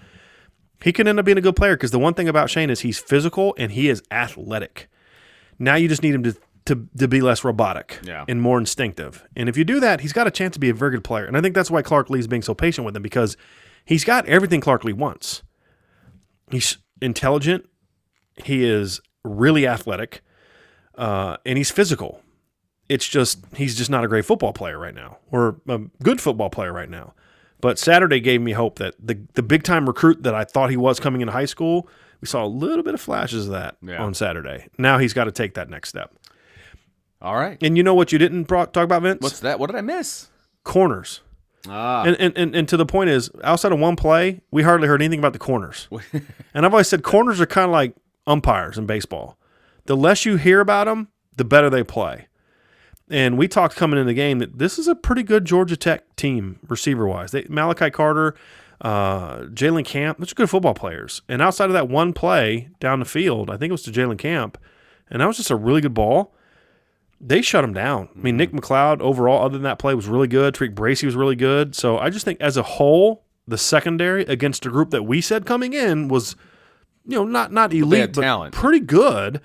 he 0.83 0.91
can 0.93 1.07
end 1.07 1.17
up 1.19 1.25
being 1.25 1.37
a 1.37 1.41
good 1.41 1.55
player. 1.55 1.75
Because 1.75 1.91
the 1.91 1.99
one 1.99 2.13
thing 2.13 2.27
about 2.27 2.49
Shayne 2.49 2.69
is 2.69 2.81
he's 2.81 2.99
physical 2.99 3.55
and 3.57 3.71
he 3.71 3.89
is 3.89 4.03
athletic. 4.11 4.89
Now 5.59 5.75
you 5.75 5.87
just 5.87 6.03
need 6.03 6.13
him 6.13 6.23
to 6.23 6.35
to, 6.65 6.87
to 6.97 7.07
be 7.09 7.19
less 7.19 7.43
robotic 7.43 7.99
Yeah. 8.03 8.23
and 8.29 8.41
more 8.41 8.57
instinctive. 8.57 9.25
And 9.35 9.49
if 9.49 9.57
you 9.57 9.65
do 9.65 9.81
that, 9.81 9.99
he's 9.99 10.13
got 10.13 10.27
a 10.27 10.31
chance 10.31 10.53
to 10.53 10.59
be 10.61 10.69
a 10.69 10.73
very 10.73 10.91
good 10.91 11.03
player. 11.03 11.25
And 11.25 11.35
I 11.35 11.41
think 11.41 11.55
that's 11.55 11.69
why 11.69 11.81
Clark 11.81 12.09
Lea's 12.09 12.25
being 12.27 12.41
so 12.41 12.53
patient 12.53 12.85
with 12.85 12.95
him 12.95 13.01
because 13.03 13.35
he's 13.83 14.05
got 14.05 14.25
everything 14.27 14.61
Clark 14.61 14.85
Lea 14.85 14.93
wants. 14.93 15.43
He's 16.51 16.77
intelligent, 17.01 17.67
he 18.45 18.63
is 18.63 19.01
really 19.25 19.67
athletic, 19.67 20.21
uh, 20.97 21.35
and 21.45 21.57
he's 21.57 21.69
physical. 21.71 22.21
It's 22.87 23.07
just 23.09 23.43
he's 23.55 23.75
just 23.75 23.89
not 23.89 24.03
a 24.03 24.07
great 24.07 24.23
football 24.25 24.53
player 24.53 24.77
right 24.79 24.95
now, 24.95 25.17
or 25.31 25.57
a 25.67 25.79
good 26.01 26.21
football 26.21 26.49
player 26.49 26.71
right 26.71 26.89
now. 26.89 27.13
But 27.63 27.79
Saturday 27.79 28.19
gave 28.19 28.41
me 28.41 28.51
hope 28.51 28.77
that 28.79 28.93
the 28.99 29.17
the 29.35 29.41
big 29.41 29.63
time 29.63 29.87
recruit 29.87 30.21
that 30.23 30.35
I 30.35 30.43
thought 30.43 30.69
he 30.69 30.75
was 30.75 30.99
coming 30.99 31.21
into 31.21 31.31
high 31.31 31.45
school, 31.45 31.87
we 32.19 32.27
saw 32.27 32.43
a 32.43 32.47
little 32.47 32.83
bit 32.83 32.93
of 32.93 32.99
flashes 32.99 33.45
of 33.45 33.53
that 33.53 33.77
Yeah. 33.81 34.03
on 34.03 34.13
Saturday. 34.13 34.67
Now 34.77 34.97
he's 34.97 35.13
got 35.13 35.23
to 35.23 35.31
take 35.31 35.53
that 35.53 35.69
next 35.69 35.87
step. 35.87 36.11
All 37.21 37.35
right. 37.35 37.57
And 37.63 37.77
you 37.77 37.83
know 37.83 37.93
what 37.93 38.11
you 38.11 38.19
didn't 38.19 38.45
talk 38.47 38.75
about, 38.75 39.01
Vince? 39.03 39.21
What's 39.21 39.39
that? 39.39 39.59
What 39.59 39.67
did 39.67 39.77
I 39.77 39.81
miss? 39.81 40.27
corners. 40.65 41.21
Ah, 41.69 42.03
And, 42.03 42.17
and, 42.19 42.37
and, 42.37 42.53
and 42.55 42.67
to 42.67 42.75
the 42.75 42.85
point 42.85 43.09
is, 43.09 43.29
outside 43.45 43.71
of 43.71 43.79
one 43.79 43.95
play, 43.95 44.41
we 44.51 44.63
hardly 44.63 44.87
heard 44.89 45.01
anything 45.01 45.19
about 45.19 45.31
the 45.33 45.39
corners. 45.39 45.87
and 46.53 46.65
I've 46.65 46.73
always 46.73 46.89
said 46.89 47.01
corners 47.03 47.39
are 47.39 47.45
kind 47.45 47.65
of 47.65 47.71
like 47.71 47.95
umpires 48.27 48.77
in 48.77 48.85
baseball. 48.85 49.37
The 49.85 49.95
less 49.95 50.25
you 50.25 50.35
hear 50.35 50.59
about 50.59 50.87
them, 50.87 51.07
the 51.35 51.45
better 51.45 51.69
they 51.69 51.83
play. 51.83 52.27
And 53.13 53.37
we 53.37 53.47
talked 53.47 53.75
coming 53.75 53.99
in 53.99 54.07
the 54.07 54.13
game 54.13 54.39
that 54.39 54.57
this 54.57 54.79
is 54.79 54.87
a 54.87 54.95
pretty 54.95 55.23
good 55.23 55.45
Georgia 55.45 55.77
Tech 55.77 56.15
team 56.15 56.59
receiver 56.67 57.07
wise. 57.07 57.31
They, 57.31 57.45
Malachi 57.47 57.91
Carter, 57.91 58.35
uh, 58.81 59.41
Jalen 59.43 59.85
Camp, 59.85 60.17
those 60.17 60.31
are 60.31 60.35
good 60.35 60.49
football 60.49 60.73
players. 60.73 61.21
And 61.29 61.41
outside 61.41 61.65
of 61.65 61.73
that 61.73 61.87
one 61.87 62.13
play 62.13 62.69
down 62.79 62.99
the 62.99 63.05
field, 63.05 63.49
I 63.49 63.57
think 63.57 63.69
it 63.69 63.73
was 63.73 63.83
to 63.83 63.91
Jalen 63.91 64.17
Camp, 64.17 64.57
and 65.09 65.21
that 65.21 65.27
was 65.27 65.37
just 65.37 65.51
a 65.51 65.55
really 65.55 65.81
good 65.81 65.93
ball 65.93 66.33
they 67.25 67.41
shut 67.41 67.63
him 67.63 67.73
down. 67.73 68.09
I 68.15 68.19
mean, 68.19 68.37
Nick 68.37 68.51
McCloud 68.51 68.99
overall, 68.99 69.45
other 69.45 69.53
than 69.53 69.63
that 69.63 69.79
play, 69.79 69.93
was 69.93 70.07
really 70.07 70.27
good. 70.27 70.53
Tariq 70.53 70.75
Bracy 70.75 71.05
was 71.05 71.15
really 71.15 71.35
good. 71.35 71.73
So 71.73 71.97
I 71.97 72.09
just 72.09 72.25
think 72.25 72.41
as 72.41 72.57
a 72.57 72.63
whole, 72.63 73.23
the 73.47 73.57
secondary 73.57 74.23
against 74.23 74.65
a 74.65 74.69
group 74.69 74.89
that 74.91 75.03
we 75.03 75.21
said 75.21 75.45
coming 75.45 75.73
in 75.73 76.09
was, 76.09 76.35
you 77.05 77.17
know, 77.17 77.23
not 77.23 77.51
not 77.51 77.73
elite, 77.73 78.13
but 78.13 78.21
talent. 78.21 78.53
pretty 78.53 78.81
good. 78.81 79.39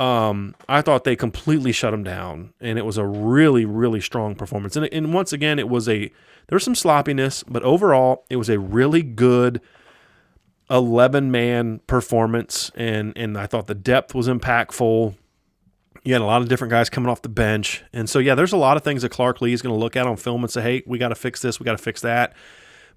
Um, 0.00 0.54
I 0.66 0.80
thought 0.80 1.04
they 1.04 1.14
completely 1.14 1.72
shut 1.72 1.92
him 1.92 2.02
down, 2.02 2.54
and 2.58 2.78
it 2.78 2.86
was 2.86 2.96
a 2.96 3.04
really, 3.04 3.66
really 3.66 4.00
strong 4.00 4.34
performance. 4.34 4.74
And, 4.74 4.86
and 4.86 5.12
once 5.12 5.32
again, 5.34 5.58
it 5.58 5.68
was 5.68 5.88
a 5.88 6.10
there 6.48 6.56
was 6.56 6.64
some 6.64 6.74
sloppiness, 6.74 7.44
but 7.44 7.62
overall, 7.62 8.24
it 8.30 8.36
was 8.36 8.48
a 8.48 8.58
really 8.58 9.02
good 9.02 9.60
eleven 10.70 11.30
man 11.30 11.80
performance, 11.86 12.70
and 12.74 13.12
and 13.14 13.36
I 13.36 13.46
thought 13.46 13.66
the 13.66 13.74
depth 13.74 14.14
was 14.14 14.26
impactful. 14.26 15.16
You 16.02 16.14
had 16.14 16.22
a 16.22 16.24
lot 16.24 16.40
of 16.40 16.48
different 16.48 16.70
guys 16.70 16.88
coming 16.88 17.10
off 17.10 17.20
the 17.20 17.28
bench. 17.28 17.84
And 17.92 18.08
so, 18.08 18.20
yeah, 18.20 18.34
there's 18.34 18.54
a 18.54 18.56
lot 18.56 18.78
of 18.78 18.82
things 18.82 19.02
that 19.02 19.10
Clark 19.10 19.42
Lea 19.42 19.52
is 19.52 19.60
going 19.60 19.74
to 19.74 19.78
look 19.78 19.96
at 19.96 20.06
on 20.06 20.16
film 20.16 20.42
and 20.42 20.50
say, 20.50 20.62
hey, 20.62 20.82
we 20.86 20.96
got 20.96 21.10
to 21.10 21.14
fix 21.14 21.42
this, 21.42 21.60
we 21.60 21.64
got 21.64 21.72
to 21.72 21.82
fix 21.82 22.00
that. 22.00 22.32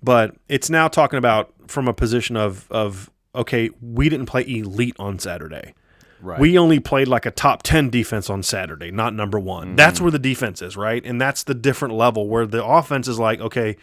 But 0.02 0.38
it's 0.48 0.70
now 0.70 0.88
talking 0.88 1.18
about 1.18 1.52
from 1.68 1.90
a 1.90 1.94
position 1.94 2.38
of, 2.38 2.66
of 2.72 3.10
okay, 3.36 3.72
we 3.82 4.08
didn't 4.08 4.28
play 4.28 4.48
elite 4.48 4.96
on 5.00 5.20
Saturday. 5.20 5.74
Right. 6.24 6.40
We 6.40 6.58
only 6.58 6.80
played 6.80 7.08
like 7.08 7.26
a 7.26 7.32
top 7.32 7.64
10 7.64 7.90
defense 7.90 8.30
on 8.30 8.44
Saturday, 8.44 8.92
not 8.92 9.14
number 9.14 9.40
one. 9.40 9.68
Mm-hmm. 9.70 9.76
That's 9.76 10.02
where 10.02 10.12
the 10.12 10.20
defense 10.20 10.62
is, 10.62 10.76
right? 10.76 11.06
And 11.06 11.20
that's 11.20 11.44
the 11.44 11.54
different 11.54 11.94
level 11.94 12.28
where 12.28 12.46
the 12.46 12.64
offense 12.64 13.08
is 13.08 13.20
like, 13.20 13.40
okay, 13.40 13.78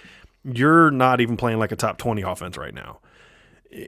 you're 0.45 0.91
not 0.91 1.21
even 1.21 1.37
playing 1.37 1.59
like 1.59 1.73
a 1.73 1.77
top 1.77 1.99
20 1.99 2.23
offense 2.23 2.57
right 2.57 2.75
now. 2.75 3.01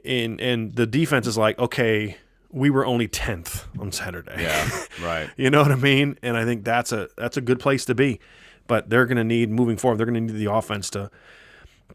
And, 0.05 0.39
and 0.39 0.75
the 0.75 0.85
defense 0.85 1.27
is 1.27 1.37
like, 1.37 1.59
okay, 1.59 2.17
we 2.53 2.69
were 2.69 2.85
only 2.85 3.07
10th 3.07 3.65
on 3.79 3.91
Saturday. 3.91 4.41
yeah. 4.41 4.69
Right. 5.01 5.29
You 5.35 5.49
know 5.49 5.61
what 5.61 5.71
I 5.71 5.75
mean? 5.75 6.17
And 6.21 6.37
I 6.37 6.45
think 6.45 6.63
that's 6.63 6.91
a 6.91 7.09
that's 7.17 7.35
a 7.35 7.41
good 7.41 7.59
place 7.59 7.83
to 7.85 7.95
be. 7.95 8.19
But 8.67 8.89
they're 8.89 9.07
going 9.07 9.17
to 9.17 9.23
need 9.23 9.49
moving 9.49 9.75
forward. 9.75 9.97
They're 9.97 10.05
going 10.05 10.27
to 10.27 10.33
need 10.33 10.39
the 10.39 10.51
offense 10.51 10.89
to 10.91 11.09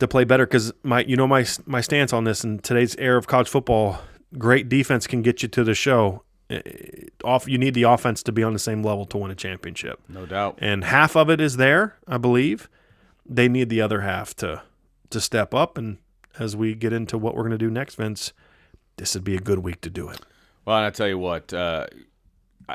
to 0.01 0.09
play 0.09 0.25
better 0.25 0.47
because 0.47 0.73
my 0.83 1.05
you 1.05 1.17
know 1.17 1.27
my 1.27 1.47
my 1.65 1.81
stance 1.81 2.13
on 2.13 2.25
this 2.25 2.45
in 2.45 2.59
today's 2.59 2.97
era 2.97 3.17
of 3.17 3.27
college 3.27 3.49
football. 3.49 4.01
Great 4.37 4.69
defense 4.69 5.07
can 5.07 5.23
get 5.23 5.43
you 5.43 5.49
to 5.49 5.65
the 5.65 5.75
show. 5.75 6.23
Eh, 6.51 6.61
Off 7.25 7.47
you 7.49 7.59
need 7.59 7.75
the 7.75 7.83
offense 7.83 8.23
to 8.23 8.33
be 8.33 8.43
on 8.43 8.53
the 8.53 8.59
same 8.59 8.83
level 8.83 9.05
to 9.07 9.19
win 9.19 9.31
a 9.31 9.35
championship. 9.35 10.01
No 10.09 10.25
doubt. 10.27 10.59
And 10.61 10.85
half 10.85 11.17
of 11.17 11.29
it 11.31 11.41
is 11.41 11.57
there, 11.57 11.97
I 12.07 12.17
believe. 12.19 12.69
They 13.27 13.49
need 13.49 13.69
the 13.69 13.81
other 13.81 14.01
half 14.03 14.35
to 14.37 14.63
to 15.11 15.21
step 15.21 15.53
up. 15.55 15.77
And 15.77 15.99
as 16.39 16.57
we 16.57 16.75
get 16.75 16.93
into 16.93 17.19
what 17.19 17.35
we're 17.35 17.43
going 17.43 17.51
to 17.53 17.59
do 17.59 17.71
next, 17.71 17.97
Vince, 17.97 18.33
this 18.97 19.15
would 19.15 19.25
be 19.25 19.37
a 19.37 19.41
good 19.41 19.59
week 19.61 19.81
to 19.83 19.91
do 19.91 20.09
it. 20.09 20.21
Well, 20.65 20.77
and 20.77 20.87
I 20.87 20.91
tell 20.91 21.09
you 21.09 21.19
what, 21.19 21.53
uh, 21.53 21.87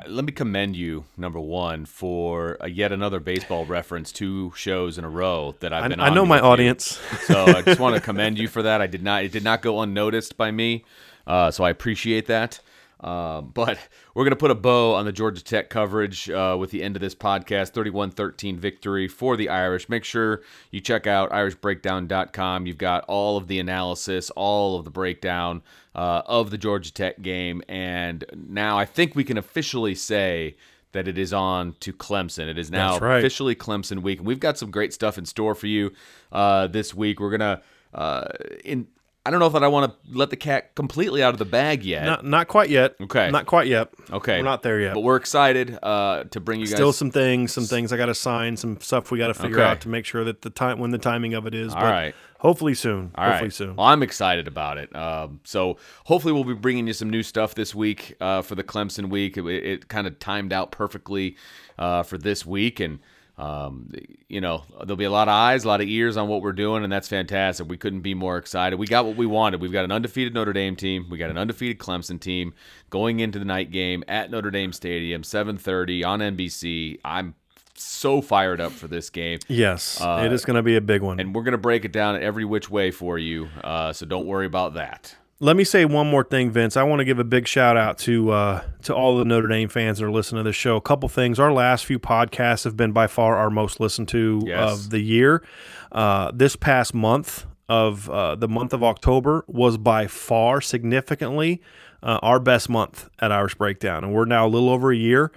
let 0.07 0.25
me 0.25 0.31
commend 0.31 0.75
you, 0.75 1.05
number 1.15 1.39
one, 1.39 1.85
for 1.85 2.57
uh, 2.61 2.65
yet 2.65 2.91
another 2.91 3.19
baseball 3.19 3.65
reference, 3.65 4.11
two 4.11 4.51
shows 4.55 4.97
in 4.97 5.03
a 5.03 5.09
row 5.09 5.55
that 5.59 5.71
I've 5.73 5.83
I, 5.83 5.87
been. 5.89 5.99
I 5.99 6.07
on 6.09 6.15
know 6.15 6.25
my 6.25 6.37
you. 6.37 6.43
audience. 6.43 6.99
so 7.25 7.45
I 7.45 7.61
just 7.61 7.79
want 7.79 7.95
to 7.95 8.01
commend 8.09 8.39
you 8.39 8.47
for 8.47 8.63
that. 8.63 8.81
I 8.81 8.87
did 8.87 9.03
not, 9.03 9.23
it 9.23 9.31
did 9.31 9.43
not 9.43 9.61
go 9.61 9.81
unnoticed 9.81 10.35
by 10.37 10.49
me, 10.49 10.83
uh, 11.27 11.51
so 11.51 11.63
I 11.63 11.69
appreciate 11.69 12.25
that. 12.27 12.59
Um, 13.03 13.51
but 13.53 13.77
we're 14.13 14.23
going 14.23 14.31
to 14.31 14.37
put 14.37 14.51
a 14.51 14.55
bow 14.55 14.95
on 14.95 15.05
the 15.05 15.11
Georgia 15.11 15.43
Tech 15.43 15.69
coverage 15.69 16.29
uh, 16.29 16.55
with 16.57 16.71
the 16.71 16.81
end 16.81 16.95
of 16.95 17.01
this 17.01 17.13
podcast 17.13 17.71
31 17.71 18.11
13 18.11 18.57
victory 18.57 19.07
for 19.07 19.35
the 19.35 19.49
Irish. 19.49 19.89
Make 19.89 20.05
sure 20.05 20.41
you 20.71 20.79
check 20.79 21.05
out 21.05 21.29
irishbreakdown.com. 21.31 22.65
You've 22.65 22.77
got 22.77 23.03
all 23.05 23.35
of 23.35 23.47
the 23.47 23.59
analysis, 23.59 24.29
all 24.31 24.77
of 24.77 24.85
the 24.85 24.91
breakdown 24.91 25.61
uh, 25.93 26.21
of 26.25 26.49
the 26.49 26.57
Georgia 26.57 26.93
Tech 26.93 27.21
game. 27.21 27.61
And 27.67 28.23
now 28.33 28.77
I 28.77 28.85
think 28.85 29.15
we 29.15 29.25
can 29.25 29.37
officially 29.37 29.95
say 29.95 30.55
that 30.93 31.07
it 31.07 31.17
is 31.17 31.33
on 31.33 31.75
to 31.81 31.91
Clemson. 31.91 32.47
It 32.47 32.57
is 32.57 32.71
now 32.71 32.99
right. 32.99 33.17
officially 33.17 33.55
Clemson 33.55 34.01
week. 34.01 34.19
And 34.19 34.27
we've 34.27 34.39
got 34.39 34.57
some 34.57 34.71
great 34.71 34.93
stuff 34.93 35.17
in 35.17 35.25
store 35.25 35.55
for 35.55 35.67
you 35.67 35.91
uh, 36.31 36.67
this 36.67 36.93
week. 36.93 37.19
We're 37.19 37.35
going 37.35 37.57
to. 37.57 37.61
Uh, 37.93 38.27
in 38.65 38.87
I 39.25 39.31
don't 39.31 39.39
know 39.39 39.47
if 39.47 39.53
that 39.53 39.63
I 39.63 39.69
want 39.69 39.89
to 39.91 40.17
let 40.17 40.31
the 40.31 40.35
cat 40.35 40.75
completely 40.75 41.23
out 41.23 41.31
of 41.33 41.39
the 41.39 41.45
bag 41.45 41.83
yet. 41.85 42.03
Not 42.05 42.25
not 42.25 42.47
quite 42.49 42.69
yet. 42.69 42.95
Okay. 42.99 43.31
Not 43.31 43.45
quite 43.45 43.67
yet. 43.67 43.89
Okay, 44.11 44.37
We're 44.39 44.43
not 44.43 44.63
there 44.63 44.81
yet. 44.81 44.93
but 44.95 44.99
we're 45.01 45.15
excited 45.15 45.79
uh, 45.81 46.25
to 46.25 46.39
bring 46.41 46.59
you 46.59 46.65
guys. 46.65 46.75
Still 46.75 46.91
some 46.91 47.09
things, 47.09 47.53
some 47.53 47.63
things 47.63 47.93
I 47.93 47.97
got 47.97 48.07
to 48.07 48.15
sign, 48.15 48.57
some 48.57 48.81
stuff 48.81 49.11
we 49.11 49.17
got 49.17 49.27
to 49.27 49.33
figure 49.33 49.59
Okay. 49.61 49.65
out 49.69 49.79
to 49.81 49.89
make 49.89 50.05
sure 50.05 50.25
that 50.25 50.41
the 50.41 50.49
time 50.49 50.77
when 50.79 50.91
the 50.91 50.97
timing 50.97 51.33
of 51.35 51.47
it 51.47 51.55
is. 51.55 51.73
All 51.73 51.79
but 51.81 51.91
right. 51.91 52.15
Hopefully 52.39 52.73
soon. 52.73 53.11
All 53.15 53.23
hopefully 53.23 53.45
right. 53.45 53.53
soon. 53.53 53.75
Well, 53.77 53.87
I'm 53.87 54.03
excited 54.03 54.49
about 54.49 54.77
it. 54.77 54.93
Um, 54.93 55.39
so 55.45 55.77
hopefully 56.03 56.33
we'll 56.33 56.43
be 56.43 56.53
bringing 56.53 56.85
you 56.87 56.91
some 56.93 57.09
new 57.09 57.23
stuff 57.23 57.55
this 57.55 57.73
week 57.73 58.17
uh, 58.19 58.41
for 58.41 58.55
the 58.55 58.63
Clemson 58.65 59.09
week. 59.09 59.37
It, 59.37 59.45
it 59.47 59.87
kind 59.87 60.05
of 60.05 60.19
timed 60.19 60.51
out 60.51 60.69
perfectly 60.69 61.37
uh, 61.79 62.03
for 62.03 62.17
this 62.17 62.45
week, 62.45 62.81
and 62.81 62.99
um, 63.37 63.91
you 64.27 64.41
know, 64.41 64.63
there'll 64.81 64.95
be 64.95 65.05
a 65.05 65.11
lot 65.11 65.27
of 65.27 65.33
eyes, 65.33 65.63
a 65.63 65.67
lot 65.67 65.81
of 65.81 65.87
ears 65.87 66.17
on 66.17 66.27
what 66.27 66.41
we're 66.41 66.53
doing, 66.53 66.83
and 66.83 66.93
that's 66.93 67.07
fantastic. 67.07 67.67
We 67.67 67.77
couldn't 67.77 68.01
be 68.01 68.13
more 68.13 68.37
excited. 68.37 68.77
We 68.77 68.85
got 68.85 69.05
what 69.05 69.15
we 69.15 69.25
wanted. 69.25 69.59
We've 69.59 69.71
got 69.71 69.85
an 69.85 69.91
undefeated 69.91 70.33
Notre 70.35 70.53
Dame 70.53 70.75
team. 70.75 71.07
We 71.09 71.17
got 71.17 71.31
an 71.31 71.37
undefeated 71.37 71.79
Clemson 71.79 72.19
team 72.19 72.53
going 72.91 73.19
into 73.19 73.39
the 73.39 73.45
night 73.45 73.71
game 73.71 74.03
at 74.07 74.29
Notre 74.29 74.51
Dame 74.51 74.71
Stadium, 74.71 75.23
7:30 75.23 76.05
on 76.05 76.19
NBC. 76.19 76.99
I'm 77.03 77.33
so 77.75 78.21
fired 78.21 78.61
up 78.61 78.71
for 78.71 78.87
this 78.87 79.09
game. 79.09 79.39
Yes, 79.47 79.99
uh, 79.99 80.21
it 80.23 80.31
is 80.31 80.45
going 80.45 80.55
to 80.55 80.63
be 80.63 80.75
a 80.75 80.81
big 80.81 81.01
one, 81.01 81.19
and 81.19 81.33
we're 81.33 81.43
going 81.43 81.53
to 81.53 81.57
break 81.57 81.85
it 81.85 81.91
down 81.91 82.21
every 82.21 82.45
which 82.45 82.69
way 82.69 82.91
for 82.91 83.17
you. 83.17 83.49
Uh, 83.63 83.93
so 83.93 84.05
don't 84.05 84.27
worry 84.27 84.45
about 84.45 84.75
that. 84.75 85.15
Let 85.43 85.57
me 85.57 85.65
say 85.65 85.83
one 85.83 86.09
more 86.09 86.23
thing, 86.23 86.51
Vince. 86.51 86.77
I 86.77 86.83
want 86.83 87.01
to 87.01 87.03
give 87.03 87.19
a 87.19 87.25
big 87.25 87.49
shout 87.49 87.75
out 87.75 87.97
to 87.97 88.31
uh, 88.31 88.63
to 88.83 88.95
all 88.95 89.17
the 89.17 89.25
Notre 89.25 89.49
Dame 89.49 89.67
fans 89.67 89.99
that 89.99 90.05
are 90.05 90.11
listening 90.11 90.41
to 90.41 90.47
this 90.47 90.55
show. 90.55 90.77
A 90.77 90.81
couple 90.81 91.09
things. 91.09 91.37
Our 91.37 91.51
last 91.51 91.85
few 91.85 91.99
podcasts 91.99 92.63
have 92.63 92.77
been 92.77 92.93
by 92.93 93.07
far 93.07 93.35
our 93.35 93.49
most 93.49 93.81
listened 93.81 94.07
to 94.07 94.41
yes. 94.45 94.71
of 94.71 94.89
the 94.89 95.01
year. 95.01 95.43
Uh, 95.91 96.31
this 96.33 96.55
past 96.55 96.93
month 96.93 97.45
of 97.67 98.09
uh, 98.09 98.35
the 98.35 98.47
month 98.47 98.71
of 98.71 98.85
October 98.85 99.43
was 99.49 99.75
by 99.75 100.07
far 100.07 100.61
significantly 100.61 101.61
uh, 102.01 102.19
our 102.21 102.39
best 102.39 102.69
month 102.69 103.09
at 103.19 103.33
Irish 103.33 103.55
Breakdown, 103.55 104.05
and 104.05 104.13
we're 104.13 104.23
now 104.23 104.47
a 104.47 104.49
little 104.49 104.69
over 104.69 104.93
a 104.93 104.97
year. 104.97 105.29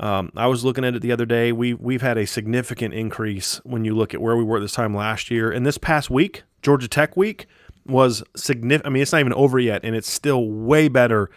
Um, 0.00 0.32
I 0.34 0.48
was 0.48 0.64
looking 0.64 0.84
at 0.84 0.96
it 0.96 1.02
the 1.02 1.12
other 1.12 1.24
day. 1.24 1.52
We 1.52 1.72
we've 1.72 2.02
had 2.02 2.18
a 2.18 2.26
significant 2.26 2.94
increase 2.94 3.60
when 3.62 3.84
you 3.84 3.94
look 3.94 4.12
at 4.12 4.20
where 4.20 4.36
we 4.36 4.42
were 4.42 4.58
this 4.58 4.72
time 4.72 4.92
last 4.92 5.30
year. 5.30 5.52
And 5.52 5.64
this 5.64 5.78
past 5.78 6.10
week, 6.10 6.42
Georgia 6.62 6.88
Tech 6.88 7.16
week 7.16 7.46
was 7.92 8.22
significant. 8.34 8.86
I 8.86 8.90
mean, 8.90 9.02
it's 9.02 9.12
not 9.12 9.20
even 9.20 9.34
over 9.34 9.58
yet, 9.58 9.84
and 9.84 9.94
it's 9.94 10.10
still 10.10 10.48
way 10.48 10.88
better 10.88 11.30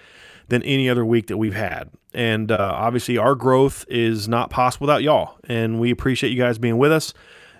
than 0.47 0.63
any 0.63 0.89
other 0.89 1.05
week 1.05 1.27
that 1.27 1.37
we've 1.37 1.55
had. 1.55 1.89
And 2.13 2.51
uh, 2.51 2.71
obviously, 2.73 3.17
our 3.17 3.35
growth 3.35 3.85
is 3.89 4.27
not 4.27 4.49
possible 4.49 4.85
without 4.87 5.03
y'all. 5.03 5.37
And 5.47 5.79
we 5.79 5.91
appreciate 5.91 6.29
you 6.29 6.37
guys 6.37 6.57
being 6.57 6.77
with 6.77 6.91
us 6.91 7.13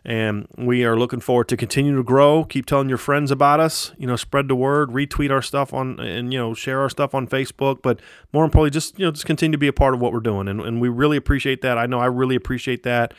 and 0.06 0.48
we 0.56 0.86
are 0.86 0.98
looking 0.98 1.20
forward 1.20 1.48
to 1.48 1.58
continue 1.58 1.96
to 1.96 2.04
grow. 2.04 2.44
Keep 2.46 2.68
telling 2.68 2.88
your 2.88 3.00
friends 3.00 3.32
about 3.32 3.60
us. 3.60 3.92
You 3.98 4.06
know, 4.06 4.16
spread 4.16 4.48
the 4.48 4.56
word, 4.56 4.92
retweet 4.92 5.32
our 5.32 5.42
stuff 5.42 5.74
on, 5.74 6.00
and 6.00 6.32
you 6.32 6.38
know, 6.38 6.54
share 6.54 6.80
our 6.80 6.90
stuff 6.90 7.16
on 7.16 7.28
Facebook. 7.28 7.82
But 7.82 8.00
more 8.32 8.46
importantly, 8.46 8.70
just 8.70 9.00
you 9.00 9.06
know, 9.06 9.12
just 9.12 9.26
continue 9.26 9.54
to 9.54 9.58
be 9.58 9.68
a 9.68 9.74
part 9.74 9.96
of 9.96 10.00
what 10.00 10.14
we're 10.14 10.20
doing, 10.20 10.48
and, 10.48 10.62
and 10.62 10.80
we 10.80 10.90
really 10.90 11.18
appreciate 11.18 11.62
that. 11.64 11.80
I 11.80 11.88
know 11.88 12.00
I 12.00 12.06
really 12.06 12.36
appreciate 12.36 12.84
that. 12.84 13.16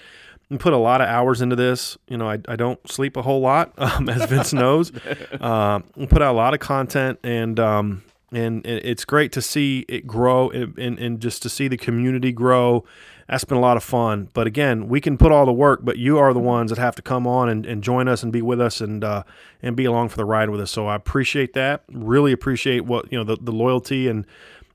We 0.49 0.59
put 0.59 0.73
a 0.73 0.79
lot 0.79 1.01
of 1.01 1.09
hours 1.09 1.43
into 1.43 1.57
this. 1.57 1.99
You 2.09 2.17
know, 2.17 2.29
I, 2.29 2.39
I 2.49 2.57
don't 2.57 2.81
sleep 2.89 3.17
a 3.17 3.23
whole 3.23 3.41
lot, 3.41 3.73
um, 3.79 4.09
as 4.09 4.25
Vince 4.29 4.53
knows. 4.53 4.93
Uh, 5.41 5.81
we 5.97 6.07
put 6.07 6.23
out 6.23 6.35
a 6.35 6.37
lot 6.37 6.55
of 6.55 6.61
content, 6.61 7.19
and 7.23 7.59
um, 7.59 8.03
and 8.33 8.65
it's 8.67 9.05
great 9.05 9.33
to 9.33 9.43
see 9.43 9.85
it 9.89 10.07
grow, 10.07 10.51
and, 10.51 10.77
and, 10.79 10.99
and 10.99 11.21
just 11.21 11.43
to 11.43 11.49
see 11.49 11.69
the 11.69 11.77
community 11.77 12.33
grow 12.33 12.85
that's 13.29 13.45
been 13.45 13.59
a 13.59 13.61
lot 13.61 13.77
of 13.77 13.83
fun. 13.83 14.29
But 14.35 14.47
again, 14.47 14.89
we 14.89 15.01
can 15.01 15.19
put 15.19 15.33
all 15.33 15.47
the 15.47 15.53
work, 15.53 15.81
but 15.83 15.99
you 15.99 16.19
are 16.19 16.33
the 16.33 16.41
ones 16.41 16.71
that 16.71 16.79
have 16.79 16.95
to 16.97 17.03
come 17.03 17.27
on 17.27 17.49
and, 17.49 17.67
and 17.67 17.83
join 17.83 18.09
us 18.09 18.23
and 18.23 18.33
be 18.33 18.43
with 18.43 18.61
us 18.61 18.81
and 18.81 19.03
uh, 19.03 19.25
and 19.63 19.75
be 19.75 19.85
along 19.85 20.11
for 20.11 20.17
the 20.17 20.25
ride 20.25 20.51
with 20.51 20.61
us. 20.61 20.71
So 20.71 20.87
I 20.87 20.95
appreciate 20.95 21.53
that. 21.55 21.83
Really 21.91 22.33
appreciate 22.33 22.85
what 22.85 23.11
you 23.11 23.19
know 23.19 23.25
the, 23.25 23.37
the 23.41 23.53
loyalty 23.53 24.07
and 24.09 24.27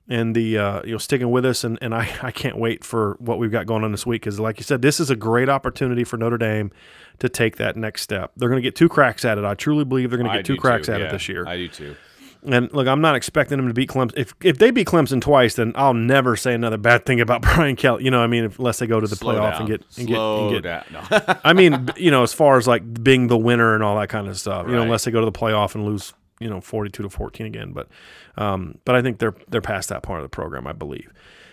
and 0.08 0.34
the 0.34 0.58
uh, 0.58 0.82
you 0.84 0.92
know 0.92 0.98
sticking 0.98 1.30
with 1.30 1.44
us 1.44 1.64
and, 1.64 1.78
and 1.80 1.94
I, 1.94 2.08
I 2.22 2.30
can't 2.30 2.58
wait 2.58 2.84
for 2.84 3.16
what 3.18 3.38
we've 3.38 3.52
got 3.52 3.66
going 3.66 3.84
on 3.84 3.92
this 3.92 4.06
week 4.06 4.22
because 4.22 4.40
like 4.40 4.58
you 4.58 4.64
said 4.64 4.82
this 4.82 5.00
is 5.00 5.10
a 5.10 5.16
great 5.16 5.48
opportunity 5.48 6.04
for 6.04 6.16
Notre 6.16 6.38
Dame 6.38 6.70
to 7.18 7.28
take 7.28 7.56
that 7.56 7.76
next 7.76 8.02
step 8.02 8.32
they're 8.36 8.48
going 8.48 8.60
to 8.60 8.66
get 8.66 8.74
two 8.74 8.88
cracks 8.88 9.24
at 9.24 9.38
it 9.38 9.44
I 9.44 9.54
truly 9.54 9.84
believe 9.84 10.10
they're 10.10 10.18
going 10.18 10.30
to 10.30 10.36
get 10.36 10.46
two 10.46 10.56
cracks 10.56 10.86
too. 10.86 10.92
at 10.92 11.00
yeah, 11.00 11.08
it 11.08 11.12
this 11.12 11.28
year 11.28 11.46
I 11.46 11.56
do 11.56 11.68
too 11.68 11.96
and 12.44 12.72
look, 12.72 12.88
I'm 12.88 13.00
not 13.00 13.14
expecting 13.14 13.56
them 13.56 13.68
to 13.68 13.74
beat 13.74 13.88
Clemson. 13.88 14.14
If 14.16 14.34
if 14.42 14.58
they 14.58 14.70
beat 14.70 14.88
Clemson 14.88 15.20
twice, 15.20 15.54
then 15.54 15.72
I'll 15.76 15.94
never 15.94 16.36
say 16.36 16.54
another 16.54 16.76
bad 16.76 17.06
thing 17.06 17.20
about 17.20 17.42
Brian 17.54 17.76
Kelly. 17.76 18.04
You 18.04 18.10
know, 18.10 18.20
I 18.20 18.26
mean, 18.26 18.52
unless 18.58 18.78
they 18.78 18.86
go 18.86 19.00
to 19.00 19.06
the 19.06 19.16
Slow 19.16 19.34
playoff 19.34 19.52
down. 19.52 19.60
and 19.60 19.68
get 19.68 19.80
and 19.96 20.08
Slow 20.08 20.50
get, 20.50 20.66
and 20.66 21.10
get 21.10 21.10
no. 21.28 21.40
I 21.44 21.52
mean, 21.52 21.90
you 21.96 22.10
know, 22.10 22.22
as 22.22 22.32
far 22.32 22.58
as 22.58 22.66
like 22.66 23.02
being 23.02 23.28
the 23.28 23.38
winner 23.38 23.74
and 23.74 23.82
all 23.82 23.98
that 23.98 24.08
kind 24.08 24.28
of 24.28 24.38
stuff. 24.38 24.66
You 24.66 24.74
know, 24.74 24.82
unless 24.82 25.04
they 25.04 25.10
go 25.10 25.20
to 25.20 25.26
the 25.26 25.32
playoff 25.32 25.74
and 25.74 25.84
lose, 25.84 26.14
you 26.42 26.50
know, 26.50 26.60
42 26.60 27.02
to 27.04 27.08
14 27.08 27.46
again. 27.46 27.72
But 27.72 27.88
um, 28.36 28.78
but 28.84 28.94
I 28.94 29.02
think 29.02 29.18
they're 29.18 29.34
they're 29.48 29.60
past 29.60 29.88
that 29.88 30.02
part 30.02 30.20
of 30.20 30.24
the 30.24 30.28
program, 30.28 30.66
I 30.66 30.72
believe. 30.72 31.12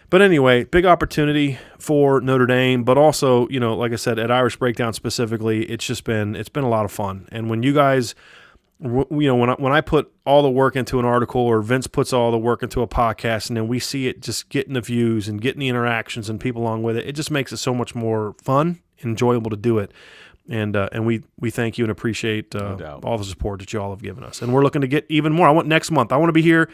But 0.09 0.23
anyway, 0.23 0.63
big 0.63 0.85
opportunity 0.85 1.59
for 1.77 2.19
Notre 2.19 2.47
Dame, 2.47 2.83
but 2.83 2.97
also, 2.97 3.47
you 3.49 3.59
know, 3.59 3.75
like 3.75 3.91
I 3.91 3.95
said, 3.95 4.17
at 4.17 4.31
Irish 4.31 4.57
Breakdown 4.57 4.93
specifically, 4.93 5.65
it's 5.65 5.85
just 5.85 6.03
been 6.03 6.35
it's 6.35 6.49
been 6.49 6.63
a 6.63 6.69
lot 6.69 6.85
of 6.85 6.91
fun. 6.91 7.27
And 7.31 7.49
when 7.49 7.61
you 7.63 7.73
guys 7.73 8.15
you 8.81 9.07
know 9.09 9.35
when 9.35 9.49
I, 9.49 9.53
when 9.53 9.73
I 9.73 9.81
put 9.81 10.09
all 10.25 10.41
the 10.41 10.49
work 10.49 10.75
into 10.77 10.99
an 10.99 11.05
article 11.05 11.41
or 11.41 11.61
Vince 11.61 11.85
puts 11.87 12.13
all 12.13 12.31
the 12.31 12.37
work 12.37 12.63
into 12.63 12.81
a 12.81 12.87
podcast 12.87 13.49
and 13.49 13.57
then 13.57 13.67
we 13.67 13.77
see 13.77 14.07
it 14.07 14.21
just 14.21 14.47
getting 14.47 14.73
the 14.73 14.81
views 14.81 15.27
and 15.27 15.41
getting 15.41 15.59
the 15.59 15.67
interactions 15.67 16.29
and 16.29 16.39
people 16.39 16.61
along 16.61 16.83
with 16.83 16.95
it 16.95 17.05
it 17.05 17.11
just 17.11 17.29
makes 17.29 17.51
it 17.51 17.57
so 17.57 17.73
much 17.73 17.93
more 17.93 18.35
fun 18.41 18.79
enjoyable 19.03 19.49
to 19.49 19.57
do 19.57 19.79
it 19.79 19.91
and 20.49 20.75
uh, 20.75 20.89
and 20.91 21.05
we 21.05 21.23
we 21.39 21.49
thank 21.51 21.77
you 21.77 21.85
and 21.85 21.91
appreciate 21.91 22.55
uh, 22.55 22.75
doubt. 22.75 23.05
all 23.05 23.17
the 23.17 23.23
support 23.23 23.59
that 23.59 23.71
you 23.71 23.79
all 23.81 23.91
have 23.91 24.01
given 24.01 24.23
us 24.23 24.41
and 24.41 24.53
we're 24.53 24.63
looking 24.63 24.81
to 24.81 24.87
get 24.87 25.05
even 25.09 25.31
more 25.31 25.47
I 25.47 25.51
want 25.51 25.67
next 25.67 25.91
month 25.91 26.11
I 26.11 26.17
want 26.17 26.29
to 26.29 26.33
be 26.33 26.41
here 26.41 26.69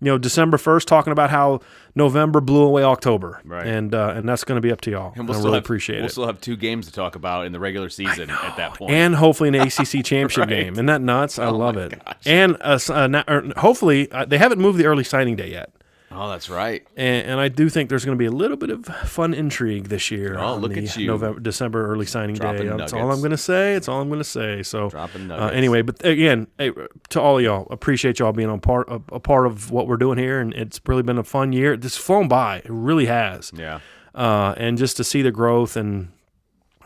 you 0.00 0.06
know 0.06 0.18
December 0.18 0.56
1st 0.56 0.86
talking 0.86 1.12
about 1.12 1.30
how 1.30 1.60
November 1.94 2.40
blew 2.40 2.62
away 2.62 2.82
October 2.82 3.40
Right. 3.44 3.66
and 3.66 3.94
uh, 3.94 4.14
and 4.16 4.28
that's 4.28 4.44
going 4.44 4.56
to 4.56 4.60
be 4.60 4.72
up 4.72 4.80
to 4.82 4.90
y'all 4.90 5.12
And 5.16 5.28
we'll 5.28 5.38
really 5.38 5.54
have, 5.54 5.64
appreciate 5.64 5.96
we'll 5.98 6.06
it 6.06 6.10
still 6.12 6.26
have 6.26 6.40
two 6.40 6.56
games 6.56 6.86
to 6.86 6.92
talk 6.92 7.14
about 7.16 7.46
in 7.46 7.52
the 7.52 7.60
regular 7.60 7.88
season 7.88 8.30
at 8.30 8.56
that 8.56 8.76
and 8.88 9.14
hopefully 9.14 9.48
an 9.50 9.54
ACC 9.56 9.86
championship 10.04 10.38
Right. 10.40 10.48
game. 10.48 10.72
Isn't 10.74 10.86
that 10.86 11.00
nuts? 11.02 11.38
I 11.38 11.48
love 11.50 11.74
my 11.76 11.82
it. 11.82 12.04
gosh. 12.04 12.16
And 12.26 12.56
uh, 12.60 12.78
uh, 12.88 13.42
hopefully 13.58 14.10
uh, 14.12 14.24
they 14.24 14.38
haven't 14.38 14.58
moved 14.60 14.78
the 14.78 14.86
early 14.86 15.04
signing 15.04 15.36
day 15.36 15.50
yet, 15.50 15.70
oh, 16.10 16.28
that's 16.30 16.48
right. 16.50 16.86
and, 16.96 17.26
and 17.26 17.40
I 17.40 17.48
do 17.48 17.68
think 17.68 17.88
there's 17.88 18.04
going 18.04 18.16
to 18.16 18.18
be 18.18 18.26
a 18.26 18.30
little 18.30 18.56
bit 18.56 18.70
of 18.70 18.84
fun 18.86 19.32
intrigue 19.34 19.88
this 19.88 20.10
year. 20.10 20.38
Oh, 20.38 20.54
on 20.54 20.60
look 20.60 20.74
the 20.74 20.84
at 20.84 20.96
you. 20.96 21.06
November, 21.06 21.40
December 21.40 21.86
early 21.86 22.06
signing 22.06 22.36
Dropping 22.36 22.68
day. 22.68 22.76
That's 22.76 22.92
all. 22.92 23.10
I'm 23.12 23.18
going 23.20 23.30
to 23.30 23.36
say. 23.36 23.74
It's 23.74 23.88
all 23.88 24.00
I'm 24.00 24.08
going 24.08 24.20
to 24.20 24.24
say. 24.24 24.62
So 24.62 24.88
Dropping 24.90 25.30
uh, 25.30 25.48
anyway, 25.48 25.82
but 25.82 26.04
again, 26.04 26.46
hey, 26.58 26.72
to 27.10 27.20
all 27.20 27.38
of 27.38 27.44
y'all, 27.44 27.66
appreciate 27.70 28.18
y'all 28.18 28.32
being 28.32 28.48
on 28.50 28.60
part 28.60 28.88
a, 28.88 29.00
a 29.12 29.20
part 29.20 29.46
of 29.46 29.70
what 29.70 29.86
we're 29.86 29.96
doing 29.96 30.18
here, 30.18 30.40
and 30.40 30.52
it's 30.54 30.80
really 30.86 31.02
been 31.02 31.18
a 31.18 31.24
fun 31.24 31.52
year. 31.52 31.72
It's 31.74 31.96
flown 31.96 32.28
by. 32.28 32.58
It 32.58 32.66
really 32.70 33.06
has 33.06 33.52
Yeah. 33.54 33.80
uh, 34.14 34.54
and 34.56 34.78
just 34.78 34.96
to 34.98 35.04
see 35.04 35.22
the 35.22 35.30
growth 35.32 35.76
and 35.76 36.08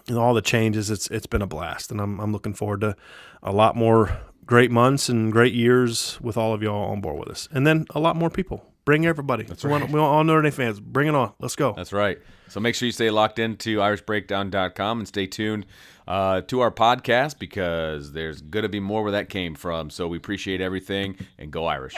know, 0.09 0.20
all 0.20 0.35
the 0.35 0.43
changes, 0.43 0.91
it's 0.91 1.09
it's 1.09 1.27
been 1.27 1.41
a 1.43 1.47
blast, 1.47 1.91
and 1.91 2.01
I'm 2.01 2.20
I'm 2.20 2.33
looking 2.33 2.53
forward 2.55 2.83
to 2.83 2.95
a 3.43 3.53
lot 3.53 3.75
more 3.77 4.18
great 4.45 4.70
months 4.70 5.09
and 5.09 5.33
great 5.33 5.55
years 5.55 6.18
with 6.20 6.37
all 6.37 6.53
of 6.53 6.62
y'all 6.62 6.91
on 6.91 7.01
board 7.01 7.18
with 7.18 7.29
us, 7.31 7.49
and 7.53 7.66
then 7.66 7.87
a 7.95 7.99
lot 8.01 8.14
more 8.16 8.29
people. 8.29 8.70
Bring 8.85 9.07
everybody. 9.07 9.47
we, 9.62 9.70
want, 9.70 9.91
we 9.91 9.99
want 9.99 10.12
all 10.12 10.24
Notre 10.24 10.43
Dame 10.43 10.53
fans. 10.53 10.78
Bring 10.78 11.09
it 11.09 11.14
on. 11.14 11.32
Let's 11.41 11.57
go. 11.57 11.72
That's 11.72 11.93
right. 11.93 12.18
So 12.49 12.61
make 12.61 12.74
sure 12.74 12.87
you 12.87 12.93
stay 12.93 13.11
locked 13.11 13.39
into 13.39 13.78
irishbreakdown.com 13.78 14.99
and 14.99 15.09
stay 15.09 15.26
tuned 15.26 15.64
uh, 16.07 16.43
to 16.43 16.61
our 16.61 16.70
podcast 16.70 17.39
because 17.39 18.12
there's 18.12 18.43
going 18.43 18.64
to 18.64 18.68
be 18.68 18.80
more 18.80 19.03
where 19.03 19.12
that 19.12 19.30
came 19.30 19.55
from. 19.55 19.89
So 19.89 20.07
we 20.07 20.18
appreciate 20.18 20.61
everything 20.61 21.16
and 21.39 21.51
go 21.51 21.66
Irish. 21.66 21.95